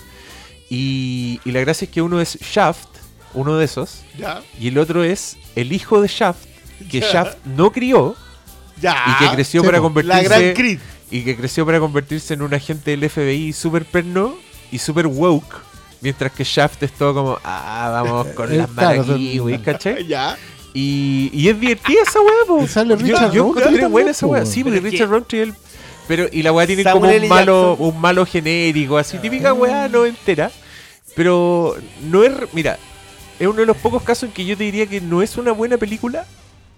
Y, 0.68 1.40
y 1.46 1.52
la 1.52 1.60
gracia 1.60 1.86
es 1.86 1.90
que 1.90 2.02
uno 2.02 2.20
es 2.20 2.38
Shaft, 2.40 2.88
uno 3.34 3.56
de 3.56 3.64
esos, 3.64 4.02
Ya, 4.18 4.42
y 4.58 4.68
el 4.68 4.78
otro 4.78 5.04
es 5.04 5.36
el 5.56 5.72
hijo 5.72 6.00
de 6.02 6.08
Shaft, 6.08 6.44
que 6.90 7.00
Ya. 7.00 7.12
Shaft 7.12 7.38
no 7.44 7.70
crió 7.72 8.16
ya. 8.80 8.96
y 9.06 9.24
que 9.24 9.34
creció 9.34 9.60
sí, 9.62 9.66
para 9.66 9.80
convertirse 9.80 10.22
La 10.22 10.22
gran 10.38 10.54
Creed. 10.54 10.78
y 11.10 11.22
que 11.22 11.36
creció 11.36 11.64
para 11.66 11.78
convertirse 11.80 12.34
en 12.34 12.42
un 12.42 12.52
agente 12.54 12.90
del 12.96 13.08
FBI 13.08 13.52
super 13.52 13.84
perno 13.84 14.34
y 14.72 14.78
super 14.78 15.06
woke, 15.06 15.56
mientras 16.00 16.32
que 16.32 16.44
Shaft 16.44 16.82
es 16.82 16.92
todo 16.92 17.14
como, 17.14 17.38
ah, 17.44 17.90
vamos 17.92 18.26
con 18.28 18.52
Eh, 18.52 18.56
las 18.58 18.70
claro, 18.70 19.04
maraquiwis, 19.04 19.54
son- 19.56 19.64
¿cachai? 19.64 20.06
Ya. 20.06 20.36
Y, 20.72 21.30
y 21.32 21.48
es 21.48 21.58
divertida 21.58 22.02
esa 22.02 22.20
weá, 22.20 22.34
po. 22.46 22.66
Sale 22.68 22.90
Yo- 22.90 22.96
Richard 22.96 23.32
yo 23.32 23.40
encontré 23.42 23.64
también, 23.64 23.90
buena 23.90 24.10
esa 24.12 24.26
weá, 24.26 24.46
sí, 24.46 24.62
porque 24.62 24.80
Pero 24.80 24.90
Richard 24.90 25.08
Roundtree 25.10 25.42
él- 25.42 25.54
pero 26.06 26.26
y 26.32 26.42
la 26.42 26.50
weá 26.52 26.66
tiene 26.66 26.82
Samuel 26.82 27.00
como 27.02 27.08
un 27.08 27.14
L. 27.16 27.28
malo, 27.28 27.74
un 27.76 28.00
malo 28.00 28.26
genérico, 28.26 28.98
así 28.98 29.18
típica 29.18 29.52
weá 29.52 29.88
no 29.88 30.06
entera. 30.06 30.50
Pero 31.16 31.76
no 32.08 32.22
es, 32.24 32.32
mira, 32.52 32.78
es 33.40 33.46
uno 33.48 33.58
de 33.58 33.66
los 33.66 33.76
pocos 33.78 34.02
casos 34.04 34.28
en 34.28 34.32
que 34.32 34.44
yo 34.44 34.56
te 34.56 34.62
diría 34.64 34.86
que 34.86 35.00
no 35.00 35.20
es 35.22 35.36
una 35.36 35.50
buena 35.52 35.76
película, 35.78 36.26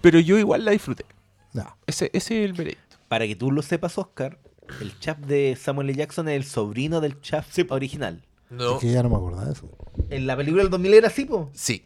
pero 0.01 0.19
yo 0.19 0.37
igual 0.39 0.65
la 0.65 0.71
disfruté. 0.71 1.05
No. 1.53 1.77
Ese, 1.85 2.09
ese 2.13 2.39
es 2.43 2.45
el 2.49 2.53
veredicto. 2.53 2.97
Para 3.07 3.27
que 3.27 3.35
tú 3.35 3.51
lo 3.51 3.61
sepas, 3.61 3.97
Oscar, 3.99 4.39
el 4.81 4.97
chap 4.99 5.19
de 5.19 5.55
Samuel 5.61 5.89
L. 5.91 5.99
Jackson 5.99 6.27
es 6.29 6.35
el 6.37 6.45
sobrino 6.45 6.99
del 7.01 7.21
chap 7.21 7.45
Sí. 7.51 7.65
original. 7.69 8.23
No. 8.49 8.75
Es 8.75 8.81
que 8.81 8.91
ya 8.91 9.03
no 9.03 9.09
me 9.09 9.15
acordaba 9.17 9.45
de 9.45 9.53
eso. 9.53 9.69
En 10.09 10.25
la 10.25 10.35
película 10.35 10.63
del 10.63 10.71
2000 10.71 10.93
era 10.95 11.07
así, 11.09 11.25
po. 11.25 11.51
Sí. 11.53 11.83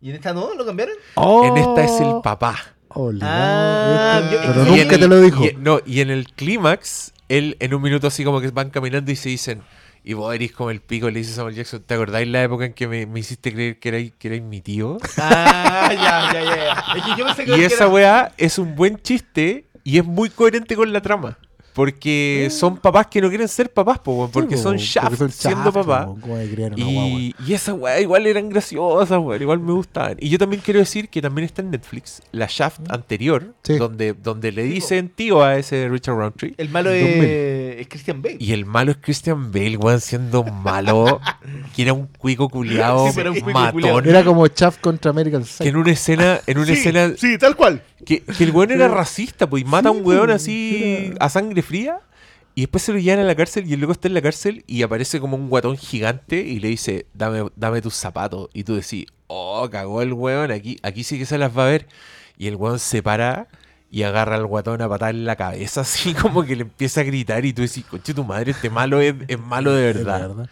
¿Y 0.00 0.10
en 0.10 0.16
esta 0.16 0.32
no? 0.32 0.54
¿Lo 0.54 0.64
cambiaron? 0.64 0.94
En 1.44 1.56
esta 1.56 1.84
es 1.84 2.00
el 2.00 2.20
papá. 2.22 2.56
Ah, 3.22 4.20
yo- 4.32 4.38
Pero 4.40 4.64
nunca 4.64 4.98
te 4.98 5.08
lo 5.08 5.20
dijo. 5.20 5.44
y- 5.44 5.56
no, 5.58 5.80
y 5.84 6.00
en 6.00 6.10
el 6.10 6.26
clímax, 6.32 7.12
él 7.28 7.56
en 7.60 7.74
un 7.74 7.82
minuto 7.82 8.06
así 8.06 8.24
como 8.24 8.40
que 8.40 8.50
van 8.50 8.70
caminando 8.70 9.10
y 9.10 9.16
se 9.16 9.28
dicen, 9.30 9.62
y 10.04 10.12
vos 10.12 10.34
eres 10.34 10.52
como 10.52 10.70
el 10.70 10.80
pico, 10.80 11.08
le 11.10 11.20
dice 11.20 11.32
Samuel 11.32 11.54
Jackson, 11.54 11.82
¿te 11.86 11.94
acordáis 11.94 12.28
la 12.28 12.42
época 12.42 12.66
en 12.66 12.74
que 12.74 12.86
me, 12.86 13.06
me 13.06 13.20
hiciste 13.20 13.52
creer 13.52 13.78
que 13.78 13.88
erais, 13.88 14.12
que 14.18 14.28
erais 14.28 14.42
mi 14.42 14.60
tío? 14.60 14.98
Ah, 15.18 15.90
ya, 15.92 16.32
ya, 16.32 16.42
ya. 16.44 16.84
Es 16.96 17.02
que 17.04 17.10
yo 17.18 17.24
pensé 17.26 17.44
que 17.46 17.56
Y 17.56 17.62
esa 17.62 17.84
era- 17.84 17.88
weá 17.88 18.32
es 18.36 18.58
un 18.58 18.74
buen 18.74 18.98
chiste 19.00 19.64
y 19.82 19.98
es 19.98 20.04
muy 20.04 20.28
coherente 20.30 20.76
con 20.76 20.92
la 20.92 21.00
trama. 21.00 21.38
Porque 21.74 22.48
son 22.52 22.76
papás 22.76 23.08
que 23.08 23.20
no 23.20 23.28
quieren 23.28 23.48
ser 23.48 23.70
papás, 23.72 23.98
po, 23.98 24.12
weón, 24.14 24.30
porque 24.30 24.56
Sí, 24.56 24.62
son 24.62 24.76
Shaft 24.76 25.18
son 25.18 25.30
siendo 25.32 25.64
Shaft, 25.64 25.74
papá. 25.74 26.06
po, 26.06 26.18
¿cómo 26.20 26.36
hay 26.36 26.48
que 26.48 26.54
criar 26.54 26.72
una 26.74 26.84
guagua? 26.84 27.04
Y, 27.20 27.34
y 27.46 27.52
esa 27.52 27.74
weá 27.74 28.00
igual 28.00 28.26
eran 28.28 28.48
graciosas, 28.48 29.18
weón, 29.18 29.42
igual 29.42 29.58
me 29.58 29.72
gustaban. 29.72 30.16
Y 30.20 30.28
yo 30.28 30.38
también 30.38 30.62
quiero 30.64 30.78
decir 30.78 31.08
que 31.08 31.20
también 31.20 31.44
está 31.46 31.62
en 31.62 31.70
Netflix 31.72 32.22
la 32.30 32.46
Shaft 32.48 32.80
anterior, 32.90 33.54
Sí. 33.64 33.76
donde, 33.76 34.12
donde 34.14 34.52
le 34.52 34.62
dicen 34.62 35.08
tío 35.08 35.42
a 35.42 35.58
ese 35.58 35.88
Richard 35.88 36.14
Roundtree. 36.16 36.54
El 36.58 36.68
malo 36.68 36.90
2000. 36.90 37.06
es, 37.24 37.80
es 37.80 37.88
Christian 37.88 38.22
Bale. 38.22 38.36
Y 38.38 38.52
el 38.52 38.66
malo 38.66 38.92
es 38.92 38.98
Christian 39.00 39.50
Bale, 39.50 39.76
weón, 39.76 40.00
siendo 40.00 40.44
malo, 40.44 41.20
que 41.74 41.82
era 41.82 41.92
un 41.92 42.06
cuico 42.06 42.48
culiado, 42.48 43.08
Sí, 43.08 43.12
pero 43.16 43.32
un 43.32 43.40
cuico 43.40 43.58
matón. 43.58 43.72
culiao. 43.72 43.98
Era 44.00 44.22
como 44.24 44.46
Chaff 44.46 44.78
contra 44.78 45.10
American 45.10 45.42
Que 45.42 45.48
Psycho. 45.48 45.64
en 45.70 45.76
una 45.76 45.90
escena, 45.90 46.40
en 46.46 46.58
una 46.58 46.66
sí, 46.68 46.72
escena 46.74 47.12
sí, 47.16 47.36
tal 47.36 47.56
cual. 47.56 47.82
que, 48.04 48.20
que 48.22 48.44
el 48.44 48.50
weón 48.52 48.70
era 48.70 48.86
racista, 48.86 49.48
pues, 49.48 49.62
y 49.62 49.66
mata 49.66 49.88
a 49.88 49.92
un 49.92 50.04
weón 50.06 50.30
así 50.30 51.08
era- 51.10 51.16
a 51.24 51.28
sangre 51.30 51.62
fría. 51.64 52.00
Y 52.56 52.60
después 52.62 52.84
se 52.84 52.92
lo 52.92 52.98
llevan 53.00 53.18
a 53.18 53.24
la 53.24 53.34
cárcel 53.34 53.68
y 53.68 53.74
el 53.74 53.80
loco 53.80 53.92
está 53.92 54.06
en 54.06 54.14
la 54.14 54.22
cárcel 54.22 54.62
y 54.68 54.82
aparece 54.82 55.18
como 55.18 55.36
un 55.36 55.48
guatón 55.48 55.76
gigante 55.76 56.36
y 56.36 56.60
le 56.60 56.68
dice, 56.68 57.06
dame, 57.12 57.50
dame 57.56 57.82
tus 57.82 57.94
zapatos. 57.94 58.48
Y 58.54 58.62
tú 58.62 58.76
decís, 58.76 59.06
oh, 59.26 59.68
cagó 59.70 60.02
el 60.02 60.12
weón, 60.12 60.52
aquí, 60.52 60.78
aquí 60.84 61.02
sí 61.02 61.18
que 61.18 61.26
se 61.26 61.36
las 61.36 61.56
va 61.56 61.66
a 61.66 61.70
ver. 61.70 61.88
Y 62.38 62.46
el 62.46 62.54
weón 62.54 62.78
se 62.78 63.02
para 63.02 63.48
y 63.90 64.02
agarra 64.04 64.36
al 64.36 64.46
guatón 64.46 64.82
a 64.82 64.88
patar 64.88 65.14
en 65.14 65.24
la 65.24 65.36
cabeza, 65.36 65.80
así 65.82 66.14
como 66.14 66.44
que 66.44 66.56
le 66.56 66.62
empieza 66.62 67.00
a 67.00 67.04
gritar 67.04 67.44
y 67.44 67.52
tú 67.52 67.62
decís, 67.62 67.84
coche 67.84 68.14
tu 68.14 68.24
madre, 68.24 68.52
este 68.52 68.70
malo 68.70 69.00
es, 69.00 69.14
es 69.26 69.38
malo 69.38 69.72
de 69.72 69.82
verdad. 69.92 70.48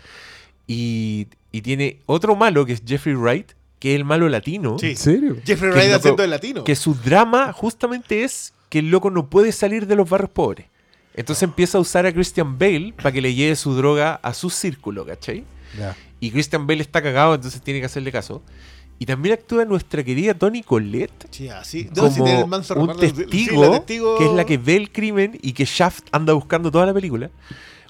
Y, 0.67 1.29
y 1.53 1.63
tiene 1.63 1.99
otro 2.07 2.35
malo 2.35 2.65
que 2.67 2.73
es 2.73 2.83
Jeffrey 2.87 3.15
Wright, 3.15 3.53
que 3.79 3.95
es 3.95 3.97
el 3.97 4.05
malo 4.05 4.29
latino. 4.29 4.77
Sí. 4.79 4.91
¿En 4.91 4.97
serio? 4.97 5.37
Jeffrey 5.45 5.73
Wright 5.73 5.93
haciendo 5.93 6.23
el 6.23 6.31
latino. 6.31 6.65
Que 6.65 6.77
su 6.77 6.95
drama 6.95 7.53
justamente 7.53 8.23
es 8.23 8.55
que 8.69 8.79
el 8.79 8.91
loco 8.91 9.11
no 9.11 9.29
puede 9.29 9.53
salir 9.53 9.87
de 9.87 9.97
los 9.97 10.09
barrios 10.09 10.31
pobres. 10.31 10.67
Entonces 11.15 11.43
empieza 11.43 11.79
a 11.79 11.81
usar 11.81 12.07
a 12.07 12.13
Christian 12.13 12.59
Bale 12.59 12.95
para 12.97 13.13
que 13.13 13.21
le 13.21 13.35
lleve 13.35 13.55
su 13.57 13.75
droga 13.75 14.15
a 14.23 14.33
su 14.35 14.49
círculo, 14.51 15.05
¿cachai? 15.05 15.45
Ya. 15.79 15.97
Y 16.21 16.31
Christian 16.31 16.67
Bale 16.67 16.81
está 16.83 17.03
cagado, 17.03 17.35
entonces 17.35 17.61
tiene 17.63 17.81
que 17.81 17.87
hacerle 17.87 18.11
caso. 18.13 18.43
Y 18.99 19.07
también 19.07 19.35
actúa 19.35 19.65
nuestra 19.65 20.05
querida 20.05 20.33
Tony 20.35 20.63
Collette 20.63 21.27
Sí, 21.31 21.49
así. 21.49 21.89
No, 21.97 22.09
si 22.09 22.15
como 22.19 22.25
tiene 22.25 22.41
el 22.43 22.47
manso 22.47 22.75
un 22.77 22.95
sí, 23.01 23.13
testigo, 23.13 23.63
la 23.65 23.79
testigo- 23.85 24.17
que 24.19 24.27
es 24.27 24.33
la 24.33 24.45
que 24.47 24.59
ve 24.59 24.77
el 24.77 24.93
crimen 24.93 25.39
y 25.43 25.53
que 25.55 25.65
Shaft 25.65 26.05
anda 26.13 26.33
buscando 26.35 26.71
toda 26.71 26.87
la 26.87 26.95
película. 26.95 27.29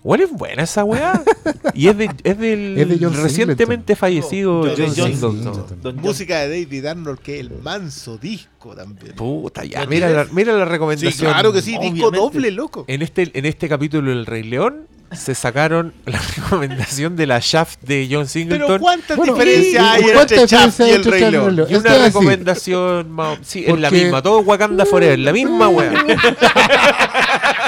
Bueno, 0.05 0.25
es 0.25 0.33
buena 0.33 0.65
esa 0.65 0.83
weá. 0.85 1.23
y 1.75 1.87
es, 1.89 1.97
de, 1.97 2.11
es 2.25 2.39
del 2.39 2.77
Es 2.79 2.89
de 2.89 2.99
John 3.01 3.15
recientemente 3.23 3.95
fallecido 3.95 4.63
John 4.63 4.75
John 4.77 4.95
Singleton. 4.95 5.33
Singleton. 5.33 5.83
Don 5.83 5.95
John- 5.97 6.03
Música 6.05 6.41
de 6.41 6.49
David 6.65 6.87
Arnold, 6.87 7.19
que 7.21 7.35
es 7.35 7.41
el 7.41 7.51
manso 7.63 8.19
disco 8.19 8.75
también. 8.75 9.15
Puta, 9.15 9.65
ya. 9.65 9.83
¿Lo 9.85 9.87
Mira 9.91 10.09
la, 10.11 10.27
mira 10.33 10.53
la 10.55 10.65
Sí, 10.65 10.71
recomendación. 10.71 11.33
claro 11.33 11.53
que 11.53 11.63
sí, 11.63 11.79
disco 11.79 12.11
doble, 12.11 12.51
loco. 12.51 12.85
En 12.89 13.03
este, 13.03 13.31
en 13.33 13.47
este 13.47 13.69
capítulo 13.69 14.11
del 14.11 14.27
Rey 14.27 14.43
León 14.43 14.87
se 15.13 15.35
sacaron 15.35 15.93
la 16.07 16.19
recomendación 16.37 17.15
de 17.17 17.27
la 17.27 17.39
Shaft 17.41 17.83
de 17.83 18.05
John 18.11 18.23
Pero 18.23 18.27
Singleton 18.27 18.79
¿cuántas 18.81 19.17
Bueno, 19.17 19.35
diferencias 19.35 19.83
¿y- 19.85 19.87
hay 19.87 20.03
entre 20.11 20.37
diferencia 20.39 20.87
y 20.87 20.91
hay 20.91 20.95
el 20.97 21.05
Rey 21.05 21.31
León? 21.31 21.57
León? 21.57 21.69
y 21.71 21.75
Es 21.75 21.81
una 21.81 21.99
recomendación 21.99 23.17
sí, 23.43 23.65
es 23.69 23.79
la 23.79 23.91
misma, 23.91 24.23
todo 24.23 24.41
Wakanda 24.41 24.85
Forever, 24.87 25.19
la 25.19 25.33
misma 25.33 25.69
wea. 25.69 25.93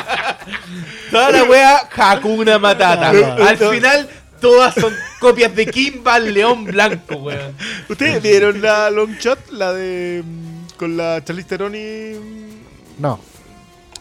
Toda 1.14 1.30
la 1.30 1.44
wea, 1.44 1.88
Hakuna 1.96 2.58
Matata. 2.58 3.10
Al 3.10 3.56
final, 3.56 4.08
todas 4.40 4.74
son 4.74 4.92
copias 5.20 5.54
de 5.54 5.66
Kimba 5.66 6.18
León 6.18 6.64
Blanco, 6.64 7.16
weón. 7.16 7.54
¿Ustedes 7.88 8.22
vieron 8.22 8.60
la 8.60 8.90
long 8.90 9.16
shot? 9.18 9.38
La 9.52 9.72
de. 9.72 10.22
mm, 10.24 10.76
con 10.76 10.96
la 10.96 11.22
Charlize 11.24 11.48
Theron 11.48 11.74
y. 11.74 12.14
mm, 12.18 13.00
No. 13.00 13.20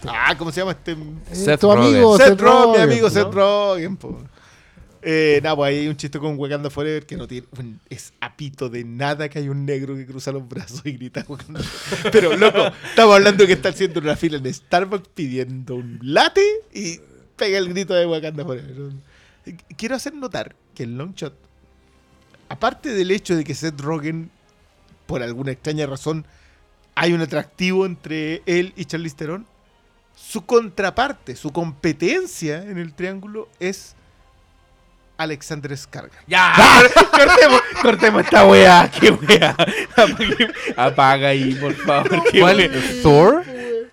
Ah, 0.07 0.35
¿cómo 0.37 0.51
se 0.51 0.59
llama 0.59 0.71
este? 0.71 0.97
Seth 1.31 1.61
tu 1.61 1.71
amigo 1.71 2.17
Seth 2.17 2.41
Rogen, 2.41 2.71
mi 2.87 2.91
amigo 2.93 3.07
¿no? 3.07 3.13
Seth 3.13 3.31
Rogen, 3.33 3.95
po. 3.95 4.19
Eh, 5.05 5.39
nada, 5.43 5.55
pues 5.55 5.69
ahí 5.69 5.79
hay 5.79 5.87
un 5.89 5.97
chiste 5.97 6.17
con 6.19 6.37
Wakanda 6.39 6.69
Forever 6.69 7.05
que 7.05 7.17
no 7.17 7.27
tiene. 7.27 7.47
un- 7.59 7.79
es 7.89 8.13
apito 8.21 8.69
de 8.69 8.83
nada 8.85 9.27
que 9.29 9.39
hay 9.39 9.49
un 9.49 9.65
negro 9.65 9.95
que 9.95 10.05
cruza 10.05 10.31
los 10.31 10.47
brazos 10.47 10.81
y 10.85 10.93
grita 10.93 11.25
Wakanda. 11.27 11.61
Pero, 12.11 12.35
loco, 12.37 12.59
estamos 12.89 13.15
hablando 13.15 13.45
que 13.45 13.53
está 13.53 13.69
haciendo 13.69 13.99
una 13.99 14.15
fila 14.15 14.37
en 14.37 14.53
Starbucks 14.53 15.09
pidiendo 15.13 15.75
un 15.75 15.99
latte 16.01 16.43
y 16.73 16.99
pega 17.35 17.57
el 17.57 17.69
grito 17.69 17.93
de 17.93 18.05
Wakanda 18.05 18.43
Forever. 18.45 18.91
Quiero 19.75 19.95
hacer 19.95 20.13
notar 20.13 20.55
que 20.73 20.83
el 20.83 20.97
long 20.97 21.13
shot 21.15 21.33
aparte 22.49 22.89
del 22.93 23.11
hecho 23.11 23.35
de 23.35 23.43
que 23.43 23.55
Seth 23.55 23.79
Rogen, 23.81 24.29
por 25.07 25.23
alguna 25.23 25.51
extraña 25.51 25.85
razón, 25.87 26.25
hay 26.95 27.11
un 27.13 27.21
atractivo 27.21 27.85
entre 27.85 28.43
él 28.45 28.73
y 28.75 28.85
Charlize 28.85 29.15
Theron, 29.15 29.47
su 30.15 30.45
contraparte, 30.45 31.35
su 31.35 31.51
competencia 31.51 32.61
en 32.63 32.77
el 32.77 32.93
triángulo 32.93 33.49
es 33.59 33.95
Alexander 35.23 35.71
Skarsgård. 35.71 36.11
Ya, 36.27 36.53
cortemos, 37.11 37.61
cortemos 37.81 38.23
esta 38.23 38.45
weá, 38.45 38.89
qué 38.91 39.11
weá. 39.11 39.55
Apaga 40.77 41.29
ahí, 41.29 41.55
por 41.55 41.73
favor. 41.75 42.23
¿Cuál? 42.39 42.71
¿Thor? 43.01 43.43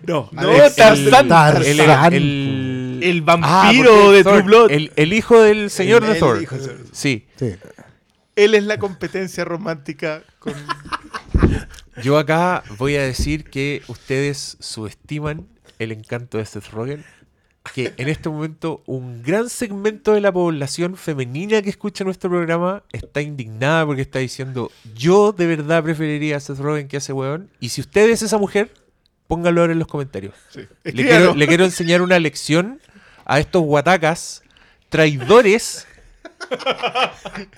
No, 0.05 0.29
no, 0.31 0.71
Tarzán. 0.75 1.27
Tarzán. 1.27 2.13
El, 2.13 2.19
el- 2.23 2.99
El 3.03 3.23
Ah, 3.27 3.35
vampiro 3.37 3.91
porque 3.93 4.17
de 4.17 4.23
Thor, 4.23 4.33
True 4.33 4.43
Blood. 4.43 4.71
El, 4.71 4.91
el 4.95 5.13
hijo 5.13 5.41
del 5.41 5.69
señor 5.71 6.05
de 6.05 6.13
El 6.13 6.19
Thor. 6.19 6.41
hijo 6.41 6.55
de 6.57 6.67
Thor. 6.67 6.77
Sí. 6.91 7.25
Sí. 7.37 7.55
Él 8.35 8.55
es 8.55 8.63
la 8.63 8.77
competencia 8.77 9.43
romántica 9.43 10.21
con... 10.39 10.53
Yo 12.03 12.17
acá 12.17 12.63
voy 12.77 12.95
a 12.95 13.01
decir 13.01 13.43
que 13.43 13.81
ustedes 13.87 14.57
subestiman 14.59 15.47
el 15.79 15.91
encanto 15.91 16.37
de 16.37 16.45
Seth 16.45 16.69
Rogen. 16.71 17.03
Que 17.75 17.93
en 17.97 18.09
este 18.09 18.27
momento 18.27 18.81
un 18.87 19.21
gran 19.21 19.47
segmento 19.49 20.13
de 20.13 20.21
la 20.21 20.31
población 20.31 20.97
femenina 20.97 21.61
que 21.61 21.69
escucha 21.69 22.03
nuestro 22.03 22.29
programa 22.29 22.81
está 22.91 23.21
indignada 23.21 23.85
porque 23.85 24.01
está 24.01 24.17
diciendo 24.19 24.71
yo 24.95 25.31
de 25.31 25.45
verdad 25.45 25.83
preferiría 25.83 26.37
a 26.37 26.39
Seth 26.39 26.57
Rogen 26.57 26.87
que 26.87 26.97
a 26.97 26.99
ese 26.99 27.13
weón. 27.13 27.49
Y 27.59 27.69
si 27.69 27.81
usted 27.81 28.09
es 28.09 28.23
esa 28.23 28.39
mujer, 28.39 28.73
póngalo 29.27 29.61
ahora 29.61 29.73
en 29.73 29.79
los 29.79 29.87
comentarios. 29.87 30.33
Le 30.83 30.93
quiero, 30.93 31.35
le 31.35 31.47
quiero 31.47 31.63
enseñar 31.65 32.01
una 32.01 32.17
lección 32.19 32.81
a 33.25 33.39
estos 33.39 33.61
guatacas 33.61 34.41
traidores 34.89 35.85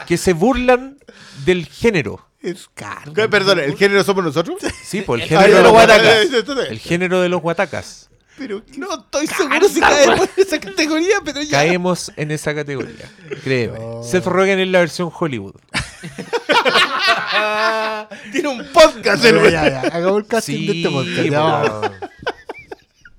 que 0.06 0.18
se 0.18 0.34
burlan 0.34 0.98
del 1.46 1.66
género. 1.66 2.28
Perdón, 3.30 3.60
¿el 3.60 3.78
género 3.78 4.04
somos 4.04 4.24
nosotros? 4.26 4.58
Sí, 4.84 5.02
pues 5.02 5.24
el 5.24 5.38
Ah, 5.38 5.42
género, 5.44 5.58
de 5.58 5.64
los 5.64 5.72
guatacas. 5.72 6.28
el 6.70 6.80
género 6.80 7.22
de 7.22 7.30
los 7.30 7.42
guatacas. 7.42 8.10
Pero 8.38 8.64
no 8.78 8.94
estoy 8.96 9.28
seguro 9.28 9.68
si 9.70 9.80
caemos 9.80 10.30
en 10.36 10.44
esa 10.44 10.60
categoría, 10.60 11.16
pero 11.24 11.42
ya. 11.42 11.52
Caemos 11.52 12.12
en 12.16 12.32
esa 12.32 12.56
categoría. 12.56 13.08
Créeme. 13.44 13.78
Seth 14.04 14.26
Rogen 14.26 14.60
es 14.60 14.68
la 14.68 14.80
versión 14.80 15.12
Hollywood. 15.14 15.54
Tiene 18.32 18.48
un 18.48 18.66
podcast 18.74 19.24
el 19.26 19.44
ya, 19.52 19.70
ya. 19.70 19.82
Hagamos 19.82 20.24
el 20.24 20.28
casting 20.28 20.66
de 20.66 20.78
este 20.78 20.90
podcast. 20.90 21.30
ya, 21.30 21.62
weón. 21.62 21.92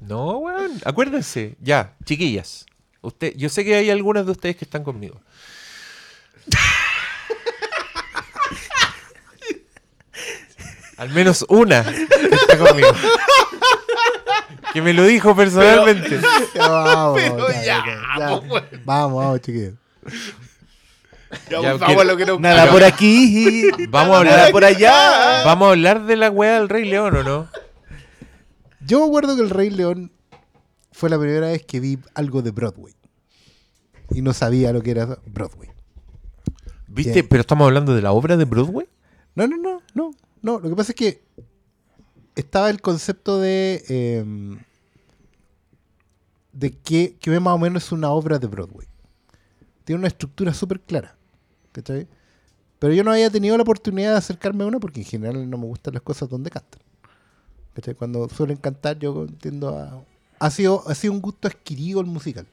No, 0.00 0.38
weón. 0.38 0.72
Acuérdense. 0.84 1.54
Ya, 1.60 1.94
chiquillas. 2.04 2.66
Usted, 3.00 3.34
yo 3.36 3.48
sé 3.48 3.64
que 3.64 3.76
hay 3.76 3.90
algunas 3.90 4.26
de 4.26 4.32
ustedes 4.32 4.56
que 4.56 4.64
están 4.64 4.82
conmigo. 4.82 5.20
Al 10.96 11.10
menos 11.10 11.44
una 11.48 11.84
que 11.84 12.06
está 12.34 12.58
conmigo. 12.58 12.88
Que 14.74 14.82
me 14.82 14.92
lo 14.92 15.04
dijo 15.04 15.34
personalmente. 15.34 16.20
Ya, 16.54 16.68
vamos, 16.68 17.20
Pero 17.20 17.48
ya, 17.48 17.62
ya, 17.64 17.84
ya, 17.86 18.18
ya. 18.18 18.40
pues. 18.48 18.62
Vamos, 18.84 19.24
vamos, 19.24 19.40
chiquillos. 19.40 19.74
Ya, 21.50 21.60
Ya, 21.62 21.70
por 21.72 21.80
favor, 21.80 22.06
lo 22.06 22.16
que 22.16 22.26
nos 22.26 22.38
Nada 22.40 22.70
por 22.70 22.84
aquí. 22.84 23.64
Vamos 23.88 24.20
a 24.20 24.24
Nada 24.24 24.36
hablar, 24.36 24.52
por 24.52 24.64
allá. 24.64 25.42
vamos 25.44 25.66
a 25.66 25.70
hablar 25.70 26.04
de 26.06 26.16
la 26.16 26.30
weá 26.30 26.58
del 26.60 26.68
Rey 26.68 26.84
León, 26.84 27.16
¿o 27.16 27.22
no? 27.24 27.48
Yo 28.86 29.00
me 29.00 29.06
acuerdo 29.06 29.34
que 29.34 29.42
el 29.42 29.50
Rey 29.50 29.70
León 29.70 30.12
fue 30.92 31.08
la 31.10 31.18
primera 31.18 31.48
vez 31.48 31.64
que 31.64 31.80
vi 31.80 31.98
algo 32.14 32.42
de 32.42 32.50
Broadway. 32.50 32.94
Y 34.10 34.22
no 34.22 34.32
sabía 34.32 34.72
lo 34.72 34.82
que 34.82 34.90
era 34.92 35.18
Broadway. 35.26 35.70
¿Viste? 36.86 37.14
Bien. 37.14 37.26
Pero 37.28 37.40
estamos 37.40 37.64
hablando 37.64 37.94
de 37.96 38.02
la 38.02 38.12
obra 38.12 38.36
de 38.36 38.44
Broadway. 38.44 38.86
No, 39.34 39.46
no, 39.48 39.56
no, 39.56 39.82
no, 39.94 40.10
no. 40.42 40.60
Lo 40.60 40.68
que 40.68 40.76
pasa 40.76 40.92
es 40.92 40.96
que 40.96 41.23
estaba 42.34 42.70
el 42.70 42.80
concepto 42.80 43.40
de 43.40 43.84
eh, 43.88 44.24
de 46.54 46.70
que, 46.70 47.16
que 47.20 47.40
más 47.40 47.54
o 47.54 47.58
menos 47.58 47.84
es 47.84 47.92
una 47.92 48.10
obra 48.10 48.38
de 48.38 48.46
Broadway. 48.46 48.86
Tiene 49.84 49.98
una 49.98 50.08
estructura 50.08 50.54
súper 50.54 50.80
clara. 50.80 51.16
¿cachai? 51.72 52.06
Pero 52.78 52.94
yo 52.94 53.04
no 53.04 53.10
había 53.12 53.30
tenido 53.30 53.56
la 53.56 53.62
oportunidad 53.62 54.12
de 54.12 54.18
acercarme 54.18 54.64
a 54.64 54.66
una 54.66 54.78
porque 54.78 55.00
en 55.00 55.06
general 55.06 55.50
no 55.50 55.58
me 55.58 55.66
gustan 55.66 55.94
las 55.94 56.02
cosas 56.02 56.28
donde 56.28 56.50
cantan. 56.50 56.80
¿cachai? 57.74 57.94
Cuando 57.94 58.28
suelen 58.28 58.56
cantar 58.56 58.98
yo 58.98 59.26
tiendo 59.40 59.76
a... 59.76 60.02
Ha 60.38 60.50
sido, 60.50 60.82
ha 60.88 60.94
sido 60.94 61.12
un 61.12 61.20
gusto 61.20 61.48
adquirido 61.48 62.00
el 62.00 62.06
musical. 62.06 62.46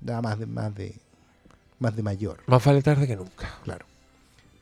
Nada 0.00 0.22
más 0.22 0.38
de, 0.38 0.46
más 0.46 0.74
de, 0.74 0.94
más 1.78 1.94
de 1.96 2.02
mayor. 2.02 2.38
Más 2.46 2.64
vale 2.64 2.82
tarde 2.82 3.06
que 3.06 3.16
nunca. 3.16 3.58
Claro. 3.64 3.86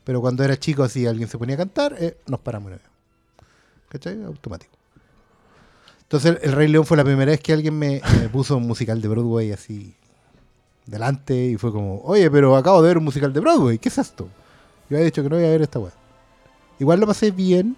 Pero 0.05 0.20
cuando 0.20 0.44
era 0.44 0.57
chico, 0.57 0.82
así 0.82 1.07
alguien 1.07 1.28
se 1.28 1.36
ponía 1.36 1.57
a 1.57 1.59
cantar, 1.59 1.97
eh, 1.99 2.16
nos 2.26 2.40
paramos. 2.40 2.70
nos 2.70 2.80
íbamos. 2.80 2.95
¿Cachai? 3.99 4.22
Automático. 4.24 4.76
Entonces, 6.03 6.38
El 6.42 6.53
Rey 6.53 6.68
León 6.68 6.84
fue 6.84 6.97
la 6.97 7.05
primera 7.05 7.30
vez 7.30 7.40
que 7.40 7.53
alguien 7.53 7.78
me, 7.78 8.01
me 8.20 8.28
puso 8.32 8.57
un 8.59 8.66
musical 8.66 9.01
de 9.01 9.09
Broadway 9.09 9.53
así 9.53 9.97
delante 10.84 11.34
y 11.34 11.57
fue 11.57 11.72
como, 11.72 12.01
oye, 12.03 12.30
pero 12.30 12.57
acabo 12.57 12.80
de 12.82 12.88
ver 12.88 12.99
un 12.99 13.05
musical 13.05 13.32
de 13.32 13.40
Broadway, 13.40 13.78
¿qué 13.78 13.88
es 13.88 13.99
esto? 13.99 14.28
Yo 14.88 14.97
había 14.97 15.07
dicho 15.07 15.22
que 15.22 15.28
no 15.28 15.38
iba 15.38 15.49
a 15.49 15.51
ver 15.51 15.62
esta 15.62 15.78
weá. 15.78 15.92
Igual 16.78 17.01
lo 17.01 17.07
pasé 17.07 17.30
bien, 17.30 17.76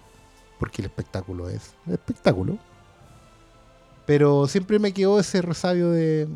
porque 0.59 0.81
el 0.81 0.87
espectáculo 0.87 1.49
es 1.49 1.73
espectáculo. 1.87 2.59
Pero 4.05 4.47
siempre 4.47 4.77
me 4.77 4.93
quedó 4.93 5.19
ese 5.19 5.41
resabio 5.41 5.89
de. 5.89 6.27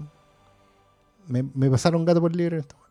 Me, 1.28 1.44
me 1.54 1.70
pasaron 1.70 2.06
gato 2.06 2.22
por 2.22 2.36
libre 2.36 2.56
en 2.56 2.62
esta 2.62 2.76
weá. 2.76 2.90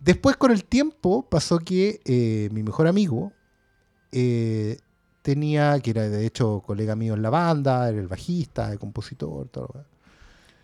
Después, 0.00 0.36
con 0.36 0.52
el 0.52 0.64
tiempo, 0.64 1.26
pasó 1.28 1.58
que 1.58 2.00
eh, 2.04 2.48
mi 2.52 2.62
mejor 2.62 2.86
amigo 2.86 3.32
eh, 4.12 4.78
tenía, 5.22 5.78
que 5.80 5.90
era 5.90 6.08
de 6.08 6.26
hecho 6.26 6.62
colega 6.66 6.96
mío 6.96 7.14
en 7.14 7.22
la 7.22 7.30
banda, 7.30 7.88
era 7.88 7.98
el 7.98 8.08
bajista, 8.08 8.70
el 8.72 8.78
compositor, 8.78 9.48
todo. 9.48 9.84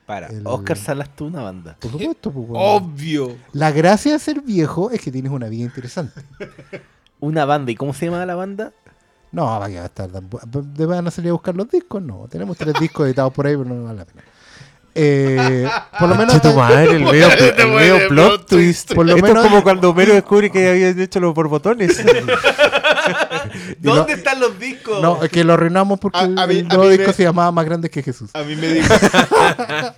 Para, 0.07 0.29
El- 0.29 0.47
Oscar 0.47 0.77
Salas 0.77 1.15
tú 1.17 1.27
una 1.27 1.43
banda. 1.43 1.77
Por 1.81 1.91
supuesto, 1.91 2.31
pues. 2.31 2.47
Obvio. 2.53 3.37
La 3.53 3.73
gracia 3.73 4.13
de 4.13 4.19
ser 4.21 4.41
viejo 4.41 4.91
es 4.91 5.01
que 5.01 5.11
tienes 5.11 5.33
una 5.33 5.49
vida 5.49 5.65
interesante. 5.65 6.21
Una 7.21 7.45
banda. 7.47 7.73
¿Y 7.73 7.75
cómo 7.77 7.95
se 7.95 8.07
llama 8.07 8.25
la 8.27 8.35
banda? 8.35 8.73
No, 9.33 9.45
va 9.47 9.65
a 9.67 9.85
estar. 9.87 10.11
tan 10.11 10.29
bu- 10.31 10.63
¿De 10.63 10.85
van 10.87 11.07
a 11.07 11.11
salir 11.11 11.31
a 11.31 11.33
buscar 11.33 11.57
los 11.57 11.69
discos? 11.69 12.03
No, 12.03 12.27
tenemos 12.29 12.57
tres 12.59 12.75
discos 12.79 13.07
editados 13.07 13.33
por 13.33 13.47
ahí, 13.47 13.57
pero 13.57 13.69
no 13.69 13.85
vale 13.85 13.99
la 14.01 14.05
pena. 14.05 14.23
Eh, 14.99 15.68
por 15.99 16.09
lo 16.09 16.14
menos. 16.14 16.32
Che, 16.34 16.40
tu 16.40 16.55
madre, 16.55 16.84
el 16.97 17.05
medio, 17.05 17.28
el 17.30 17.70
medio 17.70 18.09
plot 18.09 18.47
twist. 18.49 18.94
Por 18.94 19.05
lo 19.07 19.14
Esto 19.14 19.26
menos- 19.28 19.44
es 19.44 19.51
como 19.51 19.62
cuando 19.62 19.90
Homero 19.90 20.14
descubre 20.20 20.51
que 20.51 20.70
habían 20.70 20.99
hecho 20.99 21.20
los 21.20 21.34
borbotones. 21.34 22.03
Lo- 23.82 23.94
¿Dónde 23.97 24.14
están 24.14 24.40
los 24.40 24.59
discos? 24.59 25.01
No, 25.01 25.22
es 25.22 25.30
que 25.30 25.44
lo 25.44 25.53
arruinamos 25.55 25.99
porque 26.01 26.18
A- 26.18 26.24
el, 26.24 26.38
a 26.38 26.47
mí- 26.47 26.59
el 26.61 26.66
a 26.66 26.74
nuevo 26.74 26.88
disco 26.90 27.07
me- 27.09 27.12
se 27.12 27.22
llamaba 27.22 27.53
Más 27.53 27.64
Grande 27.64 27.88
que 27.90 28.03
Jesús. 28.03 28.30
A 28.34 28.42
mí 28.42 28.57
me 28.57 28.66
dijo. 28.68 28.92
a 28.92 29.94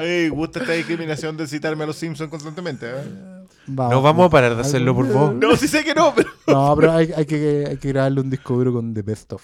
mí 0.00 0.06
me 0.06 0.28
gusta 0.28 0.60
esta 0.60 0.72
discriminación 0.72 1.36
de 1.36 1.46
citarme 1.46 1.84
a 1.84 1.86
los 1.88 1.96
Simpsons 1.96 2.30
constantemente. 2.30 2.86
¿eh? 2.88 3.44
No 3.66 4.02
vamos 4.02 4.26
a 4.26 4.30
parar 4.30 4.54
de 4.54 4.60
hacerlo 4.60 4.94
por 4.94 5.06
vos. 5.08 5.34
No, 5.34 5.56
sí 5.56 5.66
sé 5.68 5.82
que 5.84 5.94
no, 5.94 6.12
pero. 6.14 6.30
No, 6.46 6.76
pero 6.76 6.92
hay, 6.92 7.12
hay 7.16 7.24
que, 7.26 7.64
hay 7.70 7.76
que 7.78 7.88
grabarle 7.88 8.20
un 8.20 8.30
disco 8.30 8.54
duro 8.54 8.72
con 8.72 8.92
The 8.94 9.02
Best 9.02 9.32
of. 9.32 9.42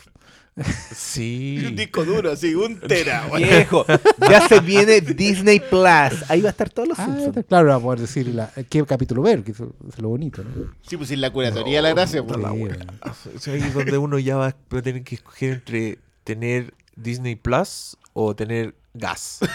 Un 0.57 0.65
Sí. 0.95 1.57
disco 1.75 2.05
duro, 2.05 2.33
así, 2.33 2.55
un 2.55 2.79
tera. 2.81 3.27
Viejo, 3.37 3.87
ya 4.29 4.47
se 4.49 4.61
viene 4.61 5.01
Disney 5.01 5.59
Plus. 5.61 6.29
Ahí 6.29 6.41
va 6.43 6.49
a 6.49 6.51
estar 6.51 6.69
todos 6.69 6.89
los 6.89 6.99
Ah, 6.99 7.07
Simpsons. 7.07 7.47
claro, 7.49 7.69
vamos 7.69 7.81
a 7.83 7.85
poder 7.85 8.01
decir 8.01 8.27
la- 8.29 8.51
qué 8.69 8.85
capítulo 8.85 9.23
ver, 9.23 9.43
que 9.43 9.53
eso 9.53 9.73
es 9.89 9.99
lo 10.01 10.09
bonito. 10.11 10.43
¿no? 10.45 10.73
Sí, 10.83 10.97
pues 10.97 11.09
sin 11.09 11.21
la 11.21 11.31
curatoría, 11.33 11.81
la 11.81 11.91
gracia. 11.91 12.23
Pues. 12.23 12.37
Sí, 12.37 12.43
la 12.43 12.51
bueno. 12.51 12.77
Es 13.35 13.49
ahí 13.49 13.61
donde 13.71 13.97
uno 13.99 14.19
ya 14.19 14.37
va 14.37 14.49
a 14.49 14.83
tener 14.83 15.03
que 15.05 15.15
escoger 15.15 15.53
entre 15.55 15.99
tener 16.25 16.75
Disney 16.97 17.37
Plus 17.37 17.97
o 18.13 18.35
tener 18.37 18.75
gas. 18.95 19.39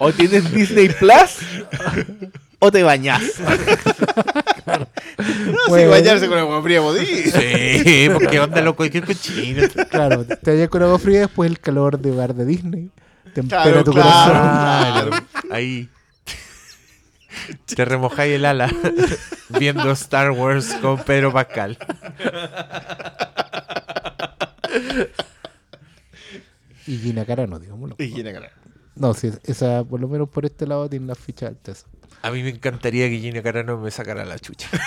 O 0.00 0.12
tienes 0.12 0.52
Disney 0.52 0.88
Plus 0.90 1.38
o 2.58 2.70
te 2.70 2.82
bañas. 2.82 3.22
No, 4.68 4.86
Bueno. 5.68 5.84
sin 5.84 5.90
bañarse 5.90 6.28
con 6.28 6.38
agua 6.38 6.62
fría 6.62 6.82
podí. 6.82 7.06
Sí, 7.06 8.10
porque 8.12 8.38
onda 8.38 8.60
loco, 8.60 8.84
qué 8.90 9.00
cochino. 9.00 9.62
Claro, 9.90 10.24
te 10.26 10.50
vayas 10.50 10.68
con 10.68 10.82
agua 10.82 10.98
fría, 10.98 11.20
después 11.20 11.50
el 11.50 11.58
calor 11.58 11.98
de 11.98 12.10
hogar 12.10 12.34
de 12.34 12.44
Disney. 12.44 12.90
Tempera 13.32 13.62
Claro, 13.62 13.84
tu 13.84 13.92
claro. 13.92 14.10
corazón. 14.10 15.10
Claro, 15.10 15.26
ahí. 15.50 15.88
Te 17.74 17.84
remojáis 17.86 18.34
el 18.34 18.44
ala 18.44 18.70
viendo 19.58 19.90
Star 19.92 20.32
Wars 20.32 20.74
con 20.82 20.98
Pedro 21.02 21.32
Pascal. 21.32 21.78
Y 26.86 26.98
Gina 26.98 27.24
Carano, 27.24 27.58
digámoslo. 27.58 27.96
Y 27.98 28.08
Gina 28.08 28.32
Carano. 28.32 28.52
No, 28.96 29.14
sí, 29.14 29.30
esa, 29.44 29.84
por 29.84 30.00
lo 30.00 30.08
menos 30.08 30.28
por 30.28 30.44
este 30.44 30.66
lado, 30.66 30.88
tiene 30.88 31.06
la 31.06 31.14
ficha 31.14 31.46
alta. 31.46 31.72
A 32.22 32.30
mí 32.30 32.42
me 32.42 32.50
encantaría 32.50 33.08
que 33.08 33.18
Gina 33.18 33.42
Carano 33.42 33.78
me 33.78 33.90
sacara 33.90 34.24
la 34.24 34.38
chucha. 34.38 34.68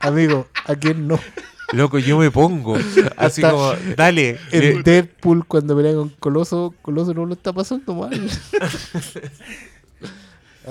Amigo, 0.00 0.48
¿a 0.66 0.74
quién 0.74 1.06
no? 1.06 1.18
Loco, 1.72 1.98
yo 1.98 2.18
me 2.18 2.30
pongo. 2.30 2.76
Así 3.16 3.42
Hasta 3.42 3.50
como, 3.50 3.72
dale. 3.96 4.38
En 4.50 4.62
eh, 4.62 4.82
Deadpool, 4.84 5.46
cuando 5.46 5.76
pelea 5.76 5.94
con 5.94 6.10
Coloso, 6.10 6.74
Coloso 6.82 7.14
no 7.14 7.24
lo 7.24 7.34
está 7.34 7.52
pasando 7.52 7.94
mal. 7.94 8.12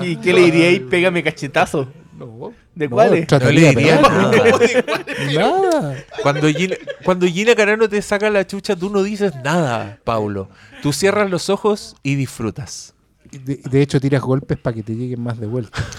¿Y 0.02 0.18
qué 0.18 0.34
le 0.34 0.42
diríais? 0.42 0.82
Pégame 0.82 1.24
cachetazo. 1.24 1.88
No. 2.26 2.54
¿De 2.76 2.88
no, 2.88 2.96
cuáles? 2.96 3.28
No 3.32 3.52
le 3.52 3.62
de 3.62 3.70
diría 3.70 4.02
nada. 4.02 4.32
Nada. 5.34 5.96
Cuando 6.22 6.48
Gina, 6.50 6.76
cuando 7.04 7.26
Gina 7.28 7.56
Carano 7.56 7.90
te 7.90 8.02
saca 8.02 8.30
la 8.30 8.46
chucha, 8.46 8.76
tú 8.76 8.90
no 8.90 9.04
dices 9.04 9.34
nada, 9.44 10.00
Paulo. 10.04 10.50
Tú 10.82 10.94
cierras 10.94 11.30
los 11.30 11.50
ojos 11.50 11.96
y 12.04 12.16
disfrutas. 12.16 12.94
De, 13.32 13.62
de 13.64 13.82
hecho, 13.82 14.00
tiras 14.00 14.22
golpes 14.22 14.58
para 14.58 14.76
que 14.76 14.84
te 14.84 14.94
lleguen 14.94 15.22
más 15.22 15.40
de 15.40 15.48
vuelta. 15.48 15.84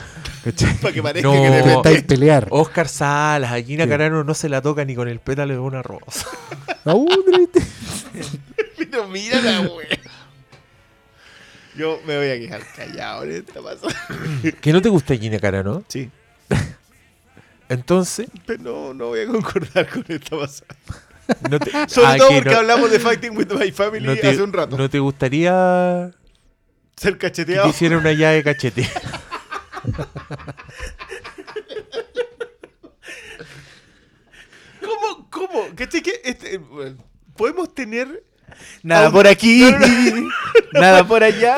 Para 0.82 0.93
que 0.93 1.01
parezca 1.03 1.28
No. 1.28 1.35
que 1.40 1.59
Intentáis 1.59 2.03
pelear. 2.03 2.49
Oscar 2.51 2.89
Salas, 2.89 3.53
a 3.53 3.62
Gina 3.62 3.85
Sí. 3.85 3.90
Carano 3.90 4.24
no 4.24 4.35
se 4.35 4.49
la 4.49 4.61
toca 4.61 4.85
ni 4.85 4.97
con 4.97 5.07
el 5.07 5.20
pétalo 5.20 5.53
de 5.55 5.61
una 5.61 5.82
rosa. 5.82 6.27
Aún, 6.85 7.09
mira 9.12 9.40
la 9.40 9.61
wea. 9.61 9.86
Yo 11.77 12.01
me 12.07 12.16
voy 12.19 12.28
a 12.31 12.39
quejar 12.39 12.62
callado 12.77 13.24
en 13.24 13.31
esta 13.32 13.62
pasada. 13.62 13.94
¿Que 14.61 14.73
no 14.73 14.82
te 14.82 14.89
gusta 14.90 15.16
Gina 15.16 15.39
Carano? 15.39 15.82
Sí. 15.89 16.11
Entonces, 17.69 18.28
Pero 18.47 18.62
no, 18.62 18.94
no 18.94 19.07
voy 19.07 19.20
a 19.20 19.27
concordar 19.27 19.89
con 19.89 20.05
esta 20.09 20.36
pasada. 20.39 20.77
no 21.51 21.59
te, 21.59 21.70
Sobre 21.89 22.07
ah, 22.09 22.16
todo 22.19 22.28
que 22.28 22.35
porque 22.36 22.51
no- 22.51 22.59
hablamos 22.59 22.90
de 22.90 22.99
Fighting 23.01 23.36
with 23.36 23.49
My 23.53 23.70
Family 23.73 24.07
no 24.07 24.15
te- 24.16 24.28
hace 24.28 24.43
un 24.43 24.53
rato. 24.53 24.77
¿No 24.77 24.90
te 24.90 24.99
gustaría 24.99 26.11
Ser 26.97 27.12
que 27.15 27.19
cacheteado. 27.28 27.65
te 27.65 27.70
hiciera 27.70 27.97
una 27.97 28.12
llave 28.12 28.43
cachete? 28.43 28.86
¿Cómo? 34.81 35.28
¿Cómo? 35.31 35.65
¿Cachai 35.77 36.03
que 36.03 36.20
este, 36.24 36.59
bueno, 36.59 36.97
podemos 37.36 37.74
tener 37.74 38.24
Nada 38.83 39.11
por 39.11 39.27
aquí. 39.27 39.65
Nada 40.73 41.05
por 41.07 41.23
allá. 41.23 41.57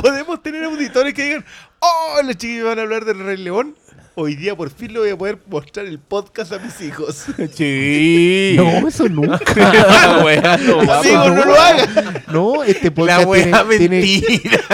podemos 0.00 0.42
tener 0.42 0.64
auditores 0.64 1.14
que 1.14 1.24
digan, 1.24 1.44
"Oh, 1.80 2.20
los 2.24 2.36
chiquillos 2.36 2.66
van 2.66 2.78
a 2.78 2.82
hablar 2.82 3.04
del 3.04 3.18
Rey 3.24 3.36
León." 3.36 3.76
Hoy 4.16 4.36
día 4.36 4.54
por 4.54 4.70
fin 4.70 4.92
le 4.92 5.00
voy 5.00 5.10
a 5.10 5.18
poder 5.18 5.38
mostrar 5.48 5.86
el 5.86 5.98
podcast 5.98 6.52
a 6.52 6.58
mis 6.60 6.80
hijos. 6.80 7.24
Sí. 7.54 8.54
No, 8.56 8.86
eso 8.86 9.08
nunca. 9.08 9.40
La 9.56 10.22
wea, 10.24 10.56
no, 10.58 10.86
pa. 10.86 11.02
no 11.02 11.44
lo 11.44 11.60
hagan. 11.60 12.24
No, 12.28 12.62
este 12.62 12.90
La 12.90 12.94
podcast 12.94 13.26
wea 13.26 13.66
tiene, 13.76 14.22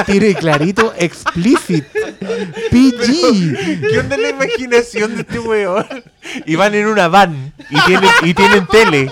tiene 0.05 0.35
clarito 0.35 0.93
explicit. 0.99 1.85
PG. 2.71 3.81
¿Qué 3.89 3.99
onda 3.99 4.19
la 4.19 4.29
imaginación 4.29 5.15
de 5.15 5.23
este 5.23 5.39
weón? 5.39 5.87
Y 6.45 6.57
van 6.57 6.75
en 6.75 6.87
una 6.87 7.09
van 7.09 7.55
y 7.71 7.81
tienen, 7.87 8.11
y 8.23 8.35
tienen 8.35 8.67
tele. 8.67 9.11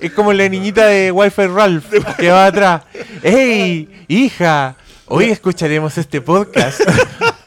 Es 0.00 0.12
como 0.12 0.32
la 0.32 0.48
niñita 0.48 0.86
de 0.86 1.12
Wi-Fi 1.12 1.46
Ralph 1.46 1.86
que 2.16 2.30
va 2.30 2.46
atrás. 2.46 2.82
¡Ey, 3.22 3.88
hija! 4.08 4.76
Hoy 5.06 5.26
escucharemos 5.30 5.96
este 5.96 6.20
podcast. 6.20 6.80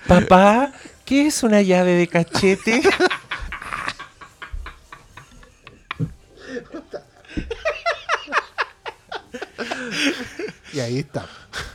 Papá, 0.08 0.72
¿qué 1.12 1.28
es 1.28 1.44
una 1.44 1.62
llave 1.62 1.92
de 1.92 2.08
cachete? 2.08 2.82
Y 10.72 10.80
ahí 10.80 11.00
está. 11.00 11.28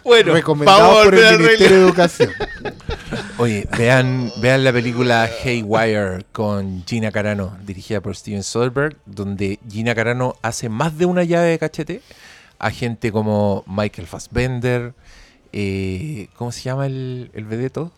Bueno, 0.02 0.32
Recomendado 0.32 0.80
vamos 0.80 1.00
a 1.00 1.04
por 1.04 1.14
el 1.16 1.38
Ministerio 1.38 1.76
de. 1.76 1.84
Educación. 1.84 2.30
Oye, 3.36 3.68
vean, 3.76 4.32
vean 4.40 4.64
la 4.64 4.72
película 4.72 5.28
Haywire 5.44 6.24
con 6.32 6.82
Gina 6.86 7.12
Carano, 7.12 7.58
dirigida 7.62 8.00
por 8.00 8.16
Steven 8.16 8.42
Soderbergh, 8.42 8.96
donde 9.04 9.58
Gina 9.70 9.94
Carano 9.94 10.36
hace 10.40 10.70
más 10.70 10.96
de 10.96 11.04
una 11.04 11.24
llave 11.24 11.48
de 11.48 11.58
cachete 11.58 12.00
a 12.58 12.70
gente 12.70 13.12
como 13.12 13.64
Michael 13.66 14.06
Fassbender, 14.06 14.94
eh, 15.52 16.28
¿cómo 16.36 16.52
se 16.52 16.62
llama 16.62 16.86
el, 16.86 17.30
el 17.34 17.44
vedeto? 17.44 17.92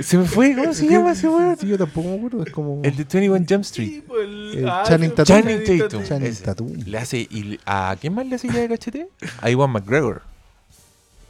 Se 0.00 0.16
me 0.18 0.24
fue, 0.24 0.54
¿cómo 0.54 0.72
se 0.72 0.86
llama 0.88 1.12
ese 1.12 1.28
weón? 1.28 1.56
Sí, 1.58 1.66
yo 1.68 1.78
tampoco 1.78 2.08
me 2.08 2.16
acuerdo. 2.16 2.42
Es 2.44 2.52
como. 2.52 2.82
El 2.84 2.96
de 2.96 3.04
21 3.04 3.46
Jump 3.48 3.62
Street. 3.62 3.88
Sí, 3.88 4.04
pues, 4.06 4.24
el- 4.24 4.58
El 4.58 4.68
ah, 4.68 4.82
Channing 4.86 5.10
Tatum. 5.10 5.24
Channing 5.24 5.78
Tatum. 5.78 6.04
Channing. 6.04 6.34
Tatum. 6.36 6.72
Le 6.86 6.98
hace, 6.98 7.18
y, 7.18 7.58
¿A 7.66 7.96
quién 8.00 8.14
más 8.14 8.26
le 8.26 8.36
hace 8.36 8.48
llave 8.48 8.62
de 8.62 8.68
cachete? 8.68 9.08
A 9.40 9.50
Iwan 9.50 9.70
McGregor. 9.70 10.22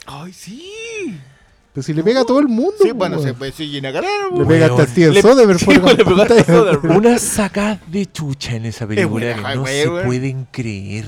Ay, 0.06 0.32
sí. 0.32 1.18
Pero 1.72 1.84
si 1.84 1.94
le 1.94 2.02
pega 2.02 2.22
a 2.22 2.24
todo 2.24 2.40
el 2.40 2.48
mundo. 2.48 2.74
Sí, 2.82 2.90
bueno, 2.90 3.20
se 3.20 3.32
puede 3.32 3.52
decir 3.52 3.68
Gina 3.70 3.92
Carano. 3.92 4.38
Le 4.38 4.44
pega 4.44 4.66
hasta. 4.66 4.86
Steven 4.86 5.14
Le- 5.14 5.22
Soderbergh. 5.22 5.64
pues, 5.64 5.96
le 5.98 6.04
pegó 6.04 6.22
hasta. 6.22 6.44
Soderbergh. 6.44 6.96
Una 6.96 7.18
sacada 7.18 7.80
de 7.86 8.06
chucha 8.06 8.56
en 8.56 8.66
esa 8.66 8.86
película 8.86 9.34
que 9.34 9.54
no 9.56 9.66
se 9.66 9.88
pueden 10.04 10.46
creer. 10.50 11.06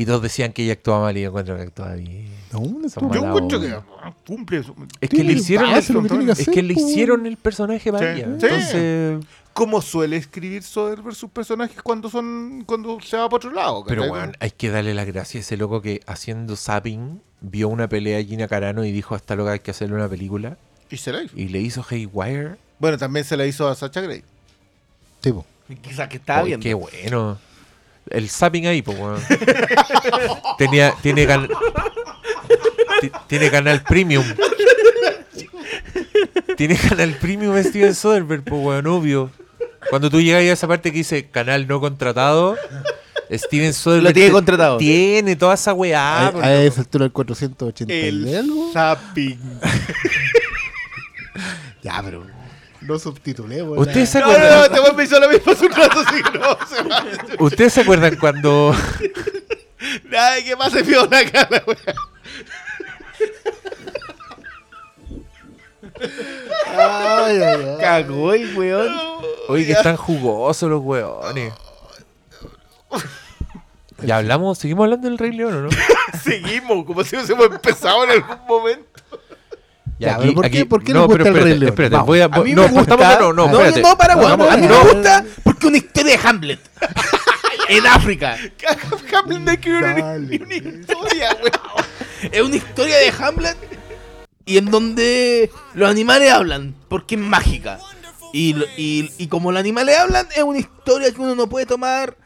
Y 0.00 0.06
todos 0.06 0.22
decían 0.22 0.52
que 0.52 0.62
ella 0.64 0.72
actuaba 0.72 1.02
mal 1.02 1.16
y 1.18 1.22
yo 1.22 1.28
encuentro 1.28 1.56
que 1.56 1.62
actuaba 1.62 1.94
bien. 1.94 2.26
No, 2.52 2.60
no 2.60 2.66
Son 2.70 2.84
estuvo- 2.86 3.14
Yo 3.14 3.20
mala 3.20 3.26
encuentro 3.34 3.60
que 3.60 3.66
onda. 3.66 3.84
ah, 4.02 4.14
cumple 4.26 4.62
su- 4.62 4.74
Es 5.00 5.08
que 5.10 5.16
Tiene 5.16 5.32
le 5.34 5.38
hicieron, 5.38 5.70
base, 5.72 5.92
lo 5.92 6.02
que 6.02 6.08
tiene 6.08 6.24
que 6.24 6.32
es 6.32 6.40
hacer, 6.40 6.54
que 6.54 6.62
le 6.62 6.74
po. 6.74 6.80
hicieron 6.80 7.26
el 7.26 7.36
personaje 7.36 7.92
para 7.92 8.14
Sí, 8.14 8.20
ella. 8.22 8.26
sí. 8.38 8.46
Entonces, 8.46 9.24
Como 9.52 9.82
suele 9.82 10.16
escribir 10.16 10.62
Soderbergh 10.62 11.14
sus 11.14 11.28
personajes 11.30 11.82
cuando 11.82 12.08
son 12.08 12.62
cuando 12.64 12.98
se 13.00 13.16
va 13.18 13.28
para 13.28 13.36
otro 13.36 13.50
lado. 13.52 13.84
pero 13.86 14.02
¿cachai? 14.02 14.18
bueno, 14.18 14.32
hay 14.40 14.50
que 14.52 14.70
darle 14.70 14.94
las 14.94 15.06
gracias 15.06 15.42
a 15.42 15.46
ese 15.46 15.56
loco 15.58 15.82
que 15.82 16.00
haciendo 16.06 16.56
zapping 16.56 17.20
vio 17.42 17.68
una 17.68 17.88
pelea 17.88 18.16
de 18.18 18.24
Gina 18.24 18.48
Carano 18.48 18.84
y 18.84 18.92
dijo 18.92 19.14
hasta 19.14 19.34
loca 19.36 19.52
hay 19.52 19.58
que 19.60 19.72
hacerle 19.72 19.96
una 19.96 20.08
película 20.08 20.56
Y 20.88 20.96
se 20.96 21.12
la 21.12 21.22
hizo. 21.24 21.36
y 21.36 21.48
le 21.48 21.58
hizo 21.60 21.84
Haywire. 21.90 22.56
Bueno, 22.78 22.96
también 22.96 23.24
se 23.26 23.36
la 23.36 23.44
hizo 23.44 23.68
a 23.68 23.74
Sacha 23.74 24.00
Grey. 24.00 24.22
Sí, 25.22 25.32
po. 25.32 25.44
Quizás 25.82 26.08
que 26.08 26.16
estaba 26.16 26.42
bien. 26.44 26.60
qué 26.60 26.72
bueno. 26.74 27.36
El 28.10 28.28
zapping 28.28 28.66
ahí, 28.66 28.82
pues, 28.82 28.98
weón. 28.98 29.20
Tenía, 30.58 30.92
tiene, 31.00 31.26
can- 31.26 31.48
ti- 33.00 33.10
tiene 33.28 33.50
canal 33.50 33.82
premium. 33.82 34.24
Tiene 36.56 36.76
canal 36.76 37.12
premium 37.20 37.56
Steven 37.62 37.94
Soderbergh, 37.94 38.42
pues, 38.44 38.60
weón, 38.62 38.86
obvio. 38.86 39.30
Cuando 39.88 40.10
tú 40.10 40.20
llegas 40.20 40.42
a 40.42 40.52
esa 40.52 40.68
parte 40.68 40.90
que 40.92 40.98
dice 40.98 41.28
canal 41.30 41.66
no 41.66 41.80
contratado, 41.80 42.56
Steven 43.32 43.72
Soderbergh 43.72 44.08
Lo 44.08 44.12
tiene 44.12 44.30
contratado. 44.32 44.76
Tiene 44.78 45.36
toda 45.36 45.54
esa 45.54 45.72
weá. 45.72 46.26
a, 46.26 46.28
a 46.44 46.62
esa 46.62 46.80
altura 46.82 47.04
del 47.04 47.12
480 47.12 47.94
y 47.94 47.98
El 48.08 48.36
algo. 48.36 48.70
zapping. 48.72 49.38
Ya, 51.82 52.02
pero. 52.04 52.26
No 52.90 52.98
subtitulemos. 52.98 53.78
¿Ustedes 53.78 54.08
se 54.10 54.18
No, 54.18 54.26
no, 54.26 54.32
acuerdan? 54.32 54.58
no, 54.58 54.64
este 54.64 54.80
weón 54.80 54.96
me 54.96 55.04
hizo 55.04 55.20
lo 55.20 55.28
mismo 55.28 55.52
hace 55.52 55.66
un 55.66 55.72
rato, 55.72 56.02
que 56.04 56.38
no 56.38 56.58
se 56.66 56.82
va. 56.82 57.04
¿Ustedes 57.38 57.72
se 57.72 57.80
acuerdan 57.82 58.16
cuando 58.16 58.74
Ay, 60.18 60.42
¿qué 60.44 60.56
pasa, 60.56 60.78
acá, 60.80 61.48
la? 61.50 61.62
Ay, 66.76 67.36
ay, 67.42 67.42
ay. 67.42 67.76
Cagó 67.80 68.32
el 68.32 68.56
weón. 68.56 68.92
Oye, 69.48 69.66
que 69.66 69.72
están 69.72 69.96
jugosos 69.96 70.68
los 70.68 70.82
weones. 70.82 71.52
Ya 74.02 74.16
hablamos, 74.16 74.56
seguimos 74.56 74.84
hablando 74.84 75.10
del 75.10 75.18
Rey 75.18 75.30
León, 75.30 75.54
¿o 75.56 75.60
no? 75.60 75.68
Seguimos, 76.24 76.86
como 76.86 77.04
si 77.04 77.16
hubiésemos 77.16 77.44
empezado 77.50 78.04
en 78.04 78.10
algún 78.12 78.46
momento. 78.48 78.89
Ya, 80.00 80.18
pero 80.18 80.34
¿por 80.34 80.50
qué- 80.50 80.66
por 80.66 80.82
qué 80.82 80.92
les 80.94 81.02
gusta 81.02 81.14
el 81.14 81.20
espérate, 81.28 81.44
Rey 81.50 81.58
León? 81.58 81.68
espérate, 81.70 81.92
Vamos. 81.94 82.06
voy 82.06 82.20
a, 82.20 82.24
A 82.24 82.28
mí 82.40 82.52
no, 82.54 82.62
me 82.62 82.68
gusta. 82.68 82.96
no, 82.96 83.32
no, 83.32 83.46
no, 83.48 83.70
no, 83.70 83.98
para. 83.98 84.16
Vamos, 84.16 84.50
A 84.50 84.56
mí 84.56 84.66
no, 84.66 84.84
me 84.84 84.92
gusta 84.94 85.24
porque 85.44 85.66
una 85.66 85.76
historia 85.76 86.16
de 86.18 86.28
Hamlet. 86.28 86.60
en 87.68 87.86
África. 87.86 88.36
Hamlet 89.14 89.66
no 89.66 90.18
ni 90.18 90.36
una 90.36 90.54
historia, 90.54 91.36
weón. 91.42 91.86
Es 92.32 92.40
una 92.42 92.56
historia 92.56 92.96
de 92.96 93.12
Hamlet 93.18 93.56
y 94.46 94.56
en 94.58 94.70
donde 94.70 95.50
los 95.74 95.88
animales 95.90 96.32
hablan, 96.32 96.74
porque 96.88 97.14
es 97.14 97.20
mágica. 97.20 97.78
Y, 98.32 98.56
y, 98.76 99.12
y 99.18 99.26
como 99.28 99.52
los 99.52 99.60
animales 99.60 99.98
hablan, 99.98 100.26
es 100.34 100.42
una 100.42 100.58
historia 100.58 101.12
que 101.12 101.20
uno 101.20 101.34
no 101.34 101.48
puede 101.48 101.66
tomar 101.66 102.16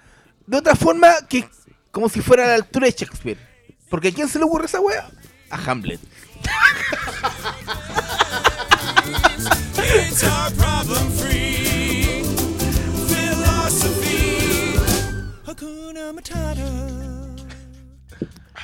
de 0.47 0.57
otra 0.59 0.75
forma 0.77 1.09
que 1.29 1.49
como 1.91 2.09
si 2.09 2.21
fuera 2.21 2.45
a 2.45 2.49
la 2.49 2.55
altura 2.55 2.87
de 2.87 2.93
Shakespeare. 2.93 3.39
Porque 3.91 4.09
¿a 4.09 4.13
quién 4.13 4.29
se 4.29 4.39
le 4.39 4.45
ocurre 4.45 4.67
esa 4.67 4.81
wea? 4.81 5.09
A 5.51 5.57
Hamlet. 5.71 6.01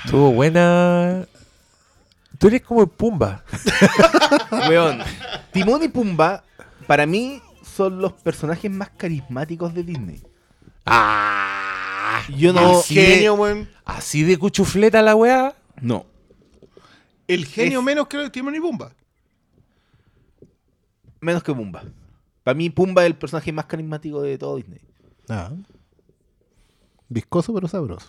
Estuvo 0.05 0.33
buena. 0.33 1.27
Tú 2.39 2.49
eres 2.49 2.63
como 2.63 2.83
el 2.83 2.89
Pumba. 2.89 3.45
Weón. 4.69 5.01
Timón 5.53 5.83
y 5.83 5.89
Pumba, 5.89 6.43
para 6.87 7.07
mí, 7.07 7.43
son 7.77 8.01
los 8.01 8.13
personajes 8.15 8.71
más 8.71 8.91
carismáticos 8.91 9.75
de 9.75 9.83
Disney. 9.83 10.23
¡Ah! 10.87 12.23
Yo 12.37 12.53
no. 12.53 12.79
Así 12.81 12.95
Genio, 12.95 13.35
de, 13.35 13.39
weón. 13.41 13.69
así 13.85 14.23
de 14.23 14.39
cuchufleta 14.39 15.03
la 15.03 15.15
weá. 15.15 15.55
No. 15.81 16.07
El 17.29 17.47
genio 17.47 17.79
Es- 17.81 17.85
menos 17.85 18.07
creo 18.09 18.25
que 18.25 18.31
Timón 18.31 18.55
y 18.55 18.61
Pumba. 18.61 18.93
Menos 21.21 21.43
que 21.43 21.55
Pumba. 21.55 21.83
Para 22.43 22.55
mí, 22.55 22.71
Pumba 22.71 23.03
es 23.03 23.07
el 23.09 23.17
personaje 23.17 23.53
más 23.53 23.67
carismático 23.67 24.23
de 24.23 24.39
todo 24.39 24.57
Disney. 24.57 24.81
Ah. 25.29 25.51
Viscoso 27.09 27.53
pero 27.53 27.69
sabroso. 27.69 28.07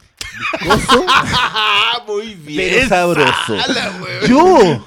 ¡Ah, 1.08 2.04
muy 2.08 2.38
pero 2.56 2.88
sabroso. 2.88 3.56
Yo, 4.28 4.86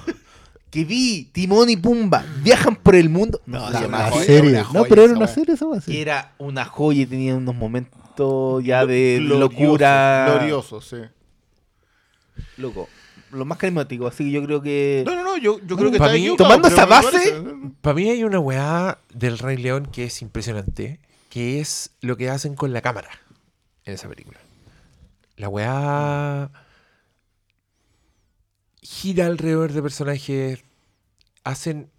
que 0.70 0.84
vi 0.84 1.24
Timón 1.32 1.68
y 1.68 1.76
Pumba 1.76 2.24
viajan 2.42 2.76
por 2.76 2.94
el 2.94 3.08
mundo. 3.08 3.40
No, 3.46 3.68
La 3.70 4.10
joya, 4.10 4.24
serie. 4.24 4.50
una 4.50 4.62
No, 4.62 4.68
joya 4.68 4.86
pero 4.88 5.04
era 5.04 5.12
una 5.14 5.26
serie 5.26 5.54
esa 5.54 5.66
que 5.84 6.00
era 6.00 6.32
una 6.38 6.64
joya 6.64 7.02
y 7.02 7.06
tenía 7.06 7.34
unos 7.34 7.54
momentos 7.54 8.62
ya 8.64 8.86
de 8.86 9.18
glorioso, 9.20 9.38
locura. 9.40 10.26
Glorioso, 10.30 10.80
sí. 10.80 10.96
Loco. 12.56 12.88
Lo 13.34 13.44
más 13.44 13.58
carismático, 13.58 14.06
así 14.06 14.24
que 14.24 14.30
yo 14.30 14.44
creo 14.44 14.62
que. 14.62 15.02
No, 15.06 15.14
no, 15.14 15.22
no, 15.24 15.36
yo, 15.36 15.58
yo 15.66 15.76
creo 15.76 15.90
que 15.90 15.98
Para 15.98 16.12
está 16.12 16.18
mí- 16.18 16.20
equivocado, 16.26 16.48
tomando 16.48 16.68
esa 16.68 16.86
base- 16.86 17.10
parece- 17.10 17.42
Para 17.80 17.94
mí 17.94 18.08
hay 18.10 18.24
una 18.24 18.38
weá 18.38 18.98
del 19.12 19.38
Rey 19.38 19.56
León 19.56 19.86
que 19.92 20.04
es 20.04 20.22
impresionante, 20.22 21.00
que 21.30 21.60
es 21.60 21.90
lo 22.00 22.16
que 22.16 22.30
hacen 22.30 22.54
con 22.54 22.72
la 22.72 22.80
cámara 22.80 23.10
en 23.84 23.94
esa 23.94 24.08
película. 24.08 24.38
La 25.36 25.48
weá 25.48 26.50
gira 28.82 29.26
alrededor 29.26 29.72
de 29.72 29.82
personajes, 29.82 30.64
hacen... 31.42 31.90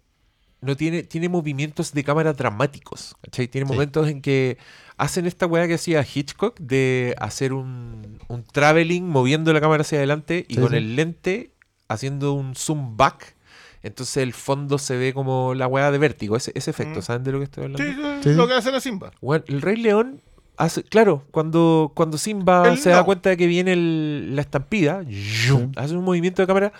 No 0.62 0.74
tiene, 0.76 1.02
tiene 1.02 1.28
movimientos 1.28 1.92
de 1.92 2.02
cámara 2.02 2.32
dramáticos, 2.32 3.14
¿cachai? 3.22 3.46
Tiene 3.46 3.66
Sí. 3.66 3.72
momentos 3.72 4.08
en 4.08 4.22
que 4.22 4.56
hacen 4.98 5.26
esta 5.26 5.46
weá 5.46 5.66
que 5.68 5.74
hacía 5.74 6.02
Hitchcock 6.02 6.58
de 6.58 7.14
hacer 7.18 7.52
un, 7.52 8.18
un 8.28 8.42
traveling 8.44 9.02
moviendo 9.02 9.52
la 9.52 9.60
cámara 9.60 9.82
hacia 9.82 9.98
adelante 9.98 10.46
y 10.48 10.54
Sí, 10.54 10.60
con 10.60 10.70
sí. 10.70 10.76
el 10.76 10.96
lente 10.96 11.50
haciendo 11.88 12.32
un 12.32 12.54
zoom 12.54 12.96
back. 12.96 13.34
Entonces 13.82 14.16
el 14.18 14.32
fondo 14.32 14.78
se 14.78 14.96
ve 14.96 15.12
como 15.14 15.54
la 15.54 15.66
weá 15.68 15.90
de 15.92 15.98
vértigo, 15.98 16.36
ese, 16.36 16.50
ese 16.54 16.70
efecto, 16.70 16.98
Mm. 17.00 17.02
¿saben 17.02 17.24
de 17.24 17.32
lo 17.32 17.38
que 17.38 17.44
estoy 17.44 17.64
hablando? 17.64 17.84
Sí, 17.84 17.92
sí, 18.24 18.30
Sí. 18.30 18.34
lo 18.36 18.48
que 18.48 18.54
hace 18.54 18.72
la 18.72 18.80
Simba. 18.80 19.12
Bueno, 19.20 19.44
el 19.48 19.60
Rey 19.62 19.76
León 19.76 20.22
hace, 20.56 20.82
claro, 20.82 21.24
cuando, 21.30 21.92
cuando 21.94 22.18
Simba 22.18 22.76
se 22.76 22.88
da 22.90 23.04
cuenta 23.04 23.30
de 23.30 23.36
que 23.36 23.46
viene 23.46 23.74
el- 23.74 24.34
la 24.34 24.40
estampida, 24.40 25.02
¡yum! 25.02 25.70
hace 25.76 25.94
un 25.94 26.02
movimiento 26.02 26.42
de 26.42 26.46
cámara. 26.48 26.72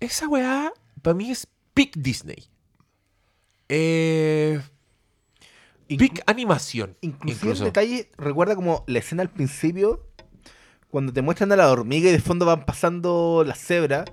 Esa 0.00 0.28
weá, 0.28 0.72
para 1.00 1.14
mí 1.14 1.30
es 1.30 1.46
peak 1.72 1.92
Disney. 1.96 2.44
Eh, 3.68 4.60
Peak 5.98 6.22
animación. 6.26 6.96
Inclusive 7.00 7.40
incluso. 7.50 7.64
detalle, 7.64 8.08
recuerda 8.18 8.54
como 8.54 8.84
la 8.86 8.98
escena 8.98 9.22
al 9.22 9.30
principio, 9.30 10.06
cuando 10.90 11.12
te 11.12 11.22
muestran 11.22 11.50
a 11.52 11.56
la 11.56 11.70
hormiga 11.70 12.08
y 12.08 12.12
de 12.12 12.20
fondo 12.20 12.44
van 12.46 12.64
pasando 12.64 13.44
las 13.46 13.58
cebras, 13.58 14.04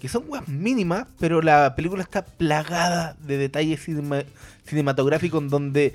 que 0.00 0.08
son 0.08 0.24
weas 0.28 0.48
mínimas, 0.48 1.06
pero 1.18 1.42
la 1.42 1.74
película 1.76 2.02
está 2.02 2.24
plagada 2.24 3.16
de 3.20 3.36
detalles 3.36 3.80
cinema- 3.84 4.24
cinematográficos 4.64 5.42
en 5.42 5.48
donde 5.48 5.94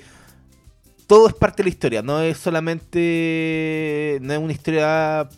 todo 1.08 1.26
es 1.28 1.34
parte 1.34 1.62
de 1.62 1.64
la 1.64 1.70
historia, 1.70 2.02
no 2.02 2.20
es 2.20 2.36
solamente, 2.38 4.18
no 4.22 4.32
es 4.32 4.38
una 4.38 4.52
historia 4.52 5.28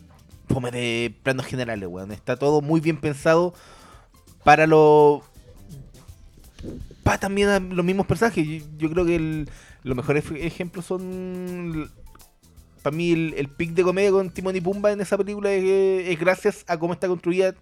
fome 0.47 0.71
de 0.71 1.15
planos 1.23 1.45
generales, 1.45 1.87
weón. 1.89 2.11
Está 2.11 2.35
todo 2.37 2.61
muy 2.61 2.79
bien 2.81 2.97
pensado 2.97 3.53
para 4.43 4.65
lo 4.67 5.23
para 7.03 7.19
también 7.19 7.49
a 7.49 7.59
los 7.59 7.85
mismos 7.85 8.05
personajes. 8.05 8.45
Yo, 8.45 8.65
yo 8.77 8.89
creo 8.91 9.05
que 9.05 9.15
el- 9.15 9.49
los 9.83 9.95
mejores 9.95 10.25
ej- 10.31 10.45
ejemplos 10.45 10.85
son. 10.85 11.91
Para 12.83 12.95
mí, 12.95 13.11
el, 13.11 13.33
el 13.37 13.49
pic 13.49 13.71
de 13.71 13.83
comedia 13.83 14.11
con 14.11 14.29
Timón 14.29 14.55
y 14.55 14.61
Pumba 14.61 14.91
en 14.91 15.01
esa 15.01 15.17
película 15.17 15.51
es, 15.51 15.63
es 16.09 16.19
gracias 16.19 16.63
a 16.67 16.77
cómo 16.77 16.93
está 16.93 17.07
construida. 17.07 17.53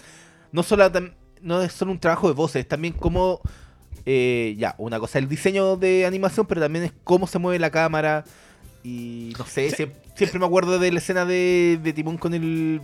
No, 0.52 0.62
solo, 0.64 0.90
no 1.42 1.62
es 1.62 1.74
solo 1.74 1.92
un 1.92 2.00
trabajo 2.00 2.28
de 2.28 2.34
voces, 2.34 2.62
es 2.62 2.68
también 2.68 2.94
cómo. 2.94 3.42
eh, 4.06 4.56
ya, 4.58 4.76
una 4.78 5.00
cosa, 5.00 5.20
el 5.20 5.28
diseño 5.28 5.76
de 5.76 6.06
animación, 6.06 6.46
pero 6.46 6.62
también 6.62 6.86
es 6.86 6.94
cómo 7.04 7.28
se 7.28 7.40
mueve 7.40 7.60
la 7.60 7.72
cámara. 7.72 8.24
Y 8.84 9.34
no 9.38 9.46
sé, 9.46 9.70
sie- 9.72 9.92
siempre, 10.16 10.40
me 10.40 10.46
acuerdo 10.46 10.80
de 10.80 10.92
la 10.92 11.00
escena 11.00 11.26
de, 11.26 11.80
de 11.82 11.94
Timón 11.94 12.18
con 12.18 12.34
el 12.34 12.82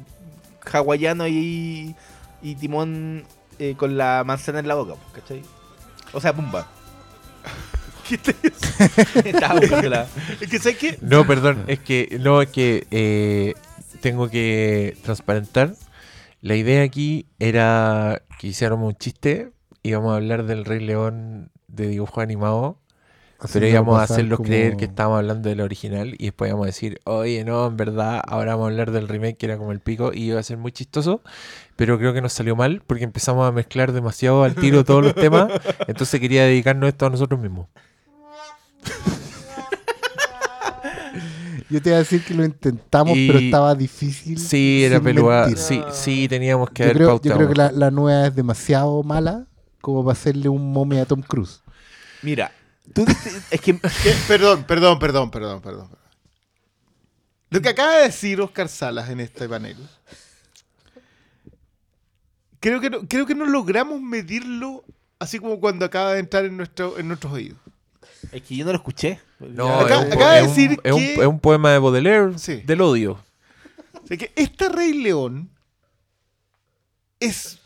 hawaiano 0.72 1.27
y, 1.27 1.95
y 2.41 2.55
Timón 2.55 3.23
eh, 3.60 3.76
con 3.77 3.95
la 3.97 4.23
manzana 4.26 4.60
en 4.60 4.68
la 4.68 4.76
boca, 4.76 4.95
¿cachai? 5.14 5.41
O 6.14 6.19
sea, 6.19 6.34
Pumba. 6.35 6.68
¿Qué 8.07 8.17
te 8.17 8.35
Estaba 9.30 9.59
buscándola. 9.59 10.07
Es 10.41 10.49
que 10.49 10.59
¿sabes 10.59 10.77
qué? 10.77 10.97
No, 11.01 11.25
perdón, 11.25 11.63
es 11.67 11.80
que 11.80 12.17
no, 12.21 12.41
es 12.41 12.49
que 12.49 12.85
eh, 12.91 13.53
tengo 14.01 14.30
que 14.30 14.97
transparentar. 15.03 15.75
La 16.41 16.55
idea 16.55 16.84
aquí 16.84 17.25
era 17.39 18.21
que 18.39 18.47
hiciéramos 18.47 18.88
un 18.89 18.97
chiste, 18.97 19.51
íbamos 19.84 20.11
a 20.13 20.17
hablar 20.17 20.45
del 20.45 20.65
Rey 20.65 20.81
León 20.81 21.49
de 21.69 21.88
dibujo 21.88 22.19
animado, 22.19 22.77
pero 23.51 23.65
íbamos 23.67 23.99
a 23.99 24.03
hacerlos 24.03 24.38
como- 24.38 24.47
creer 24.47 24.75
que 24.75 24.85
estábamos 24.85 25.19
hablando 25.19 25.47
del 25.49 25.61
original 25.61 26.15
y 26.17 26.25
después 26.25 26.49
íbamos 26.49 26.65
a 26.65 26.67
decir, 26.67 26.99
oye, 27.05 27.43
no, 27.45 27.65
en 27.67 27.77
verdad, 27.77 28.21
ahora 28.27 28.51
vamos 28.55 28.65
a 28.65 28.71
hablar 28.71 28.91
del 28.91 29.07
remake 29.07 29.38
que 29.38 29.45
era 29.45 29.57
como 29.57 29.71
el 29.71 29.80
pico 29.80 30.11
y 30.13 30.23
iba 30.25 30.39
a 30.39 30.43
ser 30.43 30.57
muy 30.57 30.71
chistoso, 30.73 31.21
pero 31.77 31.97
creo 31.97 32.13
que 32.13 32.21
nos 32.21 32.34
salió 32.34 32.55
mal 32.57 32.81
porque 32.85 33.05
empezamos 33.05 33.47
a 33.47 33.51
mezclar 33.53 33.93
demasiado 33.93 34.43
al 34.43 34.55
tiro 34.55 34.84
todos 34.84 35.03
los 35.03 35.15
temas, 35.15 35.49
entonces 35.88 36.19
quería 36.19 36.43
dedicarnos 36.43 36.89
esto 36.89 37.05
a 37.05 37.09
nosotros 37.09 37.39
mismos. 37.39 37.67
Yo 41.69 41.81
te 41.81 41.89
iba 41.89 41.97
a 41.97 41.99
decir 41.99 42.23
que 42.23 42.34
lo 42.34 42.43
intentamos, 42.45 43.18
Y- 43.18 43.27
pero 43.27 43.39
estaba 43.39 43.76
difícil. 43.76 44.38
Sí, 44.38 44.84
era 44.84 44.99
peluda. 44.99 45.49
Sí, 45.55 45.81
sí, 45.91 46.27
teníamos 46.27 46.69
que 46.69 46.84
Yo 46.84 46.85
haber 46.85 46.95
creo, 46.97 47.07
yo 47.07 47.11
pautado. 47.14 47.35
creo 47.38 47.49
que 47.49 47.55
la, 47.55 47.72
la 47.72 47.91
nueva 47.91 48.27
es 48.27 48.35
demasiado 48.35 49.01
mala 49.03 49.47
como 49.81 50.03
para 50.03 50.14
hacerle 50.14 50.49
un 50.49 50.72
momia 50.72 51.03
a 51.03 51.05
Tom 51.05 51.22
Cruise. 51.22 51.61
Mira, 52.22 52.51
tú 52.93 53.05
dices- 53.05 53.43
es 53.49 53.61
que. 53.61 53.73
Perdón, 54.27 54.64
perdón, 54.65 54.99
perdón, 54.99 55.31
perdón, 55.31 55.61
perdón. 55.61 55.89
Lo 57.49 57.61
que 57.61 57.69
acaba 57.69 57.97
de 57.97 58.03
decir 58.03 58.39
Oscar 58.41 58.68
Salas 58.68 59.10
en 59.10 59.19
este 59.19 59.47
panel. 59.49 59.77
Creo 62.60 62.80
que 62.80 62.89
no, 62.89 62.99
creo 63.07 63.26
que 63.26 63.35
no 63.35 63.45
logramos 63.45 64.01
medirlo 64.01 64.84
así 65.19 65.39
como 65.39 65.60
cuando 65.60 65.85
acaba 65.85 66.14
de 66.14 66.19
entrar 66.19 66.45
en, 66.45 66.55
nuestro, 66.57 66.97
en 66.97 67.07
nuestros 67.07 67.34
oídos. 67.34 67.57
Es 68.31 68.41
que 68.41 68.55
yo 68.55 68.65
no 68.65 68.71
lo 68.71 68.77
escuché. 68.77 69.19
No, 69.39 69.79
Acá- 69.79 69.99
es, 70.01 70.05
un, 70.07 70.13
acaba 70.13 70.33
de 70.33 70.39
es 70.41 70.47
un- 70.47 70.49
decir 70.55 70.79
es 70.83 70.91
un- 70.93 70.99
que- 70.99 71.13
es 71.13 71.27
un 71.27 71.39
poema 71.39 71.71
de 71.71 71.79
Baudelaire 71.79 72.37
Sí. 72.39 72.61
del 72.61 72.81
odio. 72.81 73.19
O 74.03 74.07
sea 74.07 74.17
que 74.17 74.31
este 74.35 74.69
Rey 74.69 74.93
León 74.93 75.49
es 77.19 77.59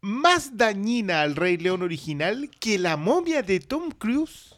más 0.00 0.56
dañina 0.56 1.22
al 1.22 1.34
Rey 1.36 1.56
León 1.56 1.82
original 1.82 2.50
que 2.60 2.78
la 2.78 2.96
momia 2.96 3.42
de 3.42 3.60
Tom 3.60 3.90
Cruise 3.90 4.54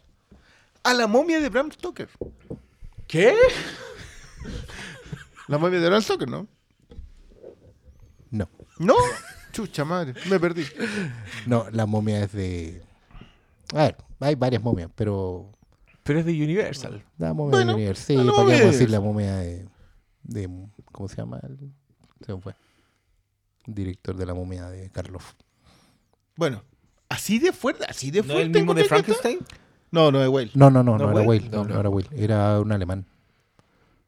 a 0.83 0.93
la 0.95 1.07
momia 1.07 1.41
de 1.41 1.49
Bram 1.49 1.71
Stoker. 1.73 2.09
¿Qué? 3.07 3.35
La 5.47 5.57
momia 5.59 5.81
de 5.81 5.89
Bram 5.89 6.03
Stoker, 6.03 6.29
¿no? 6.29 6.47
No. 8.31 8.49
¿No? 8.79 8.95
Chucha 9.53 9.85
madre, 9.85 10.15
me 10.29 10.39
perdí. 10.39 10.67
No, 11.47 11.67
la 11.73 11.87
momia 11.87 12.23
es 12.25 12.33
de. 12.33 12.83
A 13.75 13.85
ver, 13.85 13.97
hay 14.21 14.35
varias 14.35 14.63
momias, 14.63 14.91
pero. 14.95 15.53
Pero 16.03 16.21
es 16.21 16.25
de 16.27 16.33
Universal. 16.33 17.05
La 17.19 17.35
momia 17.35 17.51
Bueno, 17.51 17.73
de 17.73 17.75
Universal. 17.77 18.17
Sí, 18.17 18.31
¿para 18.35 18.49
qué 18.49 18.53
de 18.59 18.67
decir 18.67 18.91
la 18.91 19.01
momia 19.01 19.37
de, 19.37 19.69
de. 20.23 20.49
¿Cómo 20.93 21.09
se 21.09 21.17
llama? 21.17 21.41
El- 21.43 21.71
se 22.25 22.35
me 22.35 22.41
fue. 22.41 22.55
Director 23.67 24.17
de 24.17 24.25
la 24.27 24.35
momia 24.35 24.69
de 24.71 24.89
Carlos. 24.91 25.23
Bueno, 26.37 26.63
así 27.09 27.39
de 27.39 27.53
fuerte, 27.53 27.85
así 27.89 28.11
de 28.11 28.21
¿No 28.21 28.25
fuerte. 28.25 28.41
es 28.43 28.47
el 28.47 28.53
mismo 28.53 28.75
de. 28.75 28.85
Frankenstein? 28.85 29.39
No, 29.91 30.11
no 30.11 30.23
es 30.23 30.29
Whale. 30.29 30.51
No, 30.55 30.71
no, 30.71 30.83
no, 30.83 30.97
¿No 30.99 31.11
era 31.11 31.21
Whale? 31.29 31.49
No, 31.51 31.65
No, 31.65 31.79
era 31.81 31.89
Whale. 31.91 32.09
Era 32.13 32.61
un 32.61 32.73
alemán. 32.73 33.07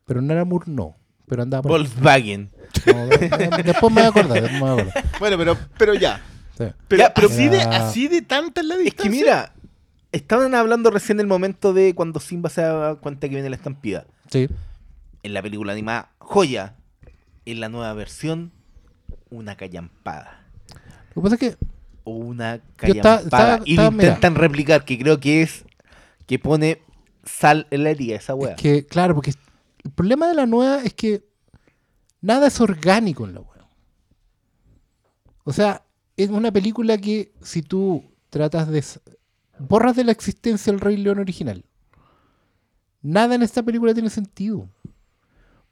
Pero 0.06 0.20
no 0.22 0.32
era 0.32 0.44
Moore, 0.44 0.64
no. 0.68 0.96
Pero 1.26 1.42
andaba 1.42 1.62
por. 1.62 1.72
Volkswagen. 1.72 2.50
No, 2.86 3.06
después 3.06 3.92
me 3.92 4.00
voy 4.00 4.02
a 4.02 4.08
acordar. 4.08 4.42
después 4.42 4.52
me 4.52 4.58
voy 4.60 4.68
a 4.70 4.72
acordar. 4.82 5.04
Bueno, 5.18 5.38
pero, 5.38 5.56
pero 5.78 5.94
ya. 5.94 6.22
Sí. 6.56 6.64
Pero, 6.88 7.02
Ya, 7.02 7.14
pero- 7.14 7.28
así, 7.28 7.48
de, 7.48 7.60
así 7.62 8.08
de 8.08 8.22
tanta 8.22 8.60
es 8.62 8.66
la 8.66 8.74
Es 8.76 8.84
distancia. 8.84 9.10
que 9.10 9.16
mira, 9.16 9.52
estaban 10.12 10.54
hablando 10.54 10.90
recién 10.90 11.18
del 11.18 11.26
momento 11.26 11.72
de 11.72 11.94
cuando 11.94 12.20
Simba 12.20 12.50
se 12.50 12.62
da 12.62 12.94
cuenta 12.96 13.28
que 13.28 13.34
viene 13.34 13.50
la 13.50 13.56
estampida. 13.56 14.06
Sí. 14.30 14.48
En 15.22 15.34
la 15.34 15.42
película 15.42 15.72
animada, 15.72 16.10
joya. 16.18 16.74
En 17.46 17.60
la 17.60 17.68
nueva 17.68 17.92
versión, 17.94 18.52
una 19.30 19.56
callampada. 19.56 20.46
Lo 21.14 21.14
que 21.14 21.20
pasa 21.22 21.34
es 21.34 21.40
que 21.40 21.56
O 22.04 22.12
una 22.16 22.54
estaba- 22.54 22.76
callampada. 22.76 23.20
estaba- 23.22 23.60
y 23.64 23.74
lo 23.76 23.82
estaba- 23.82 23.90
mira. 23.90 24.04
intentan 24.08 24.34
replicar, 24.36 24.84
que 24.84 24.98
creo 24.98 25.18
que 25.20 25.42
es 25.42 25.64
que 26.26 26.38
pone 26.38 26.80
sal 27.24 27.66
en 27.70 27.84
la 27.84 27.90
herida 27.90 28.16
esa. 28.16 28.34
Es 28.48 28.54
que, 28.56 28.86
claro, 28.86 29.14
porque 29.14 29.32
el 29.84 29.90
problema 29.90 30.28
de 30.28 30.34
la 30.34 30.46
nueva 30.46 30.82
es 30.82 30.94
que 30.94 31.22
nada 32.20 32.46
es 32.46 32.60
orgánico 32.60 33.26
en 33.26 33.34
la 33.34 33.40
web. 33.40 33.48
O 35.44 35.52
sea, 35.52 35.82
es 36.16 36.28
una 36.30 36.52
película 36.52 36.98
que 36.98 37.32
si 37.42 37.62
tú 37.62 38.04
tratas 38.28 38.68
de... 38.68 38.84
borras 39.60 39.96
de 39.96 40.04
la 40.04 40.12
existencia 40.12 40.72
el 40.72 40.80
Rey 40.80 40.96
León 40.96 41.18
original. 41.18 41.64
Nada 43.02 43.34
en 43.34 43.42
esta 43.42 43.62
película 43.62 43.94
tiene 43.94 44.10
sentido. 44.10 44.68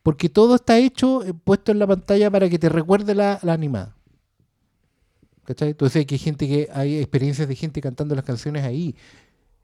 Porque 0.02 0.28
todo 0.28 0.54
está 0.54 0.78
hecho, 0.78 1.24
eh, 1.24 1.34
puesto 1.34 1.72
en 1.72 1.78
la 1.78 1.86
pantalla 1.86 2.30
para 2.30 2.48
que 2.48 2.58
te 2.58 2.68
recuerde 2.68 3.14
la, 3.14 3.38
la 3.42 3.52
animada. 3.52 3.94
¿Cachai? 5.44 5.74
Decías 5.78 6.06
que 6.06 6.14
hay 6.14 6.18
gente 6.18 6.46
que 6.46 6.68
hay 6.72 6.98
experiencias 6.98 7.48
de 7.48 7.56
gente 7.56 7.80
cantando 7.80 8.14
las 8.14 8.24
canciones 8.24 8.64
ahí. 8.64 8.94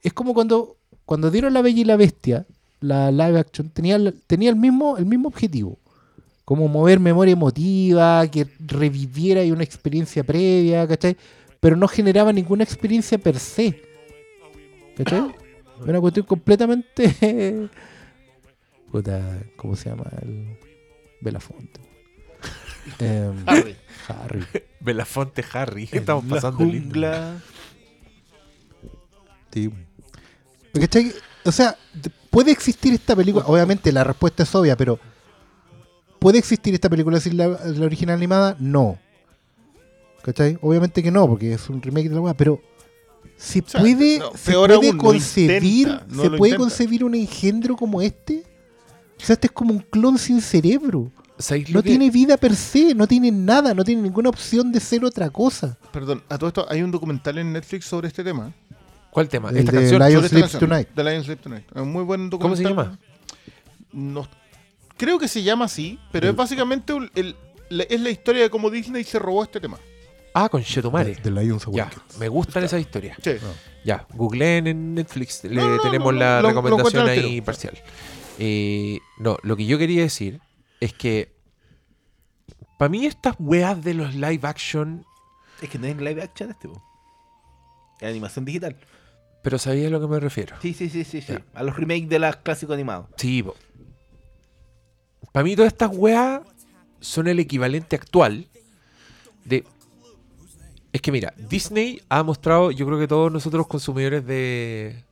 Es 0.03 0.13
como 0.13 0.35
cuando, 0.35 0.77
cuando 1.05 1.31
dieron 1.31 1.53
La 1.53 1.63
Bella 1.63 1.81
y 1.81 1.85
la 1.85 1.97
Bestia, 1.97 2.47
la 2.81 3.11
live 3.11 3.39
action, 3.39 3.71
tenía, 3.71 3.99
tenía 4.27 4.51
el, 4.51 4.57
mismo, 4.57 4.99
el 4.99 5.07
mismo 5.07 5.29
objetivo. 5.29 5.79
Como 6.45 6.69
mover 6.69 7.01
memoria 7.01 7.33
emotiva, 7.33 8.27
que 8.29 8.47
reviviera 8.61 9.41
ahí 9.41 9.51
una 9.51 9.63
experiencia 9.63 10.25
previa, 10.25 10.87
¿cachai? 10.87 11.17
Pero 11.61 11.77
no 11.77 11.89
generaba 11.89 12.33
ninguna 12.33 12.65
experiencia 12.65 13.17
per 13.17 13.39
se. 13.39 13.94
¿Cachai? 14.97 15.35
Una 15.87 16.01
cuestión 16.01 16.27
completamente. 16.27 17.69
Puta, 18.93 19.39
¿cómo 19.57 19.75
se 19.75 19.91
llama? 19.91 20.05
El 20.23 20.57
Belafonte. 21.21 21.81
Em, 22.99 23.43
Harry. 23.47 23.77
Harry. 24.09 24.45
Belafonte 24.81 25.45
Harry. 25.53 25.87
¿Qué 25.87 25.99
estamos 25.99 26.25
La 26.27 26.35
pasando 26.37 26.65
lindo? 26.65 26.81
jungla. 26.85 27.37
Sí. 29.53 29.71
¿Cachai? 30.75 31.13
O 31.45 31.53
sea, 31.53 31.77
de- 31.93 32.11
puede 32.31 32.51
existir 32.53 32.95
esta 32.95 33.15
película. 33.17 33.45
Obviamente 33.47 33.91
la 33.93 34.05
respuesta 34.05 34.43
es 34.43 34.55
obvia, 34.55 34.77
pero. 34.77 34.99
¿Puede 36.19 36.39
existir 36.39 36.73
esta 36.75 36.89
película 36.89 37.21
sin 37.21 37.37
la, 37.37 37.49
la 37.49 37.85
original 37.87 38.17
animada? 38.17 38.57
No. 38.59 38.99
¿Cachai? 40.23 40.57
Obviamente 40.63 41.03
que 41.03 41.11
no, 41.11 41.29
porque 41.29 41.53
es 41.53 41.69
un 41.69 41.83
remake 41.83 42.09
de 42.09 42.15
la 42.15 42.21
weá, 42.21 42.35
pero. 42.35 42.61
Se 43.37 43.63
sea, 43.67 43.81
puede, 43.81 44.19
no, 44.21 44.31
se 44.37 44.53
puede 44.53 44.75
aún, 44.75 44.99
concebir, 44.99 45.89
intenta, 45.89 46.07
no 46.09 46.23
se 46.23 46.31
puede 46.31 46.51
intenta. 46.53 46.57
concebir 46.59 47.05
un 47.05 47.15
engendro 47.15 47.77
como 47.77 48.01
este. 48.01 48.43
O 49.21 49.25
sea, 49.25 49.35
este 49.35 49.49
es 49.49 49.53
como 49.53 49.73
un 49.73 49.81
clon 49.81 50.19
sin 50.19 50.41
cerebro. 50.41 51.11
¿Sabéis 51.39 51.69
lo 51.71 51.79
No 51.79 51.83
que- 51.83 51.91
tiene 51.91 52.11
vida 52.11 52.37
per 52.37 52.55
se, 52.55 52.95
no 52.95 53.07
tiene 53.09 53.31
nada, 53.33 53.75
no 53.75 53.83
tiene 53.85 54.03
ninguna 54.03 54.29
opción 54.29 54.71
de 54.71 54.79
ser 54.81 55.05
otra 55.05 55.31
cosa. 55.31 55.77
Perdón, 55.93 56.23
a 56.29 56.39
todo 56.39 56.49
esto 56.49 56.67
hay 56.71 56.83
un 56.83 56.91
documental 56.93 57.39
en 57.39 57.53
Netflix 57.53 57.87
sobre 57.87 58.09
este 58.09 58.23
tema. 58.23 58.53
¿Cuál 59.11 59.29
tema? 59.29 59.51
El 59.51 59.59
Esta 59.59 59.73
de 59.73 59.79
canción. 59.79 60.09
Lion 60.09 60.29
Sleeps 60.29 60.51
canción, 60.53 60.71
Tonight. 60.71 60.89
The 60.95 61.05
Lion 61.05 61.25
Sleeps 61.25 61.43
Tonight. 61.43 61.65
Es 61.75 61.83
un 61.83 61.93
muy 61.93 62.05
buen 62.05 62.31
documental. 62.31 62.75
¿Cómo 62.75 62.83
se 62.85 62.89
llama? 62.89 62.99
No, 63.93 64.29
creo 64.97 65.19
que 65.19 65.29
se 65.29 65.43
llama 65.43 65.65
así, 65.67 65.99
pero 66.13 66.29
es 66.29 66.37
básicamente 66.37 66.93
un- 66.93 67.11
el- 67.15 67.37
la- 67.69 67.85
es 67.85 68.01
la 68.01 68.11
historia 68.11 68.43
de 68.43 68.51
cómo 68.51 68.71
Disney 68.71 69.05
se 69.05 69.19
robó 69.19 69.43
este 69.43 69.61
tema. 69.61 69.79
Ah, 70.37 70.49
con 70.49 70.63
Chetumare. 70.63 71.15
The 71.15 71.31
Lions 71.31 71.65
Ya, 71.73 71.85
Awakens. 71.85 72.19
me 72.19 72.29
gustan 72.29 72.65
esas 72.65 72.81
historias. 72.81 73.17
Sí. 73.23 73.33
Ya, 73.85 74.05
googleen 74.15 74.67
en 74.67 74.95
Netflix. 74.95 75.45
Le 75.45 75.55
No, 75.55 75.77
no, 75.77 75.81
tenemos 75.83 76.13
no, 76.13 76.19
la 76.19 76.43
lo- 76.43 76.49
recomendación 76.49 77.09
ahí 77.09 77.41
parcial. 77.41 77.79
Eh, 78.39 78.99
no, 79.19 79.39
lo 79.43 79.57
que 79.57 79.65
yo 79.65 79.79
quería 79.79 80.03
decir 80.03 80.41
es 80.81 80.93
que 80.93 81.33
para 82.79 82.89
mí 82.89 83.07
estas 83.07 83.37
weas 83.39 83.83
de 83.85 83.95
los 83.95 84.15
live 84.17 84.41
action, 84.43 85.07
Es 85.63 85.71
que 85.71 85.79
no 85.79 85.87
es 85.87 85.97
live 85.97 86.21
action 86.23 86.51
este, 86.51 86.69
po. 86.69 86.83
Es 88.01 88.09
animación 88.09 88.45
digital. 88.45 88.77
pero 89.41 89.57
¿sabías 89.59 89.87
a 89.87 89.91
lo 89.91 90.01
que 90.01 90.09
me 90.09 90.19
refiero? 90.19 90.57
Sí, 90.61 90.75
sí, 90.75 90.89
sí, 90.89 91.05
sí. 91.05 91.23
sí. 91.23 91.35
A 91.55 91.63
los 91.63 91.77
remakes 91.77 92.09
de 92.09 92.19
los 92.19 92.35
clásicos 92.37 92.75
animados. 92.75 93.07
Sí, 93.17 93.45
para 95.33 95.45
mí 95.45 95.55
todas 95.55 95.73
estas 95.73 95.91
weas 95.93 96.41
son 97.01 97.29
el 97.29 97.39
equivalente 97.39 97.95
actual 97.97 98.49
de... 99.45 99.65
Es 100.95 101.01
que 101.01 101.11
mira, 101.11 101.35
Disney 101.37 102.01
ha 102.09 102.23
mostrado, 102.23 102.71
yo 102.71 102.87
creo 102.87 103.01
que 103.01 103.09
todos 103.09 103.33
nosotros 103.33 103.67
consumidores 103.67 104.25
de 104.25 105.03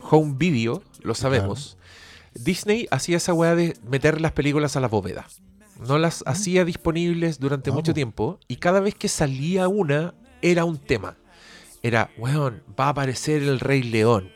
home 0.00 0.32
video 0.38 0.82
lo 1.02 1.14
sabemos. 1.14 1.76
Disney 2.32 2.88
hacía 2.90 3.18
esa 3.18 3.34
weá 3.34 3.54
de 3.54 3.76
meter 3.86 4.18
las 4.18 4.32
películas 4.32 4.76
a 4.76 4.80
la 4.80 4.88
bóveda. 4.88 5.28
No 5.86 5.98
las 5.98 6.24
hacía 6.26 6.64
disponibles 6.64 7.38
durante 7.38 7.70
mucho 7.70 7.88
Vamos. 7.88 7.94
tiempo 7.96 8.40
y 8.48 8.56
cada 8.56 8.80
vez 8.80 8.94
que 8.94 9.08
salía 9.08 9.68
una 9.68 10.14
era 10.40 10.64
un 10.64 10.78
tema. 10.78 11.18
Era, 11.82 12.10
weón, 12.16 12.62
va 12.80 12.86
a 12.86 12.88
aparecer 12.88 13.42
el 13.42 13.60
Rey 13.60 13.82
León. 13.82 14.32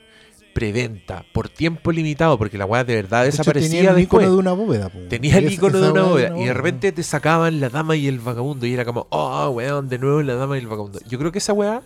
Preventa, 0.54 1.24
por 1.32 1.48
tiempo 1.48 1.90
limitado, 1.92 2.38
porque 2.38 2.56
la 2.56 2.64
weá 2.64 2.84
de 2.84 2.94
verdad 2.94 3.20
De 3.20 3.26
desaparecía 3.32 3.68
tenía 3.70 3.90
el 3.90 3.96
después. 3.96 4.22
icono 4.22 4.32
de 4.34 4.38
una 4.40 4.52
bóveda. 4.52 4.88
po. 4.88 4.98
Tenía 5.08 5.38
el 5.38 5.52
icono 5.52 5.80
de 5.80 5.90
una 5.90 6.02
bóveda 6.02 6.38
y 6.38 6.44
de 6.44 6.54
repente 6.54 6.92
te 6.92 7.02
sacaban 7.02 7.60
la 7.60 7.68
dama 7.68 7.96
y 7.96 8.06
el 8.06 8.20
vagabundo 8.20 8.64
y 8.64 8.72
era 8.72 8.84
como, 8.84 9.06
oh, 9.10 9.48
weón, 9.50 9.88
de 9.88 9.98
nuevo 9.98 10.22
la 10.22 10.34
dama 10.36 10.56
y 10.56 10.60
el 10.60 10.68
vagabundo. 10.68 11.00
Yo 11.08 11.18
creo 11.18 11.32
que 11.32 11.38
esa 11.38 11.52
weá 11.52 11.82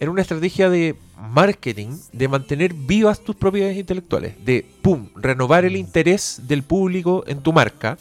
era 0.00 0.10
una 0.10 0.22
estrategia 0.22 0.68
de 0.70 0.96
marketing, 1.16 1.90
de 2.12 2.26
mantener 2.28 2.74
vivas 2.74 3.20
tus 3.20 3.36
propiedades 3.36 3.76
intelectuales, 3.76 4.34
de, 4.44 4.66
pum, 4.82 5.08
renovar 5.14 5.64
el 5.64 5.76
interés 5.76 6.40
del 6.48 6.62
público 6.62 7.22
en 7.26 7.40
tu 7.42 7.52
marca, 7.52 7.96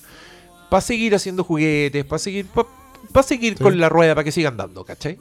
para 0.69 0.81
seguir 0.81 1.14
haciendo 1.14 1.44
juguetes, 1.44 2.06
para 2.06 2.19
seguir, 2.19 2.45
para 2.48 3.23
seguir 3.23 3.57
Sí. 3.57 3.64
con 3.64 3.77
la 3.80 3.90
rueda, 3.90 4.15
para 4.15 4.23
que 4.23 4.31
sigan 4.31 4.56
dando, 4.57 4.84
¿cachai? 4.86 5.18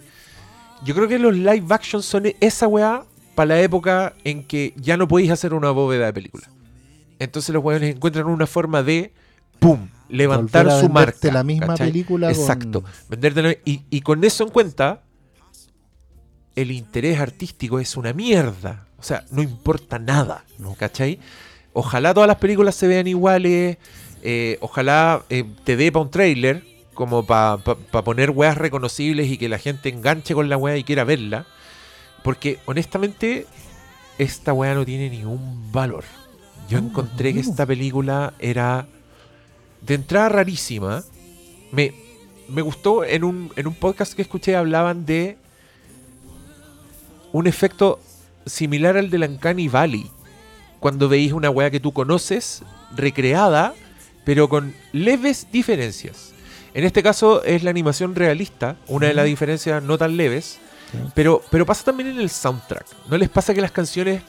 Yo 0.84 0.94
creo 0.94 1.08
que 1.08 1.18
los 1.18 1.34
live 1.34 1.66
action 1.70 2.02
son 2.02 2.24
esa 2.40 2.68
weá 2.68 3.02
para 3.38 3.54
la 3.54 3.60
época 3.60 4.14
en 4.24 4.42
que 4.42 4.74
ya 4.76 4.96
no 4.96 5.06
podéis 5.06 5.30
hacer 5.30 5.54
una 5.54 5.70
bóveda 5.70 6.06
de 6.06 6.12
película. 6.12 6.48
Entonces 7.20 7.54
los 7.54 7.62
weones 7.62 7.94
encuentran 7.94 8.26
una 8.26 8.48
forma 8.48 8.82
de, 8.82 9.12
pum, 9.60 9.88
levantar 10.08 10.64
Volver 10.66 10.76
a 10.78 10.80
su 10.80 10.88
venderte 10.92 11.26
marca. 11.28 11.38
la 11.38 11.44
misma 11.44 11.66
¿cachai? 11.68 11.86
película 11.92 12.32
con- 12.32 12.36
Exacto. 12.40 12.84
Venderte 13.08 13.42
la- 13.42 13.52
y, 13.64 13.82
y 13.90 14.00
con 14.00 14.24
eso 14.24 14.42
en 14.42 14.50
cuenta, 14.50 15.02
el 16.56 16.70
interés 16.72 17.20
artístico 17.20 17.78
es 17.78 17.96
una 17.96 18.12
mierda. 18.12 18.86
O 18.98 19.02
sea, 19.02 19.24
no 19.30 19.42
importa 19.42 19.98
nada. 20.00 20.44
No. 20.58 20.74
¿Cachai? 20.74 21.20
Ojalá 21.72 22.12
todas 22.14 22.26
las 22.26 22.38
películas 22.38 22.74
se 22.74 22.88
vean 22.88 23.06
iguales. 23.06 23.78
eh, 24.22 24.58
ojalá 24.60 25.22
eh, 25.30 25.44
te 25.64 25.76
dé 25.76 25.92
para 25.92 26.02
un 26.04 26.10
trailer, 26.10 26.64
como 26.94 27.24
para 27.24 27.58
poner 28.04 28.30
weas 28.30 28.58
reconocibles 28.58 29.28
y 29.28 29.38
que 29.38 29.48
la 29.48 29.58
gente 29.58 29.88
enganche 29.88 30.34
con 30.34 30.48
la 30.48 30.56
wea 30.56 30.76
y 30.76 30.82
quiera 30.82 31.04
verla. 31.04 31.46
Porque 32.22 32.58
honestamente, 32.66 33.46
esta 34.18 34.52
wea 34.52 34.74
no 34.74 34.84
tiene 34.84 35.10
ningún 35.10 35.70
valor. 35.72 36.04
Yo 36.68 36.78
encontré 36.78 37.32
que 37.32 37.40
esta 37.40 37.64
película 37.64 38.34
era 38.38 38.86
de 39.80 39.94
entrada 39.94 40.28
rarísima. 40.28 41.02
Me, 41.72 41.94
me 42.48 42.62
gustó 42.62 43.04
en 43.04 43.24
un, 43.24 43.52
en 43.56 43.66
un 43.66 43.74
podcast 43.74 44.12
que 44.12 44.22
escuché, 44.22 44.56
hablaban 44.56 45.06
de 45.06 45.38
un 47.32 47.46
efecto 47.46 48.00
similar 48.46 48.96
al 48.96 49.10
de 49.10 49.18
Uncanny 49.18 49.68
Valley. 49.68 50.10
Cuando 50.80 51.08
veis 51.08 51.32
una 51.32 51.50
weá 51.50 51.70
que 51.70 51.80
tú 51.80 51.92
conoces, 51.92 52.62
recreada, 52.94 53.74
pero 54.24 54.48
con 54.48 54.74
leves 54.92 55.48
diferencias. 55.50 56.32
En 56.74 56.84
este 56.84 57.02
caso 57.02 57.42
es 57.44 57.62
la 57.62 57.70
animación 57.70 58.14
realista, 58.14 58.76
una 58.86 59.06
de 59.08 59.14
las 59.14 59.24
diferencias 59.24 59.82
no 59.82 59.98
tan 59.98 60.16
leves. 60.16 60.58
Pero, 61.14 61.42
pero 61.50 61.66
pasa 61.66 61.84
también 61.84 62.10
en 62.10 62.20
el 62.20 62.30
soundtrack. 62.30 62.86
¿No 63.08 63.16
les 63.18 63.28
pasa 63.28 63.52
que 63.54 63.60
las 63.60 63.70
canciones, 63.72 64.22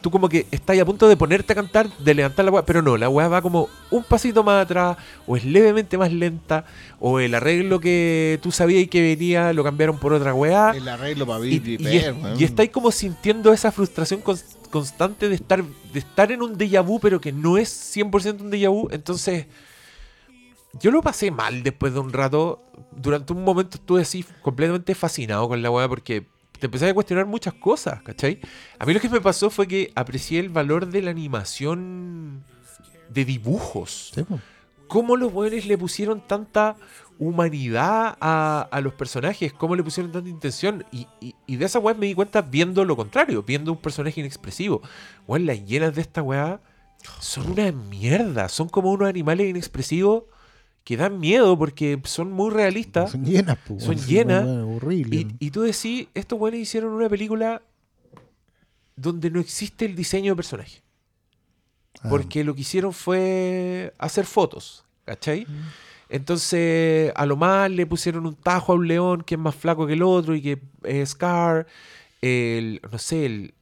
tú 0.00 0.10
como 0.10 0.28
que 0.28 0.46
estás 0.50 0.78
a 0.78 0.84
punto 0.84 1.08
de 1.08 1.16
ponerte 1.16 1.52
a 1.52 1.56
cantar, 1.56 1.88
de 1.98 2.14
levantar 2.14 2.44
la 2.44 2.50
weá, 2.50 2.64
pero 2.64 2.82
no, 2.82 2.96
la 2.96 3.08
weá 3.08 3.28
va 3.28 3.42
como 3.42 3.68
un 3.90 4.04
pasito 4.04 4.42
más 4.44 4.62
atrás, 4.64 4.96
o 5.26 5.36
es 5.36 5.44
levemente 5.44 5.96
más 5.98 6.12
lenta, 6.12 6.64
o 7.00 7.18
el 7.20 7.34
arreglo 7.34 7.80
que 7.80 8.38
tú 8.42 8.52
sabías 8.52 8.88
que 8.88 9.00
venía 9.02 9.52
lo 9.52 9.64
cambiaron 9.64 9.98
por 9.98 10.12
otra 10.12 10.32
weá. 10.34 10.72
El 10.76 10.88
arreglo 10.88 11.26
para 11.26 11.44
Y, 11.46 11.62
y, 11.80 11.96
es- 11.96 12.12
weón. 12.14 12.38
y 12.40 12.44
estáis 12.44 12.70
como 12.70 12.90
sintiendo 12.92 13.52
esa 13.52 13.72
frustración 13.72 14.22
cons- 14.22 14.44
constante 14.70 15.28
de 15.28 15.34
estar, 15.34 15.64
de 15.64 15.98
estar 15.98 16.30
en 16.30 16.42
un 16.42 16.56
déjà 16.58 16.84
vu, 16.84 17.00
pero 17.00 17.20
que 17.20 17.32
no 17.32 17.56
es 17.56 17.70
100% 17.96 18.40
un 18.42 18.50
déjà 18.50 18.68
vu. 18.70 18.88
Entonces, 18.92 19.46
yo 20.80 20.90
lo 20.90 21.00
pasé 21.02 21.30
mal 21.30 21.62
después 21.62 21.94
de 21.94 22.00
un 22.00 22.12
rato. 22.12 22.62
Durante 22.96 23.32
un 23.32 23.44
momento 23.44 23.76
estuve 23.76 24.02
así 24.02 24.24
completamente 24.42 24.94
fascinado 24.94 25.48
con 25.48 25.62
la 25.62 25.70
weá 25.70 25.88
porque 25.88 26.26
te 26.58 26.66
empecé 26.66 26.88
a 26.88 26.94
cuestionar 26.94 27.26
muchas 27.26 27.54
cosas, 27.54 28.02
¿cachai? 28.02 28.40
A 28.78 28.86
mí 28.86 28.94
lo 28.94 29.00
que 29.00 29.08
me 29.10 29.20
pasó 29.20 29.50
fue 29.50 29.66
que 29.68 29.92
aprecié 29.94 30.40
el 30.40 30.48
valor 30.48 30.86
de 30.88 31.02
la 31.02 31.10
animación 31.10 32.42
de 33.10 33.24
dibujos 33.24 34.12
Sí, 34.14 34.24
cómo 34.88 35.16
los 35.16 35.32
buenos 35.32 35.66
le 35.66 35.76
pusieron 35.78 36.20
tanta 36.26 36.76
humanidad 37.18 38.16
a, 38.20 38.68
a 38.70 38.80
los 38.80 38.94
personajes, 38.94 39.52
cómo 39.52 39.74
le 39.76 39.82
pusieron 39.82 40.12
tanta 40.12 40.28
intención. 40.28 40.84
Y, 40.92 41.06
y- 41.20 41.34
y 41.46 41.56
de 41.56 41.64
esa 41.64 41.78
weá 41.78 41.94
me 41.94 42.06
di 42.06 42.14
cuenta 42.14 42.42
viendo 42.42 42.84
lo 42.84 42.96
contrario, 42.96 43.42
viendo 43.42 43.72
un 43.72 43.78
personaje 43.78 44.20
inexpresivo. 44.20 44.82
Weón, 45.26 45.46
las 45.46 45.64
llenas 45.64 45.94
de 45.94 46.00
esta 46.02 46.22
weá 46.22 46.60
son 47.20 47.52
una 47.52 47.70
mierda, 47.72 48.48
son 48.48 48.68
como 48.68 48.92
unos 48.92 49.08
animales 49.08 49.48
inexpresivos 49.48 50.24
que 50.86 50.96
dan 50.96 51.18
miedo 51.18 51.58
porque 51.58 52.00
son 52.04 52.30
muy 52.30 52.52
realistas. 52.52 53.10
Son 53.10 53.24
llenas, 53.24 53.58
po, 53.58 53.80
Son 53.80 53.96
llenas. 53.96 54.44
Horrible. 54.46 55.16
Y, 55.16 55.46
y 55.46 55.50
tú 55.50 55.62
decís, 55.62 56.06
estos 56.14 56.38
buenos 56.38 56.60
hicieron 56.60 56.92
una 56.92 57.08
película 57.08 57.60
donde 58.94 59.28
no 59.32 59.40
existe 59.40 59.84
el 59.84 59.96
diseño 59.96 60.32
de 60.32 60.36
personaje. 60.36 60.82
Ah, 62.02 62.08
Porque 62.08 62.44
lo 62.44 62.54
que 62.54 62.60
hicieron 62.60 62.92
fue 62.92 63.94
hacer 63.98 64.26
fotos, 64.26 64.84
¿cachai? 65.04 65.44
Entonces, 66.08 67.12
a 67.16 67.26
lo 67.26 67.36
más 67.36 67.68
le 67.68 67.84
pusieron 67.84 68.24
un 68.24 68.36
tajo 68.36 68.70
a 68.72 68.76
un 68.76 68.86
león 68.86 69.22
que 69.22 69.34
es 69.34 69.40
más 69.40 69.56
flaco 69.56 69.88
que 69.88 69.94
el 69.94 70.02
otro 70.04 70.36
y 70.36 70.40
que 70.42 70.58
es 70.84 71.10
Scar. 71.10 71.66
El, 72.22 72.80
no 72.92 72.98
sé, 72.98 73.26
el. 73.26 73.54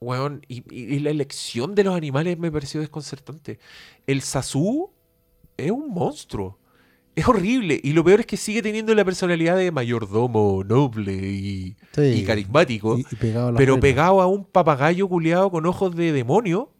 Weón, 0.00 0.44
y, 0.48 0.58
y- 0.70 0.96
y 0.96 0.98
la 0.98 1.08
elección 1.10 1.74
de 1.74 1.84
los 1.84 1.94
animales 1.96 2.38
me 2.38 2.52
pareció 2.52 2.80
desconcertante. 2.80 3.58
El 4.06 4.20
Sasu 4.20 4.90
es 5.56 5.70
un 5.70 5.88
monstruo. 5.90 6.58
Es 7.16 7.28
horrible. 7.28 7.80
Y 7.82 7.92
lo 7.92 8.02
peor 8.02 8.20
es 8.20 8.26
que 8.26 8.36
sigue 8.36 8.60
teniendo 8.60 8.92
la 8.94 9.04
personalidad 9.04 9.56
de 9.56 9.70
mayordomo 9.70 10.64
noble 10.66 11.12
y, 11.14 11.76
Sí. 11.94 12.02
y 12.02 12.24
carismático. 12.24 12.98
Y, 12.98 13.02
y 13.08 13.14
pegado 13.16 13.48
a 13.48 13.52
la 13.52 13.58
pero 13.58 13.78
pegado 13.78 14.20
a 14.20 14.26
un 14.26 14.44
papagayo 14.44 15.08
culeado 15.08 15.50
con 15.50 15.64
ojos 15.66 15.94
de 15.94 16.12
demonio. 16.12 16.70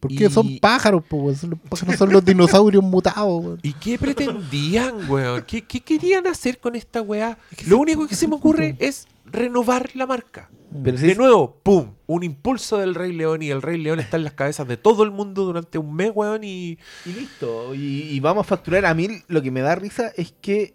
Porque 0.00 0.28
son 0.30 0.58
pájaros. 0.58 1.04
Son 1.38 1.50
los 1.50 1.60
pájaros 1.60 1.96
son 1.96 2.12
los 2.12 2.24
dinosaurios 2.24 2.82
mutados, 2.82 3.44
weón. 3.44 3.60
¿Y 3.62 3.72
qué 3.74 3.96
pretendían, 4.00 5.08
weón? 5.08 5.44
¿Qué, 5.46 5.62
qué 5.62 5.80
querían 5.80 6.26
hacer 6.26 6.58
con 6.58 6.74
esta 6.74 7.00
weá? 7.02 7.38
Lo 7.68 7.78
único 7.78 8.08
que 8.08 8.16
se 8.16 8.26
me 8.26 8.34
ocurre 8.34 8.74
es 8.80 9.06
renovar 9.26 9.90
la 9.94 10.06
marca. 10.08 10.50
Pero 10.82 10.96
si 10.96 11.06
De 11.06 11.12
es- 11.12 11.18
nuevo, 11.18 11.60
¡pum! 11.62 11.94
Un 12.06 12.22
impulso 12.22 12.78
del 12.78 12.94
Rey 12.94 13.12
León 13.12 13.42
y 13.42 13.50
el 13.50 13.62
Rey 13.62 13.78
León 13.78 14.00
está 14.00 14.16
en 14.16 14.24
las 14.24 14.32
cabezas 14.34 14.66
de 14.68 14.76
todo 14.76 15.02
el 15.02 15.10
mundo 15.10 15.44
durante 15.44 15.78
un 15.78 15.94
mes, 15.94 16.12
weón, 16.14 16.44
y... 16.44 16.78
Y 17.06 17.12
listo. 17.12 17.74
Y, 17.74 18.02
y 18.10 18.20
vamos 18.20 18.46
a 18.46 18.48
facturar. 18.48 18.86
A 18.86 18.94
mí 18.94 19.08
lo 19.28 19.42
que 19.42 19.50
me 19.50 19.60
da 19.60 19.74
risa 19.74 20.12
es 20.16 20.32
que 20.40 20.74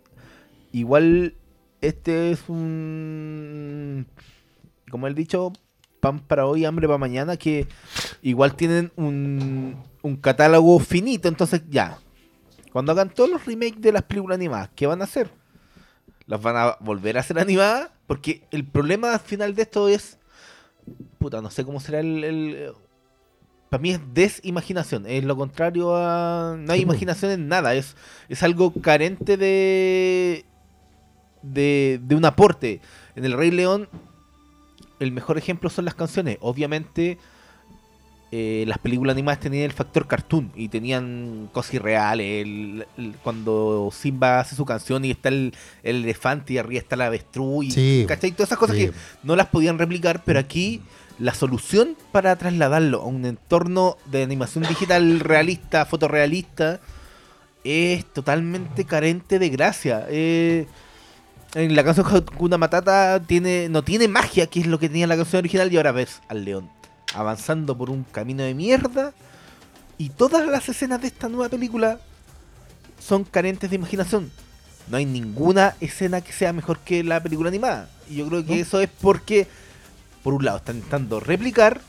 igual 0.71 1.35
este 1.81 2.31
es 2.31 2.43
un... 2.47 4.07
Como 4.89 5.07
el 5.07 5.15
dicho, 5.15 5.51
pan 5.99 6.19
para 6.19 6.45
hoy, 6.45 6.65
hambre 6.65 6.87
para 6.87 6.97
mañana, 6.97 7.37
que 7.37 7.67
igual 8.21 8.55
tienen 8.55 8.91
un, 8.95 9.75
un 10.01 10.15
catálogo 10.17 10.79
finito. 10.79 11.27
Entonces 11.27 11.63
ya, 11.69 11.97
cuando 12.71 12.91
hagan 12.91 13.09
todos 13.09 13.29
los 13.29 13.45
remakes 13.45 13.81
de 13.81 13.91
las 13.91 14.03
películas 14.03 14.35
animadas, 14.37 14.69
¿qué 14.75 14.87
van 14.87 15.01
a 15.01 15.05
hacer? 15.05 15.29
¿Las 16.25 16.41
van 16.41 16.55
a 16.57 16.77
volver 16.79 17.17
a 17.17 17.21
hacer 17.21 17.39
animadas? 17.39 17.89
Porque 18.07 18.47
el 18.51 18.65
problema 18.65 19.13
al 19.13 19.19
final 19.19 19.53
de 19.53 19.61
esto 19.63 19.89
es... 19.89 20.17
Puta, 21.19 21.41
no 21.41 21.51
sé 21.51 21.65
cómo 21.65 21.79
será 21.79 21.99
el... 21.99 22.23
el- 22.23 22.71
para 23.69 23.81
mí 23.81 23.91
es 23.91 23.99
desimaginación, 24.13 25.05
es 25.05 25.25
lo 25.25 25.35
contrario 25.35 25.93
a... 25.93 26.55
No 26.57 26.71
hay 26.71 26.79
imaginación 26.81 27.31
en 27.31 27.49
nada, 27.49 27.75
es, 27.75 27.97
es 28.29 28.41
algo 28.41 28.71
carente 28.71 29.35
de, 29.35 30.45
de... 31.41 31.99
de 32.01 32.15
un 32.15 32.23
aporte. 32.23 32.79
En 33.17 33.25
El 33.25 33.33
Rey 33.33 33.51
León, 33.51 33.89
el 35.01 35.11
mejor 35.11 35.37
ejemplo 35.37 35.69
son 35.69 35.83
las 35.83 35.95
canciones. 35.95 36.37
Obviamente, 36.39 37.17
eh, 38.31 38.65
las 38.67 38.77
películas 38.77 39.13
animadas 39.13 39.39
tenían 39.39 39.63
el 39.63 39.71
factor 39.71 40.05
cartoon 40.05 40.51
y 40.55 40.67
tenían 40.67 41.49
cosas 41.53 41.75
el- 41.75 42.85
cuando 43.23 43.89
Simba 43.93 44.39
hace 44.41 44.55
su 44.55 44.65
canción 44.65 45.05
y 45.05 45.11
está 45.11 45.29
el, 45.29 45.53
el 45.83 46.03
elefante 46.03 46.53
y 46.53 46.57
arriba 46.57 46.79
está 46.81 46.97
la 46.97 47.05
avestruz 47.05 47.65
y 47.65 47.71
Sí. 47.71 48.05
¿cachai? 48.07 48.31
Todas 48.31 48.49
esas 48.49 48.57
cosas 48.57 48.75
Sí. 48.75 48.87
que 48.87 48.91
no 49.23 49.35
las 49.37 49.47
podían 49.47 49.79
replicar, 49.79 50.23
pero 50.25 50.39
aquí 50.39 50.81
la 51.19 51.33
solución 51.33 51.95
para 52.11 52.35
trasladarlo 52.35 53.01
a 53.01 53.05
un 53.05 53.25
entorno 53.25 53.97
de 54.05 54.23
animación 54.23 54.65
digital 54.67 55.19
realista, 55.21 55.85
fotorrealista, 55.85 56.79
es 57.63 58.05
totalmente 58.05 58.85
carente 58.85 59.39
de 59.39 59.49
gracia. 59.49 60.05
Eh, 60.09 60.67
en 61.55 61.75
la 61.75 61.83
canción 61.83 62.05
Hakuna 62.05 62.57
Matata 62.57 63.21
tiene, 63.25 63.67
no 63.69 63.83
tiene 63.83 64.07
magia, 64.09 64.47
que 64.47 64.59
es 64.59 64.67
lo 64.67 64.79
que 64.79 64.89
tenía 64.89 65.07
la 65.07 65.15
canción 65.15 65.39
original, 65.39 65.71
y 65.71 65.77
ahora 65.77 65.91
ves 65.93 66.21
al 66.27 66.43
león 66.45 66.69
avanzando 67.13 67.77
por 67.77 67.89
un 67.89 68.03
camino 68.03 68.43
de 68.43 68.53
mierda. 68.53 69.13
Y 69.97 70.09
todas 70.09 70.45
las 70.47 70.69
escenas 70.69 71.01
de 71.01 71.07
esta 71.07 71.27
nueva 71.29 71.49
película 71.49 71.99
son 72.99 73.23
carentes 73.23 73.69
de 73.69 73.75
imaginación. 73.77 74.31
No 74.89 74.97
hay 74.97 75.05
ninguna 75.05 75.75
escena 75.81 76.21
que 76.21 76.31
sea 76.31 76.53
mejor 76.53 76.79
que 76.79 77.03
la 77.03 77.21
película 77.21 77.49
animada. 77.49 77.89
Y 78.09 78.15
yo 78.17 78.27
creo 78.27 78.45
que 78.45 78.55
No. 78.55 78.61
eso 78.61 78.79
es 78.81 78.89
porque, 79.01 79.47
por 80.23 80.33
un 80.33 80.45
lado, 80.45 80.57
están 80.57 80.77
intentando 80.77 81.19
replicar, 81.19 81.81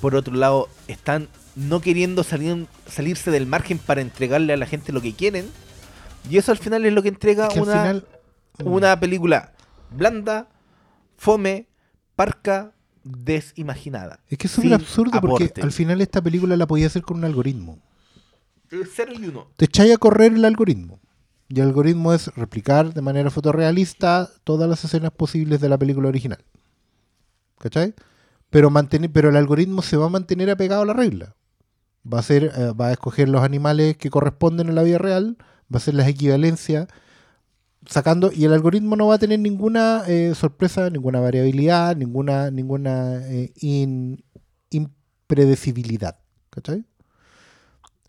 por 0.00 0.14
otro 0.14 0.34
lado, 0.34 0.68
están 0.88 1.28
no 1.56 1.80
queriendo 1.80 2.24
salir, 2.24 2.66
salirse 2.86 3.30
del 3.30 3.46
margen 3.46 3.78
para 3.78 4.00
entregarle 4.00 4.52
a 4.52 4.56
la 4.56 4.66
gente 4.66 4.92
lo 4.92 5.00
que 5.00 5.14
quieren. 5.14 5.48
Y 6.28 6.36
eso 6.38 6.50
al 6.52 6.58
final 6.58 6.84
es 6.84 6.92
lo 6.92 7.02
que 7.02 7.08
entrega 7.08 7.46
Es 7.46 7.52
que 7.54 7.60
al 7.60 7.64
una, 7.64 7.80
final. 7.82 8.06
mm, 8.58 8.66
una 8.66 9.00
película 9.00 9.52
blanda, 9.90 10.48
fome, 11.16 11.66
parca, 12.16 12.72
desimaginada. 13.04 14.20
Es 14.28 14.38
que 14.38 14.46
es 14.46 14.72
absurdo 14.72 15.20
porque 15.20 15.52
al 15.62 15.72
final 15.72 16.00
esta 16.00 16.22
película 16.22 16.56
la 16.56 16.66
podía 16.66 16.86
hacer 16.86 17.02
con 17.02 17.18
un 17.18 17.24
algoritmo. 17.24 17.78
Cero 18.92 19.12
y 19.18 19.26
uno. 19.26 19.46
Te 19.56 19.66
echáis 19.66 19.94
a 19.94 19.98
correr 19.98 20.32
el 20.32 20.44
algoritmo. 20.44 21.00
Y 21.48 21.60
el 21.60 21.66
algoritmo 21.66 22.12
es 22.14 22.28
replicar 22.34 22.94
de 22.94 23.02
manera 23.02 23.30
fotorrealista 23.30 24.30
todas 24.44 24.68
las 24.68 24.84
escenas 24.84 25.12
posibles 25.12 25.60
de 25.60 25.68
la 25.68 25.78
película 25.78 26.08
original. 26.08 26.42
¿Cachai? 27.58 27.94
Pero, 28.50 28.70
mantener, 28.70 29.10
pero 29.12 29.28
el 29.28 29.36
algoritmo 29.36 29.82
se 29.82 29.96
va 29.96 30.06
a 30.06 30.10
mantener 30.10 30.50
apegado 30.50 30.82
a 30.82 30.86
la 30.86 30.92
regla. 30.94 31.36
Va 32.12 32.18
a, 32.18 32.22
ser, 32.22 32.52
eh, 32.56 32.72
va 32.78 32.88
a 32.88 32.92
escoger 32.92 33.28
los 33.28 33.42
animales 33.42 33.96
que 33.96 34.10
corresponden 34.10 34.68
a 34.68 34.72
la 34.72 34.82
vida 34.82 34.98
real, 34.98 35.36
va 35.40 35.74
a 35.74 35.76
hacer 35.76 35.94
las 35.94 36.08
equivalencias, 36.08 36.88
sacando, 37.88 38.30
y 38.32 38.44
el 38.44 38.52
algoritmo 38.52 38.96
no 38.96 39.06
va 39.06 39.16
a 39.16 39.18
tener 39.18 39.38
ninguna 39.38 40.02
eh, 40.06 40.32
sorpresa, 40.34 40.90
ninguna 40.90 41.20
variabilidad, 41.20 41.96
ninguna, 41.96 42.50
ninguna 42.50 43.20
eh, 43.26 43.52
in- 43.60 44.22
impredecibilidad. 44.70 46.16
¿Cachai? 46.50 46.84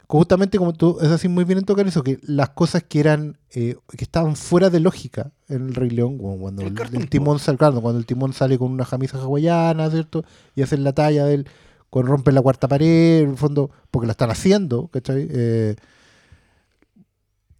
Justamente 0.07 0.59
como 0.59 0.73
tú, 0.73 0.99
es 1.01 1.09
así 1.09 1.27
muy 1.27 1.45
bien 1.45 1.57
en 1.57 1.65
tocar 1.65 1.87
eso, 1.87 2.03
que 2.03 2.19
las 2.21 2.49
cosas 2.49 2.83
que 2.83 2.99
eran, 2.99 3.39
eh, 3.55 3.75
que 3.97 4.03
estaban 4.03 4.35
fuera 4.35 4.69
de 4.69 4.79
lógica 4.79 5.31
en 5.49 5.69
el 5.69 5.73
Rey 5.73 5.89
León, 5.89 6.19
como 6.19 6.37
cuando 6.37 6.61
El 6.61 6.67
el, 6.67 6.73
cartoon, 6.75 7.01
el 7.01 7.09
timón 7.09 7.39
sale, 7.39 7.57
claro, 7.57 7.81
cuando 7.81 7.97
el 7.99 8.05
timón 8.05 8.31
sale 8.31 8.59
con 8.59 8.71
una 8.71 8.85
camisa 8.85 9.17
hawaiana, 9.17 9.89
¿cierto? 9.89 10.23
Y 10.53 10.61
hacen 10.61 10.83
la 10.83 10.93
talla 10.93 11.25
del, 11.25 11.47
con 11.89 12.05
rompen 12.05 12.35
la 12.35 12.43
cuarta 12.43 12.67
pared, 12.67 13.21
en 13.23 13.31
el 13.31 13.37
fondo, 13.37 13.71
porque 13.89 14.05
la 14.05 14.11
están 14.11 14.29
haciendo, 14.29 14.89
¿cachai? 14.89 15.27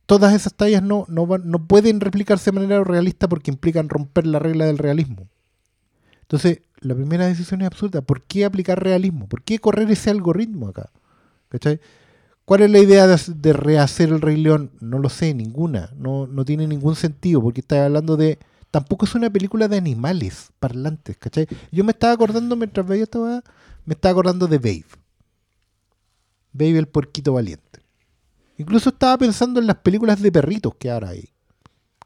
Todas 0.06 0.34
esas 0.34 0.53
tallas 0.53 0.84
no, 0.84 1.06
no, 1.07 1.26
van- 1.26 1.49
no 1.49 1.68
pueden 1.68 1.99
replicarse 1.99 2.52
de 2.52 2.60
manera 2.60 2.84
realista 2.84 3.27
porque 3.27 3.52
implican 3.52 3.90
romper 3.90 4.27
la 4.27 4.40
regla 4.40 4.65
del 4.65 4.77
realismo. 4.77 5.27
Entonces, 6.22 6.61
la 6.80 6.95
primera 6.95 7.26
decisión 7.27 7.61
es 7.61 7.68
absurda. 7.68 8.02
¿Por 8.02 8.23
qué 8.23 8.45
aplicar 8.45 8.84
realismo? 8.84 9.27
¿Por 9.27 9.44
qué 9.44 9.60
correr 9.60 9.90
ese 9.91 10.10
algoritmo 10.10 10.68
acá? 10.69 10.91
¿Cachai? 11.49 11.80
¿Cuál 12.45 12.61
es 12.61 12.72
la 12.72 12.80
idea 12.80 13.07
de, 13.07 13.53
rehacer 13.53 14.10
el 14.10 14.22
Rey 14.22 14.38
León? 14.38 14.72
No 14.80 14.99
lo 14.99 15.10
sé, 15.10 15.34
ninguna. 15.34 15.91
No, 15.98 16.27
no 16.27 16.45
tiene 16.45 16.68
ningún 16.68 16.95
sentido 16.95 17.41
porque 17.41 17.61
está 17.61 17.86
hablando 17.86 18.18
de... 18.18 18.38
Tampoco 18.69 19.06
es 19.06 19.15
una 19.15 19.30
película 19.30 19.68
de 19.68 19.77
animales 19.77 20.52
parlantes, 20.60 21.18
¿cachai? 21.18 21.48
Yo 21.72 21.84
me 21.84 21.91
estaba 21.91 22.14
acordando, 22.14 22.56
mientras 22.56 22.86
veía 22.86 23.03
esta 23.03 23.41
me 23.86 23.94
estaba 23.94 24.11
acordando 24.11 24.48
de 24.48 24.57
Babe. 24.57 24.86
Babe 26.52 26.77
el 26.80 26.88
puerquito 26.88 27.34
valiente. 27.34 27.85
Incluso 28.57 28.90
estaba 28.90 29.18
pensando 29.18 29.60
en 29.60 29.68
las 29.68 29.77
películas 29.77 30.22
de 30.22 30.32
perritos 30.32 30.73
que 30.76 30.90
ahora 30.91 31.10
hay. 31.10 31.30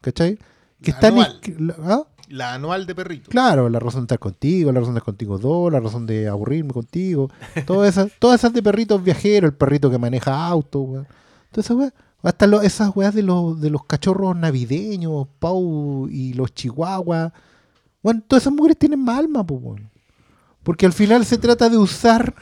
¿Cachai? 0.01 0.37
Que 0.81 0.91
La 0.91 0.95
están... 0.97 1.13
anual. 1.13 1.39
la- 1.57 1.75
¿ah? 1.83 2.03
La 2.29 2.53
anual 2.53 2.85
de 2.85 2.93
perrito. 2.93 3.31
Claro, 3.31 3.69
la 3.69 3.79
razón 3.79 4.01
de 4.01 4.05
estar 4.05 4.19
contigo, 4.19 4.71
la 4.71 4.79
razón 4.79 4.93
de 4.93 4.99
estar 4.99 5.05
contigo 5.13 5.39
dos, 5.39 5.71
la 5.71 5.79
razón 5.79 6.05
de 6.05 6.27
aburrirme 6.27 6.71
contigo, 6.73 7.29
todas 7.65 7.89
esas, 7.89 8.11
todas 8.19 8.39
esas 8.41 8.53
de 8.53 8.61
perritos 8.61 9.03
viajeros, 9.03 9.49
el 9.51 9.57
perrito 9.57 9.89
que 9.89 9.97
maneja 9.97 10.45
auto, 10.45 10.81
weón. 10.81 11.07
Todas 11.51 11.65
esas 11.65 11.77
weas. 11.77 11.93
Hasta 12.21 12.45
lo- 12.47 12.61
esas 12.61 12.95
weas 12.95 13.15
de 13.15 13.23
los, 13.23 13.59
de 13.59 13.69
los 13.71 13.83
cachorros 13.85 14.35
navideños, 14.35 15.27
Pau 15.39 16.07
y 16.09 16.33
los 16.33 16.53
chihuahuas. 16.53 17.31
Bueno, 18.03 18.21
todas 18.27 18.43
esas 18.43 18.53
mujeres 18.53 18.77
tienen 18.77 19.03
más 19.03 19.17
alma, 19.19 19.43
pues, 19.45 19.59
weón. 19.63 19.89
Porque 20.61 20.85
al 20.85 20.93
final 20.93 21.25
se 21.25 21.37
trata 21.39 21.67
de 21.69 21.77
usar 21.77 22.35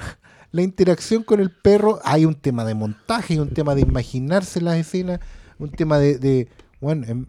la 0.57 0.63
interacción 0.63 1.23
con 1.23 1.39
el 1.39 1.51
perro. 1.51 1.99
Hay 2.03 2.25
un 2.25 2.35
tema 2.35 2.65
de 2.65 2.73
montaje, 2.73 3.35
hay 3.35 3.39
un 3.39 3.53
tema 3.53 3.75
de 3.75 3.81
imaginarse 3.81 4.59
las 4.59 4.77
escenas, 4.77 5.19
un 5.59 5.69
tema 5.69 5.99
de, 5.99 6.17
de 6.17 6.49
bueno, 6.81 7.05
em, 7.07 7.25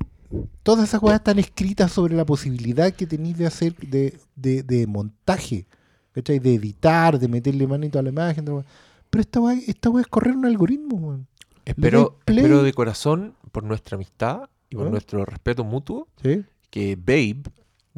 todas 0.63 0.89
esas 0.89 1.01
cosas 1.01 1.19
están 1.19 1.39
escritas 1.39 1.93
sobre 1.93 2.17
la 2.17 2.25
posibilidad 2.25 2.91
que 2.93 3.07
tenéis 3.07 3.37
de 3.37 3.47
hacer 3.47 3.77
de, 3.77 4.19
de, 4.35 4.63
de 4.63 4.87
montaje, 4.87 5.67
¿cachai? 6.13 6.39
De 6.39 6.55
editar, 6.55 7.19
de 7.19 7.29
meterle 7.29 7.67
manito 7.67 7.99
a 7.99 8.03
la 8.03 8.09
imagen. 8.09 8.45
Pero 8.47 9.21
esta 9.21 9.41
weá, 9.41 9.59
esta 9.67 9.91
es 10.01 10.07
correr 10.07 10.35
un 10.35 10.47
algoritmo, 10.47 10.97
weón. 10.97 11.27
Espero, 11.67 12.19
espero 12.25 12.63
de 12.63 12.73
corazón, 12.73 13.35
por 13.53 13.63
nuestra 13.63 13.97
amistad 13.97 14.49
y 14.71 14.77
por 14.77 14.87
¿Ah? 14.87 14.91
nuestro 14.91 15.27
respeto 15.27 15.65
mutuo, 15.65 16.09
¿Sí? 16.23 16.45
que 16.71 16.97
Babe 16.97 17.43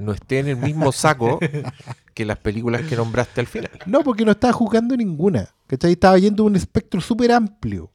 no 0.01 0.13
esté 0.13 0.41
en 0.41 0.49
el 0.49 0.57
mismo 0.57 0.91
saco 0.93 1.39
que 2.15 2.25
las 2.25 2.39
películas 2.39 2.83
que 2.83 2.97
nombraste 2.97 3.41
al 3.41 3.47
final. 3.47 3.71
No, 3.87 4.03
porque 4.03 4.25
no 4.25 4.33
estaba 4.33 4.53
jugando 4.53 4.97
ninguna. 4.97 5.49
¿Cachai? 5.67 5.93
Estaba 5.93 6.19
yendo 6.19 6.45
un 6.45 6.57
espectro 6.57 7.01
súper 7.01 7.33
amplio. 7.33 7.91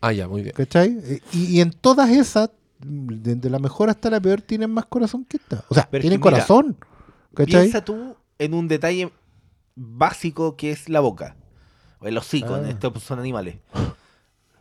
Ah, 0.00 0.12
ya, 0.12 0.28
muy 0.28 0.42
bien. 0.42 0.54
¿Cachai? 0.54 0.96
Eh, 1.02 1.20
Y, 1.32 1.56
y 1.56 1.60
en 1.60 1.70
todas 1.72 2.10
esas, 2.10 2.50
desde 2.80 3.48
la 3.50 3.58
mejor 3.58 3.88
hasta 3.90 4.10
la 4.10 4.20
peor, 4.20 4.42
tienen 4.42 4.70
más 4.70 4.86
corazón 4.86 5.24
que 5.24 5.38
esta. 5.38 5.64
O 5.68 5.74
sea, 5.74 5.88
Pero 5.90 6.02
tienen 6.02 6.20
mira, 6.20 6.30
corazón. 6.30 6.76
¿Cachai? 7.34 7.62
Piensa 7.62 7.84
tú 7.84 8.16
en 8.38 8.54
un 8.54 8.68
detalle 8.68 9.10
básico 9.74 10.56
que 10.56 10.70
es 10.70 10.88
la 10.88 11.00
boca. 11.00 11.36
O 12.00 12.06
el 12.06 12.16
hocico, 12.18 12.54
Ah. 12.54 12.58
en 12.60 12.66
estos 12.66 13.02
son 13.02 13.18
animales. 13.18 13.56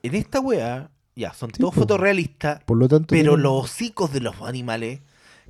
En 0.02 0.16
esta 0.16 0.40
wea, 0.40 0.90
ya, 1.16 1.34
son 1.34 1.52
Sí, 1.54 1.60
todos 1.62 1.76
fotorrealistas, 1.76 2.64
Por 2.64 2.78
lo 2.78 2.88
tanto, 2.88 3.08
pero 3.10 3.32
tienen- 3.34 3.44
los 3.44 3.66
hocicos 3.66 4.12
de 4.12 4.22
los 4.22 4.42
animales, 4.42 5.02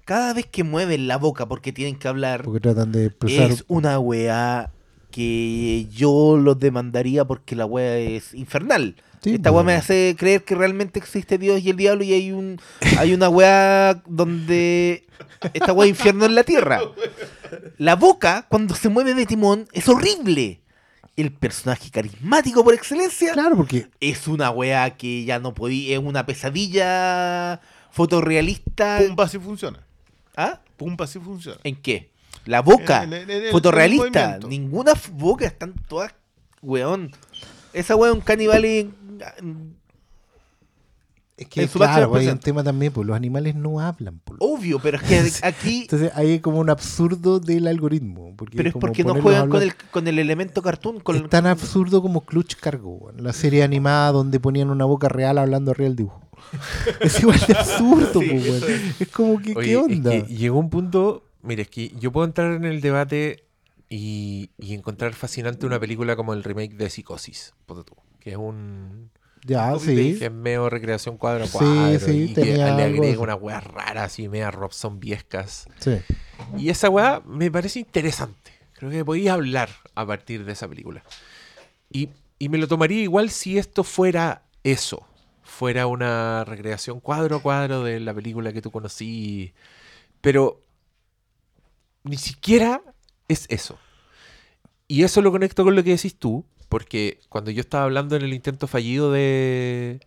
cada 0.06 0.34
vez 0.34 0.46
que 0.46 0.64
mueven 0.64 1.08
la 1.08 1.18
boca 1.18 1.48
porque 1.48 1.72
tienen 1.72 1.96
que 1.98 2.08
hablar, 2.08 2.44
Porque 2.44 2.60
tratan 2.60 2.92
de 2.92 3.06
expresar. 3.08 3.52
es 3.52 3.64
una 3.68 4.00
wea 4.00 4.72
que 5.12 5.88
yo 5.92 6.38
los 6.38 6.58
demandaría 6.60 7.24
porque 7.26 7.56
la 7.56 7.66
wea 7.66 7.98
es 7.98 8.34
infernal. 8.34 8.96
Sí, 9.22 9.36
Esta 9.36 9.52
weá 9.52 9.64
pues. 9.64 9.66
me 9.74 9.80
hace 9.80 10.16
creer 10.18 10.44
que 10.44 10.56
realmente 10.56 11.00
existe 11.00 11.38
Dios 11.38 11.62
y 11.62 11.70
el 11.70 11.78
diablo 11.78 12.04
y 12.04 12.12
hay 12.14 12.32
un 12.32 12.60
hay 12.98 13.14
una 13.14 13.30
weá 13.30 14.02
donde 14.08 15.06
esta 15.54 15.72
weá 15.72 15.88
infierno 15.88 16.26
en 16.26 16.36
la 16.36 16.44
tierra. 16.44 16.82
La 17.78 17.96
boca, 17.96 18.48
cuando 18.50 18.76
se 18.76 18.90
mueve 18.90 19.14
de 19.14 19.26
timón, 19.26 19.68
es 19.72 19.88
horrible. 19.88 20.60
El 21.16 21.32
personaje 21.32 21.92
carismático 21.92 22.64
por 22.64 22.74
excelencia 22.74 23.34
Claro, 23.34 23.56
porque 23.56 23.88
es 24.00 24.28
una 24.28 24.50
weá 24.50 24.98
que 24.98 25.24
ya 25.26 25.38
no 25.40 25.54
podía, 25.54 25.94
es 25.98 26.04
una 26.04 26.26
pesadilla 26.26 27.62
fotorrealista. 27.92 29.00
Pumba 29.08 29.28
sí 29.28 29.38
funciona. 29.38 29.83
¿Ah? 30.36 30.60
Pumba 30.78 31.08
sí 31.08 31.20
funciona. 31.20 31.60
¿En 31.64 31.76
qué? 31.76 32.10
La 32.46 32.62
boca. 32.62 33.04
En- 33.04 33.14
el- 33.14 33.52
fotorrealista. 33.52 34.06
en 34.06 34.16
el 34.16 34.22
movimiento. 34.42 34.48
Ninguna 34.50 34.92
f- 34.94 35.12
boca, 35.14 35.46
están 35.46 35.74
todas. 35.88 36.14
Weón. 36.62 37.12
Esa 37.74 37.96
weón 37.96 38.22
caníbal 38.22 38.66
y. 38.66 38.92
es 41.36 41.48
que 41.48 41.64
en 41.64 41.68
su 41.70 41.80
claro, 41.80 41.92
máxima 41.94 42.10
pues, 42.10 42.22
hay 42.22 42.28
un 42.28 42.34
expresión. 42.36 42.40
tema 42.40 42.64
también, 42.64 42.94
pues 42.94 43.08
los 43.08 43.16
animales 43.16 43.56
no 43.56 43.80
hablan. 43.80 44.20
pues. 44.24 44.38
Obvio, 44.40 44.80
pero 44.80 44.98
es 44.98 45.04
que 45.04 45.46
aquí. 45.48 45.82
Entonces 45.82 46.12
ahí 46.16 46.32
hay 46.32 46.40
como 46.40 46.60
un 46.60 46.70
absurdo 46.70 47.40
del 47.40 47.68
algoritmo. 47.68 48.34
Porque 48.38 48.56
Pero 48.58 48.70
es 48.70 48.74
como 48.74 48.82
porque 48.82 49.04
no 49.04 49.10
ponerlos 49.10 49.20
a 49.20 49.24
juegan 49.40 49.50
con 49.50 49.62
hablar- 49.62 49.76
el, 49.84 49.90
con 49.92 50.08
el 50.08 50.20
elemento 50.20 50.62
cartoon. 50.62 51.00
Con 51.00 51.16
Es 51.16 51.30
tan 51.30 51.48
absurdo 51.48 52.02
como 52.02 52.22
Clutch 52.22 52.56
Cargo, 52.56 52.92
weón, 52.96 53.24
la 53.24 53.34
serie 53.34 53.64
animada 53.64 54.12
donde 54.12 54.40
ponían 54.40 54.70
una 54.70 54.86
boca 54.86 55.10
real 55.10 55.38
hablando 55.38 55.72
arriba 55.72 55.88
del 55.90 55.96
dibujo. 55.96 56.22
es 57.00 57.20
igual 57.20 57.40
de 57.48 57.54
absurdo, 57.58 58.22
Sí, 58.22 58.30
pues. 58.30 58.64
Es 59.02 59.08
como 59.10 59.40
que, 59.42 59.54
Oye, 59.56 59.68
¿qué 59.70 59.78
onda? 59.78 60.14
Es 60.14 60.24
que 60.26 60.36
llegó 60.36 60.60
un 60.60 60.70
punto. 60.70 61.24
Mire, 61.42 61.64
es 61.64 61.70
que 61.70 61.90
yo 62.00 62.12
puedo 62.12 62.26
entrar 62.26 62.54
en 62.54 62.66
el 62.66 62.80
debate 62.82 63.46
y, 63.90 64.50
y 64.58 64.74
encontrar 64.74 65.14
fascinante 65.14 65.66
una 65.66 65.80
película 65.80 66.16
como 66.16 66.34
el 66.34 66.44
remake 66.44 66.76
de 66.76 66.90
Psicosis, 66.90 67.54
que 68.20 68.32
es 68.32 68.38
un. 68.38 69.12
ya, 69.46 69.74
que 69.74 69.80
sí. 69.80 70.18
es 70.22 70.32
medio 70.32 70.70
recreación 70.70 71.18
cuadro 71.18 71.44
a 71.44 71.48
Sí, 71.48 71.58
cuadro. 71.58 72.00
sí, 72.00 72.24
y 72.30 72.34
que 72.34 72.46
le 72.46 72.64
agrega 72.64 73.20
una 73.20 73.36
weá 73.36 73.60
rara, 73.60 74.06
así, 74.06 74.30
media 74.30 74.52
Robson 74.52 75.00
Viescas. 75.00 75.68
sí. 75.80 75.98
Y 76.58 76.70
esa 76.70 76.90
weá 76.90 77.22
me 77.26 77.50
parece 77.52 77.80
interesante. 77.80 78.52
Creo 78.74 78.90
que 78.90 79.06
podía 79.06 79.34
hablar 79.34 79.70
a 79.96 80.06
partir 80.06 80.44
de 80.44 80.52
esa 80.54 80.68
película. 80.68 81.04
Y, 81.90 82.10
y 82.40 82.50
me 82.50 82.58
lo 82.58 82.68
tomaría 82.68 83.02
igual 83.02 83.30
si 83.30 83.58
esto 83.58 83.84
fuera 83.84 84.44
eso. 84.64 85.08
Fuera 85.58 85.88
una 85.88 86.44
recreación 86.46 87.00
cuadro 87.00 87.38
a 87.38 87.42
cuadro 87.42 87.84
de 87.84 88.00
la 88.00 88.14
película 88.14 88.54
que 88.54 88.62
tú 88.62 88.72
conocí. 88.72 89.54
Pero 90.22 90.62
ni 92.04 92.18
siquiera 92.18 92.82
es 93.28 93.46
eso. 93.50 93.78
Y 94.88 95.04
eso 95.04 95.22
lo 95.22 95.32
conecto 95.32 95.64
con 95.64 95.76
lo 95.76 95.84
que 95.84 95.92
decís 95.92 96.16
tú. 96.18 96.46
Porque 96.70 97.20
cuando 97.30 97.52
yo 97.52 97.62
estaba 97.62 97.84
hablando 97.84 98.16
en 98.16 98.24
el 98.24 98.34
intento 98.34 98.66
fallido 98.68 99.12
de, 99.12 100.00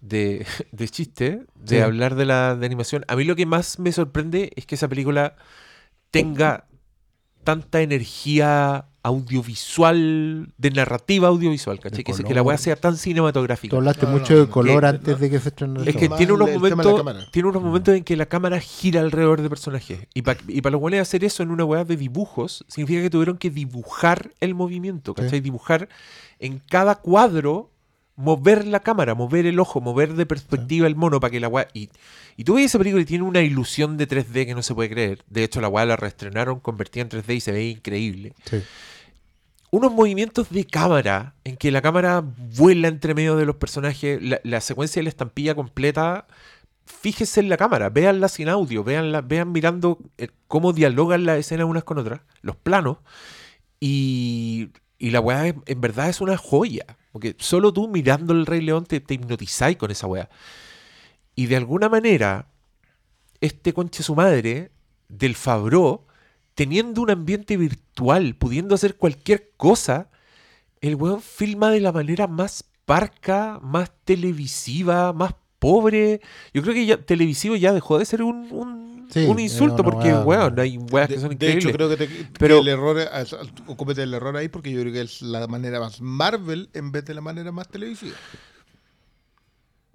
de, 0.00 0.46
de 0.72 0.88
chiste, 0.88 1.42
de 1.56 1.76
Sí. 1.76 1.82
hablar 1.82 2.14
de 2.14 2.24
la 2.24 2.56
de 2.56 2.66
animación, 2.66 3.04
a 3.08 3.16
mí 3.16 3.24
lo 3.24 3.36
que 3.36 3.46
más 3.46 3.78
me 3.78 3.92
sorprende 3.92 4.52
es 4.56 4.66
que 4.66 4.76
esa 4.76 4.88
película 4.88 5.36
tenga 6.10 6.66
tanta 7.46 7.80
energía 7.80 8.84
audiovisual, 9.02 10.52
de 10.58 10.70
narrativa 10.70 11.28
audiovisual, 11.28 11.78
¿cachai? 11.80 12.02
Que, 12.04 12.12
se- 12.12 12.24
que 12.24 12.34
la 12.34 12.42
weá 12.42 12.58
sea 12.58 12.76
tan 12.76 12.96
cinematográfica. 12.96 13.70
Tú 13.70 13.76
hablaste 13.76 14.04
No, 14.06 14.12
mucho 14.12 14.34
no, 14.34 14.40
de 14.40 14.48
color 14.48 14.80
Que- 14.80 14.86
antes 14.88 15.14
no. 15.14 15.20
de 15.20 15.30
que 15.30 15.38
se 15.40 15.48
estrenara 15.48 15.88
Es 15.90 15.96
que 15.96 16.08
tiene 16.08 16.32
unos 16.32 16.50
momentos, 16.50 16.96
cámara. 16.96 17.20
tiene 17.32 17.48
unos 17.48 17.62
momentos 17.62 17.94
en 17.94 18.04
que 18.04 18.16
la 18.16 18.26
cámara 18.26 18.58
gira 18.60 19.00
alrededor 19.00 19.42
de 19.42 19.48
personajes. 19.48 20.00
Y 20.12 20.22
para 20.22 20.40
y 20.48 20.60
pa 20.60 20.70
los 20.70 20.80
buenos 20.80 21.00
hacer 21.00 21.24
eso 21.24 21.42
en 21.42 21.50
una 21.50 21.64
weá 21.64 21.84
de 21.84 21.96
dibujos, 21.96 22.64
significa 22.68 23.00
que 23.02 23.10
tuvieron 23.10 23.38
que 23.38 23.50
dibujar 23.50 24.32
el 24.40 24.54
movimiento, 24.54 25.14
Sí. 25.16 25.22
¿cachai? 25.22 25.40
Dibujar 25.40 25.88
en 26.38 26.60
cada 26.68 26.96
cuadro, 26.96 27.70
mover 28.16 28.66
la 28.66 28.80
cámara, 28.80 29.14
mover 29.14 29.46
el 29.46 29.60
ojo, 29.60 29.80
mover 29.80 30.14
de 30.14 30.26
perspectiva 30.26 30.86
el 30.86 30.96
mono 30.96 31.20
para 31.20 31.30
que 31.30 31.40
la 31.40 31.48
weá. 31.48 31.68
Y, 31.74 31.90
y 32.36 32.44
tú 32.44 32.54
ves 32.54 32.66
esa 32.66 32.78
película 32.78 33.02
y 33.02 33.06
tiene 33.06 33.24
una 33.24 33.42
ilusión 33.42 33.96
de 33.96 34.08
3D 34.08 34.46
que 34.46 34.54
no 34.54 34.62
se 34.62 34.74
puede 34.74 34.88
creer. 34.90 35.22
De 35.28 35.44
hecho, 35.44 35.60
la 35.60 35.68
weá 35.68 35.84
la 35.84 35.96
reestrenaron 35.96 36.60
convertida 36.60 37.02
en 37.02 37.10
3D 37.10 37.34
y 37.36 37.40
se 37.40 37.52
ve 37.52 37.64
increíble 37.66 38.32
Sí. 38.44 38.62
unos 39.70 39.92
movimientos 39.92 40.48
de 40.50 40.64
cámara 40.64 41.34
en 41.44 41.56
que 41.56 41.70
la 41.70 41.82
cámara 41.82 42.22
vuela 42.56 42.88
entre 42.88 43.14
medio 43.14 43.36
de 43.36 43.44
los 43.44 43.56
personajes, 43.56 44.22
la, 44.22 44.40
la 44.44 44.60
secuencia 44.62 45.00
de 45.00 45.04
la 45.04 45.10
estampilla 45.10 45.54
completa, 45.54 46.26
fíjese 46.86 47.40
en 47.40 47.48
la 47.50 47.56
cámara, 47.58 47.90
véanla 47.90 48.28
sin 48.28 48.48
audio, 48.48 48.82
véanla, 48.84 49.20
vean 49.20 49.52
mirando 49.52 49.98
eh, 50.18 50.28
cómo 50.48 50.72
dialogan 50.72 51.26
las 51.26 51.38
escenas 51.38 51.66
unas 51.66 51.84
con 51.84 51.98
otras, 51.98 52.20
los 52.42 52.56
planos, 52.56 52.98
y, 53.80 54.70
y 54.98 55.10
la 55.10 55.20
weá 55.20 55.46
en 55.48 55.80
verdad 55.80 56.08
es 56.08 56.20
una 56.20 56.36
joya, 56.36 56.84
porque 57.16 57.34
solo 57.38 57.72
tú 57.72 57.88
mirando 57.88 58.34
el 58.34 58.44
Rey 58.44 58.60
León 58.60 58.84
te, 58.84 59.00
te 59.00 59.14
hipnotizáis 59.14 59.78
con 59.78 59.90
esa 59.90 60.06
weá. 60.06 60.28
Y 61.34 61.46
de 61.46 61.56
alguna 61.56 61.88
manera, 61.88 62.50
este 63.40 63.72
conche 63.72 64.02
su 64.02 64.14
madre 64.14 64.70
del 65.08 65.34
Fabro, 65.34 66.06
teniendo 66.54 67.00
un 67.00 67.08
ambiente 67.08 67.56
virtual, 67.56 68.34
pudiendo 68.34 68.74
hacer 68.74 68.96
cualquier 68.96 69.52
cosa, 69.56 70.10
el 70.82 70.96
weón 70.96 71.22
filma 71.22 71.70
de 71.70 71.80
la 71.80 71.90
manera 71.90 72.26
más 72.26 72.64
parca, 72.84 73.60
más 73.62 73.90
televisiva, 74.04 75.14
más 75.14 75.36
pobre. 75.58 76.20
Yo 76.52 76.60
creo 76.60 76.74
que 76.74 76.84
ya 76.84 76.98
televisivo 76.98 77.56
ya 77.56 77.72
dejó 77.72 77.98
de 77.98 78.04
ser 78.04 78.22
un, 78.22 78.52
un, 78.52 78.95
Sí, 79.10 79.20
un 79.24 79.32
era 79.32 79.40
insulto, 79.42 79.82
una 79.82 79.84
porque, 79.84 80.12
weón, 80.12 80.58
hay 80.58 80.76
weas 80.78 81.08
que 81.08 81.14
De, 81.14 81.20
son 81.20 81.28
de 81.30 81.34
increíbles. 81.34 81.64
hecho, 81.66 81.72
creo 81.76 81.88
que, 81.88 81.96
te, 81.96 82.08
que 82.08 82.26
Pero- 82.38 82.58
el 82.60 82.68
error 82.68 82.98
comete 83.76 84.02
el 84.02 84.12
error 84.14 84.36
ahí 84.36 84.48
porque 84.48 84.70
yo 84.72 84.80
creo 84.80 84.92
que 84.92 85.00
es 85.02 85.22
la 85.22 85.46
manera 85.46 85.78
más 85.80 86.00
Marvel 86.00 86.68
en 86.74 86.90
vez 86.92 87.04
de 87.04 87.14
la 87.14 87.20
manera 87.20 87.52
más 87.52 87.68
televisiva. 87.68 88.16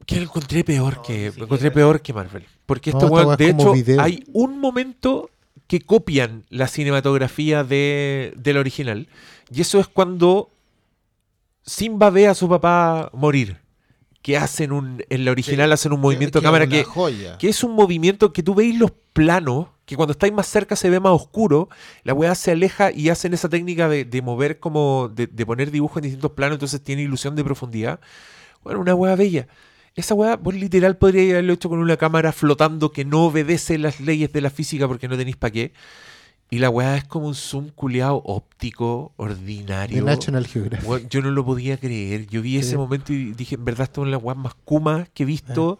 Que 0.05 0.15
lo 0.17 0.23
encontré 0.23 0.63
peor 0.63 0.95
No, 0.97 1.01
que 1.03 1.25
siquiera. 1.27 1.43
encontré 1.45 1.71
peor 1.71 2.01
que 2.01 2.13
Marvel. 2.13 2.45
Porque 2.65 2.91
No, 2.91 2.97
esto, 2.99 3.11
weón, 3.11 3.37
de 3.37 3.49
hecho, 3.49 3.73
video. 3.73 4.01
hay 4.01 4.23
un 4.33 4.59
momento 4.59 5.29
que 5.67 5.79
copian 5.81 6.43
la 6.49 6.67
cinematografía 6.67 7.63
de, 7.63 8.33
del 8.37 8.57
original. 8.57 9.07
Y 9.53 9.61
eso 9.61 9.79
es 9.79 9.87
cuando 9.87 10.49
Simba 11.63 12.09
ve 12.09 12.27
a 12.27 12.33
su 12.33 12.49
papá 12.49 13.09
morir. 13.13 13.57
Que 14.21 14.37
hacen 14.37 14.71
un. 14.71 15.03
En 15.09 15.25
la 15.25 15.31
original 15.31 15.71
hacen 15.71 15.93
un 15.93 15.99
movimiento 15.99 16.39
de 16.39 16.43
cámara 16.43 16.67
que, 16.67 16.83
joya. 16.83 17.37
que 17.37 17.49
es 17.49 17.63
un 17.63 17.73
movimiento 17.73 18.33
que 18.33 18.43
tú 18.43 18.53
veis 18.53 18.77
los 18.77 18.91
planos, 19.13 19.67
que 19.85 19.95
cuando 19.95 20.11
estáis 20.11 20.31
más 20.31 20.47
cerca 20.47 20.75
se 20.75 20.89
ve 20.89 20.99
más 20.99 21.13
oscuro, 21.13 21.69
la 22.03 22.13
weá 22.13 22.35
se 22.35 22.51
aleja 22.51 22.91
y 22.91 23.09
hacen 23.09 23.33
esa 23.33 23.49
técnica 23.49 23.89
de, 23.89 24.05
de 24.05 24.21
mover 24.21 24.59
como, 24.59 25.11
de, 25.13 25.27
de 25.27 25.45
poner 25.45 25.71
dibujos 25.71 25.97
en 25.97 26.03
distintos 26.03 26.31
planos, 26.31 26.55
entonces 26.57 26.83
tiene 26.83 27.01
ilusión 27.01 27.35
de 27.35 27.43
profundidad. 27.43 27.99
Bueno, 28.63 28.79
una 28.79 28.93
weá 28.93 29.15
bella. 29.15 29.47
Esa 29.95 30.13
weá, 30.13 30.37
vos 30.37 30.53
literal 30.53 30.97
podría 30.97 31.33
haberlo 31.33 31.53
hecho 31.53 31.67
con 31.67 31.79
una 31.79 31.97
cámara 31.97 32.31
flotando 32.31 32.91
que 32.91 33.03
no 33.03 33.25
obedece 33.25 33.77
las 33.77 33.99
leyes 33.99 34.31
de 34.31 34.41
la 34.41 34.49
física 34.49 34.87
porque 34.87 35.07
no 35.07 35.17
tenéis 35.17 35.35
para 35.35 35.51
qué. 35.51 35.73
Y 36.53 36.59
la 36.59 36.69
weá 36.69 36.97
es 36.97 37.05
como 37.05 37.27
un 37.27 37.33
zoom 37.35 37.69
culeado 37.69 38.21
óptico, 38.25 39.13
De 39.17 39.23
ordinario. 39.23 40.03
National 40.03 40.45
Geographic. 40.45 41.07
Yo 41.09 41.21
no 41.21 41.31
lo 41.31 41.45
podía 41.45 41.77
creer. 41.77 42.27
Yo 42.27 42.41
vi 42.41 42.57
ese 42.57 42.75
momento 42.77 43.13
y 43.13 43.31
dije, 43.31 43.55
en 43.55 43.63
verdad, 43.65 43.83
esto 43.85 44.03
es 44.03 44.11
la 44.11 44.17
weá 44.17 44.35
más 44.35 44.53
kuma 44.65 45.07
que 45.13 45.23
he 45.23 45.25
visto 45.25 45.79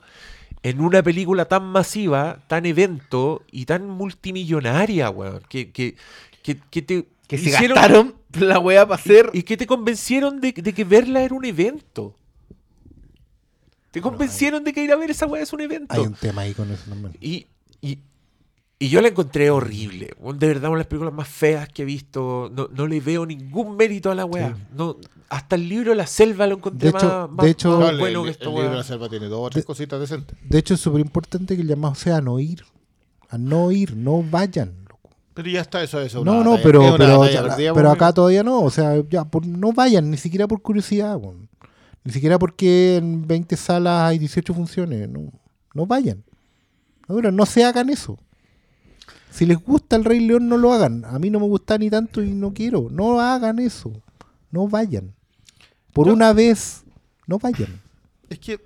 en 0.64 0.80
una 0.80 1.04
película 1.04 1.44
tan 1.46 1.66
masiva, 1.66 2.40
tan 2.48 2.66
evento 2.66 3.44
y 3.52 3.66
tan 3.66 3.86
multimillonaria, 3.90 5.10
weón. 5.10 5.42
Que, 5.50 5.72
que, 5.72 5.96
que, 6.42 6.56
que 6.70 6.82
te 6.82 7.06
Que 7.28 7.38
se 7.38 7.50
hicieron- 7.50 7.76
gastaron 7.76 8.16
la 8.40 8.58
weá 8.60 8.88
para 8.88 8.96
hacer. 9.02 9.30
y 9.34 9.44
que 9.44 9.58
te 9.58 9.68
convencieron 9.68 10.40
de, 10.40 10.54
de 10.54 10.74
que 10.74 10.86
verla 10.86 11.22
era 11.22 11.36
un 11.36 11.44
evento. 11.44 12.16
Te 13.92 14.00
convencieron 14.00 14.64
de 14.64 14.72
que 14.72 14.84
ir 14.86 14.92
a 14.94 14.96
ver 14.96 15.12
esa 15.12 15.26
weá 15.26 15.44
es 15.44 15.52
un 15.52 15.60
evento. 15.60 15.94
Hay 15.94 16.00
un 16.02 16.14
tema 16.14 16.44
ahí 16.44 16.54
con 16.54 16.72
eso 16.72 16.84
también. 16.90 17.14
Y, 17.20 17.48
y, 17.82 18.00
y 18.84 18.90
yo 18.90 19.00
la 19.02 19.10
encontré 19.10 19.50
horrible. 19.52 20.10
De 20.36 20.48
verdad, 20.48 20.70
una 20.70 20.78
de 20.78 20.84
las 20.84 20.88
películas 20.88 21.14
más 21.14 21.28
feas 21.28 21.70
que 21.70 21.84
he 21.84 21.86
visto. 21.86 22.50
No, 22.54 22.68
no 22.74 22.88
le 22.88 23.00
veo 23.00 23.26
ningún 23.26 23.76
mérito 23.78 24.10
a 24.12 24.16
la 24.16 24.26
weá. 24.26 24.56
Sí. 24.56 24.62
No, 24.76 24.98
hasta 25.30 25.56
el 25.56 25.70
libro 25.70 25.94
La 25.94 26.08
Selva 26.08 26.48
lo 26.48 26.56
encontré 26.56 26.92
De 26.92 26.98
hecho- 26.98 27.30
más, 27.32 27.46
de 27.46 27.52
hecho- 27.52 27.70
más 27.72 27.80
No, 27.80 27.90
el, 27.90 28.00
bueno 28.00 28.20
el- 28.20 28.24
que 28.24 28.30
el 28.30 28.32
esta 28.34 28.46
libro 28.50 28.74
la 28.74 28.84
selva 28.84 29.08
tiene 29.10 29.28
dos 29.28 29.40
o 29.40 29.50
tres 29.52 29.66
cositas 29.66 30.00
decentes. 30.00 30.36
De 30.44 30.58
hecho, 30.60 30.74
es 30.74 30.80
súper 30.82 31.00
importante 31.02 31.56
que 31.56 31.62
el 31.62 31.68
llamado 31.68 31.96
sea 31.96 32.18
a 32.18 32.22
no 32.22 32.40
ir. 32.40 32.64
A 33.30 33.38
no 33.38 33.72
ir, 33.72 33.96
no 33.96 34.24
vayan. 34.24 34.74
loco. 34.90 35.10
Pero 35.36 35.50
ya 35.50 35.62
está, 35.62 35.82
eso 35.84 36.02
es 36.02 36.14
una 36.16 36.32
No, 36.32 36.44
no, 36.44 36.58
pero, 36.62 36.82
pero, 36.98 37.22
perdida, 37.22 37.92
acá 37.92 38.08
mí. 38.08 38.14
todavía 38.14 38.44
no. 38.44 38.62
O 38.62 38.70
sea, 38.70 39.02
ya, 39.10 39.24
por- 39.26 39.46
no 39.46 39.72
vayan, 39.72 40.10
ni 40.12 40.18
siquiera 40.18 40.48
por 40.48 40.62
curiosidad. 40.62 41.18
Ni 42.04 42.12
siquiera 42.12 42.40
porque 42.40 42.98
en 42.98 43.28
20 43.28 43.56
salas 43.56 44.10
hay 44.10 44.18
18 44.18 44.54
funciones. 44.54 45.08
No, 45.08 45.32
no 45.76 45.86
vayan. 45.86 46.24
Ahora, 47.08 47.32
no 47.32 47.46
se 47.46 47.64
hagan 47.64 47.90
eso. 47.90 48.18
Si 49.32 49.46
les 49.46 49.58
gusta 49.58 49.96
el 49.96 50.04
Rey 50.06 50.20
León, 50.20 50.48
no 50.48 50.58
lo 50.58 50.72
hagan. 50.74 51.04
A 51.06 51.18
mí 51.18 51.30
no 51.30 51.40
me 51.40 51.48
gusta 51.48 51.78
ni 51.78 51.90
tanto 51.90 52.22
y 52.22 52.32
no 52.32 52.54
quiero. 52.54 52.88
No 52.92 53.20
hagan 53.20 53.58
eso. 53.60 53.92
No 54.52 54.68
vayan. 54.68 55.14
Por 55.94 56.08
Yo- 56.08 56.14
una 56.14 56.34
vez, 56.34 56.84
no 57.28 57.40
vayan. 57.40 57.80
Es 58.30 58.38
que, 58.40 58.60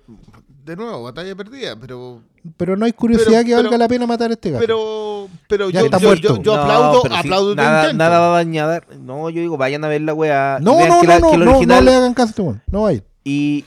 de 0.64 0.76
nuevo, 0.76 1.02
batalla 1.04 1.34
perdida, 1.34 1.76
pero 1.76 2.20
Pero 2.56 2.76
no 2.76 2.84
hay 2.84 2.92
curiosidad 2.92 3.38
Pero- 3.40 3.44
que 3.46 3.54
valga 3.54 3.68
pero- 3.70 3.78
la 3.78 3.88
pena 3.88 4.06
matar 4.06 4.30
a 4.30 4.34
este 4.34 4.50
gato. 4.52 4.60
pero 4.60 5.28
pero 5.48 5.70
Ya 5.70 5.80
yo, 5.80 5.86
está 5.86 5.98
yo, 5.98 6.08
muerto. 6.08 6.36
yo, 6.36 6.42
yo 6.42 6.56
No, 6.56 6.62
aplaudo, 6.62 7.02
pero 7.02 7.16
aplaudo 7.16 7.54
nada, 7.56 7.92
va 8.20 8.28
a 8.34 8.36
dañar. 8.36 8.86
No, 9.00 9.30
yo 9.30 9.40
digo, 9.40 9.56
vayan 9.56 9.82
a 9.84 9.88
ver 9.88 10.02
la 10.02 10.14
weá. 10.14 10.58
no, 10.60 10.78
no, 10.78 10.86
no, 10.86 11.02
la- 11.02 11.18
no, 11.18 11.36
no, 11.36 11.50
original- 11.50 11.84
no 11.84 11.90
le 11.90 11.96
hagan 11.96 12.14
caso 12.14 12.26
a 12.26 12.30
este 12.30 12.42
weón. 12.42 12.62
No 12.70 12.82
vayan. 12.82 13.02
Y 13.24 13.64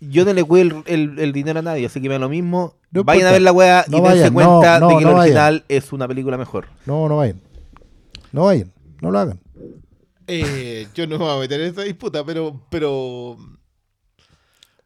Yo 0.00 0.24
no 0.26 0.34
le 0.34 0.44
cuido 0.44 0.82
el, 0.86 1.10
el- 1.12 1.18
el 1.18 1.32
dinero 1.32 1.60
a 1.60 1.62
nadie, 1.62 1.86
así 1.86 1.98
que 2.00 2.08
me 2.08 2.14
da 2.14 2.18
lo 2.18 2.28
mismo. 2.28 2.74
No 2.94 3.04
vayan 3.04 3.20
importa. 3.22 3.28
a 3.28 3.32
ver 3.32 3.42
la 3.42 3.52
weá 3.52 3.84
No 3.88 3.98
y 3.98 4.00
dense 4.02 4.16
vayan, 4.30 4.34
cuenta 4.34 4.80
no, 4.80 4.88
de 4.88 4.96
que 4.96 5.02
no 5.02 5.08
el 5.10 5.14
vayan. 5.16 5.20
original 5.20 5.64
es 5.68 5.92
una 5.92 6.08
película 6.08 6.38
mejor. 6.38 6.68
No, 6.86 7.08
no 7.08 7.16
vayan. 7.18 7.40
No 8.32 8.44
vayan. 8.44 8.72
No 9.02 9.10
lo 9.10 9.18
hagan. 9.18 9.40
Eh, 10.26 10.88
yo 10.94 11.06
no 11.06 11.18
me 11.18 11.24
voy 11.24 11.36
a 11.36 11.40
meter 11.40 11.60
en 11.60 11.68
esta 11.68 11.82
disputa, 11.82 12.24
pero, 12.24 12.58
pero 12.70 13.36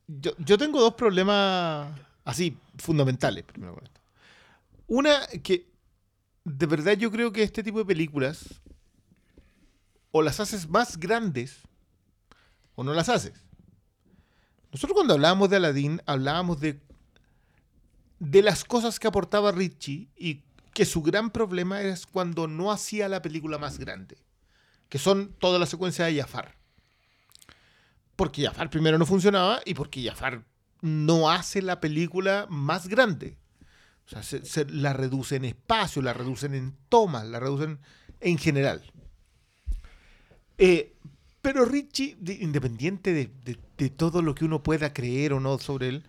yo, 0.08 0.32
yo 0.38 0.58
tengo 0.58 0.80
dos 0.80 0.94
problemas 0.94 1.88
así 2.24 2.56
fundamentales. 2.78 3.44
Primero 3.44 3.74
con 3.74 3.84
esto. 3.84 4.00
Una 4.88 5.26
que 5.42 5.68
de 6.44 6.66
verdad 6.66 6.94
yo 6.94 7.10
creo 7.12 7.30
que 7.30 7.42
este 7.42 7.62
tipo 7.62 7.78
de 7.78 7.84
películas 7.84 8.46
o 10.10 10.22
las 10.22 10.40
haces 10.40 10.68
más 10.68 10.98
grandes 10.98 11.58
o 12.74 12.82
no 12.82 12.94
las 12.94 13.08
haces. 13.10 13.34
Nosotros 14.72 14.94
cuando 14.94 15.14
hablábamos 15.14 15.50
de 15.50 15.56
Aladdin 15.56 16.00
hablábamos 16.06 16.58
de 16.60 16.80
de 18.18 18.42
las 18.42 18.64
cosas 18.64 18.98
que 18.98 19.06
aportaba 19.08 19.52
Richie 19.52 20.08
y 20.16 20.42
que 20.74 20.84
su 20.84 21.02
gran 21.02 21.30
problema 21.30 21.82
es 21.82 22.06
cuando 22.06 22.46
no 22.46 22.70
hacía 22.72 23.08
la 23.08 23.22
película 23.22 23.58
más 23.58 23.78
grande 23.78 24.16
que 24.88 24.98
son 24.98 25.34
toda 25.38 25.58
la 25.58 25.66
secuencia 25.66 26.06
de 26.06 26.16
Jafar. 26.20 26.54
Porque 28.16 28.44
Jafar 28.46 28.70
primero 28.70 28.98
no 28.98 29.04
funcionaba 29.06 29.60
y 29.66 29.74
porque 29.74 30.02
Jafar 30.02 30.44
no 30.80 31.30
hace 31.30 31.60
la 31.62 31.78
película 31.80 32.46
más 32.48 32.88
grande. 32.88 33.36
O 34.06 34.08
sea, 34.08 34.22
se, 34.22 34.44
se 34.46 34.64
la 34.64 34.94
reduce 34.94 35.36
en 35.36 35.44
espacio, 35.44 36.00
la 36.00 36.14
reducen 36.14 36.54
en 36.54 36.74
tomas, 36.88 37.26
la 37.26 37.38
reducen 37.38 37.78
en 38.20 38.38
general. 38.38 38.82
Eh, 40.56 40.94
pero 41.42 41.64
Richie, 41.64 42.16
de- 42.18 42.34
independiente 42.40 43.12
de, 43.12 43.30
de- 43.44 43.58
de 43.76 43.90
todo 43.90 44.22
lo 44.22 44.34
que 44.34 44.44
uno 44.44 44.62
pueda 44.62 44.92
creer 44.92 45.32
o 45.34 45.40
no 45.40 45.58
sobre 45.58 45.88
él, 45.88 46.04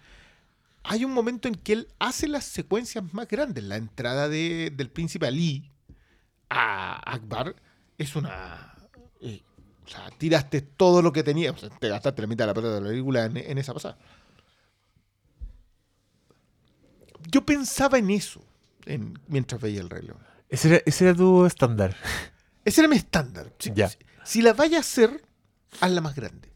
hay 0.92 1.06
un 1.06 1.14
momento 1.14 1.48
en 1.48 1.56
que 1.56 1.74
él 1.74 1.88
hace 2.00 2.28
las 2.28 2.46
secuencias 2.46 3.14
más 3.14 3.28
grandes. 3.28 3.64
La 3.64 3.76
entrada 3.78 4.28
de- 4.28 4.72
del 4.76 4.90
príncipe 4.90 5.28
Ali 5.28 5.72
a 6.50 7.14
Akbar 7.14 7.56
es 7.98 8.16
una. 8.16 8.76
eh, 9.22 9.42
o 9.86 9.88
sea, 9.88 10.10
tiraste 10.18 10.62
todo 10.62 11.02
lo 11.02 11.12
que 11.14 11.24
tenía. 11.24 11.52
O 11.52 11.58
sea, 11.58 11.70
te 11.70 11.90
gastaste 11.90 12.22
la 12.22 12.28
mitad 12.28 12.44
de 12.46 12.48
la 12.48 12.54
pelota 12.54 12.76
de 12.76 12.82
la 12.82 12.88
película 12.90 13.26
en, 13.26 13.38
en 13.38 13.58
esa 13.58 13.74
pasada. 13.74 13.98
Yo 17.32 17.46
pensaba 17.46 17.98
en 17.98 18.10
eso 18.10 18.44
en- 18.86 19.20
mientras 19.28 19.62
veía 19.62 19.82
el 19.82 19.90
León. 19.90 20.18
Ese 20.50 20.70
era, 20.70 20.82
ese 20.86 21.06
era 21.06 21.16
tu 21.16 21.46
estándar. 21.46 21.96
Ese 22.66 22.82
era 22.82 22.88
mi 22.88 22.96
estándar. 22.98 23.54
Si, 23.60 23.72
Ya. 23.74 23.90
si- 23.90 23.98
si 24.24 24.42
la 24.42 24.54
vaya 24.54 24.78
a 24.78 24.82
hacer, 24.82 25.24
hazla 25.82 26.02
más 26.02 26.16
grande. 26.16 26.52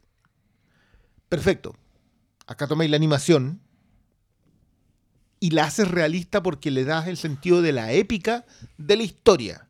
Perfecto. 1.30 1.76
Acá 2.48 2.68
tomáis 2.68 2.90
la 2.92 2.98
animación 2.98 3.62
y 5.44 5.50
la 5.50 5.66
haces 5.66 5.92
realista 5.92 6.42
porque 6.42 6.72
le 6.72 6.86
das 6.86 7.06
el 7.10 7.18
sentido 7.18 7.62
de 7.62 7.74
la 7.74 7.92
épica 7.92 8.46
de 8.78 8.96
la 8.96 9.04
historia. 9.04 9.68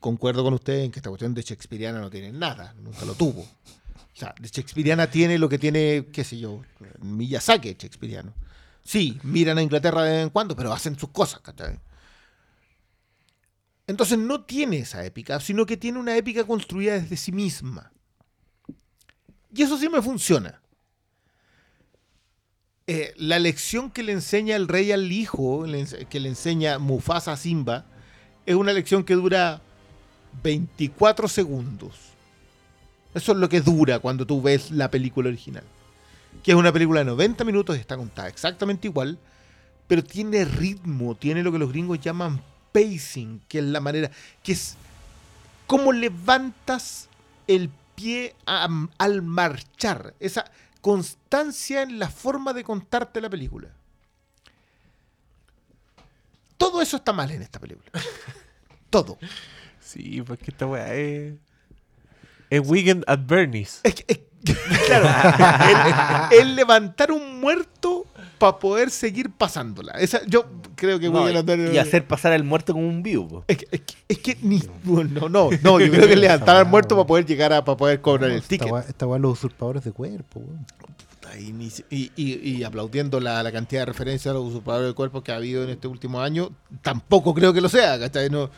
Concuerdo 0.00 0.42
con 0.42 0.54
usted 0.54 0.80
en 0.80 0.90
que 0.90 0.98
esta 0.98 1.08
cuestión 1.08 1.34
de 1.34 1.42
Shakespeareana 1.42 2.00
no 2.00 2.10
tiene 2.10 2.32
nada, 2.32 2.74
nunca 2.82 3.04
lo 3.04 3.14
tuvo. 3.14 3.42
O 3.42 4.16
sea, 4.16 4.34
de 4.40 4.48
Shakespeareana 4.48 5.06
tiene 5.06 5.38
lo 5.38 5.48
que 5.48 5.60
tiene, 5.60 6.08
qué 6.12 6.24
sé 6.24 6.36
yo, 6.36 6.62
Miyazaki 6.98 7.76
Shakespeareano. 7.78 8.34
Sí, 8.82 9.20
miran 9.22 9.58
a 9.58 9.62
Inglaterra 9.62 10.02
de 10.02 10.10
vez 10.10 10.22
en 10.24 10.30
cuando, 10.30 10.56
pero 10.56 10.72
hacen 10.72 10.98
sus 10.98 11.10
cosas, 11.10 11.38
¿cachai? 11.42 11.78
Entonces 13.86 14.18
no 14.18 14.42
tiene 14.42 14.78
esa 14.78 15.04
épica, 15.04 15.38
sino 15.38 15.64
que 15.64 15.76
tiene 15.76 16.00
una 16.00 16.16
épica 16.16 16.42
construida 16.42 16.94
desde 16.94 17.16
sí 17.16 17.30
misma. 17.30 17.92
Y 19.54 19.62
eso 19.62 19.78
sí 19.78 19.88
me 19.88 20.02
funciona. 20.02 20.60
Eh, 22.94 23.14
la 23.16 23.38
lección 23.38 23.90
que 23.90 24.02
le 24.02 24.12
enseña 24.12 24.54
el 24.54 24.68
rey 24.68 24.92
al 24.92 25.10
hijo, 25.12 25.64
que 26.10 26.20
le 26.20 26.28
enseña 26.28 26.78
Mufasa 26.78 27.38
Simba, 27.38 27.86
es 28.44 28.54
una 28.54 28.74
lección 28.74 29.02
que 29.02 29.14
dura 29.14 29.62
24 30.42 31.26
segundos. 31.26 31.94
Eso 33.14 33.32
es 33.32 33.38
lo 33.38 33.48
que 33.48 33.62
dura 33.62 33.98
cuando 33.98 34.26
tú 34.26 34.42
ves 34.42 34.70
la 34.70 34.90
película 34.90 35.30
original. 35.30 35.64
Que 36.42 36.50
es 36.50 36.54
una 36.54 36.70
película 36.70 37.00
de 37.00 37.06
90 37.06 37.44
minutos 37.44 37.78
y 37.78 37.80
está 37.80 37.96
contada 37.96 38.28
exactamente 38.28 38.88
igual, 38.88 39.18
pero 39.88 40.04
tiene 40.04 40.44
ritmo, 40.44 41.14
tiene 41.14 41.42
lo 41.42 41.50
que 41.50 41.60
los 41.60 41.72
gringos 41.72 41.98
llaman 41.98 42.42
pacing, 42.72 43.40
que 43.48 43.60
es 43.60 43.64
la 43.64 43.80
manera, 43.80 44.10
que 44.42 44.52
es 44.52 44.76
cómo 45.66 45.94
levantas 45.94 47.08
el 47.46 47.70
pie 47.94 48.34
al 48.44 49.22
marchar, 49.22 50.12
esa 50.20 50.44
constancia 50.82 51.80
en 51.82 51.98
la 51.98 52.10
forma 52.10 52.52
de 52.52 52.62
contarte 52.64 53.20
la 53.22 53.30
película. 53.30 53.70
Todo 56.58 56.82
eso 56.82 56.96
está 56.98 57.12
mal 57.12 57.30
en 57.30 57.42
esta 57.42 57.58
película. 57.58 57.90
Todo. 58.90 59.18
Sí, 59.80 60.20
porque 60.22 60.50
esta 60.50 60.66
weá 60.66 60.94
es. 60.94 61.34
Es 62.50 62.68
Weekend 62.68 63.04
at 63.06 63.20
Bernie's. 63.24 63.80
Es 63.82 63.94
que- 63.94 64.04
es- 64.06 64.20
claro, 64.86 65.08
el, 66.32 66.40
el 66.40 66.56
levantar 66.56 67.10
un 67.12 67.40
muerto 67.40 68.01
para 68.42 68.58
poder 68.58 68.90
seguir 68.90 69.30
pasándola. 69.30 69.92
Esa, 69.92 70.20
yo 70.26 70.44
creo 70.74 70.98
que 70.98 71.06
No, 71.06 71.20
voy 71.20 71.34
a 71.36 71.38
andar- 71.40 71.72
y 71.72 71.78
hacer 71.78 72.06
pasar 72.06 72.32
al 72.32 72.42
muerto 72.42 72.72
como 72.72 72.88
un 72.88 73.02
vivo. 73.02 73.44
Es 73.46 73.56
que, 73.58 73.66
es 73.70 73.80
que- 73.82 73.94
es 74.08 74.18
que 74.18 74.36
ni. 74.42 74.60
bueno, 74.82 75.28
no, 75.28 75.50
no, 75.62 75.78
yo 75.80 75.90
creo 75.92 76.08
que 76.08 76.16
levantar 76.16 76.56
al 76.56 76.66
muerto 76.66 76.96
para 76.96 77.06
poder 77.06 77.24
llegar 77.24 77.52
a 77.52 77.64
para 77.64 77.76
poder 77.76 78.00
cobrar 78.00 78.30
el 78.30 78.42
ticket. 78.42 78.68
esta 78.88 79.06
weá 79.06 79.18
los 79.20 79.32
usurpadores 79.38 79.84
de 79.84 79.92
cuerpo, 79.92 80.40
weón. 80.40 80.66
Y, 81.88 82.10
y- 82.16 82.64
aplaudiendo 82.64 83.20
la, 83.20 83.42
la 83.42 83.52
cantidad 83.52 83.82
de 83.82 83.86
referencias 83.86 84.32
a 84.32 84.34
los 84.34 84.48
usurpadores 84.48 84.86
del 84.86 84.94
cuerpo 84.94 85.22
que 85.22 85.32
ha 85.32 85.36
habido 85.36 85.62
en 85.62 85.70
este 85.70 85.86
último 85.88 86.20
año, 86.20 86.50
tampoco 86.82 87.32
creo 87.32 87.52
que 87.54 87.60
lo 87.60 87.68
sea, 87.68 87.98
¿cachai? 87.98 88.28
No. 88.28 88.50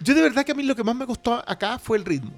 Yo 0.00 0.14
de 0.14 0.22
verdad 0.22 0.44
que 0.46 0.52
a 0.52 0.54
mí 0.54 0.62
lo 0.62 0.74
que 0.76 0.84
más 0.84 0.94
me 0.96 1.04
costó 1.04 1.42
acá 1.46 1.78
fue 1.78 1.98
el 1.98 2.04
ritmo. 2.04 2.32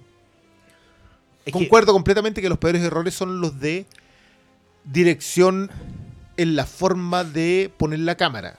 Es 1.44 1.52
que- 1.52 1.52
Concuerdo 1.52 1.92
completamente 1.92 2.40
que 2.42 2.48
los 2.48 2.59
peores 2.59 2.82
errores 2.82 3.14
son 3.14 3.40
los 3.40 3.60
de 3.60 3.86
dirección 4.84 5.70
en 6.36 6.56
la 6.56 6.66
forma 6.66 7.24
de 7.24 7.70
poner 7.77 8.01
la 8.01 8.16
cámara. 8.16 8.59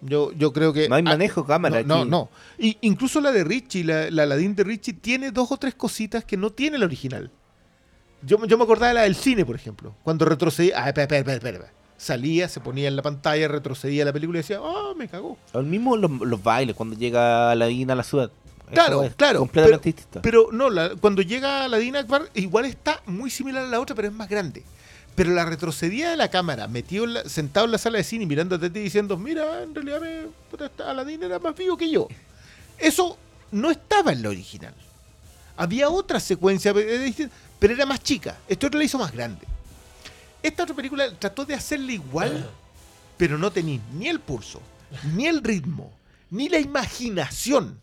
Yo, 0.00 0.32
yo 0.32 0.52
creo 0.52 0.72
que... 0.72 0.88
no 0.88 0.96
hay 0.96 1.02
ah, 1.06 1.10
manejo 1.10 1.44
cámara. 1.44 1.82
no, 1.82 1.86
no, 1.86 2.00
aquí. 2.00 2.10
no. 2.10 2.28
Y 2.58 2.78
incluso 2.80 3.20
la 3.20 3.30
de 3.30 3.44
Richie, 3.44 3.84
la, 3.84 4.10
la 4.10 4.24
Aladdin 4.24 4.56
de 4.56 4.64
Richie, 4.64 4.94
tiene 4.94 5.30
dos 5.30 5.52
o 5.52 5.56
tres 5.56 5.74
cositas 5.74 6.24
que 6.24 6.36
no 6.36 6.50
tiene 6.50 6.78
la 6.78 6.86
original. 6.86 7.30
Yo, 8.22 8.44
yo 8.46 8.58
me 8.58 8.64
acordaba 8.64 8.88
de 8.88 8.94
la 8.94 9.02
del 9.02 9.14
cine, 9.14 9.44
por 9.44 9.56
ejemplo. 9.56 9.94
Cuando 10.02 10.24
retrocedía. 10.24 10.82
Ah, 10.82 10.88
espera, 10.88 11.18
espera, 11.18 11.34
espera. 11.34 11.72
Salía, 11.96 12.48
se 12.48 12.60
ponía 12.60 12.88
en 12.88 12.96
la 12.96 13.02
pantalla, 13.02 13.46
retrocedía 13.46 14.04
la 14.04 14.12
película 14.12 14.38
y 14.38 14.42
decía, 14.42 14.60
oh, 14.60 14.94
me 14.96 15.06
cagó. 15.06 15.38
Al 15.52 15.66
mismo 15.66 15.96
los, 15.96 16.10
los 16.10 16.42
bailes 16.42 16.74
cuando 16.74 16.96
llega 16.96 17.52
Aladdin 17.52 17.90
a 17.92 17.94
la 17.94 18.02
ciudad. 18.02 18.30
Claro, 18.72 19.02
es 19.04 19.14
claro, 19.14 19.40
Completamente 19.40 19.88
distinta. 19.90 20.22
Pero 20.22 20.48
no, 20.50 20.70
la- 20.70 20.96
cuando 20.96 21.22
llega 21.22 21.64
Aladdin 21.64 21.96
Akbar, 21.96 22.30
igual 22.34 22.64
está 22.64 23.02
muy 23.06 23.30
similar 23.30 23.64
a 23.64 23.68
la 23.68 23.80
otra, 23.80 23.94
pero 23.94 24.08
es 24.08 24.14
más 24.14 24.28
grande. 24.28 24.64
Pero 25.14 25.30
la 25.30 25.44
retrocedida 25.44 26.10
de 26.10 26.16
la 26.16 26.30
cámara, 26.30 26.68
metido 26.68 27.04
en 27.04 27.14
la- 27.14 27.28
sentado 27.28 27.66
en 27.66 27.72
la 27.72 27.78
sala 27.78 27.98
de 27.98 28.04
cine 28.04 28.24
y 28.24 28.26
mirando 28.26 28.56
a 28.56 28.58
ti 28.58 28.68
diciendo, 28.70 29.16
mira, 29.18 29.62
en 29.62 29.74
realidad 29.74 30.00
me, 30.00 30.26
puta, 30.50 30.70
Aladdin 30.90 31.22
era 31.22 31.38
más 31.38 31.54
vivo 31.54 31.76
que 31.76 31.90
yo. 31.90 32.08
Eso 32.78 33.18
no 33.50 33.70
estaba 33.70 34.12
en 34.12 34.22
la 34.22 34.30
original. 34.30 34.74
Había 35.56 35.90
otra 35.90 36.18
secuencia, 36.18 36.72
pero 36.72 36.88
era 36.88 37.02
distinta, 37.02 37.34
pero 37.58 37.74
era 37.74 37.84
más 37.84 38.02
chica. 38.02 38.38
Esta 38.48 38.66
otra 38.68 38.78
la 38.78 38.84
hizo 38.84 38.98
más 38.98 39.12
grande. 39.12 39.46
Esta 40.42 40.62
otra 40.62 40.74
película 40.74 41.12
trató 41.18 41.44
de 41.44 41.54
hacerla 41.54 41.92
igual, 41.92 42.48
pero 43.18 43.36
no 43.36 43.52
tenéis 43.52 43.80
ni 43.92 44.08
el 44.08 44.18
pulso, 44.18 44.62
ni 45.14 45.26
el 45.26 45.42
ritmo, 45.44 45.92
ni 46.30 46.48
la 46.48 46.58
imaginación. 46.58 47.78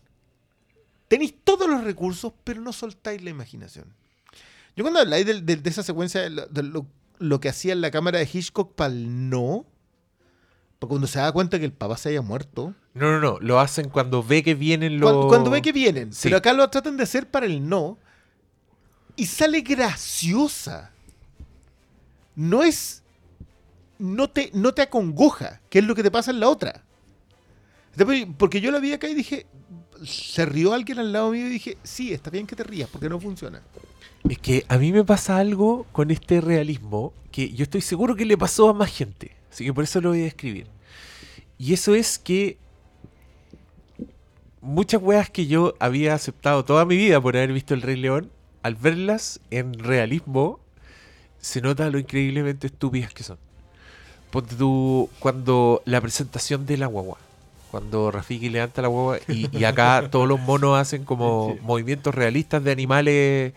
Tenéis 1.06 1.34
todos 1.44 1.68
los 1.68 1.84
recursos, 1.84 2.32
pero 2.44 2.60
no 2.60 2.72
soltáis 2.72 3.22
la 3.22 3.30
imaginación. 3.30 3.86
Yo 4.76 4.84
cuando 4.84 5.00
habláis 5.00 5.24
del- 5.24 5.46
de, 5.46 5.60
esa 5.64 5.82
secuencia, 5.82 6.20
de 6.22 6.30
lo, 6.30 6.46
de 6.48 6.62
lo- 7.20 7.38
que 7.40 7.48
hacía 7.48 7.72
en 7.72 7.80
la 7.80 7.90
cámara 7.92 8.18
de 8.18 8.28
Hitchcock 8.32 8.74
para 8.74 8.92
el 8.92 9.30
no, 9.30 9.64
porque 10.78 10.90
cuando 10.90 11.06
se 11.06 11.18
da 11.20 11.30
cuenta 11.32 11.58
que 11.58 11.64
el 11.66 11.72
papá 11.72 11.96
se 11.96 12.08
haya 12.08 12.22
muerto, 12.22 12.74
No, 12.94 13.12
no, 13.12 13.20
no. 13.20 13.38
Lo 13.40 13.60
hacen 13.60 13.88
cuando 13.88 14.22
ve 14.24 14.42
que 14.42 14.54
vienen 14.56 14.98
los. 14.98 15.08
cuando, 15.10 15.28
cuando 15.28 15.50
ve 15.50 15.62
que 15.62 15.70
vienen, 15.72 16.12
Sí. 16.12 16.22
pero 16.24 16.38
acá 16.38 16.52
lo 16.52 16.68
tratan 16.68 16.96
de 16.96 17.04
hacer 17.04 17.30
para 17.30 17.46
el 17.46 17.68
no, 17.68 17.96
y 19.14 19.26
sale 19.26 19.60
graciosa. 19.60 20.90
No 22.34 22.64
es. 22.64 23.02
No 23.98 24.28
te, 24.30 24.50
no 24.54 24.72
te 24.72 24.82
acongoja, 24.82 25.60
que 25.68 25.78
es 25.80 25.84
lo 25.84 25.94
que 25.94 26.02
te 26.02 26.10
pasa 26.10 26.30
en 26.30 26.40
la 26.40 26.48
otra. 26.48 26.82
Porque 28.38 28.60
yo 28.62 28.70
la 28.70 28.78
vi 28.78 28.92
acá 28.92 29.08
y 29.08 29.14
dije. 29.14 29.46
Se 30.02 30.46
rió 30.46 30.72
alguien 30.72 30.98
al 30.98 31.12
lado 31.12 31.30
mío 31.30 31.46
y 31.46 31.50
dije, 31.50 31.76
sí, 31.82 32.10
está 32.14 32.30
bien 32.30 32.46
que 32.46 32.56
te 32.56 32.64
rías, 32.64 32.88
porque 32.90 33.10
no 33.10 33.20
funciona. 33.20 33.60
Es 34.28 34.38
que 34.38 34.64
a 34.68 34.78
mí 34.78 34.92
me 34.92 35.04
pasa 35.04 35.38
algo 35.38 35.86
con 35.92 36.10
este 36.10 36.40
realismo 36.40 37.12
que 37.30 37.52
yo 37.52 37.62
estoy 37.62 37.80
seguro 37.80 38.16
que 38.16 38.24
le 38.24 38.36
pasó 38.36 38.68
a 38.68 38.74
más 38.74 38.90
gente. 38.90 39.32
Así 39.50 39.64
que 39.64 39.72
por 39.72 39.84
eso 39.84 40.00
lo 40.00 40.10
voy 40.10 40.22
a 40.22 40.26
escribir. 40.26 40.66
Y 41.58 41.72
eso 41.72 41.94
es 41.94 42.18
que 42.18 42.58
muchas 44.60 45.02
weas 45.02 45.30
que 45.30 45.46
yo 45.46 45.74
había 45.78 46.14
aceptado 46.14 46.64
toda 46.64 46.84
mi 46.84 46.96
vida 46.96 47.20
por 47.20 47.36
haber 47.36 47.52
visto 47.52 47.74
El 47.74 47.82
Rey 47.82 47.96
León, 47.96 48.30
al 48.62 48.74
verlas 48.74 49.40
en 49.50 49.78
realismo, 49.78 50.60
se 51.40 51.60
nota 51.60 51.88
lo 51.90 51.98
increíblemente 51.98 52.66
estúpidas 52.66 53.12
que 53.14 53.22
son. 53.22 53.38
Ponte 54.30 54.54
tú 54.54 55.10
cuando 55.18 55.82
la 55.84 56.00
presentación 56.00 56.66
de 56.66 56.76
la 56.76 56.86
guagua. 56.86 57.18
Cuando 57.70 58.10
Rafiki 58.10 58.48
levanta 58.48 58.82
la 58.82 58.88
guagua 58.88 59.18
y, 59.28 59.48
y 59.56 59.64
acá 59.64 60.08
todos 60.10 60.28
los 60.28 60.40
monos 60.40 60.78
hacen 60.78 61.04
como 61.04 61.56
movimientos 61.62 62.14
realistas 62.14 62.62
de 62.62 62.72
animales 62.72 63.52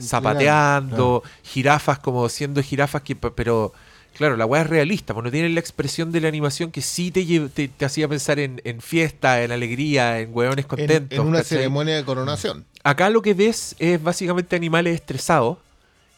zapateando, 0.00 1.22
jirafas 1.42 1.98
como 1.98 2.28
siendo 2.28 2.62
jirafas 2.62 3.02
que 3.02 3.16
pe- 3.16 3.30
pero 3.30 3.72
claro, 4.16 4.36
la 4.36 4.46
weá 4.46 4.62
es 4.62 4.68
realista, 4.68 5.14
pues 5.14 5.24
no 5.24 5.30
tiene 5.30 5.48
la 5.48 5.60
expresión 5.60 6.12
de 6.12 6.20
la 6.20 6.28
animación 6.28 6.70
que 6.70 6.82
sí 6.82 7.10
te, 7.10 7.24
te, 7.48 7.68
te 7.68 7.84
hacía 7.84 8.08
pensar 8.08 8.38
en, 8.38 8.60
en 8.64 8.80
fiesta, 8.80 9.42
en 9.42 9.52
alegría, 9.52 10.20
en 10.20 10.30
hueones 10.34 10.64
En, 10.64 10.68
contentos. 10.68 11.18
en 11.18 11.26
una 11.26 11.38
¿cachai? 11.38 11.58
ceremonia 11.58 11.96
de 11.96 12.04
coronación. 12.04 12.64
Acá 12.84 13.10
lo 13.10 13.22
que 13.22 13.34
ves 13.34 13.74
es 13.78 14.02
básicamente 14.02 14.56
animales 14.56 14.94
estresados 14.94 15.58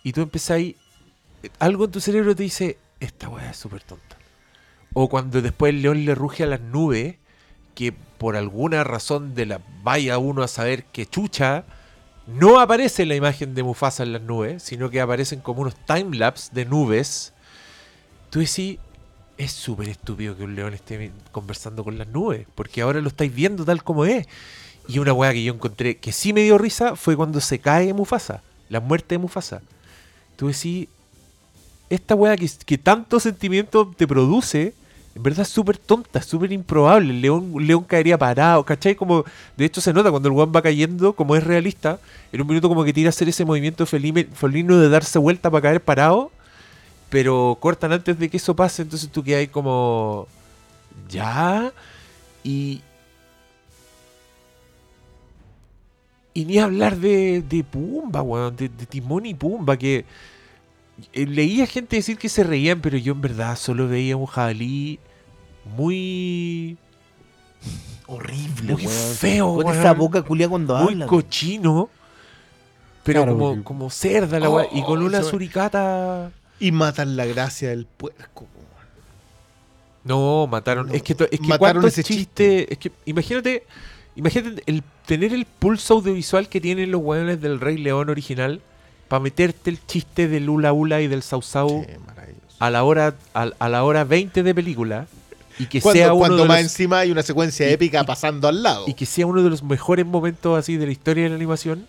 y 0.02 0.12
tú 0.12 0.22
empezáis. 0.22 0.76
Algo 1.58 1.84
en 1.84 1.90
tu 1.90 2.00
cerebro 2.00 2.34
te 2.34 2.42
dice: 2.42 2.78
Esta 3.00 3.28
weá 3.28 3.50
es 3.50 3.56
súper 3.56 3.82
tonta. 3.82 4.16
O 4.92 5.08
cuando 5.08 5.42
después 5.42 5.70
el 5.70 5.82
león 5.82 6.04
le 6.04 6.14
ruge 6.14 6.42
a 6.44 6.46
las 6.46 6.60
nubes, 6.60 7.16
que 7.74 7.92
por 7.92 8.36
alguna 8.36 8.82
razón 8.84 9.34
de 9.34 9.44
la 9.46 9.60
vaya 9.82 10.16
uno 10.18 10.42
a 10.42 10.48
saber 10.48 10.84
que 10.84 11.04
chucha, 11.06 11.64
no 12.26 12.58
aparece 12.60 13.04
la 13.04 13.14
imagen 13.14 13.54
de 13.54 13.62
Mufasa 13.62 14.02
en 14.02 14.12
las 14.12 14.22
nubes, 14.22 14.62
sino 14.62 14.90
que 14.90 15.00
aparecen 15.00 15.40
como 15.40 15.62
unos 15.62 15.74
timelapse 15.86 16.50
de 16.54 16.64
nubes. 16.64 17.32
Tú 18.30 18.40
decís, 18.40 18.78
es 19.36 19.52
súper 19.52 19.88
estúpido 19.88 20.36
que 20.36 20.44
un 20.44 20.54
león 20.54 20.74
esté 20.74 21.12
conversando 21.32 21.84
con 21.84 21.98
las 21.98 22.08
nubes, 22.08 22.46
porque 22.54 22.82
ahora 22.82 23.00
lo 23.00 23.08
estáis 23.08 23.34
viendo 23.34 23.64
tal 23.64 23.82
como 23.82 24.04
es. 24.04 24.26
Y 24.86 24.98
una 24.98 25.12
weá 25.12 25.32
que 25.32 25.42
yo 25.42 25.52
encontré 25.52 25.96
que 25.96 26.12
sí 26.12 26.32
me 26.32 26.42
dio 26.42 26.58
risa 26.58 26.96
fue 26.96 27.16
cuando 27.16 27.40
se 27.40 27.58
cae 27.58 27.92
Mufasa, 27.92 28.42
la 28.68 28.80
muerte 28.80 29.14
de 29.14 29.18
Mufasa. 29.18 29.62
Tú 30.36 30.48
decís, 30.48 30.88
esta 31.90 32.14
weá 32.14 32.36
que, 32.36 32.50
que 32.64 32.78
tanto 32.78 33.20
sentimiento 33.20 33.92
te 33.96 34.06
produce, 34.06 34.74
en 35.14 35.22
verdad 35.22 35.44
súper 35.44 35.78
tonta, 35.78 36.22
súper 36.22 36.52
improbable. 36.52 37.12
León, 37.12 37.54
león 37.58 37.84
caería 37.84 38.18
parado, 38.18 38.64
¿cachai? 38.64 38.94
Como, 38.94 39.24
de 39.56 39.64
hecho 39.64 39.80
se 39.80 39.92
nota 39.92 40.10
cuando 40.10 40.28
el 40.28 40.34
weón 40.34 40.52
va 40.54 40.62
cayendo, 40.62 41.14
como 41.14 41.36
es 41.36 41.44
realista, 41.44 41.98
en 42.32 42.40
un 42.40 42.48
minuto 42.48 42.68
como 42.68 42.84
que 42.84 42.92
tira 42.92 43.08
a 43.08 43.10
hacer 43.10 43.28
ese 43.28 43.44
movimiento 43.44 43.86
felino 43.86 44.78
de 44.78 44.88
darse 44.88 45.18
vuelta 45.18 45.50
para 45.50 45.62
caer 45.62 45.80
parado, 45.80 46.32
pero 47.10 47.56
cortan 47.60 47.92
antes 47.92 48.18
de 48.18 48.28
que 48.28 48.38
eso 48.38 48.56
pase, 48.56 48.82
entonces 48.82 49.08
tú 49.10 49.22
quedas 49.22 49.40
ahí 49.40 49.48
como... 49.48 50.26
¿Ya? 51.08 51.72
Y, 52.42 52.82
Y 56.34 56.44
ni 56.44 56.58
hablar 56.58 56.96
de, 56.96 57.42
de 57.42 57.62
Pumba, 57.62 58.20
weón, 58.20 58.56
de, 58.56 58.68
Timón 58.68 59.24
y 59.24 59.34
Pumba, 59.34 59.76
que 59.76 60.04
leía 61.12 61.66
gente 61.66 61.96
decir 61.96 62.18
que 62.18 62.28
se 62.28 62.44
reían, 62.44 62.80
pero 62.80 62.96
yo 62.98 63.12
en 63.12 63.20
verdad 63.20 63.56
solo 63.56 63.88
veía 63.88 64.16
un 64.16 64.26
jabalí 64.26 64.98
muy, 65.76 66.76
Horrible, 68.06 68.72
muy 68.74 68.86
weón. 68.86 69.14
feo, 69.16 69.54
Con 69.56 69.64
weón, 69.66 69.78
esa 69.78 69.92
boca 69.94 70.22
culia 70.22 70.48
cuando 70.48 70.76
muy 70.76 70.92
habla. 70.94 71.06
cochino, 71.06 71.88
pero 73.02 73.20
Claro, 73.22 73.32
como, 73.32 73.48
porque- 73.50 73.64
como 73.64 73.90
cerda 73.90 74.38
la 74.40 74.50
weá, 74.50 74.68
y 74.72 74.82
con 74.82 75.02
Oh, 75.02 75.06
una 75.06 75.18
eso- 75.18 75.30
suricata... 75.30 76.30
Y 76.60 76.70
matan 76.70 77.16
la 77.16 77.26
gracia 77.26 77.70
del 77.70 77.84
puerco. 77.86 78.46
No, 80.04 80.46
mataron. 80.46 80.86
No, 80.88 80.94
es 80.94 81.02
que, 81.02 81.12
es 81.14 81.40
que 81.40 81.46
mataron 81.48 81.84
ese 81.86 82.04
chiste. 82.04 82.72
Es 82.72 82.78
que 82.78 82.92
imagínate, 83.06 83.64
imagínate 84.16 84.62
el 84.66 84.82
tener 85.06 85.32
el 85.34 85.46
pulso 85.46 85.94
audiovisual 85.94 86.48
que 86.48 86.60
tienen 86.60 86.90
los 86.92 87.02
weones 87.02 87.40
del 87.40 87.58
Rey 87.60 87.78
León 87.78 88.08
original 88.10 88.60
para 89.08 89.20
meterte 89.20 89.70
el 89.70 89.84
chiste 89.86 90.28
del 90.28 90.48
Ula 90.48 90.72
Ula 90.72 91.00
y 91.00 91.06
del 91.08 91.22
Sau 91.22 91.42
Sau 91.42 91.84
Qué 91.86 91.98
maravilloso. 92.06 92.56
a 92.58 92.70
la 92.70 92.84
hora 92.84 93.14
a, 93.34 93.50
a 93.58 93.68
la 93.68 93.84
hora 93.84 94.04
20 94.04 94.42
de 94.42 94.54
película 94.54 95.06
y 95.58 95.66
que 95.66 95.80
sea 95.80 96.12
uno 96.12 96.18
cuando 96.18 96.42
de 96.42 96.48
más 96.48 96.62
los, 96.62 96.72
encima 96.72 96.98
hay 97.00 97.10
una 97.12 97.22
secuencia 97.22 97.68
y- 97.68 97.72
épica 97.72 98.00
y- 98.02 98.06
pasando 98.06 98.48
al 98.48 98.62
lado. 98.62 98.84
y 98.88 98.94
que 98.94 99.06
sea 99.06 99.26
uno 99.26 99.42
de 99.42 99.50
los 99.50 99.62
mejores 99.62 100.04
momentos 100.06 100.58
así 100.58 100.76
de 100.76 100.86
la 100.86 100.92
historia 100.92 101.24
de 101.24 101.28
la 101.30 101.36
animación. 101.36 101.86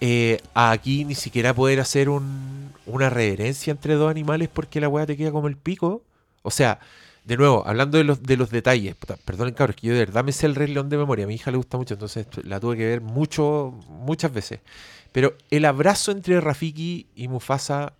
eh, 0.00 0.40
aquí 0.54 1.04
ni 1.04 1.14
siquiera 1.14 1.54
poder 1.54 1.80
hacer 1.80 2.08
un- 2.08 2.70
una 2.86 3.08
reverencia 3.10 3.70
entre 3.70 3.94
dos 3.94 4.10
animales 4.10 4.48
porque 4.52 4.80
la 4.80 4.88
weá 4.88 5.06
te 5.06 5.16
queda 5.16 5.30
como 5.32 5.48
el 5.48 5.56
pico. 5.56 6.02
O 6.42 6.50
sea, 6.50 6.78
de 7.24 7.36
nuevo, 7.36 7.64
hablando 7.66 7.98
de 7.98 8.04
los, 8.04 8.22
de 8.22 8.36
los 8.36 8.50
detalles, 8.50 8.94
perdonen 9.24 9.54
cabros, 9.54 9.74
que 9.76 9.86
yo 9.88 9.94
de 9.94 10.00
verdad 10.00 10.22
me 10.22 10.32
sé 10.32 10.46
el 10.46 10.54
Rey 10.54 10.68
León 10.72 10.88
de 10.90 10.96
memoria, 10.98 11.24
a 11.24 11.28
mi 11.28 11.34
hija 11.34 11.50
le 11.50 11.56
gusta 11.56 11.76
mucho, 11.76 11.94
entonces 11.94 12.26
la 12.44 12.60
tuve 12.60 12.76
que 12.76 12.86
ver 12.86 13.00
mucho, 13.00 13.74
muchas 13.88 14.32
veces. 14.32 14.60
Pero 15.16 15.34
el 15.48 15.64
abrazo 15.64 16.12
entre 16.12 16.42
Rafiki 16.42 17.08
y 17.14 17.28
Mufasa 17.28 17.94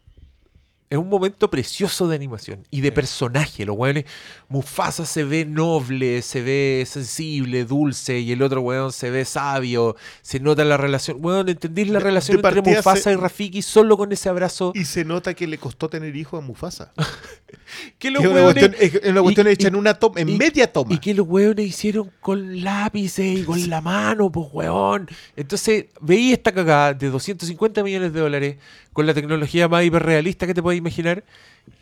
es 0.88 0.98
un 0.98 1.08
momento 1.08 1.50
precioso 1.50 2.06
de 2.08 2.14
animación 2.14 2.62
y 2.70 2.80
de 2.80 2.92
personaje. 2.92 3.64
Los 3.66 3.76
weones, 3.76 4.04
Mufasa 4.48 5.04
se 5.04 5.24
ve 5.24 5.44
noble, 5.44 6.22
se 6.22 6.42
ve 6.42 6.84
sensible, 6.86 7.64
dulce, 7.64 8.20
y 8.20 8.30
el 8.32 8.40
otro 8.42 8.60
weón 8.60 8.92
se 8.92 9.10
ve 9.10 9.24
sabio, 9.24 9.96
se 10.22 10.38
nota 10.38 10.64
la 10.64 10.76
relación. 10.76 11.18
Weón, 11.20 11.48
¿entendís 11.48 11.88
la 11.88 11.98
relación 11.98 12.40
de 12.40 12.48
entre 12.48 12.62
Mufasa 12.76 13.00
se- 13.02 13.12
y 13.12 13.16
Rafiki 13.16 13.62
solo 13.62 13.96
con 13.96 14.12
ese 14.12 14.28
abrazo? 14.28 14.72
Y 14.76 14.84
se 14.84 15.04
nota 15.04 15.34
que 15.34 15.46
le 15.46 15.58
costó 15.58 15.88
tener 15.88 16.14
hijo 16.14 16.36
a 16.36 16.40
Mufasa. 16.40 16.92
que 17.98 18.10
los 18.10 18.22
es 18.22 18.28
una 18.30 18.40
weones- 18.42 18.68
cuestión, 18.76 19.02
es 19.02 19.10
una 19.10 19.22
cuestión 19.22 19.46
y- 19.46 19.50
hecha 19.50 19.66
y- 19.66 19.68
en 19.68 19.76
una 19.76 19.94
toma, 19.94 20.20
en 20.20 20.28
y- 20.28 20.36
media 20.36 20.72
toma. 20.72 20.94
Y 20.94 20.98
que 20.98 21.14
los 21.14 21.26
weones 21.26 21.66
hicieron 21.66 22.10
con 22.20 22.62
lápices 22.62 23.40
y 23.40 23.42
con 23.42 23.68
la 23.68 23.80
mano, 23.80 24.30
pues 24.30 24.48
weón. 24.52 25.08
Entonces, 25.34 25.86
veí 26.00 26.32
esta 26.32 26.52
cagada 26.52 26.94
de 26.94 27.10
250 27.10 27.82
millones 27.82 28.12
de 28.12 28.20
dólares 28.20 28.56
con 28.96 29.06
la 29.06 29.14
tecnología 29.14 29.68
más 29.68 29.84
hiperrealista 29.84 30.46
que 30.46 30.54
te 30.54 30.62
puedes 30.62 30.78
imaginar. 30.78 31.22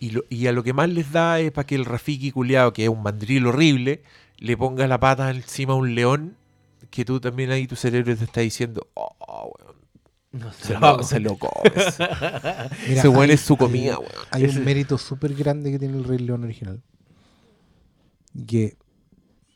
Y, 0.00 0.10
lo- 0.10 0.24
y 0.28 0.46
a 0.48 0.52
lo 0.52 0.62
que 0.62 0.72
más 0.74 0.88
les 0.90 1.10
da 1.12 1.40
es 1.40 1.50
para 1.52 1.66
que 1.66 1.74
el 1.76 1.84
Rafiki 1.86 2.30
culiado, 2.32 2.72
que 2.72 2.84
es 2.84 2.88
un 2.90 3.02
mandril 3.02 3.46
horrible, 3.46 4.02
le 4.38 4.56
ponga 4.56 4.86
la 4.86 4.98
pata 5.00 5.30
encima 5.30 5.72
a 5.72 5.76
un 5.76 5.94
león. 5.94 6.36
Que 6.90 7.04
tú 7.04 7.18
también 7.20 7.50
ahí 7.50 7.66
tu 7.66 7.76
cerebro 7.76 8.16
te 8.16 8.24
está 8.24 8.40
diciendo, 8.42 8.86
oh, 8.94 9.52
weón. 9.58 10.52
Se 10.60 10.76
lo, 10.78 11.02
se 11.04 11.20
lo 11.20 11.36
comes. 11.38 11.72
Mira, 11.98 12.68
Ese 12.88 13.08
weón 13.08 13.24
hay- 13.30 13.30
es 13.32 13.40
su 13.40 13.54
hay- 13.54 13.58
comida, 13.58 13.98
weón. 13.98 14.12
Hay 14.30 14.44
un 14.44 14.64
mérito 14.64 14.98
súper 14.98 15.34
grande 15.34 15.70
que 15.70 15.78
tiene 15.78 15.96
el 15.96 16.04
Rey 16.04 16.18
León 16.18 16.44
original. 16.44 16.82
Que 18.46 18.76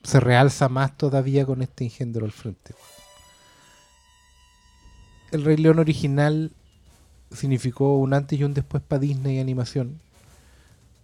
se 0.05 0.21
realza 0.21 0.69
más 0.69 0.97
todavía 0.97 1.45
con 1.45 1.63
este 1.63 1.85
engendro 1.85 2.25
al 2.25 2.33
frente. 2.33 2.75
El 5.33 5.45
Rey 5.45 5.57
León 5.57 5.79
original 5.79 6.53
significó 7.33 7.99
un 7.99 8.15
antes 8.15 8.39
y 8.39 8.45
un 8.45 8.55
después 8.55 8.83
para 8.83 9.01
Disney 9.01 9.39
animación. 9.39 10.01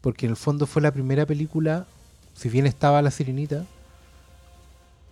Porque 0.01 0.27
en 0.27 0.31
el 0.31 0.37
fondo 0.37 0.67
fue 0.67 0.83
la 0.83 0.93
primera 0.93 1.27
película, 1.27 1.87
si 2.35 2.49
bien 2.49 2.67
estaba 2.67 3.01
La 3.03 3.11
Sirenita, 3.11 3.65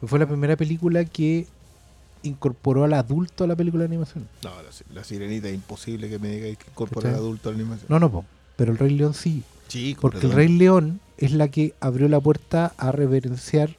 fue 0.07 0.19
la 0.19 0.27
primera 0.27 0.57
película 0.57 1.05
que 1.05 1.47
incorporó 2.23 2.85
al 2.85 2.95
adulto 2.95 3.45
a 3.45 3.47
la 3.47 3.57
película 3.57 3.83
de 3.83 3.87
animación. 3.87 4.29
No, 4.43 4.51
la, 4.51 4.69
la 4.95 5.05
sirenita 5.05 5.49
es 5.49 5.55
imposible 5.55 6.09
que 6.09 6.19
me 6.19 6.29
digáis 6.29 6.59
que 6.59 6.71
incorporar 6.71 7.13
¿Cachai? 7.13 7.25
adulto 7.25 7.49
a 7.49 7.53
la 7.53 7.59
animación. 7.59 7.87
No, 7.89 7.99
no, 7.99 8.11
po, 8.11 8.25
pero 8.57 8.73
el 8.73 8.79
Rey 8.79 8.91
León 8.91 9.15
sí. 9.15 9.43
Sí, 9.69 9.97
Porque 10.01 10.27
el. 10.27 10.33
Rey 10.33 10.49
León 10.49 11.01
es 11.19 11.33
la 11.33 11.49
que 11.49 11.75
abrió 11.81 12.09
la 12.09 12.21
puerta 12.21 12.73
a 12.77 12.93
reverenciar 12.93 13.77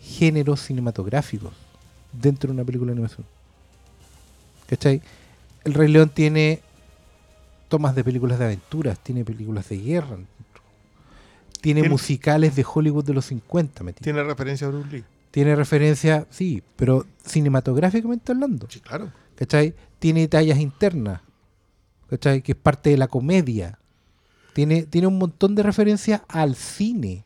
géneros 0.00 0.60
cinematográficos 0.62 1.52
dentro 2.12 2.48
de 2.48 2.54
una 2.54 2.64
película 2.64 2.90
de 2.90 2.92
animación. 2.92 3.26
¿Cachai? 4.66 5.02
El 5.64 5.74
Rey 5.74 5.88
León 5.88 6.10
tiene 6.12 6.60
tomas 7.68 7.94
de 7.94 8.02
películas 8.04 8.38
de 8.38 8.46
aventuras, 8.46 8.98
tiene 8.98 9.24
películas 9.24 9.68
de 9.68 9.78
guerra, 9.78 10.16
tiene 11.60 11.80
Tiene- 11.82 11.88
musicales 11.88 12.56
de 12.56 12.64
Hollywood 12.72 13.04
de 13.04 13.14
los 13.14 13.26
50 13.26 13.84
metidos. 13.84 14.02
Tiene 14.04 14.22
referencia 14.22 14.66
a 14.66 14.70
Bruce 14.70 14.88
Lee. 14.90 15.04
Tiene 15.30 15.54
referencia, 15.54 16.26
sí, 16.30 16.62
pero 16.76 17.06
cinematográficamente 17.24 18.32
hablando. 18.32 18.66
Sí, 18.70 18.80
claro. 18.80 19.12
¿cachai? 19.36 19.74
Tiene 19.98 20.26
tallas 20.26 20.58
internas, 20.58 21.20
¿cachai? 22.08 22.42
Que 22.42 22.52
es 22.52 22.58
parte 22.58 22.90
de 22.90 22.96
la 22.96 23.06
comedia. 23.06 23.78
Tiene, 24.54 24.82
tiene 24.82 25.06
un 25.06 25.18
montón 25.18 25.54
de 25.54 25.62
referencias 25.62 26.22
al 26.28 26.56
cine, 26.56 27.24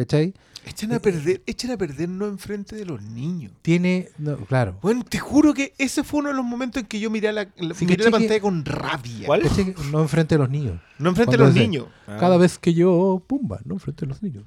¿cachai? 0.00 0.34
Echan 0.66 0.92
a 0.92 0.98
perder, 0.98 1.40
echan 1.46 1.70
a 1.70 1.78
perdernos 1.78 2.28
enfrente 2.28 2.76
de 2.76 2.84
los 2.84 3.00
niños. 3.00 3.50
Tiene, 3.62 4.10
no, 4.18 4.36
claro. 4.44 4.76
Bueno, 4.82 5.04
te 5.08 5.18
juro 5.18 5.54
que 5.54 5.72
ese 5.78 6.04
fue 6.04 6.20
uno 6.20 6.28
de 6.28 6.34
los 6.34 6.44
momentos 6.44 6.82
en 6.82 6.86
que 6.86 7.00
yo 7.00 7.08
miré 7.10 7.32
la, 7.32 7.48
la- 7.56 7.74
Sí, 7.74 7.86
miré 7.86 7.96
¿cachai 7.96 8.12
la 8.12 8.18
que- 8.18 8.24
pantalla 8.24 8.40
con 8.40 8.64
rabia. 8.66 9.26
¿Cuál? 9.26 9.42
No 9.90 10.02
enfrente 10.02 10.34
de 10.34 10.38
los 10.38 10.50
niños. 10.50 10.78
No 10.98 11.08
enfrente 11.10 11.32
de 11.32 11.38
los 11.38 11.54
dice- 11.54 11.66
niños. 11.66 11.86
Cada 12.06 12.36
vez 12.36 12.58
que 12.58 12.74
yo, 12.74 13.22
pumba, 13.26 13.60
no 13.64 13.74
enfrente 13.74 14.04
de 14.04 14.08
los 14.08 14.22
niños. 14.22 14.44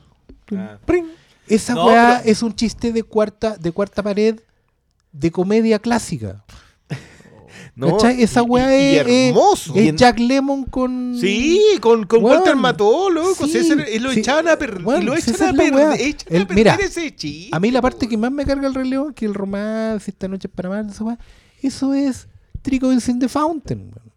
Ah. 0.56 0.78
Pring. 0.86 1.06
Esa 1.48 1.74
No, 1.74 1.88
weá 1.88 2.20
pero- 2.22 2.32
es 2.32 2.44
un 2.44 2.56
chiste 2.56 2.92
de 2.94 3.04
cuarta, 3.04 3.58
de 3.58 3.72
cuarta 3.72 4.04
pared 4.04 4.40
de 5.12 5.32
comedia 5.32 5.80
clásica. 5.80 6.44
No. 7.76 7.98
Esa 7.98 8.42
y- 8.42 8.46
weá 8.46 8.68
y 8.78 8.96
es, 8.98 9.08
es- 9.08 9.30
hermoso. 9.30 9.74
es 9.76 9.94
Y 9.94 9.96
Jack 9.96 10.20
Lemon 10.20 10.64
con. 10.66 11.18
Sí, 11.20 11.60
con, 11.82 12.06
con 12.06 12.24
Weón, 12.24 12.38
Walter 12.38 12.56
Mató, 12.56 13.10
loco. 13.10 13.48
sí, 13.48 13.52
César, 13.54 13.86
y 13.92 13.98
lo 13.98 14.12
sí, 14.12 14.20
echaban 14.20 14.48
a 14.48 14.56
perder. 14.58 14.82
y 15.02 15.06
lo 15.06 15.16
echan 15.16 15.34
a 15.36 15.54
perder. 15.54 16.00
Echan 16.02 16.34
El- 16.36 16.42
a 16.44 16.48
perder 16.48 16.56
mira, 16.56 16.76
ese 16.76 17.16
chiste. 17.16 17.50
A 17.52 17.60
mí 17.60 17.72
la 17.72 17.82
parte 17.82 18.08
que 18.08 18.16
más 18.16 18.32
me 18.32 18.46
carga 18.46 18.68
el 18.68 18.76
Rey 18.76 18.88
León, 18.88 19.12
que 19.14 19.26
el 19.26 19.34
romance, 19.34 20.12
esta 20.12 20.28
noche 20.28 20.48
es 20.48 20.54
para 20.54 20.70
amar, 20.70 20.86
esa 20.92 21.04
weá, 21.04 21.18
eso 21.64 21.94
es 21.96 22.28
Trico 22.62 22.92
in 22.94 23.00
the 23.20 23.28
Fountain. 23.28 23.80
weón. 23.80 24.14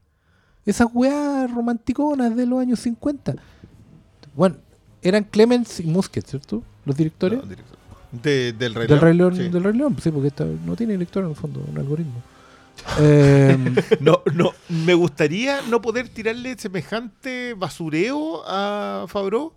Esas 0.67 0.89
weas 0.93 1.51
romanticonas 1.51 2.37
de 2.37 2.45
los 2.45 2.61
años 2.61 2.81
50. 2.81 3.37
Bueno, 4.35 4.57
eran 5.01 5.25
Clemens 5.25 5.81
y 5.81 5.85
Musket, 5.85 6.27
¿cierto? 6.27 6.63
Los 6.85 6.95
directores. 6.97 7.39
No, 7.41 7.47
director. 7.49 7.77
De- 8.11 8.53
del 8.53 8.75
Rey 8.75 8.87
del, 8.87 8.97
León. 8.97 9.01
Rey 9.01 9.17
León, 9.17 9.37
Sí. 9.37 9.49
del 9.49 9.65
Rey 9.65 9.73
León, 9.75 9.97
sí, 10.03 10.11
porque 10.11 10.29
esta 10.29 10.45
no 10.45 10.77
tiene 10.77 10.93
director 10.93 11.25
en 11.25 11.31
el 11.31 11.37
fondo, 11.37 11.65
un 11.71 11.79
algoritmo. 11.79 12.21
Eh, 12.99 13.57
No, 14.01 14.23
no, 14.35 14.53
me 14.69 14.95
gustaría 14.95 15.61
no 15.69 15.81
poder 15.81 16.09
tirarle 16.09 16.57
semejante 16.59 17.55
basureo 17.55 18.43
a 18.47 19.07
Fabro, 19.09 19.55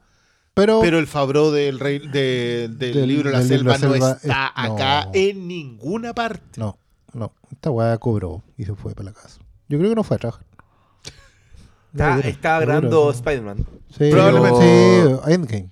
pero, 0.53 0.81
pero 0.81 0.99
el 0.99 1.07
Fabro 1.07 1.51
del, 1.51 1.79
rey, 1.79 1.99
de- 1.99 2.69
del, 2.69 2.93
Del- 2.93 3.07
libro 3.07 3.29
de 3.29 3.37
la 3.37 3.43
del 3.43 3.59
libro 3.59 3.73
selva 3.73 3.87
no 3.87 3.93
selva 3.93 4.11
está 4.21 4.47
es- 4.47 4.71
acá 4.71 5.05
no. 5.05 5.11
en 5.13 5.47
ninguna 5.47 6.13
parte. 6.13 6.59
no, 6.59 6.77
no, 7.13 7.33
esta 7.51 7.71
weá 7.71 7.97
cobró 7.97 8.43
y 8.57 8.65
se 8.65 8.75
fue 8.75 8.93
para 8.95 9.11
la 9.11 9.13
casa. 9.13 9.39
Yo 9.67 9.77
creo 9.77 9.89
que 9.89 9.95
no 9.95 10.03
fue 10.03 10.15
a 10.15 10.19
trabajar. 10.19 10.45
Está- 11.93 12.19
estaba 12.19 12.59
grabando. 12.61 13.11
Spider-Man. 13.11 13.65
Sí, 13.97 14.09
Probablemente. 14.11 15.03
Sí, 15.25 15.31
Endgame. 15.33 15.69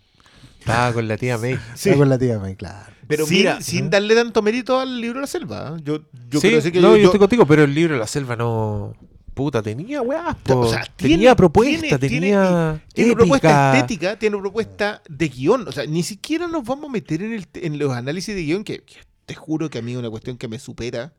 Estaba 0.60 0.92
con 0.94 1.08
la 1.08 1.18
tía 1.18 1.38
May. 1.38 1.56
Sí. 1.76 1.90
Está 1.90 1.98
con 2.00 2.10
la 2.10 2.18
tía 2.18 2.40
May, 2.40 2.56
claro. 2.56 2.94
Pero 3.08 3.26
sin, 3.26 3.38
mira, 3.38 3.62
sin 3.62 3.90
darle 3.90 4.16
tanto 4.16 4.42
mérito 4.42 4.80
al 4.80 5.00
libro 5.00 5.20
de 5.20 5.22
la 5.22 5.28
selva. 5.28 5.76
¿eh? 5.78 5.82
Yo, 5.84 5.98
yo 6.30 6.40
sí, 6.40 6.42
quiero 6.42 6.56
decir 6.58 6.72
que 6.72 6.82
no, 6.82 6.96
yo- 6.98 7.06
estoy 7.06 7.20
contigo, 7.20 7.46
pero 7.46 7.64
el 7.64 7.74
libro 7.74 7.94
de 7.94 8.00
la 8.00 8.08
selva 8.08 8.36
no. 8.36 8.94
Puta, 9.34 9.62
tenía 9.62 10.02
po. 10.44 10.60
O 10.62 10.68
sea, 10.70 10.84
tenía 10.96 11.36
propuesta, 11.36 12.00
tiene- 12.00 12.20
tenía. 12.20 12.82
Tiene 12.94 13.14
propuesta 13.14 13.76
estética, 13.78 14.18
tiene 14.18 14.38
propuesta 14.40 15.02
de 15.08 15.28
guion. 15.30 15.68
O 15.68 15.72
sea, 15.72 15.86
ni 15.86 16.02
siquiera 16.02 16.48
nos 16.48 16.64
vamos 16.66 16.90
a 16.90 16.92
meter 16.92 17.22
en, 17.22 17.34
el, 17.34 17.48
en 17.54 17.78
los 17.78 17.94
análisis 17.94 18.34
de 18.36 18.42
guion, 18.44 18.64
que, 18.64 18.80
que 18.82 18.96
te 19.28 19.36
juro 19.36 19.70
que 19.70 19.78
a 19.78 19.82
mí 19.84 19.96
una 19.96 20.10
cuestión 20.10 20.38
que 20.38 20.48
me 20.48 20.58
supera 20.58 21.14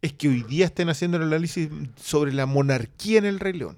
es 0.00 0.14
que 0.14 0.28
hoy 0.28 0.42
día 0.44 0.64
estén 0.64 0.88
haciendo 0.88 1.18
el 1.18 1.24
análisis 1.24 1.68
sobre 2.02 2.32
la 2.32 2.46
monarquía 2.46 3.18
en 3.18 3.26
el 3.26 3.38
Rey 3.38 3.52
León. 3.52 3.76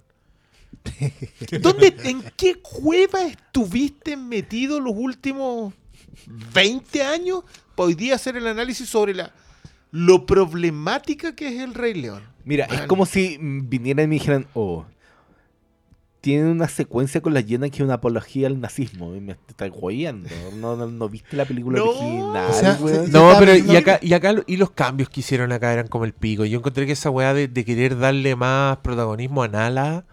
¿Dónde, 1.61 1.95
¿En 2.05 2.23
qué 2.37 2.57
cueva 2.63 3.23
estuviste 3.25 4.17
metido 4.17 4.81
los 4.81 4.95
últimos 4.97 5.75
20 6.27 7.03
años 7.03 7.43
para 7.75 7.87
hoy 7.89 7.95
día 7.95 8.15
hacer 8.17 8.37
el 8.37 8.47
análisis 8.47 8.89
sobre 8.89 9.15
la 9.15 9.33
lo 9.91 10.25
problemática 10.27 11.35
que 11.35 11.49
es 11.49 11.61
el 11.61 11.75
Rey 11.75 11.95
León? 11.95 12.23
Mira, 12.45 12.65
es 12.67 12.83
como 12.83 13.07
si 13.07 13.39
vinieran 13.41 14.05
y 14.05 14.09
me 14.09 14.15
dijeran, 14.15 14.47
oh, 14.55 14.85
tienen 16.21 16.47
una 16.47 16.69
secuencia 16.69 17.21
con 17.21 17.35
la 17.35 17.41
llena 17.41 17.69
que 17.69 17.77
es 17.77 17.81
una 17.83 17.95
apología 17.95 18.47
al 18.47 18.61
nazismo. 18.61 19.15
Y 19.17 19.21
me 19.21 19.33
estás 19.33 19.71
guayando. 19.71 20.29
¿No, 20.57 20.77
no, 20.77 20.87
no 20.87 21.09
viste 21.09 21.37
la 21.37 21.45
película 21.45 21.79
No. 21.79 21.87
original, 21.91 22.51
O 22.51 22.53
sea, 22.55 22.79
weón? 22.81 23.07
se- 23.07 23.13
No, 23.13 23.33
pero 23.41 23.57
y 23.57 23.77
acá, 23.77 23.99
y 24.01 24.13
acá 24.13 24.35
y 24.47 24.57
los 24.57 24.71
cambios 24.71 25.09
que 25.09 25.21
hicieron 25.21 25.51
acá 25.53 25.73
eran 25.73 25.89
como 25.89 26.05
el 26.05 26.13
pico. 26.13 26.45
Yo 26.45 26.59
encontré 26.59 26.87
que 26.87 26.93
esa 26.93 27.11
weá 27.11 27.35
de, 27.35 27.49
de 27.49 27.65
querer 27.65 27.99
darle 27.99 28.37
más 28.37 28.79
protagonismo 28.79 29.43
a 29.43 29.49
Nala 29.49 30.05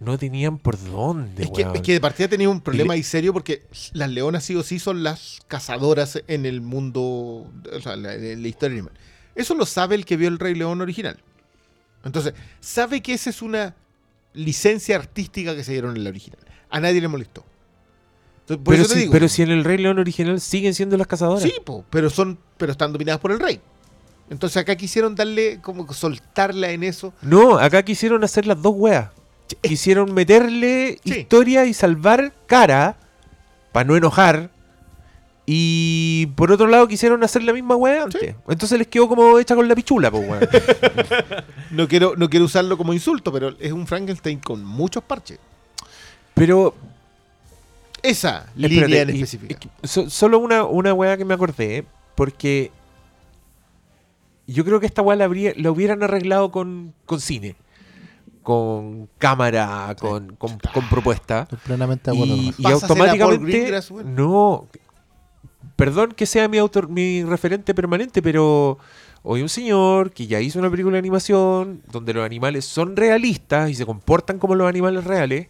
no 0.00 0.16
tenían 0.18 0.58
por 0.58 0.78
dónde, 0.82 1.42
Es 1.42 1.50
que, 1.50 1.62
weón. 1.62 1.76
es 1.76 1.82
que 1.82 1.92
de 1.92 2.00
partida 2.00 2.28
tenía 2.28 2.48
un 2.48 2.60
problema 2.60 2.94
le- 2.94 2.98
ahí 2.98 3.02
serio 3.02 3.32
porque 3.32 3.64
las 3.92 4.08
leonas 4.10 4.44
sí 4.44 4.54
o 4.54 4.62
sí 4.62 4.78
son 4.78 5.02
las 5.02 5.40
cazadoras 5.48 6.22
en 6.28 6.46
el 6.46 6.60
mundo, 6.60 7.02
o 7.02 7.80
sea, 7.82 7.96
la- 7.96 8.14
en 8.14 8.40
la 8.42 8.48
historia 8.48 8.74
animal. 8.74 8.92
Eso 9.34 9.54
lo 9.54 9.66
sabe 9.66 9.94
el 9.96 10.04
que 10.04 10.16
vio 10.16 10.28
el 10.28 10.38
Rey 10.38 10.54
León 10.54 10.80
original. 10.80 11.18
Entonces, 12.04 12.34
sabe 12.60 13.02
que 13.02 13.14
esa 13.14 13.30
es 13.30 13.42
una 13.42 13.74
licencia 14.34 14.96
artística 14.96 15.54
que 15.56 15.64
se 15.64 15.72
dieron 15.72 15.96
en 15.96 16.04
la 16.04 16.10
original. 16.10 16.38
A 16.70 16.80
nadie 16.80 17.00
le 17.00 17.08
molestó. 17.08 17.44
Entonces, 18.40 18.64
por 18.64 18.74
pero, 18.74 18.82
eso 18.84 18.88
te 18.92 18.94
si, 18.94 19.00
digo. 19.00 19.12
pero 19.12 19.28
si 19.28 19.42
en 19.42 19.50
el 19.50 19.64
Rey 19.64 19.78
León 19.78 19.98
original 19.98 20.40
siguen 20.40 20.74
siendo 20.74 20.96
las 20.96 21.06
cazadoras. 21.06 21.42
Sí, 21.42 21.52
po, 21.64 21.84
pero 21.90 22.08
son, 22.08 22.38
pero 22.56 22.72
están 22.72 22.92
dominadas 22.92 23.20
por 23.20 23.32
el 23.32 23.40
rey. 23.40 23.60
Entonces 24.30 24.56
acá 24.58 24.76
quisieron 24.76 25.14
darle, 25.14 25.60
como 25.62 25.86
que 25.86 25.94
soltarla 25.94 26.70
en 26.70 26.82
eso. 26.84 27.12
No, 27.22 27.58
acá 27.58 27.82
quisieron 27.82 28.22
hacer 28.24 28.46
las 28.46 28.60
dos 28.60 28.74
weas. 28.76 29.08
Quisieron 29.62 30.12
meterle 30.14 30.98
Sí. 31.04 31.20
historia 31.20 31.64
y 31.66 31.74
salvar 31.74 32.32
cara 32.46 32.96
para 33.72 33.84
no 33.86 33.96
enojar. 33.96 34.50
Y 35.50 36.26
por 36.36 36.52
otro 36.52 36.66
lado 36.66 36.86
quisieron 36.88 37.24
hacer 37.24 37.42
la 37.42 37.54
misma 37.54 37.74
wea 37.76 38.02
antes. 38.02 38.34
Entonces 38.48 38.78
les 38.78 38.86
quedó 38.86 39.08
como 39.08 39.38
hecha 39.38 39.54
con 39.54 39.66
la 39.66 39.74
pichula, 39.74 40.10
pues 40.10 40.28
weón. 40.28 40.48
No 41.70 41.86
quiero, 41.88 42.14
no 42.16 42.28
quiero 42.28 42.44
usarlo 42.46 42.76
como 42.76 42.92
insulto, 42.92 43.32
pero 43.32 43.54
es 43.58 43.72
un 43.72 43.86
Frankenstein 43.86 44.38
con 44.40 44.64
muchos 44.64 45.02
parches. 45.04 45.38
Pero 46.34 46.74
Esa 48.02 48.46
Espérate, 48.56 48.68
línea 48.68 49.02
en 49.02 49.10
y- 49.10 49.12
específica. 49.22 49.58
y- 49.82 49.86
so- 49.86 50.08
solo 50.10 50.38
una, 50.38 50.64
una 50.64 50.92
weá 50.94 51.16
que 51.16 51.24
me 51.24 51.34
acordé, 51.34 51.84
porque 52.14 52.70
yo 54.46 54.64
creo 54.64 54.80
que 54.80 54.86
esta 54.86 55.02
weá 55.02 55.16
la, 55.16 55.24
habría- 55.24 55.52
la 55.56 55.70
hubieran 55.70 56.02
arreglado 56.02 56.50
con, 56.52 56.94
con 57.06 57.20
cine, 57.20 57.56
con 58.48 59.10
cámara, 59.18 59.94
con, 60.00 60.34
con, 60.36 60.58
con 60.72 60.88
propuesta. 60.88 61.42
Estoy 61.42 61.58
plenamente 61.58 62.10
de 62.10 62.16
acuerdo. 62.16 62.34
Y, 62.34 62.38
nomás. 62.38 62.58
y 62.58 62.62
Pásasela 62.62 62.86
a 62.86 63.18
Paul 63.18 63.34
automáticamente... 63.34 63.80
No, 64.06 64.66
perdón 65.76 66.12
que 66.12 66.24
sea 66.24 66.48
mi, 66.48 66.56
autor, 66.56 66.88
mi 66.88 67.24
referente 67.24 67.74
permanente, 67.74 68.22
pero 68.22 68.78
hoy 69.22 69.42
un 69.42 69.50
señor 69.50 70.12
que 70.12 70.26
ya 70.26 70.40
hizo 70.40 70.58
una 70.58 70.70
película 70.70 70.94
de 70.94 71.00
animación 71.00 71.82
donde 71.92 72.14
los 72.14 72.24
animales 72.24 72.64
son 72.64 72.96
realistas 72.96 73.68
y 73.68 73.74
se 73.74 73.84
comportan 73.84 74.38
como 74.38 74.54
los 74.54 74.66
animales 74.66 75.04
reales. 75.04 75.48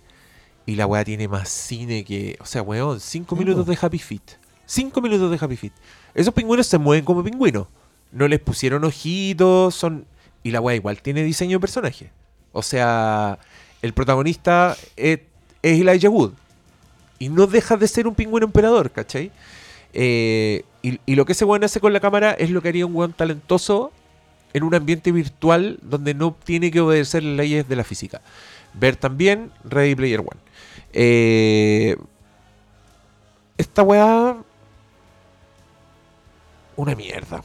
Y 0.67 0.75
la 0.75 0.89
weá 0.89 1.05
tiene 1.05 1.29
más 1.29 1.49
cine 1.49 2.03
que. 2.03 2.37
O 2.41 2.47
sea, 2.47 2.63
weón, 2.63 2.99
cinco 2.99 3.37
Sí, 3.37 3.39
minutos 3.39 3.65
po. 3.65 3.71
de 3.71 3.79
Happy 3.81 4.01
Feet. 4.01 4.41
Cinco 4.67 5.01
minutos 5.01 5.31
de 5.31 5.39
Happy 5.41 5.57
Feet. 5.57 5.73
Esos 6.15 6.35
pingüinos 6.35 6.67
se 6.67 6.79
mueven 6.79 7.05
como 7.05 7.23
pingüinos. 7.23 7.69
No 8.11 8.27
les 8.27 8.41
pusieron 8.41 8.83
ojitos, 8.83 9.77
son. 9.77 10.05
Y 10.43 10.51
la 10.51 10.61
weá 10.61 10.75
igual 10.75 11.01
tiene 11.01 11.23
diseño 11.23 11.59
de 11.59 11.61
personaje. 11.61 12.11
O 12.59 12.63
sea, 12.63 13.39
el 13.83 13.93
protagonista 13.93 14.77
es, 14.97 15.21
es 15.63 15.81
Elijah 15.81 16.11
Wood. 16.11 16.33
Y 17.21 17.29
no 17.29 17.47
deja 17.47 17.77
de 17.77 17.87
ser 17.87 18.09
un 18.09 18.17
pingüino 18.17 18.47
emperador, 18.47 18.91
¿cachai? 18.91 19.31
Eh, 19.93 20.65
y, 20.83 21.15
lo 21.15 21.25
que 21.25 21.33
ese 21.33 21.45
weón 21.45 21.63
hace 21.63 21.79
con 21.79 21.93
la 21.93 22.01
cámara 22.01 22.33
es 22.33 22.51
lo 22.51 22.61
que 22.61 22.71
haría 22.71 22.85
un 22.85 22.97
weón 22.97 23.13
talentoso 23.13 23.93
en 24.53 24.65
un 24.65 24.75
ambiente 24.75 25.13
virtual 25.13 25.79
donde 25.83 26.15
no 26.15 26.35
tiene 26.45 26.73
que 26.73 26.81
obedecer 26.81 27.23
las 27.23 27.37
leyes 27.37 27.69
de 27.69 27.77
la 27.77 27.85
física. 27.85 28.23
Ver 28.75 28.97
también 28.97 29.53
Ready 29.63 29.95
Player 29.95 30.19
One. 30.19 30.41
Eh, 30.93 31.97
esta 33.57 33.85
weá. 33.85 34.37
Una 36.75 36.95
mierda. 36.97 37.41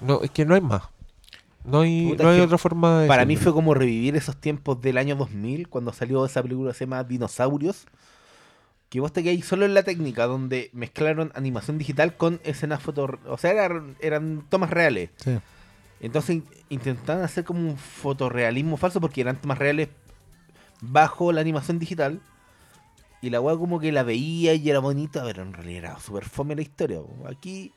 No, 0.00 0.20
es 0.22 0.32
que 0.32 0.44
no 0.44 0.56
hay 0.56 0.60
más. 0.60 0.82
No 1.64 1.80
hay, 1.80 2.08
Puta, 2.10 2.24
no 2.24 2.30
hay 2.30 2.40
otra 2.40 2.58
forma 2.58 3.00
de. 3.02 3.08
Para 3.08 3.24
mí 3.24 3.36
fue 3.36 3.52
como 3.52 3.72
revivir 3.74 4.16
esos 4.16 4.36
tiempos 4.36 4.80
del 4.80 4.98
año 4.98 5.14
2000, 5.16 5.68
cuando 5.68 5.92
salió 5.92 6.24
esa 6.26 6.42
película 6.42 6.72
que 6.72 6.78
se 6.78 6.84
llama 6.86 7.04
Dinosaurios. 7.04 7.86
Que 8.88 9.00
vos 9.00 9.12
te 9.12 9.22
quedáis 9.22 9.46
solo 9.46 9.64
en 9.64 9.72
la 9.72 9.84
técnica, 9.84 10.26
donde 10.26 10.68
mezclaron 10.74 11.32
animación 11.34 11.78
digital 11.78 12.14
con 12.16 12.40
escenas 12.44 12.82
foto... 12.82 13.18
O 13.26 13.38
sea, 13.38 13.52
eran, 13.52 13.96
eran 14.00 14.44
tomas 14.50 14.68
reales. 14.70 15.08
Sí. 15.16 15.38
Entonces 16.00 16.36
in- 16.36 16.44
intentaban 16.68 17.22
hacer 17.22 17.44
como 17.44 17.60
un 17.60 17.76
fotorrealismo 17.78 18.76
falso 18.76 19.00
porque 19.00 19.22
eran 19.22 19.40
tomas 19.40 19.56
reales 19.58 19.88
bajo 20.82 21.32
la 21.32 21.40
animación 21.40 21.78
digital. 21.78 22.20
Y 23.22 23.30
la 23.30 23.40
weá 23.40 23.56
como 23.56 23.78
que 23.80 23.92
la 23.92 24.02
veía 24.02 24.52
y 24.54 24.68
era 24.68 24.80
bonita, 24.80 25.22
pero 25.24 25.42
en 25.42 25.52
realidad 25.54 25.78
era 25.92 25.98
súper 26.00 26.24
fome 26.24 26.54
la 26.56 26.62
historia. 26.62 26.98
Aquí 27.30 27.72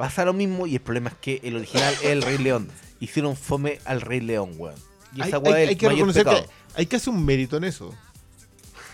pasa 0.00 0.24
lo 0.24 0.32
mismo 0.32 0.66
y 0.66 0.76
el 0.76 0.80
problema 0.80 1.10
es 1.10 1.16
que 1.16 1.40
el 1.44 1.56
original 1.56 1.92
es 1.92 2.04
el 2.04 2.22
Rey 2.22 2.38
León. 2.38 2.68
Hicieron 3.00 3.36
fome 3.36 3.80
al 3.84 4.00
Rey 4.00 4.20
León, 4.20 4.54
weón. 4.56 4.74
Y 5.14 5.20
Hay, 5.20 5.28
esa 5.28 5.36
hay- 5.36 5.42
es 5.46 5.54
hay 5.54 5.68
el 5.68 5.76
que 5.78 5.88
reconocer 5.90 6.24
que 6.24 6.46
hay 6.74 6.86
que 6.86 6.96
hacer 6.96 7.12
un 7.12 7.22
mérito 7.24 7.56
en 7.58 7.64
eso. 7.64 7.94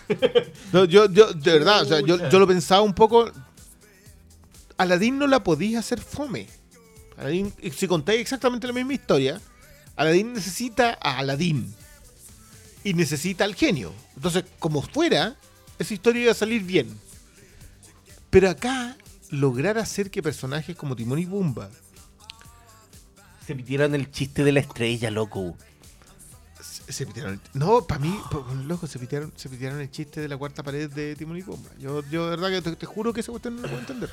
No, 0.73 0.83
yo, 0.85 1.09
yo, 1.09 1.31
de 1.33 1.51
verdad, 1.53 1.81
o 1.81 1.85
sea, 1.85 1.99
yo, 2.01 2.29
yo 2.29 2.39
lo 2.39 2.45
pensaba 2.47 2.81
un 2.81 2.93
poco. 2.93 3.31
Aladín 4.77 5.17
no 5.17 5.27
la 5.27 5.43
podía 5.43 5.79
hacer 5.79 5.99
fome. 6.01 6.47
Aladín, 7.17 7.53
si 7.75 7.87
contáis 7.87 8.19
exactamente 8.21 8.67
la 8.67 8.73
misma 8.73 8.93
historia, 8.93 9.41
Aladín 9.95 10.33
necesita 10.33 10.97
a 11.01 11.17
Aladín. 11.19 11.73
Y 12.83 12.93
necesita 12.93 13.43
al 13.45 13.55
genio. 13.55 13.93
Entonces, 14.15 14.43
como 14.59 14.81
fuera, 14.81 15.35
esa 15.79 15.93
historia 15.93 16.23
iba 16.23 16.31
a 16.31 16.35
salir 16.35 16.63
bien. 16.63 16.87
Pero 18.29 18.49
acá, 18.49 18.95
lograr 19.29 19.77
hacer 19.77 20.09
que 20.11 20.21
personajes 20.23 20.75
como 20.75 20.95
Timón 20.95 21.19
y 21.19 21.25
Pumba 21.25 21.69
Se 23.45 23.55
pitieron 23.55 23.95
el 23.95 24.11
chiste 24.11 24.43
de 24.43 24.51
la 24.51 24.59
estrella, 24.59 25.09
loco. 25.11 25.55
Se, 26.61 26.91
se 26.91 27.05
pitearon 27.05 27.33
el- 27.35 27.39
No, 27.59 27.85
para 27.85 27.99
mí, 27.99 28.13
loco, 28.65 28.87
se 28.87 28.99
pitearon, 28.99 29.31
se 29.35 29.47
pitearon 29.49 29.79
el 29.81 29.89
chiste 29.91 30.19
de 30.21 30.27
la 30.27 30.37
cuarta 30.37 30.63
pared 30.63 30.89
de 30.91 31.15
Timón 31.15 31.37
y 31.37 31.43
Pumba. 31.43 31.69
Yo, 31.79 32.03
yo 32.09 32.25
de 32.29 32.29
verdad 32.37 32.49
que 32.49 32.61
te, 32.61 32.75
te 32.75 32.85
juro 32.85 33.13
que 33.13 33.21
esa 33.21 33.31
cuestión 33.31 33.55
no 33.55 33.61
la 33.61 33.67
puedo 33.69 33.79
entender. 33.81 34.09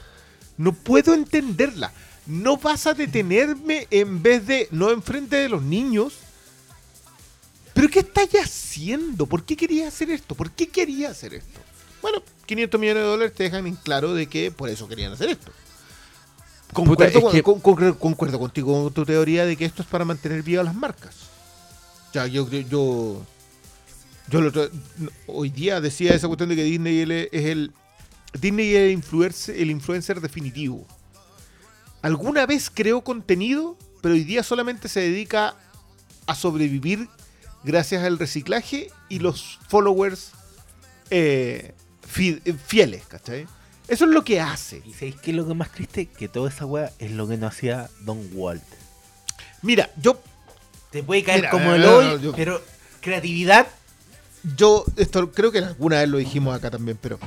No 0.57 0.73
puedo 0.73 1.15
entenderla. 1.15 1.93
No 2.27 2.57
vas 2.57 2.86
a 2.86 2.95
detenerme 2.95 3.86
en 3.91 4.23
vez 4.23 4.47
de 4.47 4.69
no 4.70 4.91
enfrente 4.91 5.36
de 5.36 5.49
los 5.49 5.62
niños. 5.62 6.15
¿Pero 7.74 7.89
qué 7.89 7.99
estás 8.01 8.28
haciendo? 8.41 9.27
¿Por 9.27 9.45
qué 9.45 9.57
querías 9.57 9.89
hacer 9.93 10.11
esto? 10.11 10.36
¿Por 10.36 10.53
qué 10.53 10.69
querías 10.69 11.11
hacer 11.11 11.35
esto? 11.35 11.61
Bueno, 12.05 12.22
500 12.44 12.78
millones 12.78 13.02
de 13.02 13.09
dólares 13.09 13.35
te 13.35 13.44
dejan 13.44 13.66
en 13.66 13.76
claro 13.76 14.12
de 14.12 14.26
que 14.26 14.51
por 14.51 14.68
eso 14.68 14.86
querían 14.86 15.14
hacer 15.14 15.31
esto. 15.31 15.51
Concuerdo, 16.74 17.02
es 17.05 17.12
con- 17.14 17.32
que- 17.32 17.43
con- 17.43 17.60
con- 17.60 17.94
concuerdo 17.94 18.39
contigo 18.39 18.85
con 18.85 18.93
tu 18.93 19.06
teoría 19.06 19.47
de 19.47 19.56
que 19.56 19.64
esto 19.64 19.81
es 19.81 19.89
para 19.89 20.05
mantener 20.05 20.43
vivas 20.43 20.66
las 20.66 20.74
marcas. 20.74 21.14
Ya, 22.12 22.26
yo, 22.26 22.47
yo, 22.51 22.60
yo, 22.60 23.22
Yo 24.28 24.40
lo 24.43 24.52
hoy 25.28 25.48
día 25.48 25.81
decía 25.81 26.12
esa 26.14 26.26
cuestión 26.26 26.51
de 26.51 26.56
que 26.56 26.64
Disney 26.64 27.28
es 27.32 27.44
el. 27.47 27.72
Disney 28.39 28.74
es 28.74 28.81
el 28.82 28.90
influencer, 28.90 29.56
el 29.56 29.70
influencer 29.70 30.20
definitivo. 30.20 30.86
Alguna 32.02 32.44
vez 32.44 32.68
creó 32.68 33.01
contenido, 33.02 33.78
pero 34.02 34.14
hoy 34.14 34.24
día 34.24 34.43
solamente 34.43 34.89
se 34.90 35.01
dedica 35.01 35.56
a 36.26 36.35
sobrevivir 36.35 37.09
gracias 37.64 38.02
al 38.05 38.18
reciclaje 38.18 38.90
y 39.09 39.20
los 39.20 39.59
followers 39.68 40.32
eh, 41.10 41.72
fieles, 42.15 43.07
¿cachai? 43.07 43.47
Eso 43.89 44.05
es 44.07 44.11
lo 44.11 44.24
que 44.24 44.41
hace. 44.41 44.82
¿Y 44.85 44.93
sabéis 44.93 45.16
qué 45.16 45.31
es 45.32 45.36
lo 45.36 45.47
que 45.47 45.55
más 45.55 45.70
triste? 45.70 46.07
Que 46.07 46.28
toda 46.28 46.49
esa 46.49 46.65
weá 46.65 46.91
es 46.99 47.11
lo 47.11 47.28
que 47.28 47.36
no 47.36 47.47
hacía 47.47 47.91
Don 48.01 48.19
Walt. 48.32 48.62
Mira, 49.62 49.91
yo 50.01 50.20
Te 50.91 51.03
puede 51.03 51.23
caer 51.23 51.41
Mira, 51.41 51.51
como 51.51 51.66
no, 51.66 51.74
el 51.74 51.85
hoy, 51.85 52.20
no, 52.23 52.32
pero 52.32 52.62
creatividad. 53.01 53.66
Yo, 54.57 54.85
esto 54.97 55.32
creo 55.32 55.51
que 55.51 55.59
alguna 55.59 56.01
vez 56.01 56.09
lo 56.09 56.19
dijimos 56.19 56.55
acá 56.55 56.70
también, 56.70 56.99
pero 57.01 57.19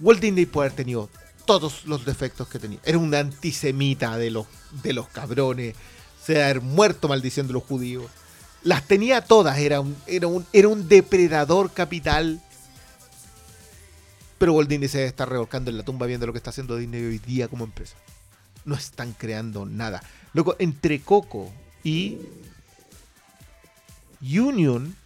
Walt 0.00 0.20
Disney 0.20 0.46
puede 0.46 0.68
haber 0.68 0.76
tenido 0.76 1.08
todos 1.44 1.84
los 1.86 2.04
defectos 2.04 2.48
que 2.48 2.58
tenía. 2.58 2.78
Era 2.84 2.98
un 2.98 3.14
antisemita 3.14 4.16
de 4.16 4.30
los, 4.30 4.46
de 4.82 4.92
los 4.92 5.08
cabrones. 5.08 5.74
Se 6.24 6.40
ha 6.40 6.46
haber 6.46 6.60
muerto 6.60 7.08
maldiciendo 7.08 7.50
a 7.52 7.54
los 7.54 7.64
judíos. 7.64 8.06
Las 8.62 8.86
tenía 8.86 9.20
todas. 9.22 9.58
Era 9.58 9.80
un, 9.80 9.96
era 10.06 10.28
un, 10.28 10.46
era 10.52 10.68
un 10.68 10.88
depredador 10.88 11.72
capital. 11.72 12.40
Pero 14.42 14.54
Walt 14.54 14.68
Disney 14.68 14.88
se 14.88 14.98
debe 14.98 15.08
estar 15.08 15.28
revolcando 15.28 15.70
en 15.70 15.76
la 15.76 15.84
tumba 15.84 16.04
viendo 16.04 16.26
lo 16.26 16.32
que 16.32 16.38
está 16.38 16.50
haciendo 16.50 16.76
Disney 16.76 17.00
hoy 17.04 17.18
día 17.18 17.46
como 17.46 17.62
empresa. 17.62 17.94
No 18.64 18.74
están 18.74 19.12
creando 19.12 19.66
nada. 19.66 20.02
Loco, 20.34 20.56
entre 20.58 21.00
Coco 21.00 21.52
y 21.84 22.18
Union 24.20 24.96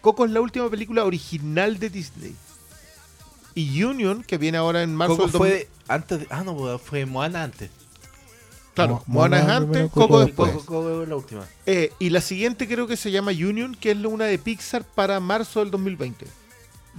Coco 0.00 0.24
es 0.24 0.30
la 0.30 0.40
última 0.40 0.70
película 0.70 1.04
original 1.04 1.78
de 1.78 1.90
Disney. 1.90 2.34
Y 3.54 3.82
Union, 3.82 4.22
que 4.24 4.38
viene 4.38 4.56
ahora 4.56 4.82
en 4.82 4.94
marzo 4.96 5.16
Coco 5.16 5.24
del 5.28 5.36
fue 5.36 5.50
2000 5.50 5.68
antes 5.88 6.20
de- 6.20 6.26
Ah, 6.30 6.44
no, 6.44 6.56
pues, 6.56 6.80
fue 6.80 7.04
Moana 7.04 7.42
antes. 7.42 7.68
Claro, 8.72 8.94
Mo- 9.06 9.20
Moana 9.20 9.40
es 9.40 9.48
antes, 9.48 9.68
primero, 9.68 9.88
Coco 9.90 10.06
Coco 10.08 10.24
después. 10.24 10.52
Coco, 10.52 10.64
Coco 10.64 11.02
es 11.02 11.08
la 11.10 11.16
última. 11.16 11.44
Eh, 11.66 11.92
y 11.98 12.08
la 12.08 12.22
siguiente 12.22 12.66
creo 12.66 12.86
que 12.86 12.96
se 12.96 13.10
llama 13.10 13.32
Union, 13.32 13.74
que 13.74 13.90
es 13.90 13.98
la 13.98 14.08
una 14.08 14.24
de 14.24 14.38
Pixar 14.38 14.82
para 14.82 15.20
marzo 15.20 15.60
del 15.60 15.70
2020. 15.70 16.26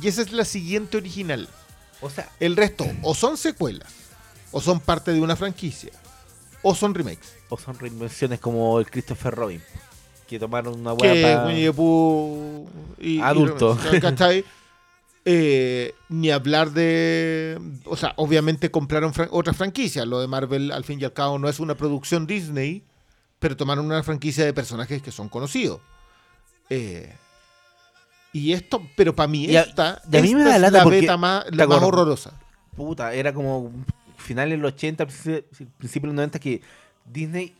Y 0.01 0.07
esa 0.07 0.21
es 0.21 0.31
la 0.31 0.45
siguiente 0.45 0.97
original. 0.97 1.47
O 2.01 2.09
sea, 2.09 2.29
El 2.39 2.55
resto 2.55 2.85
o 3.01 3.15
son 3.15 3.37
secuelas, 3.37 3.93
o 4.51 4.59
son 4.61 4.79
parte 4.79 5.11
de 5.13 5.21
una 5.21 5.35
franquicia, 5.35 5.91
o 6.61 6.75
son 6.75 6.93
remakes. 6.93 7.33
o 7.49 7.57
son 7.57 7.77
reinvenciones 7.79 8.39
como 8.39 8.79
el 8.79 8.89
Christopher 8.89 9.33
Robin. 9.35 9.61
Que 10.27 10.39
tomaron 10.39 10.79
una 10.79 10.95
que 10.97 11.63
the 11.63 11.71
Pooh 11.73 12.67
y- 12.99 13.17
y- 13.17 13.21
Adulto. 13.21 13.77
¿cachai? 14.01 14.43
Eh, 15.27 15.95
ni 16.09 16.29
hablar 16.29 16.69
de. 16.69 17.59
O 17.85 17.97
sea, 17.97 18.13
obviamente 18.17 18.69
compraron 18.69 19.11
fran- 19.11 19.29
otra 19.31 19.53
franquicia. 19.55 20.05
Lo 20.05 20.19
de 20.21 20.27
Marvel, 20.27 20.71
al 20.71 20.83
fin 20.83 21.01
y 21.01 21.03
al 21.03 21.13
cabo, 21.13 21.39
no 21.39 21.49
es 21.49 21.59
una 21.59 21.73
producción 21.73 22.27
Disney, 22.27 22.83
pero 23.39 23.57
tomaron 23.57 23.87
una 23.87 24.03
franquicia 24.03 24.45
de 24.45 24.53
personajes 24.53 25.01
que 25.01 25.11
son 25.11 25.27
conocidos. 25.27 25.81
Eh, 26.69 27.11
y 28.35 28.51
esto, 28.53 28.85
pero 28.95 29.15
para 29.15 29.27
mí, 29.27 29.45
Y 29.45 29.55
a- 29.55 29.61
esta, 29.61 30.01
y 30.11 30.17
a 30.17 30.21
mí 30.21 30.35
me 30.35 30.41
esta 30.41 30.55
es 30.55 30.61
la 30.73 30.83
beta 30.85 31.17
más, 31.17 31.45
¿te 31.45 31.55
la 31.55 31.67
más 31.67 31.81
horrorosa. 31.81 32.33
puta, 32.75 33.13
era 33.13 33.33
como 33.33 33.71
finales 34.17 34.57
de 34.57 34.61
los 34.61 34.73
80, 34.73 35.05
principios 35.05 36.01
de 36.01 36.07
los 36.07 36.15
90 36.15 36.39
que 36.39 36.61
Disney 37.05 37.53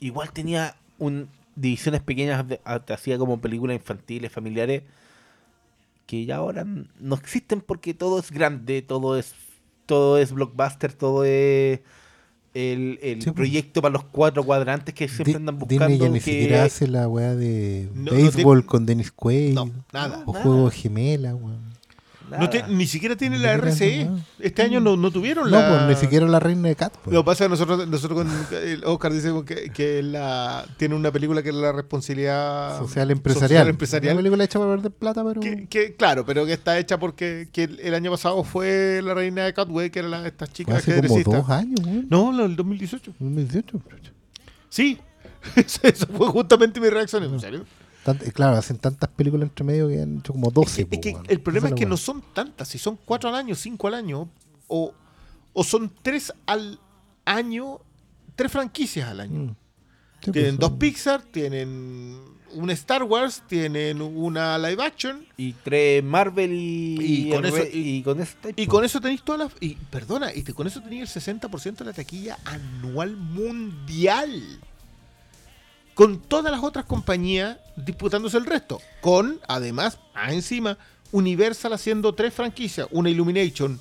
igual 0.00 0.32
tenía 0.32 0.74
un, 0.98 1.28
divisiones 1.54 2.00
pequeñas, 2.02 2.44
hacía 2.88 3.18
como 3.18 3.40
películas 3.40 3.76
infantiles, 3.76 4.32
familiares, 4.32 4.82
que 6.06 6.24
ya 6.24 6.36
ahora 6.36 6.64
no 6.64 7.14
existen 7.14 7.60
porque 7.60 7.94
todo 7.94 8.18
es 8.18 8.30
grande, 8.30 8.82
todo 8.82 9.18
es 9.18 9.34
todo 9.86 10.18
es 10.18 10.32
blockbuster, 10.32 10.92
todo 10.92 11.24
es 11.24 11.80
el, 12.54 12.98
el 13.02 13.22
Sí, 13.22 13.30
proyecto 13.30 13.80
para 13.82 13.92
los 13.92 14.04
cuatro 14.04 14.42
cuadrantes 14.44 14.94
que 14.94 15.08
siempre 15.08 15.36
andan 15.36 15.58
buscando. 15.58 15.86
Disney 15.88 15.98
ya 15.98 16.08
ni 16.08 16.18
que- 16.20 16.24
siquiera 16.32 16.64
hace 16.64 16.88
la 16.88 17.08
weá 17.08 17.34
de 17.34 17.88
No, 17.94 18.10
no 18.10 18.16
béisbol 18.16 18.58
tiene- 18.58 18.66
con 18.66 18.86
Dennis 18.86 19.12
Quaid. 19.12 19.54
No, 19.54 19.70
nada. 19.92 20.22
O 20.26 20.32
nada. 20.32 20.44
juegos 20.44 20.74
gemela, 20.74 21.34
weón. 21.34 21.70
No 22.38 22.48
te- 22.50 22.62
ni 22.68 22.86
siquiera 22.86 23.16
tiene 23.16 23.36
Ni 23.38 23.42
la 23.42 23.54
RCE. 23.56 24.02
esa 24.02 24.10
weá. 24.12 24.20
Este 24.38 24.62
año 24.62 24.80
no, 24.80 24.96
no 24.96 25.10
tuvieron 25.10 25.50
No, 25.50 25.58
la. 25.58 25.68
pues 25.68 25.88
ni 25.88 25.94
siquiera 25.96 26.26
la 26.26 26.40
reina 26.40 26.68
de 26.68 26.76
Cat. 26.76 26.94
pues. 27.02 27.12
Lo 27.14 27.22
que 27.22 27.26
pasa 27.26 27.44
es 27.44 27.48
que 27.48 27.50
nosotros, 27.50 27.88
nosotros 27.88 28.24
con 28.24 28.84
Oscar 28.92 29.12
dice 29.12 29.32
que, 29.46 29.70
que 29.70 30.02
la, 30.02 30.64
tiene 30.76 30.94
una 30.94 31.10
película 31.10 31.42
que 31.42 31.48
es 31.50 31.54
la 31.54 31.72
responsabilidad 31.72 32.78
Social 32.78 33.10
empresarial. 33.10 33.48
social 33.48 33.62
Una 33.64 33.70
empresarial. 33.70 34.16
película 34.16 34.44
hecha 34.44 34.58
para 34.58 34.70
perder 34.72 34.92
plata, 34.92 35.24
pero. 35.24 35.40
Que, 35.40 35.66
que, 35.68 35.94
claro, 35.96 36.24
pero 36.24 36.46
que 36.46 36.52
está 36.52 36.78
hecha 36.78 36.98
porque 36.98 37.48
que 37.52 37.64
el, 37.64 37.94
año 37.94 38.10
pasado 38.10 38.42
fue 38.44 39.00
la 39.02 39.14
reina 39.14 39.44
de 39.44 39.54
Catway, 39.54 39.90
que 39.90 39.98
era 40.00 40.08
la, 40.08 40.26
estas 40.26 40.52
chicas 40.52 40.76
hace 40.76 41.06
como 41.06 41.20
dos 41.22 41.50
años. 41.50 41.80
No, 42.08 42.32
no, 42.32 42.44
el 42.44 42.56
2018. 42.56 43.12
2018. 43.18 43.80
Sí. 44.68 44.98
Eso 45.82 46.06
fue 46.06 46.26
justamente 46.28 46.80
mi 46.80 46.88
reacción. 46.90 47.24
¿En 47.24 47.40
serio? 47.40 47.64
Tant- 48.04 48.22
eh, 48.26 48.32
claro, 48.32 48.56
hacen 48.56 48.78
tantas 48.78 49.10
películas 49.10 49.48
entre 49.48 49.64
medio 49.64 49.88
que 49.88 50.00
han 50.02 50.18
hecho 50.18 50.32
como 50.32 50.50
12. 50.50 50.82
Es 50.82 50.88
que, 50.88 50.94
es 50.96 51.00
que 51.00 51.10
po, 51.12 51.16
weón. 51.18 51.26
el 51.30 51.40
problema 51.40 51.68
es 51.68 51.74
que 51.74 51.86
no 51.86 51.96
son 51.96 52.22
tantas, 52.32 52.68
si 52.68 52.78
son 52.78 52.98
cuatro 53.04 53.28
al 53.28 53.34
año, 53.34 53.54
cinco 53.54 53.88
al 53.88 53.94
año, 53.94 54.28
o, 54.68 54.94
o 55.52 55.64
son 55.64 55.92
tres 56.02 56.32
al 56.46 56.78
año, 57.24 57.78
tres 58.36 58.50
franquicias 58.52 59.08
al 59.08 59.20
año. 59.20 59.40
Mm. 59.40 59.56
Sí, 60.24 60.32
Tienen 60.32 60.56
pues, 60.56 60.68
dos 60.70 60.78
Pixar, 60.78 61.22
tienen 61.22 62.18
un 62.52 62.70
Star 62.70 63.02
Wars, 63.04 63.42
tienen 63.46 64.02
una 64.02 64.58
live 64.58 64.82
action. 64.82 65.24
Y 65.36 65.52
tres 65.54 66.02
Marvel 66.04 66.52
y, 66.52 67.28
Y 67.28 67.30
con 67.30 67.44
eso- 67.46 67.56
re- 67.56 67.70
y 67.72 68.02
con 68.02 68.20
eso 68.20 68.36
Y 68.56 68.66
con 68.66 68.84
eso 68.84 69.00
tenéis 69.00 69.22
todas 69.22 69.38
las. 69.50 69.62
Y 69.62 69.76
perdona, 69.76 70.34
y 70.34 70.42
te- 70.42 70.52
con 70.52 70.66
eso 70.66 70.82
tenéis 70.82 71.02
el 71.16 71.22
60% 71.22 71.84
de 71.84 71.90
la 71.90 71.92
taquilla 71.94 72.38
anual 72.44 73.16
mundial. 73.16 74.60
Con 76.00 76.18
todas 76.18 76.50
las 76.50 76.64
otras 76.64 76.86
compañías 76.86 77.58
disputándose 77.76 78.38
el 78.38 78.46
resto. 78.46 78.80
Con, 79.02 79.38
además, 79.46 79.98
más 80.14 80.32
encima, 80.32 80.78
Universal 81.12 81.74
haciendo 81.74 82.14
tres 82.14 82.32
franquicias: 82.32 82.88
una 82.90 83.10
Illumination, 83.10 83.78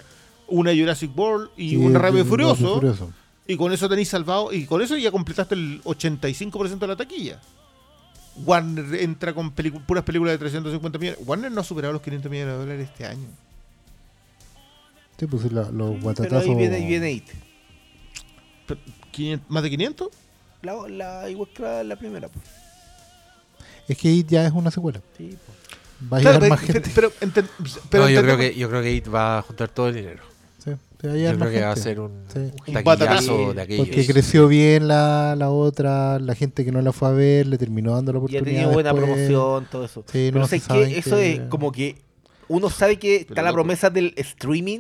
una 0.49 0.75
Jurassic 0.75 1.17
World 1.17 1.51
y 1.55 1.77
una 1.77 2.11
sí, 2.11 2.23
Furioso. 2.25 2.71
Y 2.71 2.73
Furioso. 2.73 3.13
Y 3.47 3.55
con 3.55 3.71
eso 3.71 3.87
tenéis 3.87 4.09
salvado. 4.09 4.51
Y 4.51 4.65
con 4.65 4.81
eso 4.81 4.97
ya 4.97 5.11
completaste 5.11 5.55
el 5.55 5.81
85% 5.85 6.77
de 6.79 6.87
la 6.87 6.97
taquilla. 6.97 7.39
Warner 8.45 8.95
entra 8.95 9.33
con 9.33 9.51
puras 9.51 10.03
películas 10.03 10.33
de 10.33 10.39
350 10.39 10.99
millones. 10.99 11.21
Warner 11.25 11.49
no 11.49 11.61
ha 11.61 11.63
superado 11.63 11.93
los 11.93 12.01
500 12.01 12.29
millones 12.29 12.53
de 12.53 12.59
dólares 12.59 12.89
este 12.89 13.05
año. 13.05 13.27
Sí, 15.17 15.25
pues 15.25 15.49
la- 15.53 15.71
los 15.71 15.91
Pero 15.91 16.01
guatatazos. 16.01 16.49
ahí 16.49 16.55
viene, 16.55 16.75
ahí 16.75 16.85
viene 16.85 17.11
It. 17.13 17.29
Pero, 18.67 18.81
¿500 19.13 19.39
¿Más 19.47 19.63
de 19.63 19.69
500? 19.69 20.09
La, 20.61 20.75
la, 20.87 21.29
igual 21.29 21.49
que 21.53 21.61
la, 21.63 21.83
la 21.83 21.95
primera. 21.95 22.27
pues. 22.29 22.45
Es 23.87 23.97
que 23.97 24.09
It 24.09 24.27
ya 24.27 24.45
es 24.45 24.51
una 24.51 24.71
secuela. 24.71 25.01
Sí, 25.17 25.37
pues. 25.45 26.11
Va 26.11 26.17
a 26.17 26.21
Claro, 26.21 26.39
llegar 26.39 26.39
pero, 26.39 26.49
más 26.49 26.59
gente. 26.61 26.91
pero, 26.95 28.03
no, 28.03 28.09
yo 28.09 28.21
creo, 28.23 28.37
que, 28.37 28.55
yo 28.55 28.69
creo 28.69 28.81
que 28.81 28.91
It 28.93 29.13
va 29.13 29.39
a 29.39 29.41
juntar 29.41 29.69
todo 29.69 29.89
el 29.89 29.95
dinero. 29.95 30.23
Sí, 30.63 30.71
va 30.71 31.11
a 31.11 31.15
Yo 31.15 31.29
más 31.29 31.37
creo 31.39 31.51
que 31.51 31.61
va 31.61 31.71
a 31.71 31.75
gente. 31.75 31.81
ser 31.81 31.99
un, 31.99 32.11
Sí. 32.31 32.39
un 32.67 32.73
taquillazo 32.73 33.53
de 33.53 33.61
aquellos. 33.61 33.87
Porque 33.87 34.05
creció 34.07 34.47
bien 34.47 34.87
la, 34.87 35.35
la 35.37 35.49
otra, 35.49 36.19
la 36.19 36.35
gente 36.35 36.63
que 36.63 36.71
no 36.71 36.81
la 36.81 36.91
fue 36.93 37.07
a 37.09 37.11
ver 37.11 37.47
le 37.47 37.57
terminó 37.57 37.95
dando 37.95 38.13
la 38.13 38.17
Y 38.17 38.21
ha 38.21 38.23
oportunidad. 38.23 38.45
tenido 38.45 38.71
buena 38.71 38.93
después. 38.93 39.11
promoción, 39.13 39.67
todo 39.71 39.85
eso. 39.85 40.01
Sí, 40.07 40.29
Pero 40.31 40.39
no, 40.39 40.47
sé 40.47 40.59
que 40.59 40.97
eso 40.97 41.15
que- 41.17 41.33
es 41.33 41.39
como 41.49 41.71
que 41.71 41.97
uno 42.47 42.69
sabe 42.69 42.97
que 42.99 43.15
está 43.17 43.41
la 43.41 43.51
promesa 43.53 43.89
del 43.89 44.13
streaming, 44.17 44.79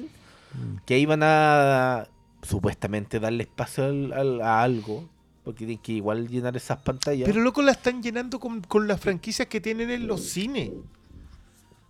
Mm. 0.53 0.77
que 0.85 0.93
ahí 0.95 1.05
van 1.05 1.21
a 1.23 2.07
supuestamente 2.43 3.19
darle 3.19 3.43
espacio 3.43 3.85
al- 3.85 4.13
al- 4.13 4.41
a 4.41 4.61
algo, 4.63 5.07
porque 5.43 5.59
tienen 5.59 5.77
que 5.79 5.93
igual 5.93 6.27
llenar 6.27 6.55
esas 6.57 6.79
pantallas. 6.81 7.27
Pero 7.27 7.41
loco, 7.41 7.61
la 7.61 7.71
están 7.71 8.01
llenando 8.03 8.39
con, 8.39 8.61
con 8.61 8.87
las 8.87 8.99
franquicias 8.99 9.47
que 9.47 9.59
tienen 9.61 9.89
en 9.89 10.05
los 10.07 10.21
cines. 10.21 10.71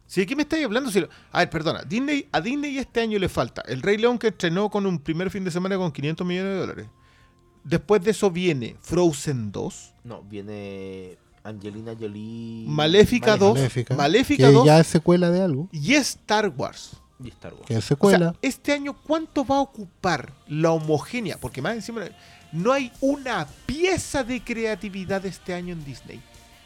¿Sí? 0.08 0.22
¿De 0.22 0.28
qué 0.28 0.36
me 0.36 0.42
estáis 0.44 0.66
hablando? 0.66 0.90
Si 0.92 1.00
lo- 1.00 1.10
a 1.32 1.40
ver, 1.40 1.50
perdona. 1.50 1.84
Disney, 1.84 2.28
a 2.32 2.42
Disney 2.42 2.78
este 2.80 3.02
año 3.02 3.20
le 3.20 3.30
falta 3.30 3.62
El 3.68 3.82
Rey 3.82 3.98
León 3.98 4.18
que 4.18 4.30
estrenó 4.30 4.70
con 4.70 4.86
un 4.88 4.98
primer 5.00 5.30
fin 5.30 5.44
de 5.44 5.52
semana 5.52 5.78
con 5.78 5.92
500 5.92 6.26
millones 6.26 6.54
de 6.54 6.60
dólares. 6.60 6.88
Después 7.64 8.02
de 8.04 8.12
eso 8.12 8.32
viene 8.32 8.76
Frozen 8.82 9.52
2, 9.52 9.94
No, 10.06 10.24
viene 10.24 11.18
Angelina 11.44 11.94
Jolie. 12.00 12.66
Maléfica 12.68 13.38
2, 13.38 13.54
Maléfica, 13.58 13.96
Maléfica 13.96 14.48
que 14.48 14.54
2 14.54 14.66
ya 14.66 14.80
es 14.80 14.88
secuela 14.88 15.30
de 15.30 15.42
algo. 15.42 15.68
y 15.72 15.94
Star 15.96 16.52
Wars. 16.56 16.94
Y 17.24 17.28
Star 17.28 17.54
Wars. 17.54 17.66
Que 17.68 17.74
es 17.74 17.80
O 17.84 17.88
secuela. 17.88 18.18
sea, 18.32 18.34
este 18.42 18.72
año, 18.72 18.96
¿cuánto 19.04 19.46
va 19.46 19.58
a 19.58 19.62
ocupar 19.62 20.32
la 20.48 20.72
homogénea? 20.72 21.38
Porque 21.38 21.62
más 21.62 21.76
encima, 21.76 22.02
no 22.52 22.72
hay 22.74 22.92
una 23.02 23.48
pieza 23.66 24.24
de 24.24 24.42
creatividad 24.44 25.26
este 25.26 25.54
año 25.54 25.74
en 25.74 25.84
Disney. 25.86 26.22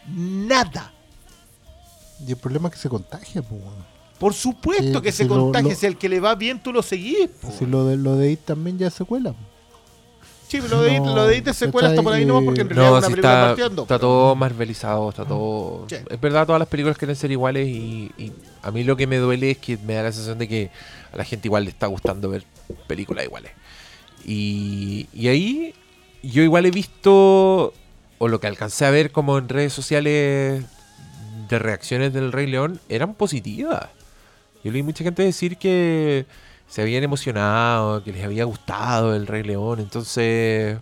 Nada. 0.08 0.92
y 2.26 2.32
el 2.32 2.38
problema 2.38 2.70
es 2.70 2.76
que 2.76 2.80
se 2.82 2.90
contagia, 2.90 3.42
pues. 3.42 3.62
Por 4.20 4.34
supuesto 4.34 5.00
Sí, 5.00 5.02
que 5.04 5.12
se 5.12 5.24
si 5.24 5.30
contagia. 5.30 5.70
lo- 5.70 5.76
Si 5.76 5.86
el 5.86 5.98
que 5.98 6.08
le 6.08 6.20
va 6.22 6.36
bien, 6.36 6.62
tú 6.62 6.72
lo 6.72 6.82
seguís. 6.82 7.28
po. 7.42 7.52
Si 7.52 7.66
lo 7.66 7.86
de, 7.86 7.98
lo 7.98 8.16
de 8.16 8.32
It 8.32 8.42
también 8.46 8.78
ya 8.78 8.88
es 8.88 8.94
secuela. 8.94 9.34
Sí, 10.48 10.62
lo 10.62 10.82
de, 10.84 11.00
No, 11.00 11.16
lo 11.16 11.26
de 11.26 11.38
IT 11.38 11.52
secuela 11.54 11.90
está 11.90 12.02
por 12.04 12.14
ahí 12.14 12.26
nomás 12.26 12.44
porque 12.46 12.62
en 12.62 12.70
realidad 12.70 12.92
No, 12.92 12.98
es 13.00 13.04
una 13.06 13.10
película 13.10 13.34
está, 13.34 13.48
partiendo. 13.48 13.82
está 13.82 14.00
todo 14.00 14.36
marvelizado, 14.36 15.10
está 15.10 15.26
todo... 15.26 15.86
Sí. 15.90 15.96
Es 16.10 16.22
verdad, 16.22 16.46
todas 16.46 16.60
las 16.60 16.68
películas 16.70 16.98
quieren 16.98 17.16
ser 17.16 17.32
iguales 17.32 17.68
y, 17.68 18.12
y 18.18 18.32
a 18.62 18.70
mí 18.72 18.84
lo 18.84 18.96
que 18.96 19.08
me 19.08 19.18
duele 19.18 19.52
es 19.52 19.58
que 19.58 19.78
me 19.80 19.96
da 19.96 20.04
la 20.04 20.12
sensación 20.12 20.38
de 20.38 20.48
que 20.48 20.70
a 21.12 21.18
la 21.18 21.26
gente 21.26 21.48
igual 21.48 21.64
le 21.64 21.72
está 21.72 21.88
gustando 21.88 22.30
ver 22.30 22.46
películas 22.88 23.26
iguales. 23.26 23.52
Y, 24.26 25.08
y 25.14 25.28
ahí 25.28 25.74
yo 26.24 26.42
igual 26.42 26.66
he 26.66 26.72
visto, 26.72 27.74
o 28.18 28.28
lo 28.28 28.40
que 28.40 28.48
alcancé 28.48 28.86
a 28.86 28.92
ver 28.92 29.12
como 29.12 29.38
en 29.38 29.50
redes 29.50 29.74
sociales 29.74 30.66
de 31.50 31.60
reacciones 31.60 32.14
del 32.14 32.32
Rey 32.32 32.48
León, 32.48 32.80
eran 32.90 33.14
positivas. 33.14 33.90
Yo 34.64 34.72
leí 34.72 34.82
mucha 34.82 35.04
gente 35.04 35.24
decir 35.24 35.58
que 35.58 36.26
se 36.68 36.82
habían 36.82 37.04
emocionado, 37.04 38.04
que 38.04 38.14
les 38.14 38.24
había 38.24 38.46
gustado 38.46 39.14
el 39.16 39.28
Rey 39.28 39.44
León, 39.44 39.80
entonces... 39.80 40.80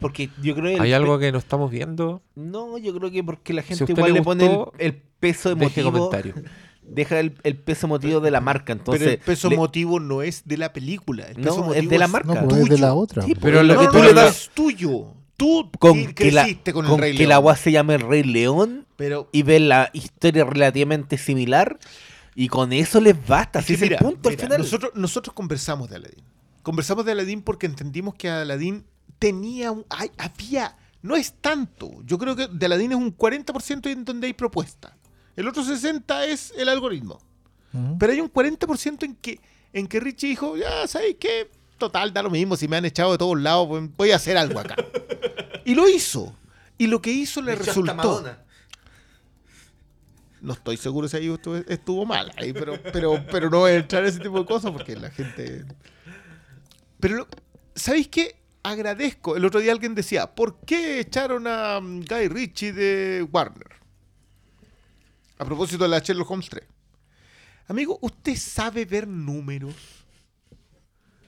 Porque 0.00 0.28
yo 0.42 0.54
creo 0.54 0.76
que 0.76 0.82
¿Hay 0.82 0.92
algo 0.92 1.18
que 1.18 1.32
no 1.32 1.38
estamos 1.38 1.70
viendo? 1.70 2.20
No, 2.34 2.76
yo 2.76 2.94
creo 2.94 3.10
que 3.10 3.24
porque 3.24 3.54
la 3.54 3.62
gente 3.62 3.90
igual 3.90 4.12
le 4.12 4.22
pone 4.22 4.66
el, 4.76 4.94
peso 4.94 5.54
Deje 5.54 5.80
emotivo. 5.80 6.10
comentario. 6.10 6.34
Deja 6.90 7.20
el, 7.20 7.34
el 7.42 7.56
peso 7.56 7.86
emotivo 7.86 8.20
de 8.20 8.30
la 8.30 8.40
marca. 8.40 8.72
Entonces, 8.72 9.00
pero 9.00 9.10
el 9.12 9.18
peso 9.18 9.48
le- 9.48 9.54
emotivo 9.56 10.00
no 10.00 10.22
es 10.22 10.42
de 10.46 10.56
la 10.56 10.72
película. 10.72 11.26
El 11.26 11.36
No, 11.40 11.42
peso 11.42 11.74
es 11.74 11.88
de 11.88 11.98
la 11.98 12.08
marca. 12.08 12.34
No, 12.40 12.48
pues 12.48 12.62
es 12.62 12.68
de 12.68 12.78
la 12.78 12.94
otra. 12.94 13.22
Sí, 13.22 13.34
pues. 13.34 13.42
Pero 13.42 13.62
no, 13.62 13.74
lo 13.74 13.78
que 13.80 13.84
no, 13.86 13.90
tú 13.92 13.98
no, 13.98 14.04
le 14.04 14.14
das- 14.14 14.36
es 14.36 14.50
tuyo. 14.54 15.14
Tú 15.36 15.70
con, 15.78 16.12
que 16.14 16.32
la, 16.32 16.42
creciste 16.42 16.72
con 16.72 16.84
el 16.86 16.90
con 16.90 17.00
Rey 17.00 17.12
que 17.12 17.18
León. 17.18 17.28
la 17.28 17.34
agua 17.36 17.54
se 17.56 17.70
llame 17.70 17.94
el 17.94 18.00
Rey 18.00 18.24
León 18.24 18.86
Pero 18.96 19.28
y 19.30 19.44
ven 19.44 19.68
la 19.68 19.88
historia 19.92 20.44
relativamente 20.44 21.16
similar 21.16 21.78
y 22.34 22.48
con 22.48 22.72
eso 22.72 23.00
les 23.00 23.14
basta. 23.26 23.60
Así 23.60 23.76
que 23.76 23.84
es 23.84 23.90
el 23.92 23.98
punto 23.98 24.30
mira, 24.30 24.42
al 24.42 24.46
final. 24.48 24.58
Nosotros, 24.58 24.92
nosotros 24.96 25.34
conversamos 25.34 25.88
de 25.90 25.96
Aladdin. 25.96 26.24
Conversamos 26.64 27.04
de 27.04 27.12
Aladdin 27.12 27.42
porque 27.42 27.66
entendimos 27.66 28.14
que 28.16 28.28
Aladdin 28.28 28.84
tenía 29.20 29.70
un. 29.70 29.84
ay, 29.90 30.10
había. 30.18 30.76
No 31.02 31.14
es 31.14 31.32
tanto. 31.40 31.92
Yo 32.04 32.18
creo 32.18 32.34
que 32.34 32.48
de 32.48 32.66
Aladdin 32.66 32.90
es 32.92 32.98
un 32.98 33.16
40% 33.16 33.86
en 33.92 34.04
donde 34.04 34.26
hay 34.26 34.32
propuesta. 34.32 34.96
El 35.38 35.46
otro 35.46 35.62
60% 35.62 36.24
es 36.26 36.52
el 36.56 36.68
algoritmo. 36.68 37.20
Pero 37.98 38.12
hay 38.12 38.20
un 38.20 38.32
40% 38.32 39.04
en 39.04 39.14
que, 39.14 39.38
en 39.72 39.86
que 39.86 40.00
Richie 40.00 40.30
dijo, 40.30 40.56
ya 40.56 40.86
sabéis 40.88 41.16
que 41.20 41.48
total, 41.78 42.12
da 42.12 42.22
lo 42.24 42.30
mismo, 42.30 42.56
si 42.56 42.66
me 42.66 42.76
han 42.76 42.84
echado 42.84 43.12
de 43.12 43.18
todos 43.18 43.38
lados, 43.40 43.68
pues, 43.68 43.88
voy 43.96 44.10
a 44.10 44.16
hacer 44.16 44.36
algo 44.36 44.58
acá. 44.58 44.74
y 45.64 45.74
lo 45.76 45.88
hizo. 45.88 46.34
Y 46.76 46.88
lo 46.88 47.00
que 47.00 47.10
hizo 47.12 47.40
le 47.40 47.52
resultó. 47.54 47.92
No 50.40 50.52
estoy 50.54 50.76
seguro 50.76 51.08
si 51.08 51.16
ahí 51.16 51.28
estuvo, 51.32 51.56
estuvo 51.56 52.04
mal, 52.06 52.32
ahí, 52.36 52.52
pero, 52.52 52.80
pero, 52.92 53.24
pero 53.30 53.50
no 53.50 53.58
voy 53.60 53.72
a 53.72 53.76
entrar 53.76 54.02
en 54.04 54.08
ese 54.10 54.20
tipo 54.20 54.38
de 54.40 54.46
cosas 54.46 54.70
porque 54.72 54.96
la 54.96 55.10
gente... 55.10 55.64
Pero, 57.00 57.16
lo- 57.16 57.28
¿sabéis 57.74 58.08
qué? 58.08 58.36
Agradezco. 58.62 59.36
El 59.36 59.44
otro 59.44 59.60
día 59.60 59.70
alguien 59.72 59.94
decía, 59.94 60.34
¿por 60.34 60.60
qué 60.60 61.00
echaron 61.00 61.46
a 61.46 61.80
mm, 61.80 62.04
Guy 62.08 62.28
Ritchie 62.28 62.72
de 62.72 63.26
Warner? 63.32 63.77
A 65.38 65.44
propósito 65.44 65.84
de 65.84 65.90
la 65.90 66.00
Sherlock 66.00 66.30
Holmes 66.30 66.48
3. 66.50 66.64
Amigo, 67.68 67.98
¿usted 68.02 68.36
sabe 68.36 68.84
ver 68.84 69.06
números? 69.06 69.74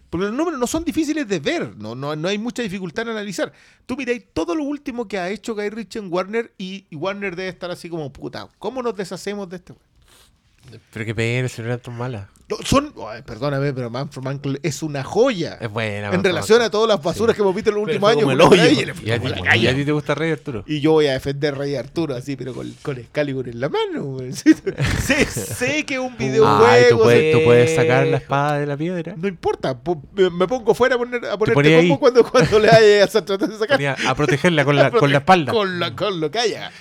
Porque 0.08 0.26
los 0.26 0.34
números 0.34 0.58
no 0.58 0.66
son 0.66 0.84
difíciles 0.84 1.28
de 1.28 1.38
ver, 1.38 1.76
no, 1.76 1.94
no, 1.94 2.16
no 2.16 2.28
hay 2.28 2.36
mucha 2.36 2.62
dificultad 2.62 3.04
en 3.04 3.10
analizar. 3.10 3.52
Tú 3.86 3.96
miráis 3.96 4.24
todo 4.32 4.56
lo 4.56 4.64
último 4.64 5.06
que 5.06 5.18
ha 5.18 5.30
hecho 5.30 5.54
Guy 5.54 5.70
Ritchie 5.70 6.00
en 6.00 6.12
Warner 6.12 6.52
y, 6.58 6.86
Warner 6.96 7.36
debe 7.36 7.48
estar 7.48 7.70
así 7.70 7.88
como, 7.88 8.12
puta, 8.12 8.48
¿cómo 8.58 8.82
nos 8.82 8.96
deshacemos 8.96 9.48
de 9.48 9.56
este? 9.56 9.72
weón?" 9.72 10.80
Pero 10.92 11.04
que 11.04 11.14
pena, 11.14 11.48
si 11.48 11.62
no 11.62 11.68
eran 11.68 11.80
tan 11.80 11.96
malas. 11.96 12.28
No, 12.50 12.56
son, 12.64 12.92
ay, 13.08 13.22
perdóname, 13.22 13.72
pero 13.72 13.90
Man 13.90 14.10
from 14.10 14.26
Uncle 14.26 14.58
es 14.62 14.82
una 14.82 15.04
joya. 15.04 15.56
Es 15.60 15.70
buena. 15.70 16.08
en 16.08 16.12
Man 16.14 16.24
relación 16.24 16.60
a 16.62 16.68
todas 16.68 16.88
las 16.88 17.00
basuras 17.02 17.36
que 17.36 17.42
hemos 17.42 17.54
visto 17.54 17.70
en 17.70 17.76
los 17.76 17.84
últimos 17.84 18.10
años. 18.10 18.22
como 18.24 18.32
el 18.32 18.40
hoyo. 18.40 18.64
¿Y 19.04 19.10
a, 19.12 19.18
como 19.18 19.28
ti, 19.30 19.34
la 19.36 19.40
y 19.40 19.42
calle. 19.44 19.68
a 19.68 19.74
ti 19.76 19.84
te 19.84 19.92
gusta 19.92 20.14
Rey 20.16 20.32
Arturo? 20.32 20.64
Y 20.66 20.80
yo 20.80 20.92
voy 20.92 21.06
a 21.06 21.12
defender 21.12 21.54
a 21.54 21.58
Rey 21.58 21.76
Arturo 21.76 22.16
así, 22.16 22.34
pero 22.34 22.52
con, 22.52 22.74
con 22.82 22.98
Excalibur 22.98 23.48
en 23.48 23.60
la 23.60 23.68
mano. 23.68 24.18
sé, 24.32 25.24
sé 25.26 25.84
que 25.86 25.94
es 25.94 26.00
un 26.00 26.16
videojuego. 26.18 26.66
Ay, 26.66 26.84
tú 26.90 26.98
puedes, 26.98 27.20
sé- 27.34 27.38
tú 27.38 27.44
puedes 27.44 27.74
sacar 27.76 28.06
la 28.08 28.16
espada 28.16 28.58
de 28.58 28.66
la 28.66 28.76
piedra. 28.76 29.14
No 29.16 29.28
importa, 29.28 29.78
po- 29.78 30.02
me 30.12 30.28
me 30.30 30.48
pongo 30.48 30.74
fuera 30.74 30.96
a, 30.96 30.98
poner, 30.98 31.24
a 31.26 31.38
ponerte 31.38 31.76
ahí. 31.76 31.96
cuando, 31.98 32.24
cuando 32.28 32.58
le 32.58 32.68
hayas 32.68 33.14
a 33.16 33.24
tratar 33.24 33.48
de 33.48 33.58
sacar. 33.58 33.76
Ponía 33.76 33.96
a 34.08 34.14
protegerla 34.14 34.64
con 34.64 34.74
la, 34.76 34.90
con 34.90 35.12
la 35.12 35.18
espalda. 35.18 35.52
Con, 35.52 35.78
la, 35.78 35.94
con 35.94 36.18
lo 36.20 36.30
que 36.30 36.38
haya. 36.40 36.72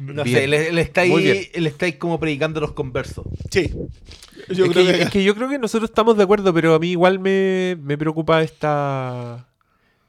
No 0.00 0.24
Bien. 0.24 0.36
sé, 0.38 0.46
le, 0.46 0.72
le 0.72 0.80
estáis, 0.80 1.12
le 1.54 1.68
estáis 1.68 1.96
como 1.96 2.18
predicando 2.20 2.60
los 2.60 2.72
conversos. 2.72 3.24
Sí. 3.50 3.72
Yo 4.48 4.64
es, 4.66 4.70
creo 4.72 4.86
que, 4.86 4.92
que, 4.92 5.02
es 5.02 5.10
que 5.10 5.24
yo 5.24 5.34
creo 5.34 5.48
que 5.48 5.58
nosotros 5.58 5.90
estamos 5.90 6.16
de 6.16 6.24
acuerdo, 6.24 6.52
pero 6.52 6.74
a 6.74 6.78
mí 6.78 6.90
igual 6.92 7.18
me, 7.18 7.76
me 7.82 7.96
preocupa 7.98 8.42
esta... 8.42 9.46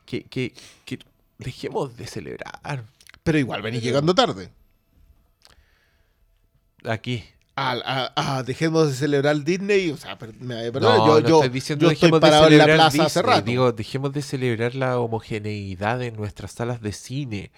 Que, 0.06 0.24
que, 0.24 0.54
que 0.86 1.00
dejemos 1.38 1.96
de 1.98 2.06
celebrar 2.08 2.84
Pero 3.24 3.38
igual 3.40 3.62
venís 3.62 3.82
llegando 3.82 4.14
tarde. 4.14 4.50
aquí. 6.86 7.24
A, 7.56 7.74
a- 8.16 8.38
a- 8.38 8.44
dejemos 8.44 8.88
de 8.90 8.96
celebrar 8.96 9.44
Disney. 9.44 9.92
O 9.92 9.98
sea, 9.98 10.18
me- 10.40 10.72
perdón, 10.72 10.98
no, 10.98 11.08
yo, 11.08 11.22
no 11.22 11.30
yo, 11.30 11.36
estoy 11.38 11.50
diciendo 11.54 11.86
yo 11.86 11.92
estoy 11.92 12.12
parado 12.20 12.48
de 12.48 12.54
en 12.54 12.58
la 12.58 12.64
celebrar 12.66 12.90
plaza 12.92 13.06
hace 13.06 13.20
Disney, 13.20 13.36
rato. 13.36 13.46
Digo, 13.46 13.72
dejemos 13.72 14.12
de 14.14 14.22
celebrar 14.24 14.76
la 14.76 15.00
homogeneidad 15.00 16.02
en 16.02 16.16
nuestras 16.16 16.52
salas 16.52 16.82
de 16.82 16.92
cine. 16.92 17.52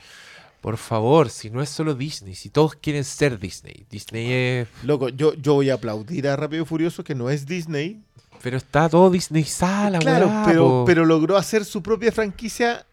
Por 0.65 0.77
favor, 0.77 1.29
si 1.29 1.51
no 1.51 1.61
es 1.61 1.69
solo 1.69 1.93
Disney, 1.93 2.33
si 2.33 2.49
todos 2.49 2.73
quieren 2.73 3.03
ser 3.03 3.37
Disney. 3.37 3.85
Disney 3.87 4.31
es... 4.31 4.67
Loco, 4.81 5.09
yo, 5.09 5.35
yo 5.35 5.53
voy 5.53 5.69
a 5.69 5.75
aplaudir 5.75 6.27
a 6.27 6.35
Rápido 6.35 6.63
y 6.63 6.65
Furioso 6.65 7.03
que 7.03 7.13
no 7.13 7.29
es 7.29 7.45
Disney. 7.45 8.01
Pero 8.41 8.57
está 8.57 8.89
todo 8.89 9.11
Disney 9.11 9.43
sala, 9.43 9.99
claro, 9.99 10.25
weá, 10.25 10.43
pero, 10.43 10.67
po. 10.67 10.83
pero 10.87 11.05
logró 11.05 11.37
hacer 11.37 11.65
su 11.65 11.83
propia 11.83 12.11
franquicia. 12.11 12.83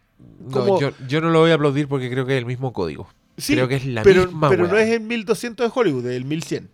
No, 0.51 0.79
yo, 0.79 0.93
yo 1.09 1.23
no 1.23 1.31
lo 1.31 1.39
voy 1.39 1.51
a 1.51 1.55
aplaudir 1.55 1.89
porque 1.89 2.11
creo 2.11 2.27
que 2.27 2.35
es 2.35 2.41
el 2.41 2.45
mismo 2.45 2.75
código. 2.75 3.09
Sí, 3.39 3.55
creo 3.55 3.69
que 3.69 3.77
es 3.77 3.87
la 3.87 4.03
pero, 4.03 4.27
misma 4.27 4.51
pero 4.51 4.65
weá. 4.65 4.73
no 4.73 4.79
es 4.79 4.91
el 4.91 5.01
1200 5.01 5.67
de 5.67 5.73
Hollywood, 5.75 6.07
es 6.09 6.17
el 6.17 6.27
1100. 6.27 6.71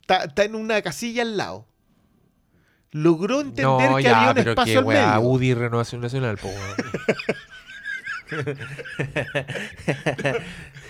Está, 0.00 0.24
está 0.24 0.42
en 0.42 0.56
una 0.56 0.82
casilla 0.82 1.22
al 1.22 1.36
lado. 1.36 1.64
Logró 2.90 3.40
entender 3.40 3.88
No, 3.88 3.96
que 3.98 4.02
ya, 4.02 4.18
había 4.18 4.30
un 4.30 4.34
pero 4.34 4.50
espacio 4.50 4.84
que 4.84 4.98
al 4.98 5.18
medio. 5.20 5.30
UDI 5.30 5.54
Renovación 5.54 6.00
Nacional, 6.00 6.38
po, 6.38 6.48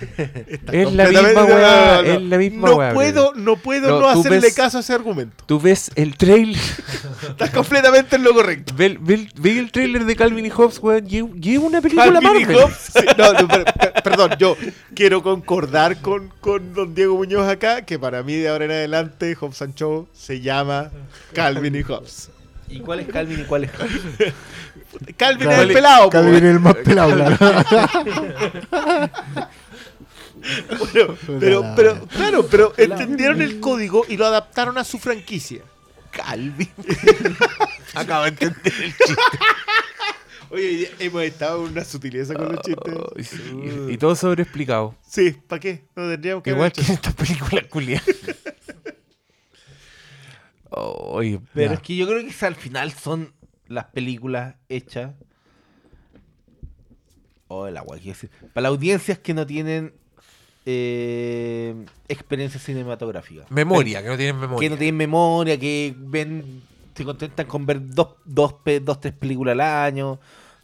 Es 0.01 0.93
la 0.95 1.05
completamente- 1.05 1.23
misma 1.23 1.45
weá, 1.45 1.97
no, 1.97 2.03
no, 2.03 2.09
es 2.12 2.23
la 2.23 2.39
misma 2.39 2.69
no 2.71 2.77
weá, 2.77 2.95
Puedo, 2.95 3.33
no 3.35 3.57
puedo 3.57 4.01
No, 4.01 4.09
hacerle 4.09 4.41
ves- 4.41 4.55
caso 4.55 4.79
a 4.79 4.81
ese 4.81 4.93
argumento. 4.95 5.45
Tú 5.47 5.61
ves 5.61 5.91
el 5.95 6.17
trailer, 6.17 6.61
Estás 7.29 7.51
completamente 7.51 8.17
en 8.17 8.23
lo 8.25 8.33
correcto. 8.33 8.73
ve, 8.77 8.97
ve- 9.01 9.29
ve 9.37 9.59
el 9.59 9.71
trailer 9.71 10.05
de 10.07 10.17
Calvin 10.17 10.47
y 10.47 10.51
Hobbes, 10.51 10.79
weón, 10.79 11.07
y 11.09 11.19
es- 11.19 11.59
una 11.59 11.81
película 11.83 12.19
Calvin 12.21 12.41
y. 12.51 12.55
Hobbes, 12.55 12.77
sí, 12.95 13.05
no, 13.19 13.33
no, 13.35 13.49
per- 13.49 13.65
per- 13.65 13.93
perdón, 14.03 14.31
yo 14.39 14.57
quiero 14.95 15.23
concordar 15.23 16.01
con, 16.01 16.33
con 16.41 16.73
don 16.75 16.95
Diego 16.95 17.17
Muñoz 17.17 17.47
acá, 17.49 17.83
que 17.83 17.99
para 17.99 18.23
mí 18.23 18.37
de 18.37 18.49
ahora 18.49 18.65
en 18.65 18.71
adelante 18.71 19.35
Hobbes 19.35 19.61
and 19.62 19.75
Shaw 19.75 20.07
se 20.15 20.41
llama 20.41 20.91
Calvin 21.35 21.75
y 21.77 21.83
Hobbes. 21.83 22.31
¿Y 22.69 22.79
cuál 22.81 23.01
es 23.01 23.09
Calvin 23.09 23.41
y 23.41 23.45
cuál 23.45 23.65
es 23.65 23.71
Hobbes? 23.73 24.33
Calvin 25.17 25.47
Claro, 25.47 25.62
es 25.62 25.69
el 25.69 25.73
pelado, 25.75 26.05
po, 26.05 26.11
Calvin 26.11 26.35
es 26.35 26.43
el 26.43 26.61
más 26.61 26.75
pelado, 26.77 27.15
claro. 27.15 27.37
Pero, 30.93 31.17
pero, 31.39 31.65
pero, 31.77 32.07
claro, 32.09 32.47
pero 32.51 32.73
entendieron 32.77 33.43
el 33.43 33.61
código 33.61 34.05
y 34.09 34.17
lo 34.17 34.27
adaptaron 34.27 34.79
a 34.79 34.85
su 34.85 34.99
franquicia. 34.99 35.62
Calvin. 36.11 36.69
Acabo 37.95 38.23
de 38.25 38.29
entender 38.31 38.73
el 38.83 38.97
chiste. 38.97 39.15
Oye, 40.51 40.91
hemos 40.99 41.23
estado 41.23 41.65
en 41.67 41.73
una 41.73 41.85
sutileza 41.85 42.35
con 42.35 42.53
los 42.53 42.61
chistes. 42.62 42.95
Sí, 43.29 43.61
Y 43.91 43.97
todo 43.99 44.17
sobreexplicado. 44.17 44.97
Sí, 45.07 45.31
¿para 45.47 45.61
qué? 45.61 45.85
No 45.95 46.09
tendríamos 46.09 46.43
que 46.43 46.51
Igual 46.51 46.73
que 46.73 46.81
en 46.81 46.91
esta 46.93 47.12
película 47.12 47.62
culia. 47.69 48.03
Oye, 50.71 51.39
Pero 51.55 51.71
Ya. 51.73 51.75
es 51.77 51.83
que 51.83 51.97
yo 51.97 52.07
creo 52.09 52.25
que 52.27 52.47
al 52.47 52.57
final 52.57 52.93
son 52.93 53.33
las 53.70 53.86
películas 53.86 54.56
hechas. 54.68 55.12
Oh, 57.48 57.66
el 57.66 57.76
agua, 57.76 57.97
quiero 57.97 58.12
decir. 58.12 58.30
Para 58.52 58.62
las 58.64 58.70
audiencias 58.70 59.18
que 59.18 59.32
no 59.34 59.47
tienen 59.47 59.92
eh, 60.66 61.74
experiencia 62.09 62.60
cinematográfica. 62.60 63.47
memoria, 63.51 64.02
que 64.02 64.09
no 64.09 64.16
tienen 64.16 64.36
Que 64.36 64.40
memoria. 64.42 64.70
no 64.70 64.76
tienen 64.76 64.97
memoria, 64.97 65.59
que 65.59 65.94
ven, 65.97 66.62
se 66.94 67.05
contentan 67.05 67.47
con 67.47 67.64
ver 67.66 67.80
dos, 67.94 68.09
dos, 68.24 68.56
dos 68.82 69.01
tres 69.01 69.14
películas 69.14 69.52
al 69.52 69.60
año, 69.62 70.20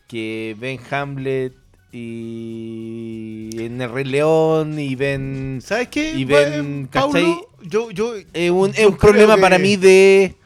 que 0.07 0.55
ven 0.59 0.79
Hamlet 0.91 1.55
y 1.93 3.51
en 3.59 3.81
El 3.81 3.91
Rey 3.91 4.05
León 4.05 4.79
y 4.79 4.95
ven... 4.97 5.61
¿Sabes 5.63 5.89
qué? 5.89 6.13
Y 6.13 6.25
Bueno, 6.25 6.51
ven, 6.51 6.89
Paulo, 6.93 7.13
¿cachai? 7.13 7.37
yo, 7.63 7.91
yo, 7.91 8.15
Es 8.33 8.51
un, 8.51 8.71
es 8.71 8.87
un 8.87 8.97
problema 8.97 9.37
para 9.37 9.57
que- 9.57 9.63
mí 9.63 9.77
de, 9.77 10.37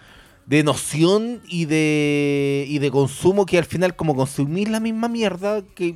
de 0.50 0.64
noción 0.64 1.42
y 1.46 1.66
de, 1.66 2.64
y 2.66 2.80
de 2.80 2.90
consumo 2.90 3.46
que 3.46 3.56
al 3.56 3.64
final 3.64 3.94
como 3.94 4.16
consumís 4.16 4.68
la 4.68 4.80
misma 4.80 5.06
mierda 5.06 5.62
que, 5.76 5.94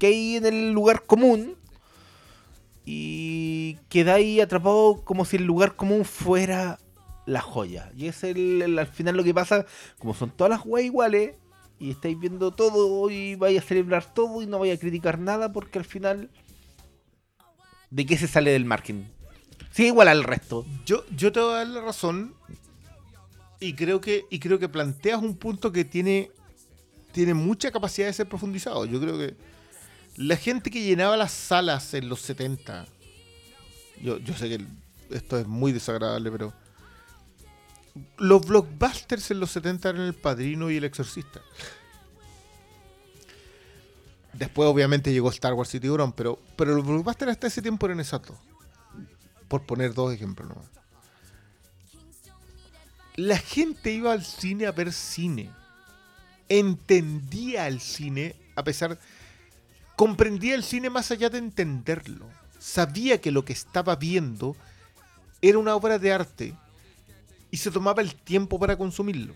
que 0.00 0.08
hay 0.08 0.34
en 0.34 0.44
el 0.44 0.72
lugar 0.72 1.04
común 1.04 1.54
y 2.84 3.76
quedáis 3.88 4.42
atrapado 4.42 5.04
como 5.04 5.24
si 5.24 5.36
el 5.36 5.44
lugar 5.44 5.76
común 5.76 6.04
fuera 6.04 6.80
la 7.26 7.40
joya. 7.40 7.92
Y 7.96 8.08
es 8.08 8.24
el, 8.24 8.76
al 8.76 8.88
final 8.88 9.16
lo 9.16 9.22
que 9.22 9.32
pasa, 9.32 9.66
como 10.00 10.14
son 10.14 10.30
todas 10.30 10.50
las 10.50 10.66
weas 10.66 10.86
iguales 10.86 11.36
y 11.78 11.92
estáis 11.92 12.18
viendo 12.18 12.50
todo 12.50 13.08
y 13.08 13.36
vais 13.36 13.56
a 13.56 13.62
celebrar 13.62 14.12
todo 14.12 14.42
y 14.42 14.46
no 14.46 14.58
vais 14.58 14.76
a 14.76 14.80
criticar 14.80 15.20
nada 15.20 15.52
porque 15.52 15.78
al 15.78 15.84
final 15.84 16.28
¿de 17.88 18.04
qué 18.04 18.18
se 18.18 18.26
sale 18.26 18.50
del 18.50 18.64
marketing? 18.64 19.04
Sigue 19.70 19.90
igual 19.90 20.08
al 20.08 20.24
resto. 20.24 20.66
Yo, 20.84 21.04
yo 21.16 21.30
te 21.30 21.38
voy 21.38 21.52
a 21.52 21.56
dar 21.58 21.68
la 21.68 21.82
razón 21.82 22.34
y 23.62 23.74
creo 23.74 24.00
que, 24.00 24.26
y 24.28 24.40
creo 24.40 24.58
que 24.58 24.68
planteas 24.68 25.22
un 25.22 25.36
punto 25.36 25.70
que 25.70 25.84
tiene, 25.84 26.32
tiene 27.12 27.32
mucha 27.32 27.70
capacidad 27.70 28.08
de 28.08 28.12
ser 28.12 28.28
profundizado. 28.28 28.84
Yo 28.86 29.00
creo 29.00 29.16
que 29.16 29.36
la 30.16 30.36
gente 30.36 30.68
que 30.68 30.82
llenaba 30.82 31.16
las 31.16 31.30
salas 31.30 31.94
en 31.94 32.08
los 32.08 32.20
70, 32.22 32.86
yo, 34.02 34.18
yo 34.18 34.34
sé 34.34 34.48
que 34.48 34.66
esto 35.14 35.38
es 35.38 35.46
muy 35.46 35.70
desagradable, 35.70 36.32
pero 36.32 36.52
los 38.18 38.44
blockbusters 38.44 39.30
en 39.30 39.38
los 39.38 39.52
70 39.52 39.90
eran 39.90 40.02
El 40.02 40.14
Padrino 40.14 40.68
y 40.68 40.78
El 40.78 40.84
Exorcista. 40.84 41.40
Después 44.32 44.68
obviamente 44.68 45.12
llegó 45.12 45.30
Star 45.30 45.52
Wars 45.54 45.72
y 45.76 45.78
Tiburón, 45.78 46.12
pero, 46.12 46.40
pero 46.56 46.74
los 46.74 46.84
blockbusters 46.84 47.30
hasta 47.30 47.46
ese 47.46 47.62
tiempo 47.62 47.86
eran 47.86 48.00
exactos. 48.00 48.36
Por 49.46 49.66
poner 49.66 49.94
dos 49.94 50.12
ejemplos 50.12 50.48
nomás. 50.48 50.81
La 53.16 53.38
gente 53.38 53.92
iba 53.92 54.12
al 54.12 54.24
cine 54.24 54.66
a 54.66 54.72
ver 54.72 54.92
cine. 54.92 55.50
Entendía 56.48 57.68
el 57.68 57.80
cine 57.80 58.36
a 58.56 58.64
pesar... 58.64 58.98
Comprendía 59.96 60.54
el 60.54 60.64
cine 60.64 60.90
más 60.90 61.10
allá 61.10 61.28
de 61.28 61.38
entenderlo. 61.38 62.26
Sabía 62.58 63.20
que 63.20 63.30
lo 63.30 63.44
que 63.44 63.52
estaba 63.52 63.94
viendo 63.96 64.56
era 65.42 65.58
una 65.58 65.76
obra 65.76 65.98
de 65.98 66.12
arte 66.12 66.54
y 67.50 67.58
se 67.58 67.70
tomaba 67.70 68.00
el 68.00 68.14
tiempo 68.14 68.58
para 68.58 68.76
consumirlo. 68.76 69.34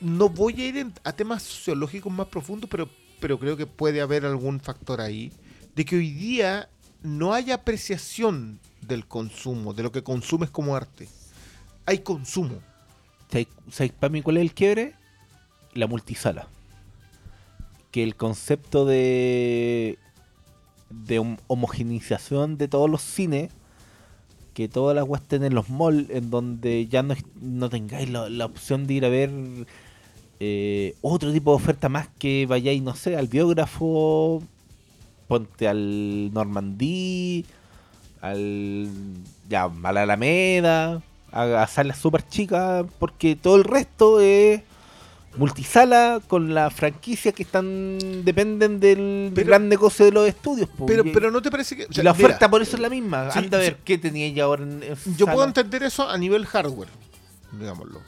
No 0.00 0.28
voy 0.28 0.60
a 0.62 0.66
ir 0.66 0.92
a 1.04 1.12
temas 1.12 1.42
sociológicos 1.42 2.12
más 2.12 2.28
profundos, 2.28 2.68
pero, 2.70 2.88
pero 3.20 3.38
creo 3.38 3.56
que 3.56 3.66
puede 3.66 4.00
haber 4.00 4.24
algún 4.24 4.60
factor 4.60 5.00
ahí 5.00 5.32
de 5.74 5.84
que 5.84 5.96
hoy 5.96 6.10
día 6.10 6.68
no 7.02 7.34
hay 7.34 7.50
apreciación 7.50 8.60
del 8.86 9.06
consumo, 9.06 9.72
de 9.72 9.82
lo 9.82 9.92
que 9.92 10.02
consumes 10.02 10.50
como 10.50 10.76
arte. 10.76 11.08
Hay 11.86 11.98
consumo. 11.98 12.56
¿Sabéis 13.30 13.48
sabéis 13.70 13.92
para 13.92 14.10
mí 14.12 14.22
cuál 14.22 14.36
es 14.38 14.42
el 14.42 14.52
quiebre? 14.54 14.94
La 15.74 15.86
multisala. 15.86 16.46
Que 17.90 18.02
el 18.02 18.16
concepto 18.16 18.84
de 18.84 19.98
de 20.90 21.20
hom- 21.20 21.38
homogeneización 21.48 22.56
de 22.56 22.68
todos 22.68 22.88
los 22.88 23.02
cines, 23.02 23.50
que 24.52 24.68
todas 24.68 24.94
las 24.94 25.04
weas 25.08 25.22
estén 25.22 25.42
en 25.42 25.54
los 25.54 25.68
malls, 25.68 26.08
en 26.10 26.30
donde 26.30 26.86
ya 26.86 27.02
no, 27.02 27.14
no 27.40 27.68
tengáis 27.68 28.08
la, 28.10 28.28
la 28.28 28.44
opción 28.44 28.86
de 28.86 28.94
ir 28.94 29.04
a 29.04 29.08
ver 29.08 29.30
eh, 30.38 30.94
otro 31.02 31.32
tipo 31.32 31.50
de 31.50 31.56
oferta 31.56 31.88
más 31.88 32.08
que 32.18 32.46
vayáis, 32.46 32.80
no 32.82 32.94
sé, 32.94 33.16
al 33.16 33.26
biógrafo, 33.26 34.42
ponte 35.26 35.66
al 35.66 36.32
Normandí, 36.32 37.44
al 38.30 38.88
ya, 39.48 39.64
a 39.82 39.92
la 39.92 40.02
Alameda, 40.02 41.02
a, 41.32 41.62
a 41.62 41.66
salas 41.66 41.98
súper 41.98 42.26
chicas, 42.26 42.84
porque 42.98 43.36
todo 43.36 43.56
el 43.56 43.64
resto 43.64 44.20
es 44.20 44.62
multisala 45.36 46.20
con 46.28 46.54
la 46.54 46.70
franquicia 46.70 47.32
que 47.32 47.42
están 47.42 47.98
dependen 48.24 48.78
del 48.78 49.32
Pero- 49.34 49.46
gran 49.48 49.68
negocio 49.68 50.04
de 50.04 50.12
los 50.12 50.28
estudios. 50.28 50.68
po. 50.68 50.86
Pero, 50.86 51.02
pero 51.12 51.30
no 51.32 51.42
te 51.42 51.50
parece 51.50 51.76
que... 51.76 51.84
o 51.86 51.88
y 51.90 51.94
sea, 51.94 52.04
la 52.04 52.14
mira, 52.14 52.28
oferta 52.28 52.48
por 52.48 52.62
eso 52.62 52.76
es 52.76 52.82
la 52.82 52.88
misma. 52.88 53.30
Sí, 53.32 53.40
Anda 53.40 53.58
a 53.58 53.60
sí. 53.60 53.66
ver 53.66 53.78
qué 53.84 53.98
tenía 53.98 54.28
ya 54.28 54.44
ahora 54.44 54.62
en, 54.62 54.82
en 54.84 54.94
Yo 55.16 55.24
sala. 55.26 55.32
puedo 55.32 55.46
entender 55.48 55.82
eso 55.82 56.08
a 56.08 56.16
nivel 56.16 56.46
hardware, 56.46 56.88
digámoslo. 57.52 58.00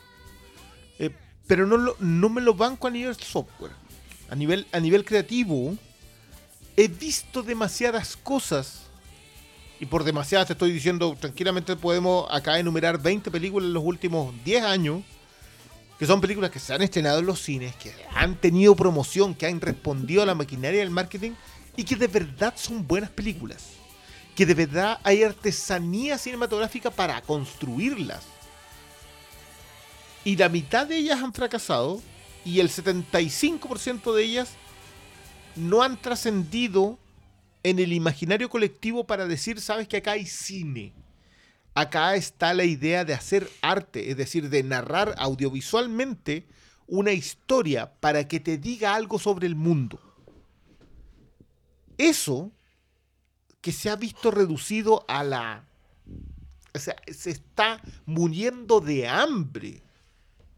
Eh, 1.01 1.11
pero 1.49 1.67
no, 1.67 1.77
lo- 1.77 1.97
no 1.99 2.29
me 2.29 2.41
lo 2.41 2.55
banco 2.55 2.87
a 2.87 2.91
nivel 2.91 3.15
software. 3.17 3.73
A 4.31 4.35
nivel, 4.37 4.67
a 4.73 4.79
nivel 4.81 5.05
creativo, 5.05 5.77
he 6.77 6.87
visto 6.89 7.43
demasiadas 7.43 8.17
cosas. 8.17 8.86
Y 9.79 9.87
por 9.87 10.05
demasiadas 10.05 10.47
te 10.47 10.53
estoy 10.55 10.73
diciendo, 10.73 11.17
tranquilamente 11.19 11.77
podemos 11.77 12.27
acá 12.31 12.59
enumerar 12.59 13.01
20 13.01 13.31
películas 13.31 13.67
en 13.67 13.75
los 13.75 13.85
últimos 13.85 14.35
10 14.45 14.65
años. 14.65 15.03
Que 15.99 16.07
son 16.07 16.21
películas 16.21 16.51
que 16.51 16.59
se 16.59 16.75
han 16.75 16.83
estrenado 16.83 17.21
en 17.21 17.27
los 17.27 17.41
cines, 17.41 17.75
que 17.77 17.95
han 18.15 18.35
tenido 18.37 18.77
promoción, 18.77 19.35
que 19.35 19.47
han 19.47 19.61
respondido 19.61 20.23
a 20.23 20.27
la 20.27 20.35
maquinaria 20.35 20.81
del 20.81 20.91
marketing 20.91 21.33
y 21.75 21.85
que 21.85 21.97
de 21.97 22.07
verdad 22.07 22.53
son 22.57 22.87
buenas 22.87 23.09
películas 23.11 23.77
que 24.37 24.47
de 24.47 24.55
verdad 24.55 25.01
hay 25.03 25.25
artesanía 25.25 26.19
cinematográfica 26.19 26.91
para 26.91 27.21
construirlas. 27.23 28.23
Y 30.25 30.37
la 30.37 30.51
mitad 30.51 30.87
de 30.87 30.99
ellas 30.99 31.23
han 31.23 31.33
fracasado 31.33 32.03
y 32.45 32.61
el 32.61 32.69
75% 32.69 34.15
de 34.15 34.23
ellas 34.23 34.51
no 35.57 35.83
han 35.83 35.97
trascendido 35.97 36.99
en 37.67 37.81
el 37.81 37.93
imaginario 37.93 38.49
colectivo 38.49 39.09
para 39.09 39.27
decir, 39.27 39.61
sabes 39.61 39.89
que 39.89 39.97
acá 39.97 40.13
hay 40.13 40.25
cine. 40.25 40.93
Acá 41.75 42.15
está 42.15 42.55
la 42.55 42.63
idea 42.63 43.05
de 43.05 43.13
hacer 43.13 43.51
arte, 43.61 44.09
es 44.09 44.17
decir, 44.17 44.51
de 44.51 44.63
narrar 44.63 45.17
audiovisualmente 45.19 46.47
una 46.87 47.11
historia 47.11 47.93
para 47.99 48.29
que 48.29 48.39
te 48.39 48.57
diga 48.57 48.95
algo 48.95 49.19
sobre 49.19 49.49
el 49.49 49.57
mundo. 49.57 50.01
Eso 51.99 52.53
que 53.61 53.73
se 53.73 53.91
ha 53.91 53.97
visto 53.97 54.31
reducido 54.31 55.05
a 55.09 55.25
la... 55.25 55.65
O 56.73 56.79
sea, 56.79 56.95
se 57.13 57.31
está 57.31 57.83
muriendo 58.05 58.81
de 58.81 59.09
hambre. 59.09 59.83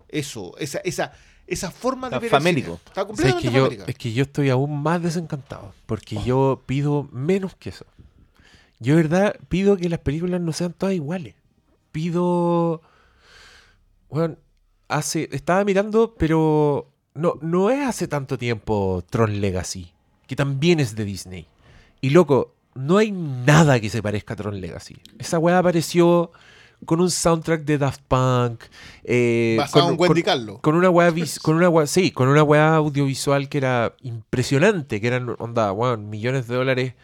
Eso, 0.08 0.54
esa, 0.58 0.80
esa, 0.80 1.14
esa 1.48 1.70
forma 1.70 2.08
de 2.08 2.16
Está 2.16 2.20
ver 2.20 2.24
el 2.26 2.30
famélico. 2.30 2.66
cine. 2.68 2.80
Está 2.86 2.94
¿Sabes 2.94 3.06
completamente 3.06 3.48
que 3.48 3.54
yo, 3.54 3.62
famélica. 3.64 3.84
es 3.90 3.96
que 3.96 4.12
yo 4.12 4.22
estoy 4.22 4.50
aún 4.50 4.82
más 4.82 5.02
desencantado. 5.02 5.72
Porque 5.86 6.18
yo 6.24 6.62
pido 6.66 7.08
menos 7.12 7.54
que 7.56 7.70
eso. 7.70 7.86
Yo, 8.80 8.94
de 8.96 9.02
verdad, 9.02 9.36
pido 9.48 9.76
que 9.76 9.88
las 9.88 9.98
películas 10.00 10.40
no 10.40 10.52
sean 10.52 10.72
todas 10.72 10.94
iguales. 10.94 11.34
Pido. 11.92 12.82
Bueno, 14.08 14.36
hace. 14.88 15.28
Estaba 15.32 15.64
mirando, 15.64 16.14
pero. 16.16 16.90
No, 17.14 17.34
no 17.40 17.70
es 17.70 17.84
hace 17.86 18.06
tanto 18.06 18.38
tiempo 18.38 19.02
Tron 19.10 19.40
Legacy. 19.40 19.92
Que 20.26 20.36
también 20.36 20.78
es 20.78 20.94
de 20.94 21.04
Disney. 21.04 21.46
Y 22.00 22.10
loco, 22.10 22.54
no 22.74 22.98
hay 22.98 23.10
nada 23.10 23.80
que 23.80 23.90
se 23.90 24.02
parezca 24.02 24.34
a 24.34 24.36
Tron 24.36 24.60
Legacy. 24.60 24.96
Esa 25.18 25.38
weá 25.40 25.58
apareció 25.58 26.30
con 26.84 27.00
un 27.00 27.10
soundtrack 27.10 27.62
de 27.64 27.78
Daft 27.78 28.00
Punk. 28.08 28.64
eh, 29.04 29.56
Basado 29.58 29.84
con- 29.86 29.94
en 29.94 30.00
Wendy 30.00 30.22
con- 30.22 30.32
Carlo. 30.32 30.58
con 30.62 30.74
una 30.76 30.90
weá 30.90 31.12
con 31.42 31.56
una 31.56 31.68
weá, 31.68 31.86
sí, 31.86 32.10
con 32.10 32.28
una 32.28 32.42
weá 32.42 32.74
audiovisual 32.76 33.48
que 33.48 33.58
era 33.58 33.94
impresionante, 34.02 35.00
que 35.00 35.06
eran 35.06 35.34
onda, 35.38 35.72
weón, 35.72 36.08
millones 36.10 36.46
de 36.48 36.54
dólares 36.54 36.94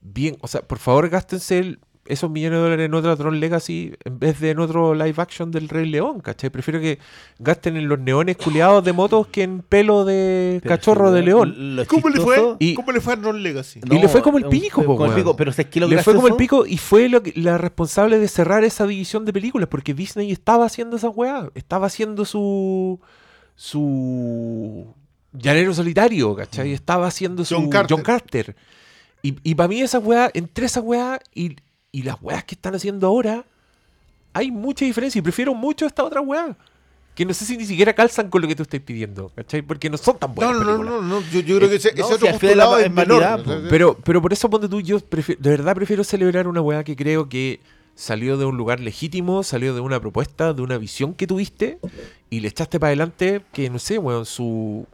bien, 0.00 0.36
o 0.40 0.48
sea, 0.48 0.62
por 0.62 0.78
favor 0.78 1.08
gástense 1.08 1.58
el- 1.58 1.78
esos 2.06 2.28
millones 2.30 2.58
de 2.58 2.62
dólares 2.64 2.86
en 2.86 2.94
otra 2.94 3.16
Tron 3.16 3.38
Legacy 3.38 3.94
en 4.04 4.18
vez 4.18 4.40
de 4.40 4.50
en 4.50 4.58
otro 4.58 4.92
live 4.94 5.14
action 5.18 5.50
del 5.52 5.68
Rey 5.68 5.88
León, 5.88 6.20
¿cachai? 6.20 6.50
Prefiero 6.50 6.80
que 6.80 6.98
gasten 7.38 7.76
en 7.76 7.88
los 7.88 7.98
neones 7.98 8.36
culiados 8.36 8.84
de 8.84 8.92
motos 8.92 9.28
que 9.28 9.44
en 9.44 9.60
pelo 9.62 10.04
de 10.04 10.58
Pero 10.62 10.74
cachorro 10.74 11.12
de 11.12 11.22
león. 11.22 11.76
lo 11.76 11.86
¿Cómo 11.86 12.08
le 12.08 12.20
fue? 12.20 12.56
Y- 12.58 12.74
¿Cómo 12.74 12.90
le 12.90 13.00
fue 13.00 13.12
a 13.12 13.16
Ron 13.16 13.42
Legacy? 13.42 13.80
Y 13.88 13.98
le 13.98 14.08
fue 14.08 14.20
como 14.20 14.38
el 14.38 14.44
un- 14.46 14.50
pico, 14.50 14.82
po, 14.82 14.96
como 14.96 15.04
el 15.04 15.10
weón. 15.12 15.14
pico, 15.22 15.36
Pero 15.36 15.52
¿sabes 15.52 15.66
qué 15.70 15.78
es 15.78 15.80
lo 15.82 15.88
Le 15.88 16.02
fue 16.02 16.14
como 16.14 16.26
el 16.28 16.34
pico 16.36 16.66
y 16.66 16.76
fue 16.76 17.08
lo 17.08 17.22
que- 17.22 17.32
la 17.36 17.56
responsable 17.56 18.18
de 18.18 18.26
cerrar 18.26 18.64
esa 18.64 18.84
división 18.86 19.24
de 19.24 19.32
películas 19.32 19.68
porque 19.68 19.94
Disney 19.94 20.32
estaba 20.32 20.66
haciendo 20.66 20.96
esa 20.96 21.08
weá, 21.08 21.48
estaba 21.54 21.86
haciendo 21.86 22.24
su 22.24 22.98
su 23.54 24.86
llanero 25.32 25.72
solitario, 25.72 26.34
¿cachai? 26.34 26.72
Estaba 26.72 27.06
haciendo 27.06 27.44
su 27.44 27.54
John 27.54 27.70
Carter. 27.70 28.02
Carter. 28.02 28.56
Y, 29.22 29.36
y 29.44 29.54
para 29.54 29.68
mí 29.68 29.80
esa 29.80 29.98
weá, 29.98 30.30
entre 30.34 30.66
esa 30.66 30.80
weá 30.80 31.20
y, 31.34 31.56
y 31.92 32.02
las 32.02 32.16
weas 32.22 32.42
que 32.44 32.54
están 32.54 32.74
haciendo 32.74 33.06
ahora, 33.06 33.44
hay 34.32 34.50
mucha 34.50 34.84
diferencia 34.86 35.18
y 35.18 35.22
prefiero 35.22 35.54
mucho 35.54 35.86
esta 35.86 36.02
otra 36.02 36.20
weá. 36.22 36.56
Que 37.14 37.26
no 37.26 37.34
sé 37.34 37.44
si 37.44 37.58
ni 37.58 37.66
siquiera 37.66 37.92
calzan 37.92 38.30
con 38.30 38.40
lo 38.40 38.48
que 38.48 38.56
tú 38.56 38.62
estás 38.62 38.80
pidiendo, 38.80 39.28
¿cachai? 39.36 39.60
Porque 39.60 39.90
no 39.90 39.98
son 39.98 40.18
tan 40.18 40.34
buenas 40.34 40.56
no, 40.56 40.78
no, 40.78 40.82
no, 40.82 41.02
no, 41.02 41.20
Yo, 41.30 41.40
yo 41.40 41.58
creo 41.58 41.68
que 41.68 41.76
ese, 41.76 41.92
No, 41.94 42.06
ese 42.06 42.08
si 42.08 42.14
otro 42.14 42.26
la- 42.26 42.32
postulado 42.32 42.78
es 42.78 42.90
menor. 42.90 43.42
po. 43.44 43.52
Pero, 43.68 43.98
pero 44.02 44.22
por 44.22 44.32
eso 44.32 44.48
ponte 44.48 44.66
tú, 44.70 44.80
yo 44.80 44.98
prefi- 44.98 45.36
de 45.36 45.50
verdad 45.50 45.74
prefiero 45.74 46.02
celebrar 46.04 46.48
una 46.48 46.62
weá 46.62 46.82
que 46.82 46.96
creo 46.96 47.28
que 47.28 47.60
salió 47.94 48.38
de 48.38 48.46
un 48.46 48.56
lugar 48.56 48.80
legítimo, 48.80 49.42
salió 49.42 49.74
de 49.74 49.80
una 49.82 50.00
propuesta, 50.00 50.54
de 50.54 50.62
una 50.62 50.78
visión 50.78 51.12
que 51.12 51.26
tuviste 51.26 51.78
y 52.30 52.40
le 52.40 52.48
echaste 52.48 52.80
para 52.80 52.88
adelante 52.88 53.42
que 53.52 53.68
no 53.68 53.78
sé, 53.78 53.98
weón, 53.98 54.24
su 54.24 54.86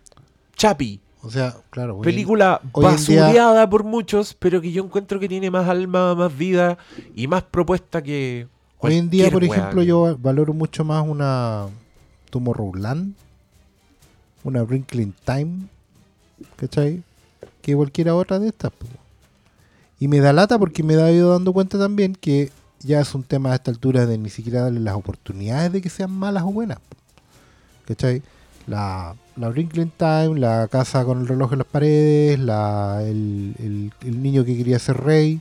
Chapi, 0.57 0.99
O 1.23 1.31
sea, 1.31 1.57
claro. 1.71 1.97
hoy 1.99 2.05
película 2.05 2.61
hoy 2.73 2.83
día- 2.85 2.91
basureada 2.93 3.69
por 3.69 3.85
muchos, 3.85 4.35
pero 4.35 4.61
que 4.61 4.71
yo 4.73 4.85
encuentro 4.85 5.19
que 5.19 5.29
tiene 5.29 5.51
más 5.51 5.69
alma, 5.69 6.15
más 6.15 6.37
vida 6.37 6.79
y 7.15 7.27
más 7.27 7.43
propuesta 7.43 8.03
que 8.03 8.47
Hoy 8.79 8.95
en 8.97 9.11
día, 9.11 9.31
por 9.31 9.43
ejemplo, 9.43 9.81
que- 9.81 9.87
yo 9.87 10.17
valoro 10.21 10.55
mucho 10.55 10.85
más 10.85 11.05
una 11.07 11.67
Tomorrowland, 12.31 13.15
una 14.45 14.63
Wrinkle 14.63 15.03
in 15.03 15.15
Time, 15.25 15.67
¿cachai? 16.57 17.03
Que 17.63 17.75
cualquiera 17.75 18.15
otra 18.15 18.39
de 18.39 18.49
estas. 18.49 18.71
Y 19.99 20.07
me 20.07 20.21
da 20.21 20.33
lata 20.33 20.59
porque 20.59 20.85
me 20.85 20.95
he 20.95 21.13
ido 21.15 21.33
dando 21.33 21.53
cuenta 21.53 21.77
también 21.79 22.15
que 22.15 22.53
ya 22.81 23.01
es 23.01 23.13
un 23.17 23.25
tema 23.25 23.51
a 23.51 23.57
esta 23.57 23.73
altura 23.73 24.07
de 24.07 24.17
ni 24.17 24.31
siquiera 24.31 24.63
darle 24.63 24.79
las 24.79 24.95
oportunidades 24.95 25.73
de 25.73 25.83
que 25.83 25.89
sean 25.91 26.13
malas 26.13 26.45
o 26.45 26.53
buenas. 26.53 26.79
¿Cachai? 27.87 28.23
La, 28.69 29.15
la 29.37 29.49
Wrinkling 29.49 29.91
Time, 29.97 30.39
la 30.39 30.69
casa 30.69 31.05
con 31.05 31.21
el 31.21 31.29
reloj 31.29 31.53
en 31.53 31.59
las 31.59 31.67
paredes, 31.67 32.39
la, 32.39 33.03
el, 33.03 33.93
el- 34.03 34.23
niño 34.23 34.45
que 34.45 34.57
quería 34.57 34.79
ser 34.79 34.99
rey. 34.99 35.41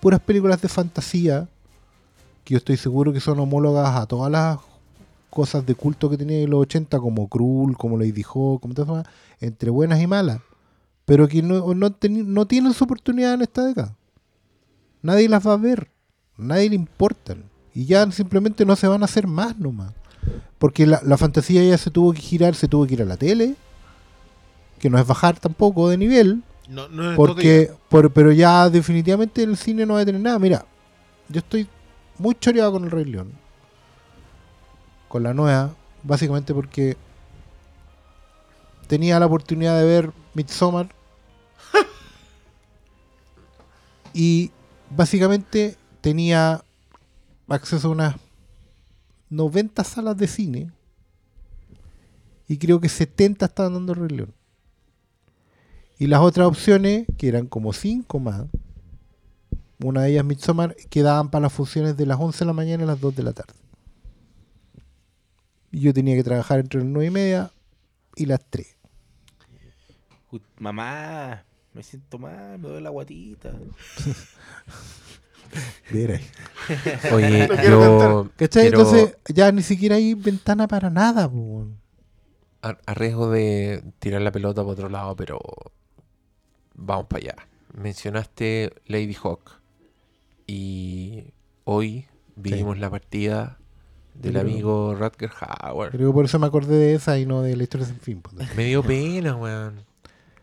Puras 0.00 0.20
películas 0.20 0.60
de 0.62 0.68
fantasía 0.68 1.46
que 2.44 2.54
yo 2.54 2.58
estoy 2.58 2.76
seguro 2.76 3.12
que 3.12 3.20
son 3.20 3.38
homólogas 3.40 3.94
a 3.96 4.06
todas 4.06 4.30
las 4.30 4.58
cosas 5.30 5.64
de 5.66 5.74
culto 5.74 6.08
que 6.10 6.16
tenía 6.18 6.40
en 6.40 6.50
los 6.50 6.60
80, 6.60 6.98
como 7.00 7.28
Krull, 7.28 7.76
como 7.76 7.96
Lady 7.98 8.22
Hawk, 8.22 8.60
como 8.60 8.74
todas 8.74 9.00
esas, 9.00 9.12
entre 9.40 9.70
buenas 9.70 10.00
y 10.00 10.06
malas. 10.06 10.40
Pero 11.04 11.26
que 11.28 11.42
no, 11.42 11.74
no, 11.74 11.90
teni- 11.90 12.24
no 12.24 12.46
tienen 12.46 12.72
su 12.72 12.84
oportunidad 12.84 13.34
en 13.34 13.42
esta 13.42 13.64
década. 13.64 13.94
Nadie 15.02 15.28
las 15.28 15.46
va 15.46 15.52
a 15.54 15.58
ver. 15.58 15.90
Nadie 16.38 16.68
le 16.70 16.76
importan. 16.76 17.44
Y 17.74 17.84
ya 17.86 18.10
simplemente 18.10 18.64
no 18.64 18.74
se 18.76 18.88
van 18.88 19.02
a 19.02 19.06
hacer 19.06 19.26
más 19.26 19.58
nomás. 19.58 19.92
Porque 20.58 20.86
la, 20.86 21.00
la 21.04 21.16
fantasía 21.18 21.62
ya 21.62 21.78
se 21.78 21.90
tuvo 21.90 22.12
que 22.12 22.20
girar, 22.20 22.54
se 22.54 22.68
tuvo 22.68 22.86
que 22.86 22.94
ir 22.94 23.02
a 23.02 23.06
la 23.06 23.16
tele. 23.16 23.54
Que 24.78 24.90
no 24.90 24.98
es 24.98 25.06
bajar 25.06 25.38
tampoco 25.38 25.88
de 25.88 25.98
nivel. 25.98 26.42
No, 26.68 26.88
no 26.88 27.10
es 27.10 27.16
Porque, 27.16 27.70
por- 27.88 28.10
pero 28.12 28.32
ya 28.32 28.70
definitivamente 28.70 29.42
el 29.42 29.56
cine 29.56 29.84
no 29.86 29.94
va 29.94 30.00
a 30.00 30.04
tener 30.06 30.20
nada. 30.20 30.38
Mira, 30.38 30.64
yo 31.28 31.40
estoy 31.40 31.68
muy 32.18 32.34
choreado 32.34 32.72
con 32.72 32.84
el 32.84 32.90
Rey 32.90 33.04
León. 33.04 33.32
Con 35.08 35.22
la 35.22 35.34
nueva, 35.34 35.74
básicamente 36.02 36.54
porque 36.54 36.96
tenía 38.86 39.18
la 39.20 39.26
oportunidad 39.26 39.78
de 39.78 39.84
ver 39.84 40.12
Midsommar. 40.34 40.88
y 44.14 44.50
básicamente 44.90 45.76
tenía 46.00 46.62
acceso 47.48 47.88
a 47.88 47.90
unas 47.90 48.14
90 49.34 49.84
salas 49.84 50.16
de 50.16 50.26
cine. 50.26 50.72
Y 52.48 52.58
creo 52.58 52.80
que 52.80 52.88
70 52.88 53.46
estaban 53.46 53.74
dando 53.74 53.92
el 53.94 54.00
Rey 54.00 54.16
León. 54.16 54.34
Y 55.98 56.06
las 56.08 56.20
otras 56.20 56.46
opciones, 56.46 57.06
que 57.16 57.28
eran 57.28 57.46
como 57.46 57.72
5 57.72 58.18
más, 58.18 58.44
una 59.82 60.02
de 60.02 60.12
ellas 60.12 60.24
Midsommar, 60.24 60.74
quedaban 60.90 61.30
para 61.30 61.42
las 61.44 61.52
funciones 61.52 61.96
de 61.96 62.06
las 62.06 62.18
11 62.20 62.40
de 62.40 62.44
la 62.46 62.52
mañana 62.52 62.84
y 62.84 62.86
las 62.86 63.00
2 63.00 63.14
de 63.16 63.22
la 63.22 63.32
tarde. 63.32 63.54
Y 65.70 65.80
yo 65.80 65.92
tenía 65.94 66.14
que 66.16 66.24
trabajar 66.24 66.60
entre 66.60 66.80
las 66.80 66.88
9 66.88 67.06
y 67.06 67.10
media 67.10 67.50
y 68.16 68.26
las 68.26 68.40
3. 68.50 68.76
Ju- 70.30 70.40
Mamá, 70.58 71.44
me 71.72 71.82
siento 71.82 72.18
mal, 72.18 72.58
me 72.58 72.68
duele 72.68 72.80
la 72.82 72.90
guatita. 72.90 73.52
Mira. 75.90 76.20
Oye, 77.12 77.48
No 77.48 77.54
quiero 77.56 78.24
yo 78.24 78.30
¿Cachai? 78.36 78.62
quiero, 78.68 78.78
Entonces 78.80 79.16
ya 79.28 79.52
ni 79.52 79.62
siquiera 79.62 79.96
hay 79.96 80.14
ventana 80.14 80.66
para 80.68 80.90
nada. 80.90 81.30
a, 82.62 82.78
a 82.86 82.94
riesgo 82.94 83.30
de 83.30 83.82
tirar 83.98 84.22
la 84.22 84.32
pelota 84.32 84.62
para 84.62 84.72
otro 84.72 84.88
lado, 84.88 85.14
pero 85.16 85.38
vamos 86.74 87.06
para 87.06 87.22
allá. 87.24 87.36
Mencionaste 87.74 88.72
Lady 88.86 89.14
Hawk 89.22 89.60
y 90.46 91.32
hoy 91.64 92.06
vivimos 92.36 92.78
la 92.78 92.90
partida 92.90 93.58
del 94.14 94.32
Creo- 94.32 94.42
amigo 94.42 94.94
Rutger 94.94 95.30
Hauer. 95.40 95.90
Creo 95.90 96.10
que 96.10 96.14
por 96.14 96.24
eso 96.24 96.38
me 96.38 96.46
acordé 96.46 96.76
de 96.76 96.94
esa 96.94 97.18
y 97.18 97.26
no 97.26 97.42
de 97.42 97.56
la 97.56 97.62
historia 97.64 97.86
sin 97.86 97.98
fin. 97.98 98.22
Me 98.56 98.64
dio 98.66 98.82
pena, 98.82 99.34
weón. 99.36 99.82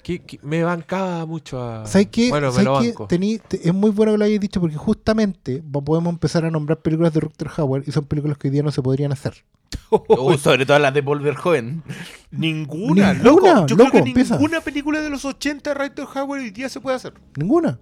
Que- 0.03 0.19
que 0.19 0.39
me 0.41 0.63
bancaba 0.63 1.25
mucho 1.25 1.61
a... 1.61 1.85
¿Sabes 1.85 2.07
qué? 2.11 2.29
Bueno, 2.29 2.47
me 2.47 2.63
¿Sabes 2.63 2.65
lo 2.97 3.07
qué? 3.07 3.15
Tení- 3.15 3.41
te- 3.47 3.67
es 3.67 3.73
muy 3.73 3.91
bueno 3.91 4.11
que 4.13 4.17
lo 4.17 4.25
hayas 4.25 4.39
dicho 4.39 4.59
porque 4.59 4.75
justamente 4.77 5.61
podemos 5.61 6.11
empezar 6.11 6.43
a 6.45 6.49
nombrar 6.51 6.79
películas 6.81 7.13
de 7.13 7.19
Rutger 7.19 7.49
Hauer 7.57 7.83
y 7.85 7.91
son 7.91 8.05
películas 8.05 8.37
que 8.37 8.47
hoy 8.47 8.51
día 8.53 8.63
no 8.63 8.71
se 8.71 8.81
podrían 8.81 9.11
hacer. 9.11 9.45
Uy, 10.09 10.37
sobre 10.37 10.65
todo 10.65 10.79
las 10.79 10.93
de 10.93 11.01
Volver 11.01 11.35
Joven. 11.35 11.83
Ninguna, 12.31 13.13
Ninguna, 13.13 13.53
loco. 13.53 13.67
Yo 13.67 13.75
loco, 13.75 13.91
creo 13.91 14.03
que 14.03 14.09
empieza. 14.09 14.35
ninguna 14.35 14.61
película 14.61 15.01
de 15.01 15.09
los 15.09 15.23
80 15.25 15.69
de 15.69 15.73
Ryder 15.75 16.05
Howard 16.15 16.41
hoy 16.41 16.49
día 16.51 16.67
se 16.69 16.79
puede 16.79 16.95
hacer. 16.95 17.13
Ninguna. 17.37 17.79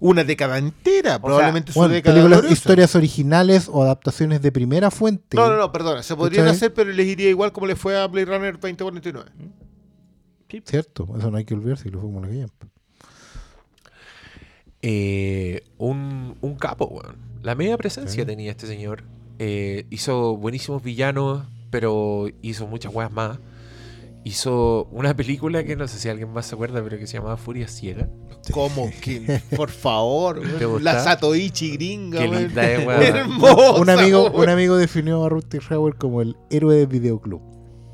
Una 0.00 0.24
década 0.24 0.58
entera, 0.58 1.20
probablemente 1.22 1.70
su 1.72 1.78
Bueno, 1.78 1.94
década 1.94 2.16
películas, 2.16 2.50
historias 2.50 2.96
originales 2.96 3.68
o 3.72 3.84
adaptaciones 3.84 4.42
de 4.42 4.50
primera 4.50 4.90
fuente. 4.90 5.36
No, 5.36 5.48
no, 5.48 5.56
no, 5.56 5.70
perdona. 5.70 6.02
Se 6.02 6.16
podrían 6.16 6.48
hacer, 6.48 6.74
pero 6.74 6.90
les 6.90 7.06
iría 7.06 7.30
igual 7.30 7.52
como 7.52 7.68
le 7.68 7.76
fue 7.76 7.96
a 7.96 8.08
Blade 8.08 8.24
Runner 8.26 8.54
2049. 8.58 9.30
Cierto, 10.64 11.08
eso 11.18 11.30
no 11.30 11.36
hay 11.38 11.44
que 11.44 11.54
olvidarse, 11.54 11.90
lo 11.90 12.00
fue 12.00 12.08
como 12.10 12.20
la 12.20 12.28
que 12.28 12.46
Eh, 14.82 15.62
un, 15.78 16.36
un 16.40 16.54
capo, 16.56 16.86
weón. 16.86 17.16
La 17.42 17.54
media 17.54 17.76
presencia 17.76 18.22
Sí. 18.22 18.26
tenía 18.26 18.50
este 18.50 18.66
señor. 18.66 19.04
Eh, 19.38 19.86
hizo 19.90 20.36
buenísimos 20.36 20.82
villanos, 20.82 21.44
pero 21.70 22.26
hizo 22.42 22.66
muchas 22.66 22.92
weas 22.94 23.10
más. 23.12 23.38
Hizo 24.24 24.84
una 24.92 25.14
película 25.14 25.64
que 25.64 25.74
no 25.74 25.88
sé 25.88 25.98
si 25.98 26.08
alguien 26.08 26.32
más 26.32 26.46
se 26.46 26.54
acuerda, 26.54 26.80
pero 26.82 26.96
que 26.98 27.06
se 27.08 27.14
llamaba 27.18 27.36
Furia 27.36 27.66
Ciega. 27.66 28.08
¿Cómo? 28.52 28.90
que 29.02 29.40
Por 29.56 29.70
favor. 29.70 30.40
¿Te 30.40 30.48
weón. 30.66 30.72
gusta? 30.74 30.92
La 30.94 31.00
Satoichi 31.02 31.72
gringa. 31.76 32.20
Qué 32.20 32.28
linda 32.28 32.70
es, 32.70 32.86
weón. 32.86 33.02
Hermosa, 33.02 33.80
Un 33.80 33.90
amigo, 33.90 34.22
weón. 34.30 34.40
un 34.42 34.48
amigo 34.48 34.76
definió 34.76 35.24
a 35.24 35.28
Rutger 35.28 35.62
Hauer 35.70 35.94
como 35.96 36.22
el 36.22 36.36
héroe 36.50 36.76
del 36.76 36.86
videoclub. 36.88 37.40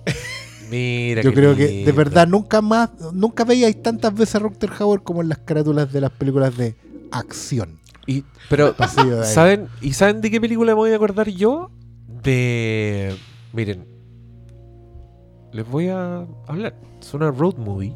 Mira, 0.70 1.23
Yo 1.23 1.32
creo 1.32 1.57
que 1.57 1.85
de 1.85 1.93
verdad 1.93 2.27
nunca 2.27 2.61
más, 2.61 2.90
nunca 3.12 3.45
veíais 3.45 3.81
tantas 3.82 4.15
veces 4.15 4.35
a 4.36 4.39
Rutger 4.40 4.70
Hauer 4.78 5.03
como 5.03 5.23
en 5.23 5.28
las 5.28 5.39
carátulas 5.39 5.93
de 5.93 6.01
las 6.01 6.11
películas 6.11 6.57
de 6.57 6.77
acción. 7.11 7.78
Y, 8.07 8.24
pero. 8.49 8.74
¿saben, 9.24 9.69
¿y 9.81 9.93
saben 9.93 10.20
de 10.20 10.31
qué 10.31 10.40
película 10.40 10.73
me 10.73 10.77
voy 10.77 10.93
a 10.93 10.97
acordar 10.97 11.28
yo? 11.28 11.70
De. 12.23 13.15
Miren. 13.53 13.86
Les 15.53 15.66
voy 15.69 15.89
a 15.89 16.27
hablar. 16.47 16.74
Es 17.01 17.15
una 17.15 17.31
road 17.31 17.57
movie 17.57 17.95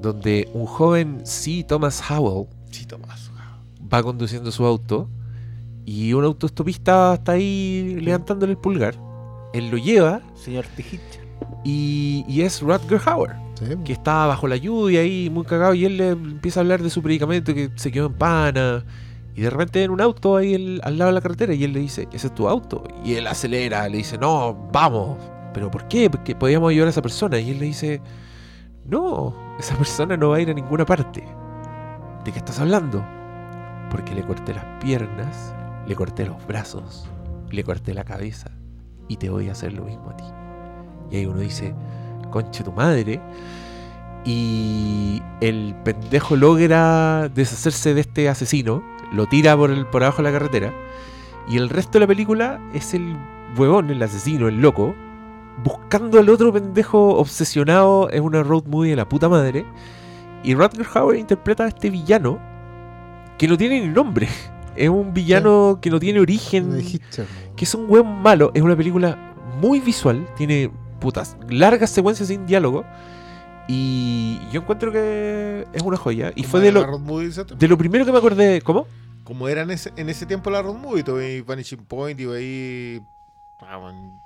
donde 0.00 0.48
un 0.52 0.66
joven 0.66 1.20
C. 1.24 1.64
Thomas 1.66 2.02
Howell 2.10 2.46
Sí, 2.70 2.86
Tomás. 2.86 3.30
va 3.92 4.02
conduciendo 4.02 4.50
su 4.50 4.64
auto 4.64 5.08
y 5.84 6.12
un 6.12 6.24
autostopista 6.24 7.14
está 7.14 7.32
ahí 7.32 7.98
levantándole 8.00 8.52
el 8.52 8.58
pulgar. 8.58 8.94
Él 9.52 9.70
lo 9.70 9.76
lleva 9.78 10.22
Señor 10.34 10.64
Tejich. 10.76 11.00
Y, 11.64 12.24
y 12.28 12.42
es 12.42 12.60
Rutger 12.60 13.00
Hauer, 13.06 13.36
Sí, 13.54 13.76
que 13.84 13.92
está 13.92 14.26
bajo 14.26 14.48
la 14.48 14.56
lluvia 14.56 15.00
ahí 15.00 15.30
muy 15.30 15.44
cagado 15.44 15.74
y 15.74 15.84
él 15.84 15.96
le 15.96 16.08
empieza 16.10 16.60
a 16.60 16.62
hablar 16.62 16.82
de 16.82 16.90
su 16.90 17.02
predicamento 17.02 17.54
que 17.54 17.70
se 17.76 17.92
quedó 17.92 18.06
en 18.06 18.14
pana. 18.14 18.84
Y 19.34 19.42
de 19.42 19.50
repente 19.50 19.82
en 19.82 19.90
un 19.90 20.00
auto 20.00 20.36
ahí 20.36 20.80
al 20.82 20.98
lado 20.98 21.10
de 21.10 21.14
la 21.14 21.20
carretera 21.20 21.54
y 21.54 21.64
él 21.64 21.72
le 21.72 21.80
dice, 21.80 22.08
ese 22.12 22.26
es 22.26 22.34
tu 22.34 22.48
auto. 22.48 22.84
Y 23.04 23.14
él 23.14 23.26
acelera, 23.26 23.88
le 23.88 23.98
dice, 23.98 24.18
no, 24.18 24.68
vamos. 24.72 25.16
¿Pero 25.54 25.70
por 25.70 25.88
qué? 25.88 26.10
Porque 26.10 26.34
podíamos 26.34 26.70
ayudar 26.70 26.88
a 26.88 26.90
esa 26.90 27.02
persona. 27.02 27.38
Y 27.38 27.50
él 27.50 27.58
le 27.58 27.66
dice, 27.66 28.02
no, 28.84 29.34
esa 29.58 29.76
persona 29.76 30.16
no 30.16 30.30
va 30.30 30.36
a 30.36 30.40
ir 30.40 30.50
a 30.50 30.54
ninguna 30.54 30.84
parte. 30.84 31.24
¿De 32.24 32.32
qué 32.32 32.38
estás 32.38 32.60
hablando? 32.60 33.04
Porque 33.90 34.14
le 34.14 34.22
corté 34.22 34.54
las 34.54 34.64
piernas, 34.82 35.54
le 35.86 35.94
corté 35.94 36.26
los 36.26 36.46
brazos, 36.46 37.08
le 37.50 37.64
corté 37.64 37.94
la 37.94 38.04
cabeza 38.04 38.50
y 39.08 39.16
te 39.16 39.30
voy 39.30 39.48
a 39.48 39.52
hacer 39.52 39.72
lo 39.72 39.84
mismo 39.84 40.10
a 40.10 40.16
ti. 40.16 40.41
Y 41.12 41.18
ahí 41.18 41.26
uno 41.26 41.38
dice, 41.38 41.74
conche 42.30 42.64
tu 42.64 42.72
madre. 42.72 43.20
Y 44.24 45.22
el 45.40 45.74
pendejo 45.84 46.36
logra 46.36 47.28
deshacerse 47.28 47.94
de 47.94 48.00
este 48.00 48.28
asesino, 48.28 48.82
lo 49.12 49.26
tira 49.26 49.56
por, 49.56 49.70
el, 49.70 49.86
por 49.86 50.02
abajo 50.02 50.22
de 50.22 50.30
la 50.30 50.38
carretera. 50.38 50.72
Y 51.48 51.58
el 51.58 51.68
resto 51.68 51.92
de 51.92 52.00
la 52.00 52.06
película 52.06 52.60
es 52.72 52.94
el 52.94 53.16
huevón, 53.56 53.90
el 53.90 54.02
asesino, 54.02 54.48
el 54.48 54.60
loco, 54.60 54.94
buscando 55.62 56.18
al 56.18 56.28
otro 56.30 56.52
pendejo 56.52 57.16
obsesionado 57.16 58.08
en 58.10 58.22
una 58.22 58.42
road 58.42 58.64
movie 58.66 58.90
de 58.90 58.96
la 58.96 59.08
puta 59.08 59.28
madre. 59.28 59.66
Y 60.42 60.54
Rutger 60.54 60.86
Hauer 60.94 61.18
interpreta 61.18 61.64
a 61.64 61.68
este 61.68 61.90
villano 61.90 62.40
que 63.38 63.46
no 63.48 63.56
tiene 63.56 63.80
ni 63.80 63.88
nombre. 63.88 64.28
Es 64.74 64.88
un 64.88 65.12
villano 65.12 65.80
que 65.82 65.90
no 65.90 66.00
tiene 66.00 66.18
origen 66.18 66.82
que 67.54 67.64
es 67.66 67.74
un 67.74 67.84
weón 67.90 68.22
malo. 68.22 68.52
Es 68.54 68.62
una 68.62 68.74
película 68.74 69.34
muy 69.60 69.80
visual. 69.80 70.26
Tiene 70.34 70.70
putas 71.02 71.36
largas 71.48 71.90
secuencias 71.90 72.28
sin 72.28 72.46
diálogo. 72.46 72.84
Y 73.68 74.40
yo 74.50 74.60
encuentro 74.60 74.90
que 74.90 75.66
es 75.72 75.82
una 75.82 75.96
joya. 75.96 76.32
Y 76.34 76.42
fue 76.44 76.60
de 76.60 76.72
lo, 76.72 76.82
de 76.82 77.44
de 77.56 77.68
lo 77.68 77.78
primero 77.78 78.04
que 78.04 78.12
me 78.12 78.18
acordé. 78.18 78.60
¿Cómo? 78.62 78.86
Como 79.24 79.48
era 79.48 79.62
en 79.62 79.70
ese, 79.70 79.92
en 79.96 80.08
ese 80.08 80.26
tiempo 80.26 80.50
la 80.50 80.62
road 80.62 80.74
movie, 80.74 81.04
tuve 81.04 81.42
Vanishing 81.42 81.84
Point 81.84 82.18
y 82.20 82.24
ahí. 82.26 83.02
Ah, 83.60 83.76
bueno. 83.76 84.20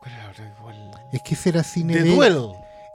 ¿Cuál 0.00 0.12
era 0.14 0.24
la 0.24 0.30
otra? 0.30 0.54
Igual- 0.58 0.90
Es 1.12 1.22
que 1.22 1.34
ese 1.34 1.48
era 1.50 1.62
cine 1.62 1.94
The 1.94 2.02
B. 2.02 2.14
Duel. 2.14 2.34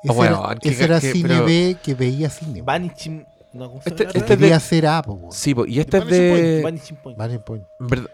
Ese 0.03 0.11
Ah, 0.11 0.15
bueno, 0.15 0.45
era, 0.45 0.55
que- 0.59 0.69
ese 0.69 0.83
era 0.83 0.99
que- 0.99 1.11
cine 1.13 1.29
pero- 1.29 1.45
B 1.45 1.77
que 1.81 1.93
veía 1.95 2.29
cine. 2.29 2.61
Vanishing. 2.61 3.25
No, 3.53 3.69
¿cómo 3.69 3.81
se 3.83 3.89
Este- 3.89 4.03
este 4.05 4.33
es 4.33 4.69
de- 4.71 4.87
A, 4.87 5.01
po. 5.03 5.29
Sí, 5.31 5.53
po, 5.53 5.65
y 5.65 5.79
esta 5.79 5.99
es 5.99 6.05
Vanishing 6.05 6.35
de. 6.35 6.61
Vanishing 6.63 6.97
Point. 6.97 7.17
Vanishing 7.19 7.41
Point. 7.43 7.63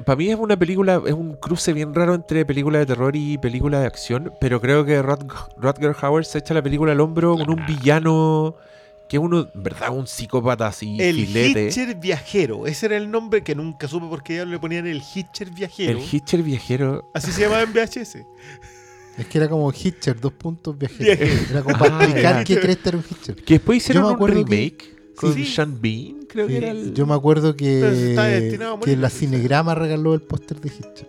Para 0.06 0.16
mí 0.18 0.30
es 0.30 0.38
una 0.38 0.58
película, 0.58 1.02
es 1.06 1.14
un 1.14 1.36
cruce 1.36 1.72
bien 1.74 1.94
raro 1.96 2.14
entre 2.14 2.46
película 2.46 2.80
de 2.80 2.86
terror 2.86 3.16
y 3.16 3.38
película 3.38 3.80
de 3.80 3.86
acción, 3.88 4.34
pero 4.42 4.60
creo 4.60 4.84
que 4.86 5.02
Rut- 5.02 5.26
Rutger 5.58 5.96
Hauer 6.02 6.26
se 6.26 6.40
echa 6.40 6.54
la 6.54 6.62
película 6.62 6.92
al 6.92 7.00
hombro 7.00 7.38
con 7.38 7.50
un 7.50 7.66
villano 7.66 8.56
que 9.08 9.18
es 9.18 9.24
uno, 9.24 9.48
verdad, 9.56 9.90
un 9.90 10.06
psicópata 10.06 10.68
así, 10.68 10.98
El 11.00 11.16
filete. 11.16 11.66
Hitcher 11.68 11.96
Viajero. 11.96 12.68
Ese 12.68 12.86
era 12.88 12.98
el 12.98 13.10
nombre 13.10 13.42
que 13.42 13.56
nunca 13.56 13.88
supe 13.88 14.08
por 14.08 14.22
qué 14.22 14.36
ya 14.36 14.46
le 14.46 14.60
ponían 14.60 14.86
el 14.86 15.02
Hitcher 15.02 15.50
Viajero. 15.50 15.98
El 15.98 16.06
Hitcher 16.14 16.44
viajero. 16.44 17.10
Así 17.16 17.32
se 17.32 17.42
llamaba 17.42 17.64
en 17.64 17.74
VHS. 17.74 18.24
Es 19.18 19.26
que 19.28 19.38
era 19.40 19.50
como 19.50 19.72
Hitcher, 19.72 20.20
dos 20.20 20.34
puntos 20.34 20.78
viajeros. 20.78 21.50
Era 21.50 21.64
como 21.64 21.78
para 21.80 21.98
Ah, 21.98 22.04
explicar 22.04 22.38
ya. 22.38 22.44
que 22.44 22.54
era 22.54 22.98
un 22.98 23.04
Hitcher. 23.10 23.36
Que 23.36 23.54
después 23.56 23.78
hicieron 23.78 24.04
Yo 24.04 24.10
me 24.18 24.24
un 24.24 24.46
que- 24.46 24.56
remake 24.56 24.99
con 25.20 25.34
Sí. 25.34 25.46
Sean 25.46 25.82
Bean, 25.82 26.26
creo 26.30 26.48
Sí, 26.48 26.54
que 26.54 26.58
era 26.58 26.72
el... 26.72 26.94
Yo 26.94 27.06
me 27.06 27.14
acuerdo 27.14 27.56
que, 27.56 28.16
que 28.86 28.96
la. 28.98 29.10
Cinegrama 29.10 29.76
regaló 29.76 30.14
el 30.14 30.22
póster 30.22 30.60
de 30.62 30.70
Hitcher. 30.70 31.08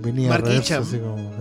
Venía 0.00 0.28
Mark 0.28 0.44
reverso, 0.44 0.78
así 0.78 0.98
como. 0.98 1.32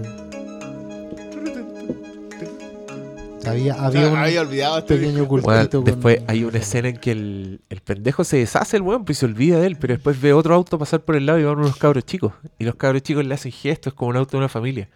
Había, 3.45 3.73
había 3.73 3.85
Había, 3.85 4.07
un 4.09 4.17
había 4.17 4.41
olvidado 4.41 4.77
este 4.79 4.95
pequeño 4.95 5.25
Bueno, 5.25 5.47
cultito. 5.67 5.81
después 5.81 6.19
con- 6.21 6.29
hay 6.29 6.43
una 6.45 6.57
escena 6.59 6.87
en 6.87 6.97
que 6.97 7.11
el, 7.11 7.59
el 7.69 7.81
pendejo 7.81 8.23
se 8.23 8.37
deshace 8.37 8.77
el 8.77 8.83
weón, 8.83 9.03
pues 9.03 9.17
se 9.17 9.25
olvida 9.25 9.59
de 9.59 9.67
él, 9.67 9.75
pero 9.77 9.93
después 9.95 10.19
ve 10.21 10.31
otro 10.31 10.55
auto 10.55 10.79
pasar 10.79 11.01
por 11.01 11.17
el 11.17 11.25
lado 11.25 11.39
y 11.39 11.43
van 11.43 11.57
unos 11.59 11.75
cabros 11.75 12.05
chicos. 12.05 12.31
Y 12.57 12.63
los 12.63 12.75
cabros 12.75 13.03
chicos 13.03 13.25
le 13.25 13.33
hacen 13.33 13.51
gestos 13.51 13.93
como 13.93 14.11
un 14.11 14.15
auto 14.17 14.31
de 14.31 14.37
una 14.37 14.47
familia. 14.49 14.89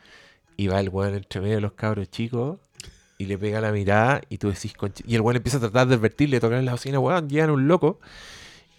Y 0.56 0.68
va 0.68 0.80
el 0.80 0.88
weón 0.88 1.14
entre 1.16 1.42
medio 1.42 1.56
de 1.56 1.62
los 1.62 1.74
cabros 1.74 2.10
chicos 2.10 2.58
y 3.18 3.26
le 3.26 3.38
pega 3.38 3.60
la 3.62 3.72
mirada 3.72 4.22
y 4.30 4.38
tú 4.38 4.50
decís, 4.50 4.74
"Conche-". 4.76 5.04
y 5.08 5.16
el 5.16 5.22
weón 5.22 5.38
empieza 5.38 5.58
a 5.58 5.62
tratar 5.62 5.88
de 5.88 5.96
advertirle, 5.96 6.40
tocar 6.40 6.60
en 6.60 6.66
la 6.66 6.74
bocina, 6.74 7.00
weón, 7.00 7.28
llegan 7.30 7.50
un 7.50 7.68
loco 7.68 8.00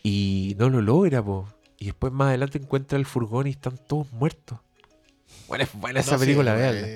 y 0.03 0.55
no 0.59 0.69
lo 0.71 0.81
logra, 0.81 1.23
po. 1.23 1.47
Y 1.79 1.87
después 1.87 2.13
más 2.13 2.29
adelante 2.29 2.59
encuentra 2.59 2.99
el 2.99 3.07
furgón 3.07 3.47
y 3.47 3.51
están 3.51 3.79
todos 3.87 4.11
muertos. 4.13 4.59
Bueno, 5.49 5.65
es 5.65 5.71
buena 5.75 6.01
esa 6.01 6.13
No, 6.13 6.19
sí, 6.19 6.25
película, 6.25 6.55
eh, 6.57 6.61
veanla. 6.61 6.89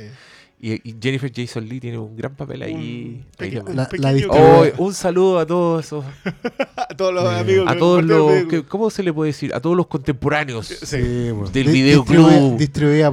Y, 0.65 0.89
y 0.91 0.97
Jennifer 1.03 1.33
Jason 1.35 1.69
Lee 1.69 1.81
tiene 1.81 1.99
un 1.99 2.17
gran 2.17 2.37
papel 2.37 2.63
ahí. 2.63 2.73
Un 2.75 2.81
ahí 2.81 3.25
pequeño- 3.37 3.65
le- 3.69 3.75
La- 3.75 3.89
la 4.13 4.27
Oh, 4.31 4.65
un 4.79 4.95
saludo 4.95 5.41
a 5.41 5.47
todos 5.47 5.85
esos 5.85 6.05
a 6.77 6.95
todos 6.97 7.13
los 7.13 7.25
Eh, 7.33 7.39
amigos. 7.41 7.67
a 7.69 7.77
todos 7.77 8.05
los 8.05 8.45
que- 8.45 8.63
¿cómo 8.65 8.89
se 8.91 9.03
le 9.03 9.13
puede 9.13 9.31
decir? 9.31 9.53
a 9.55 9.61
todos 9.61 9.77
los 9.77 9.89
contemporáneos 9.89 10.67
Sí, 10.69 11.31
bueno. 11.33 11.49
del 11.51 11.67
videoclub. 11.69 12.29
distribuida- 12.29 12.57
Distribuida 12.57 13.11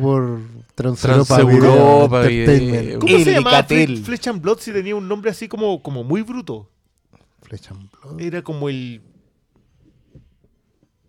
Video 1.46 2.06
Entertainment. 2.06 2.84
Video- 2.86 3.00
¿Cómo 3.00 3.12
se 3.26 3.32
llamaba. 3.34 3.58
Fle- 3.68 4.04
Flesh 4.04 4.28
and 4.28 4.42
Blood 4.42 4.60
si 4.60 4.72
tenía 4.72 4.96
un 4.96 5.08
nombre 5.08 5.32
así 5.32 5.48
como, 5.48 5.82
como 5.84 6.04
muy 6.04 6.22
bruto? 6.22 6.70
Flesh 7.44 7.68
and 7.72 7.90
Blood. 7.92 8.22
Era 8.22 8.42
como 8.42 8.70
el 8.70 9.02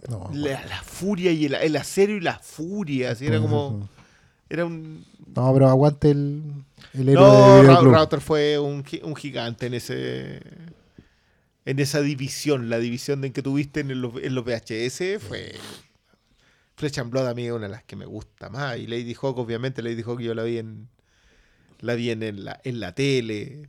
No, 0.08 0.30
la, 0.32 0.64
la 0.66 0.82
furia 0.82 1.30
y 1.32 1.44
el, 1.46 1.54
el 1.54 1.76
acero 1.76 2.12
y 2.14 2.20
la 2.20 2.38
furia. 2.38 3.10
Así 3.12 3.26
era 3.26 3.38
como. 3.40 3.88
Era 4.48 4.64
un. 4.64 5.04
No, 5.36 5.52
pero 5.52 5.68
aguante 5.68 6.10
el, 6.10 6.42
el 6.94 7.08
héroe 7.10 7.22
No, 7.22 7.62
Ra-. 7.62 7.80
Router 8.00 8.20
fue 8.20 8.58
un, 8.58 8.82
gi- 8.84 9.00
un 9.04 9.14
gigante 9.14 9.66
en 9.66 9.74
ese. 9.74 10.40
En 11.66 11.78
esa 11.78 12.00
división, 12.00 12.70
la 12.70 12.78
división 12.78 13.22
en 13.24 13.32
que 13.32 13.42
tuviste 13.42 13.80
en 13.80 14.00
los, 14.00 14.14
en 14.22 14.34
los 14.34 14.44
VHS 14.44 15.18
fue. 15.20 15.54
Flesh 16.80 16.98
and 16.98 17.10
Blood 17.10 17.28
a 17.28 17.34
mí 17.34 17.44
es 17.46 17.52
una 17.52 17.66
de 17.66 17.72
las 17.72 17.84
que 17.84 17.94
me 17.94 18.06
gusta 18.06 18.48
más. 18.48 18.78
Y 18.78 18.86
Lady 18.86 19.14
Hawk, 19.14 19.38
obviamente, 19.38 19.82
Lady 19.82 20.02
Hawk 20.02 20.20
yo 20.20 20.34
la 20.34 20.42
vi 20.42 20.58
en. 20.58 20.88
La 21.80 21.94
vi 21.94 22.10
en, 22.10 22.44
la, 22.44 22.60
en 22.64 22.80
la 22.80 22.94
tele. 22.94 23.68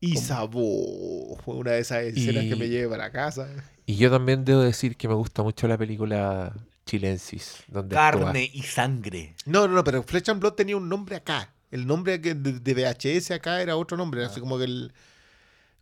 Y 0.00 0.16
fue 0.16 1.54
una 1.54 1.72
de 1.72 1.80
esas 1.80 2.02
escenas 2.04 2.44
Y- 2.44 2.48
que 2.48 2.56
me 2.56 2.68
llevé 2.68 2.88
para 2.88 3.10
casa. 3.12 3.48
y 3.86 3.96
yo 3.96 4.10
también 4.10 4.44
debo 4.44 4.60
decir 4.62 4.96
que 4.96 5.08
me 5.08 5.14
gusta 5.14 5.42
mucho 5.42 5.68
la 5.68 5.76
película 5.78 6.54
Chilensis 6.86 7.62
donde 7.68 7.94
Carne 7.94 8.24
actúa. 8.24 8.38
y 8.38 8.62
sangre. 8.62 9.34
No, 9.46 9.68
no, 9.68 9.74
no, 9.74 9.84
pero 9.84 10.02
Flesh 10.02 10.30
and 10.30 10.40
Blood 10.40 10.54
tenía 10.54 10.76
un 10.76 10.88
nombre 10.88 11.16
acá. 11.16 11.52
El 11.70 11.86
nombre 11.86 12.18
de, 12.18 12.34
de 12.34 12.74
VHS 12.74 13.30
acá 13.32 13.60
era 13.62 13.76
otro 13.76 13.96
nombre. 13.96 14.24
Así 14.24 14.40
como 14.40 14.58
que 14.58 14.64
el. 14.64 14.92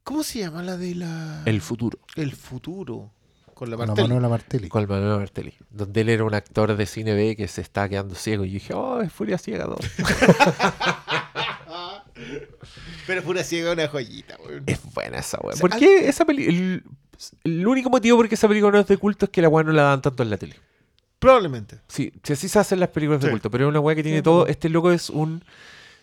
¿Cómo 0.05 0.23
se 0.23 0.41
llama 0.41 0.63
la 0.63 0.77
de 0.77 0.95
la. 0.95 1.43
El 1.47 1.61
futuro 1.61 1.99
El 2.17 2.33
futuro. 2.33 3.13
Con 3.59 3.71
la 3.71 3.77
Con 3.77 3.87
la 3.87 3.93
Martelli. 3.95 4.09
Manuela 4.09 4.29
Martelli. 4.29 4.69
con 4.69 4.87
Manuel 4.89 5.19
Martelli 5.19 5.55
donde 5.71 6.01
él 6.03 6.09
era 6.11 6.23
un 6.25 6.35
actor 6.35 6.77
de 6.77 6.87
cine 6.87 7.15
B 7.15 7.35
que 7.37 7.49
se 7.49 7.61
está 7.61 7.89
quedando 7.89 8.15
ciego 8.15 8.45
y 8.45 8.51
yo 8.51 8.55
dije 8.55 8.73
oh 8.75 9.01
es 9.03 9.13
Furia 9.13 9.37
Ciega 9.39 9.65
2 9.65 9.79
Pero 13.07 13.23
fue 13.23 13.31
una 13.33 13.43
ciega, 13.43 13.73
una 13.73 13.89
joyita, 13.89 14.37
weón. 14.45 14.65
es 14.67 14.81
buena 14.93 15.19
esa 15.19 15.39
weá 15.43 15.55
O 15.55 15.57
sea, 15.57 15.61
¿por 15.61 15.73
al- 15.73 15.79
qué 15.79 16.09
esa 16.09 16.25
película 16.25 16.57
el, 16.57 16.83
el 17.45 17.67
único 17.67 17.91
motivo 17.91 18.17
por 18.17 18.29
qué 18.29 18.35
esa 18.35 18.49
película 18.49 18.73
no 18.73 18.79
es 18.81 18.87
de 18.87 18.97
culto 18.97 19.25
es 19.27 19.31
que 19.31 19.41
la 19.43 19.49
weá 19.49 19.65
no 19.65 19.73
la 19.73 19.83
dan 19.85 20.03
tanto 20.03 20.23
en 20.23 20.31
la 20.31 20.37
tele 20.37 20.57
Probablemente. 21.19 21.81
Sí, 21.89 22.13
sí, 22.23 22.33
así 22.35 22.49
se 22.49 22.61
hacen 22.61 22.79
las 22.79 22.91
películas 22.91 23.21
de 23.21 23.29
culto, 23.31 23.51
pero 23.51 23.65
es 23.65 23.69
una 23.71 23.81
weá 23.81 23.97
que 23.97 24.05
tiene 24.05 24.19
Sí. 24.19 24.23
todo. 24.23 24.47
Este 24.47 24.69
loco 24.69 24.93
es 24.93 25.11
un 25.11 25.45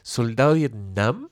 soldado 0.01 0.51
de 0.55 0.59
Vietnam 0.59 1.29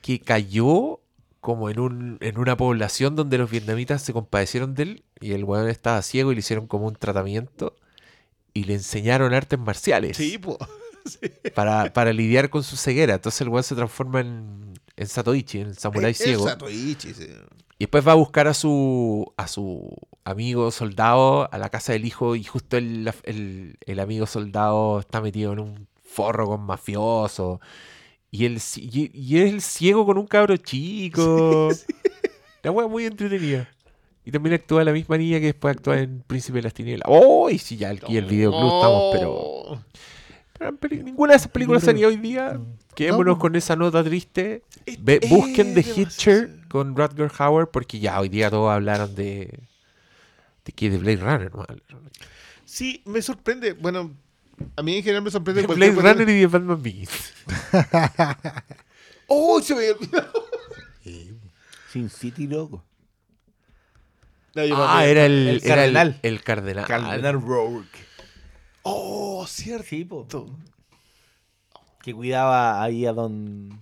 que 0.00 0.20
cayó 0.20 1.00
como 1.40 1.68
en, 1.68 1.80
un, 1.80 2.18
en 2.20 2.38
una 2.38 2.56
población 2.56 3.16
donde 3.16 3.36
los 3.38 3.50
vietnamitas 3.50 4.00
se 4.02 4.12
compadecieron 4.12 4.76
de 4.76 4.82
él 4.84 5.04
y 5.20 5.32
el 5.32 5.44
weón 5.44 5.68
estaba 5.68 6.02
ciego 6.02 6.32
y 6.32 6.34
le 6.34 6.40
hicieron 6.40 6.66
como 6.66 6.86
un 6.86 6.94
tratamiento 6.96 7.74
y 8.54 8.64
le 8.64 8.74
enseñaron 8.74 9.34
artes 9.34 9.58
marciales 9.58 10.16
Sí, 10.16 10.38
pues. 10.38 10.56
para, 11.54 11.92
para 11.92 12.12
lidiar 12.12 12.50
con 12.50 12.62
su 12.64 12.76
ceguera. 12.76 13.14
Entonces 13.14 13.40
el 13.42 13.48
weón 13.48 13.62
se 13.64 13.74
transforma 13.74 14.20
en, 14.20 14.74
en 14.96 15.06
Satoichi, 15.06 15.60
en 15.60 15.74
samurái 15.74 16.14
ciego. 16.14 16.46
Satoichi, 16.48 17.14
sí. 17.14 17.28
Y 17.78 17.84
después 17.84 18.06
va 18.08 18.12
a 18.12 18.16
buscar 18.16 18.48
a 18.48 18.54
su, 18.54 19.30
a 19.36 19.46
su 19.48 19.94
amigo 20.24 20.70
soldado 20.70 21.52
a 21.52 21.58
la 21.58 21.68
casa 21.68 21.92
del 21.92 22.06
hijo 22.06 22.34
y 22.34 22.42
justo 22.42 22.76
el, 22.78 23.12
el- 23.24 23.76
el 23.84 24.00
amigo 24.00 24.26
soldado 24.26 25.00
está 25.00 25.20
metido 25.20 25.52
en 25.52 25.60
un 25.60 25.86
forro 26.02 26.46
con 26.46 26.62
mafioso. 26.62 27.60
Y, 28.30 28.46
el, 28.46 28.60
y, 28.76 29.10
y 29.14 29.38
es 29.42 29.52
el 29.52 29.60
ciego 29.60 30.04
con 30.06 30.16
un 30.18 30.26
cabro 30.26 30.56
chico. 30.56 31.68
La 32.62 32.70
wea 32.70 32.86
muy 32.88 33.04
entretenida. 33.04 33.68
Y 34.26 34.30
también 34.32 34.54
actúa 34.56 34.84
la 34.84 34.92
misma 34.92 35.16
niña 35.16 35.38
que 35.38 35.46
después 35.46 35.74
actúa 35.76 35.98
en 36.00 36.22
Príncipe 36.26 36.58
de 36.58 36.62
las 36.64 36.74
Tinieblas. 36.74 37.06
¡Oh! 37.08 37.48
Y 37.48 37.58
si 37.58 37.76
ya 37.78 37.90
aquí 37.90 38.16
el 38.18 38.26
videoclub 38.26 38.74
estamos, 38.74 39.14
pero... 39.14 39.84
pero 40.58 40.70
en 40.70 40.76
peli- 40.78 41.02
ninguna 41.04 41.32
de 41.32 41.36
esas 41.38 41.50
películas 41.52 41.84
salía 41.84 42.08
hoy 42.08 42.16
día. 42.16 42.60
Quedémonos 42.94 43.36
No. 43.36 43.38
con 43.38 43.54
esa 43.56 43.76
nota 43.76 44.02
triste. 44.02 44.62
Ve- 44.98 45.20
busquen 45.30 45.74
The. 45.74 45.80
Hitcher 45.80 46.50
con 46.68 46.96
Rutger 46.96 47.30
Hauer 47.38 47.68
porque 47.68 48.00
ya 48.00 48.20
hoy 48.20 48.28
día 48.28 48.50
todos 48.50 48.70
hablaron 48.70 49.14
de 49.14 49.60
de 50.64 50.72
que 50.72 50.90
de 50.90 50.98
Blade 50.98 51.16
Runner 51.18 51.54
no. 51.54 51.64
Sí, 52.64 53.02
me 53.06 53.22
sorprende. 53.22 53.74
Bueno, 53.74 54.12
a 54.74 54.82
mí 54.82 54.96
en 54.96 55.02
general 55.04 55.22
me 55.22 55.30
sorprende. 55.30 55.62
de 55.66 55.68
Blade 55.68 55.92
Runner 55.92 56.28
y 56.28 56.40
de 56.40 56.46
Batman 56.48 56.82
Begins 56.82 57.32
¡Oh! 59.28 59.60
Se 59.62 59.74
me 59.74 59.80
había 59.82 59.92
olvidado. 59.94 60.32
Sin 61.92 62.10
City, 62.10 62.46
loco. 62.48 62.82
Ah 64.74 65.06
era 65.06 65.26
el, 65.26 65.48
el 65.48 65.56
era 65.64 65.76
cardenal. 65.76 66.18
el, 66.22 66.42
cardenal 66.42 66.86
Cardenal 66.86 67.40
Rogue. 67.42 67.84
¡Oh! 68.82 69.46
Cierto. 69.48 69.86
Sí, 69.88 70.04
po. 70.04 70.26
Que 72.02 72.14
cuidaba 72.14 72.82
ahí 72.82 73.06
a 73.06 73.12
don. 73.12 73.80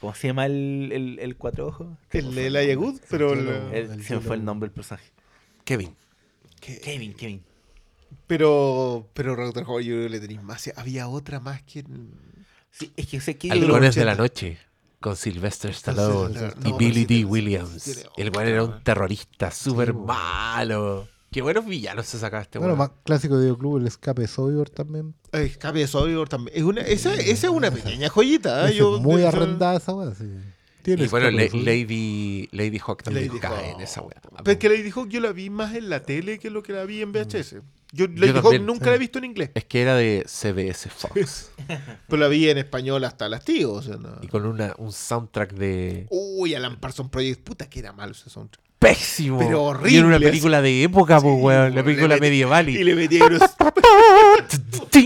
¿Cómo 0.00 0.14
se 0.14 0.28
llama 0.28 0.46
el, 0.46 0.90
el, 0.92 1.18
el 1.18 1.36
cuatro 1.36 1.66
ojos? 1.68 1.88
El, 2.10 2.36
el 2.38 2.54
Ayagud, 2.56 3.00
pero. 3.10 3.32
El- 3.32 3.48
el- 3.48 3.74
El- 3.74 3.90
el 3.92 4.02
se 4.04 4.14
me 4.16 4.20
fue 4.20 4.36
el 4.36 4.44
nombre 4.44 4.68
del 4.68 4.74
personaje. 4.74 5.10
Kevin 5.64 5.96
Kevin, 6.60 7.14
Kevin. 7.14 7.42
Pero. 8.26 9.08
Pero 9.14 9.34
Router 9.34 9.64
Hall, 9.66 9.82
yo 9.82 9.94
creo 9.94 10.02
que 10.04 10.10
le 10.10 10.20
tenéis 10.20 10.42
más. 10.42 10.70
Había 10.76 11.08
otra 11.08 11.40
más 11.40 11.62
que. 11.62 11.84
Sí, 12.70 12.92
es 12.96 13.06
que 13.08 13.20
sé 13.20 13.36
que. 13.36 13.50
Halcones 13.50 13.94
de 13.94 14.02
80. 14.02 14.04
la 14.04 14.14
noche 14.14 14.58
con 15.06 15.16
Sylvester 15.16 15.70
Stallone 15.70 16.34
y 16.64 16.70
No, 16.70 16.76
Billy 16.76 17.04
D. 17.04 17.24
Williams 17.24 18.04
el 18.16 18.32
cual 18.32 18.48
era 18.48 18.64
un 18.64 18.82
terrorista 18.82 19.52
súper 19.52 19.94
malo 19.94 21.06
qué 21.30 21.42
buenos 21.42 21.64
villanos 21.64 22.06
se 22.06 22.18
sacaba 22.18 22.42
este 22.42 22.58
Bueno, 22.58 22.74
más 22.74 22.90
clásico 23.04 23.36
de 23.36 23.42
videoclub, 23.44 23.76
el 23.76 23.86
escape 23.86 24.22
de 24.22 24.28
Sobibor 24.28 24.70
también. 24.70 25.14
Ay, 25.32 25.46
Escape 25.46 25.80
de 25.80 25.86
Sobibor 25.86 26.28
también. 26.30 26.56
Es 26.56 26.62
una, 26.62 26.80
esa, 26.80 27.12
esa 27.14 27.46
es 27.48 27.52
una 27.52 27.70
pequeña 27.70 28.08
joyita. 28.08 28.62
¿eh? 28.64 28.70
Esa 28.70 28.78
Yo- 28.78 28.96
es 28.96 29.02
muy 29.02 29.22
arrendada 29.22 29.76
esa 29.76 29.92
weá, 29.92 30.14
sí. 30.14 30.24
Tiene 30.82 31.04
y 31.04 31.08
bueno. 31.08 31.30
Lady 31.30 32.48
Lady 32.52 32.78
Hawk 32.78 33.02
también 33.02 33.28
Lady 33.28 33.38
cae 33.40 33.70
Hawk. 33.70 33.76
en 33.76 33.80
esa 33.82 34.00
weá 34.02 34.20
Pero 34.22 34.50
es 34.52 34.56
que 34.58 34.68
Lady 34.68 34.90
Hawk 34.90 35.08
yo 35.08 35.20
la 35.20 35.32
vi 35.32 35.50
más 35.50 35.74
en 35.74 35.90
la 35.90 36.00
tele 36.04 36.38
que 36.38 36.48
lo 36.48 36.62
que 36.62 36.72
la 36.72 36.84
vi 36.84 37.02
en 37.02 37.12
VHS. 37.12 37.56
Yo, 37.92 38.06
Yo 38.06 38.26
Lady 38.26 38.38
Hawk 38.38 38.60
nunca 38.60 38.90
la 38.90 38.96
he 38.96 38.98
visto 38.98 39.18
en 39.18 39.24
inglés. 39.26 39.50
es 39.54 39.64
que 39.64 39.80
era 39.80 39.94
de 39.94 40.24
CBS 40.26 40.90
Fox 40.90 41.50
Pero 42.08 42.20
la 42.20 42.28
vi 42.28 42.48
en 42.50 42.58
español 42.58 43.04
hasta 43.04 43.28
las 43.28 43.44
tíos. 43.44 43.72
O 43.72 43.82
sea, 43.82 43.96
no. 43.96 44.16
y 44.22 44.26
con 44.26 44.44
una, 44.44 44.74
un 44.78 44.92
soundtrack 44.92 45.52
de 45.54 46.06
Uy, 46.10 46.54
Alan 46.54 46.76
Parsons 46.76 47.10
Project. 47.10 47.42
Puta 47.42 47.68
que 47.70 47.78
era 47.78 47.92
malo 47.92 48.12
ese 48.12 48.28
soundtrack. 48.28 48.64
pésimo. 48.78 49.38
Pero 49.38 49.50
Y 49.50 49.54
horrible, 49.54 49.98
era 49.98 50.06
una 50.06 50.18
película 50.18 50.60
de 50.62 50.82
época, 50.82 51.20
pues, 51.20 51.36
Sí, 51.36 51.42
weón. 51.42 51.74
La 51.74 51.84
película 51.84 52.16
medieval. 52.18 52.68
Y 52.68 52.78
Y... 52.78 52.84
le 52.84 53.08
tin. 54.90 55.05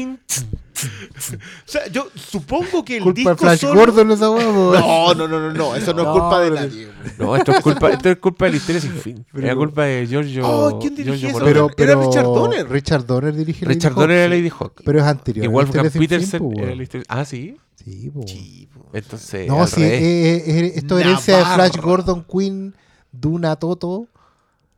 O 1.67 1.69
sea, 1.71 1.87
yo 1.89 2.09
supongo 2.15 2.85
que 2.85 2.97
el 2.97 3.03
Culpa 3.03 3.17
disco 3.21 3.37
Flash 3.37 3.61
solo- 3.61 3.81
Gordon 3.81 4.11
esa. 4.13 4.27
No, 4.31 5.15
no, 5.15 5.29
no, 5.29 5.41
no, 5.41 5.53
no. 5.53 5.77
Eso 5.77 5.93
no 5.95 6.03
es 6.03 6.09
culpa 6.09 6.41
de 6.41 6.51
pero- 6.51 6.61
nadie. 6.63 6.89
No, 7.19 7.37
esto 7.37 7.53
es 7.53 7.61
culpa, 7.61 7.91
esto 7.91 8.11
es 8.11 8.17
culpa 8.19 8.45
de 8.47 8.51
la 8.53 8.57
historia 8.57 8.81
sin 8.81 8.93
fin. 8.93 9.27
Pero- 9.33 9.47
Era 9.47 9.57
culpa 9.57 9.85
de 9.85 10.07
Giorgio. 10.07 10.47
Oh, 10.47 10.79
¿quién 10.79 10.97
Giorgio 10.97 11.29
esa 11.29 11.33
Moroder. 11.39 11.53
Pero, 11.55 11.67
Era 11.67 11.77
pero 11.77 12.07
Richard 12.07 12.25
Donner. 12.25 12.69
Richard 12.71 13.07
Donner 13.07 13.35
dirige 13.35 13.65
Lady 13.65 13.75
Richard 13.75 13.93
Hawk, 13.93 14.01
Donner 14.01 14.17
era 14.19 14.35
sí. 14.35 14.41
Lady 14.43 14.53
Hawk. 14.59 14.83
Pero 14.85 14.99
es 14.99 15.05
anterior. 15.05 15.47
La 15.47 15.53
Wolfgang 15.53 15.91
Petersen 15.91 16.39
po, 16.41 16.53
era 16.53 16.63
weón. 16.67 16.77
la 16.77 16.83
historia. 16.83 17.05
Ah, 17.09 17.25
sí. 17.25 17.57
Sí, 17.85 18.11
po. 18.11 18.23
Sí, 18.27 18.69
po. 18.73 18.87
Entonces. 18.93 19.49
No, 19.49 19.67
sí, 19.67 19.81
revés. 19.83 20.03
eh, 20.03 20.43
eh, 20.47 20.73
esto 20.77 20.99
es 20.99 21.05
herencia 21.07 21.39
de. 21.39 21.45
Flash 21.45 21.77
Gordon, 21.79 22.25
Queen, 22.31 22.75
Duna, 23.13 23.57
Toto. 23.57 24.07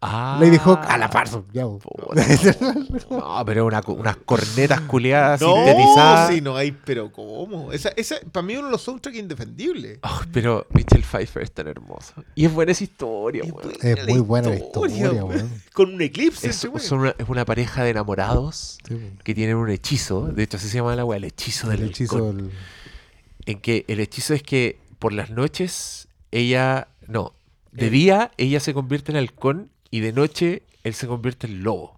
Ah, 0.04 0.36
Lady 0.40 0.58
Hawk 0.58 0.80
a 0.88 0.98
la 0.98 1.08
Parsons. 1.08 1.44
Ya. 1.52 1.62
No, 3.10 3.42
pero 3.46 3.66
una, 3.66 3.80
unas 3.86 4.16
cornetas 4.16 4.80
culiadas 4.82 5.40
No, 5.40 5.54
sintetizadas. 5.54 6.30
sí, 6.30 6.40
no 6.40 6.56
hay, 6.56 6.72
pero 6.72 7.12
¿cómo? 7.12 7.72
Esa, 7.72 7.90
esa, 7.90 8.16
para 8.32 8.44
mí 8.44 8.56
uno 8.56 8.66
de 8.66 8.72
los 8.72 8.82
soundtracks 8.82 9.16
indefendibles. 9.18 9.98
Ay, 10.02 10.26
pero 10.32 10.66
Michelle 10.70 11.04
Pfeiffer 11.04 11.42
es 11.42 11.52
tan 11.52 11.68
hermosa. 11.68 12.14
Y 12.34 12.46
es 12.46 12.52
buena 12.52 12.72
esa 12.72 12.84
historia, 12.84 13.44
Es 13.44 13.52
buena 13.52 13.72
Es 13.80 14.08
muy 14.08 14.20
buena 14.20 14.48
la 14.48 14.56
historia, 14.56 15.12
weón. 15.24 15.50
Con 15.72 15.94
un 15.94 16.02
eclipse. 16.02 16.48
Es, 16.48 16.56
son 16.56 16.98
una, 17.00 17.14
es 17.16 17.28
una 17.28 17.44
pareja 17.44 17.84
de 17.84 17.90
enamorados 17.90 18.78
Sí, 18.86 18.98
que 19.22 19.34
tienen 19.34 19.56
un 19.56 19.70
hechizo. 19.70 20.26
De 20.26 20.42
hecho, 20.42 20.56
así 20.56 20.68
se 20.68 20.78
llama 20.78 20.96
la 20.96 21.04
weá, 21.04 21.16
el 21.18 21.24
hechizo 21.24 21.68
del 21.68 21.82
El 21.82 21.88
hechizo 21.90 22.32
del- 22.32 22.50
En 23.46 23.60
que 23.60 23.84
el 23.88 24.00
hechizo 24.00 24.34
es 24.34 24.42
que 24.42 24.78
por 24.98 25.12
las 25.12 25.30
noches 25.30 26.08
ella. 26.30 26.88
No. 27.06 27.34
De 27.72 27.88
día 27.88 28.30
ella 28.36 28.60
se 28.60 28.74
convierte 28.74 29.12
en 29.12 29.18
halcón 29.18 29.70
y 29.92 30.00
de 30.00 30.12
noche 30.12 30.62
él 30.82 30.94
se 30.94 31.06
convierte 31.06 31.46
en 31.46 31.62
lobo. 31.62 31.96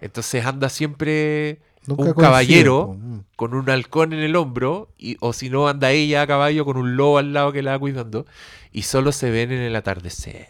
Entonces 0.00 0.44
anda 0.44 0.68
siempre 0.68 1.60
Nunca 1.86 2.02
un 2.02 2.06
coincide, 2.14 2.22
caballero 2.24 2.86
po. 2.88 2.94
Mm. 2.94 3.20
con 3.36 3.54
un 3.54 3.70
halcón 3.70 4.12
en 4.12 4.18
el 4.20 4.34
hombro, 4.34 4.88
y, 4.98 5.16
o 5.20 5.32
si 5.32 5.48
no, 5.50 5.68
anda 5.68 5.92
ella 5.92 6.22
a 6.22 6.26
caballo 6.26 6.64
con 6.64 6.76
un 6.76 6.96
lobo 6.96 7.18
al 7.18 7.32
lado 7.32 7.52
que 7.52 7.62
la 7.62 7.72
va 7.72 7.78
cuidando, 7.78 8.26
y 8.72 8.82
solo 8.82 9.12
se 9.12 9.30
ven 9.30 9.52
en 9.52 9.60
el 9.60 9.76
atardecer. 9.76 10.48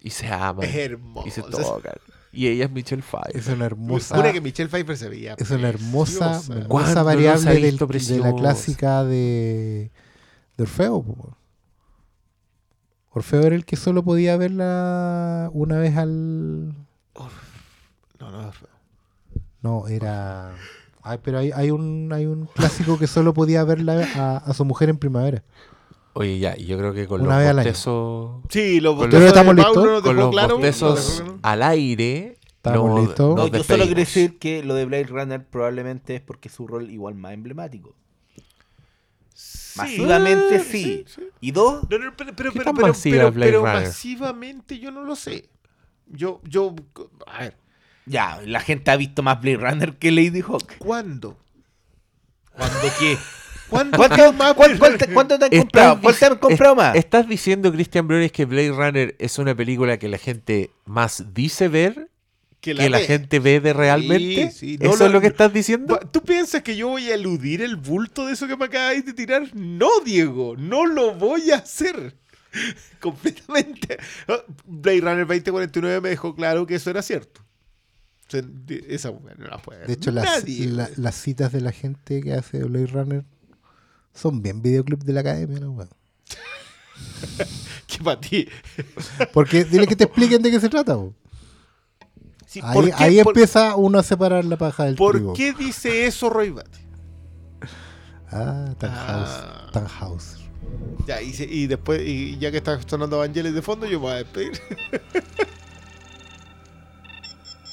Y 0.00 0.10
se 0.10 0.26
aman. 0.28 0.66
Es 0.66 0.74
hermoso. 0.74 1.28
Y 1.28 1.30
se 1.30 1.42
tocan. 1.42 1.94
Y 2.32 2.46
ella 2.48 2.64
es 2.66 2.70
Michelle 2.70 3.02
Pfeiffer. 3.02 3.36
Es 3.36 3.46
una 3.48 3.66
hermosa. 3.66 4.18
Una 4.18 4.32
que 4.32 4.40
Michelle 4.40 4.68
Pfeiffer 4.68 4.96
se 4.96 5.08
veía. 5.08 5.34
Es 5.38 5.50
una 5.50 5.68
hermosa, 5.68 6.40
hermosa 6.48 6.68
¿Cuándo 6.68 6.88
no 6.88 6.92
se 6.94 6.98
ha 6.98 7.02
variable 7.02 7.54
del- 7.60 7.78
de 7.78 8.18
la 8.18 8.34
clásica 8.34 9.04
de, 9.04 9.90
de 10.56 10.62
Orfeo. 10.62 11.02
po. 11.02 11.36
Orfeo 13.18 13.42
era 13.42 13.54
el 13.54 13.64
que 13.64 13.76
solo 13.76 14.02
podía 14.02 14.36
verla 14.36 15.50
una 15.52 15.78
vez 15.78 15.96
al... 15.96 16.68
No, 18.20 18.30
no, 18.30 18.50
No, 19.62 19.88
era... 19.88 20.54
Ay, 21.02 21.18
pero 21.22 21.38
hay, 21.38 21.52
hay, 21.54 21.70
un, 21.70 22.10
hay 22.12 22.26
un 22.26 22.46
clásico 22.46 22.98
que 22.98 23.06
solo 23.06 23.32
podía 23.32 23.64
verla 23.64 24.06
a, 24.16 24.36
a 24.38 24.54
su 24.54 24.64
mujer 24.64 24.88
en 24.90 24.98
primavera. 24.98 25.42
Oye, 26.12 26.38
ya, 26.38 26.54
y 26.58 26.66
yo 26.66 26.76
creo 26.76 26.92
que 26.92 27.06
con 27.06 27.20
Una 27.22 27.38
los 27.38 27.46
año. 27.46 27.54
bostezos, 27.56 28.30
Sí, 28.50 28.80
los 28.80 28.94
Con 28.96 29.10
bostezos 29.10 29.22
los- 29.24 29.32
de 29.34 29.40
¿Estamos 29.40 29.54
Paulo 29.54 29.68
listos? 29.68 29.92
nos 29.94 30.02
con 30.02 30.16
los 30.16 30.30
claro- 30.30 30.54
bostezos 30.56 31.20
claro. 31.20 31.38
al 31.42 31.62
aire. 31.62 32.36
¿Estamos 32.56 32.90
no- 32.90 32.98
listos? 33.00 33.36
No, 33.36 33.46
yo 33.46 33.62
solo 33.64 33.84
quiero 33.84 34.00
decir 34.00 34.38
que 34.38 34.62
lo 34.64 34.74
de 34.74 34.84
Blade 34.84 35.04
Runner 35.04 35.46
probablemente 35.46 36.16
es 36.16 36.20
porque 36.20 36.48
es 36.48 36.54
su 36.54 36.66
rol 36.66 36.90
igual 36.90 37.14
más 37.14 37.32
emblemático. 37.32 37.94
Masivamente 39.82 40.60
sí. 40.60 41.04
Y 41.40 41.50
dos, 41.52 41.86
No, 41.90 41.98
no, 41.98 42.16
pero, 42.16 42.32
pero, 42.34 42.52
¿Qué 42.52 42.58
pero, 42.58 42.64
tan 42.64 42.74
pero- 42.76 42.88
masiva 42.88 43.16
pero- 43.16 43.28
es 43.28 43.34
Blade 43.34 43.50
pero 43.52 43.64
Runner? 43.64 43.82
masivamente 43.86 44.78
yo 44.78 44.90
no 44.90 45.04
lo 45.04 45.16
sé. 45.16 45.48
Yo, 46.06 46.40
yo, 46.44 46.74
a 47.26 47.40
ver, 47.40 47.56
ya, 48.06 48.40
la 48.44 48.60
gente 48.60 48.90
ha 48.90 48.96
visto 48.96 49.22
más 49.22 49.40
Blade 49.40 49.56
Runner 49.58 49.96
que 49.98 50.10
Lady 50.10 50.40
Hawk. 50.40 50.76
¿cuándo? 50.78 51.36
¿Cuándo 52.52 52.78
qué? 52.98 53.16
¿Cuándo? 53.68 53.98
¿Cuánto, 53.98 54.32
más 54.32 54.54
cuál- 54.54 54.78
cuál 54.78 54.96
te, 54.96 55.12
cuánto 55.12 55.38
te 55.38 55.44
han 55.44 55.52
Estás 55.52 55.64
comprado? 55.64 56.00
¿Cuál 56.00 56.16
te 56.18 56.24
han 56.26 56.36
comprado 56.38 56.74
más? 56.74 56.96
¿Estás 56.96 57.28
diciendo, 57.28 57.70
Christian 57.70 58.08
Briones, 58.08 58.32
que 58.32 58.46
Blade 58.46 58.70
Runner 58.72 59.14
es 59.18 59.38
una 59.38 59.54
película 59.54 59.98
que 59.98 60.08
la 60.08 60.16
gente 60.16 60.70
más 60.86 61.34
dice 61.34 61.68
ver 61.68 62.08
que 62.60 62.74
la, 62.74 62.88
ve. 62.98 63.04
gente 63.04 63.38
ve 63.38 63.60
de 63.60 63.72
realmente? 63.72 64.50
sí, 64.50 64.78
no 64.80 64.90
¿Eso 64.90 64.98
lo- 65.00 65.06
es 65.06 65.12
lo 65.12 65.20
que 65.20 65.26
estás 65.28 65.52
diciendo? 65.52 65.98
¿Tú 66.10 66.22
piensas 66.22 66.62
que 66.62 66.76
yo 66.76 66.88
voy 66.88 67.08
a 67.10 67.14
eludir 67.14 67.62
el 67.62 67.76
bulto 67.76 68.26
de 68.26 68.32
eso 68.32 68.46
que 68.48 68.56
me 68.56 68.64
acabáis 68.64 69.04
de 69.06 69.12
tirar? 69.12 69.48
No, 69.54 69.88
Diego, 70.04 70.56
no 70.56 70.84
lo 70.86 71.14
voy 71.14 71.50
a 71.52 71.56
hacer. 71.56 72.16
Completamente. 73.00 73.98
Ah, 74.26 74.40
Blade 74.66 75.00
Runner 75.00 75.26
2049 75.26 76.00
me 76.00 76.08
dejó 76.08 76.34
claro 76.34 76.66
que 76.66 76.74
eso 76.76 76.90
era 76.90 77.02
cierto. 77.02 77.40
O 78.26 78.30
sea, 78.30 78.42
de- 78.42 78.84
esa 78.88 79.10
mujer 79.12 79.38
no 79.38 79.46
la 79.46 79.58
puede 79.58 79.78
ver 79.80 79.86
De 79.88 79.94
hecho, 79.94 80.10
las, 80.10 80.46
la- 80.48 80.90
las 80.96 81.14
citas 81.14 81.52
de 81.52 81.60
la 81.60 81.72
gente 81.72 82.20
que 82.20 82.32
hace 82.34 82.64
Blade 82.64 82.86
Runner 82.86 83.24
son 84.14 84.42
bien 84.42 84.60
videoclip 84.62 85.00
de 85.04 85.12
la 85.12 85.20
academia, 85.20 85.60
¿no? 85.60 85.70
weón? 85.72 85.88
Que 87.86 87.98
para 88.04 88.20
ti. 88.20 88.48
Porque 89.32 89.64
dile 89.64 89.86
que 89.86 89.96
te 89.96 90.04
expliquen 90.04 90.42
de 90.42 90.50
qué 90.50 90.60
se 90.60 90.68
trata. 90.68 90.94
po. 90.94 91.14
Sí, 92.60 92.64
Ahí, 92.64 92.74
¿por 92.74 92.84
qué, 92.86 92.92
ahí 92.96 93.22
por- 93.22 93.32
empieza 93.32 93.76
uno 93.76 93.98
a 93.98 94.02
separar 94.02 94.44
la 94.44 94.56
paja 94.56 94.84
del 94.84 94.94
¿por 94.96 95.14
trigo. 95.16 95.32
qué 95.34 95.52
dice 95.52 96.06
eso 96.06 96.28
Roy 96.30 96.50
Batty? 96.50 96.80
Ah, 98.30 98.74
Tannhaus. 98.78 99.28
Ah. 99.30 99.70
Tannhaus. 99.72 100.36
Ya, 101.06 101.22
y, 101.22 101.32
se- 101.32 101.44
y 101.44 101.66
después, 101.66 102.02
y 102.04 102.36
ya 102.38 102.50
que 102.50 102.58
está 102.58 102.78
sonando 102.86 103.16
Evangelis 103.22 103.54
de 103.54 103.62
fondo, 103.62 103.86
yo 103.86 103.98
me 104.00 104.06
voy 104.06 104.12
a 104.12 104.16
despedir. 104.16 104.52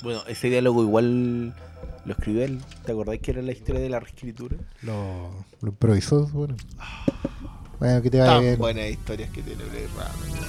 Bueno, 0.03 0.21
ese 0.27 0.49
diálogo 0.49 0.83
igual 0.83 1.55
lo 2.05 2.11
escribió 2.13 2.43
él. 2.43 2.61
¿Te 2.85 2.91
acordáis 2.91 3.21
que 3.21 3.31
era 3.31 3.41
la 3.41 3.51
historia 3.51 3.81
de 3.81 3.89
la 3.89 3.99
reescritura? 3.99 4.55
Lo, 4.83 5.31
lo 5.61 5.69
improvisó, 5.69 6.27
bueno. 6.27 6.55
Bueno, 7.79 8.01
que 8.03 8.11
te 8.11 8.19
vaya 8.19 8.33
Tan 8.33 8.41
bien. 8.43 8.59
buenas 8.59 8.89
historias 8.89 9.29
que 9.31 9.41
tiene 9.41 9.63
Blade 9.63 9.87
Runner. 9.95 10.45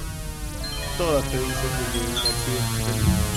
Todas 0.99 1.25
te 1.25 1.39
dicen 1.39 1.53
que 1.53 1.93
tiene 1.99 2.09
un 2.11 2.17
accidente. 2.19 3.36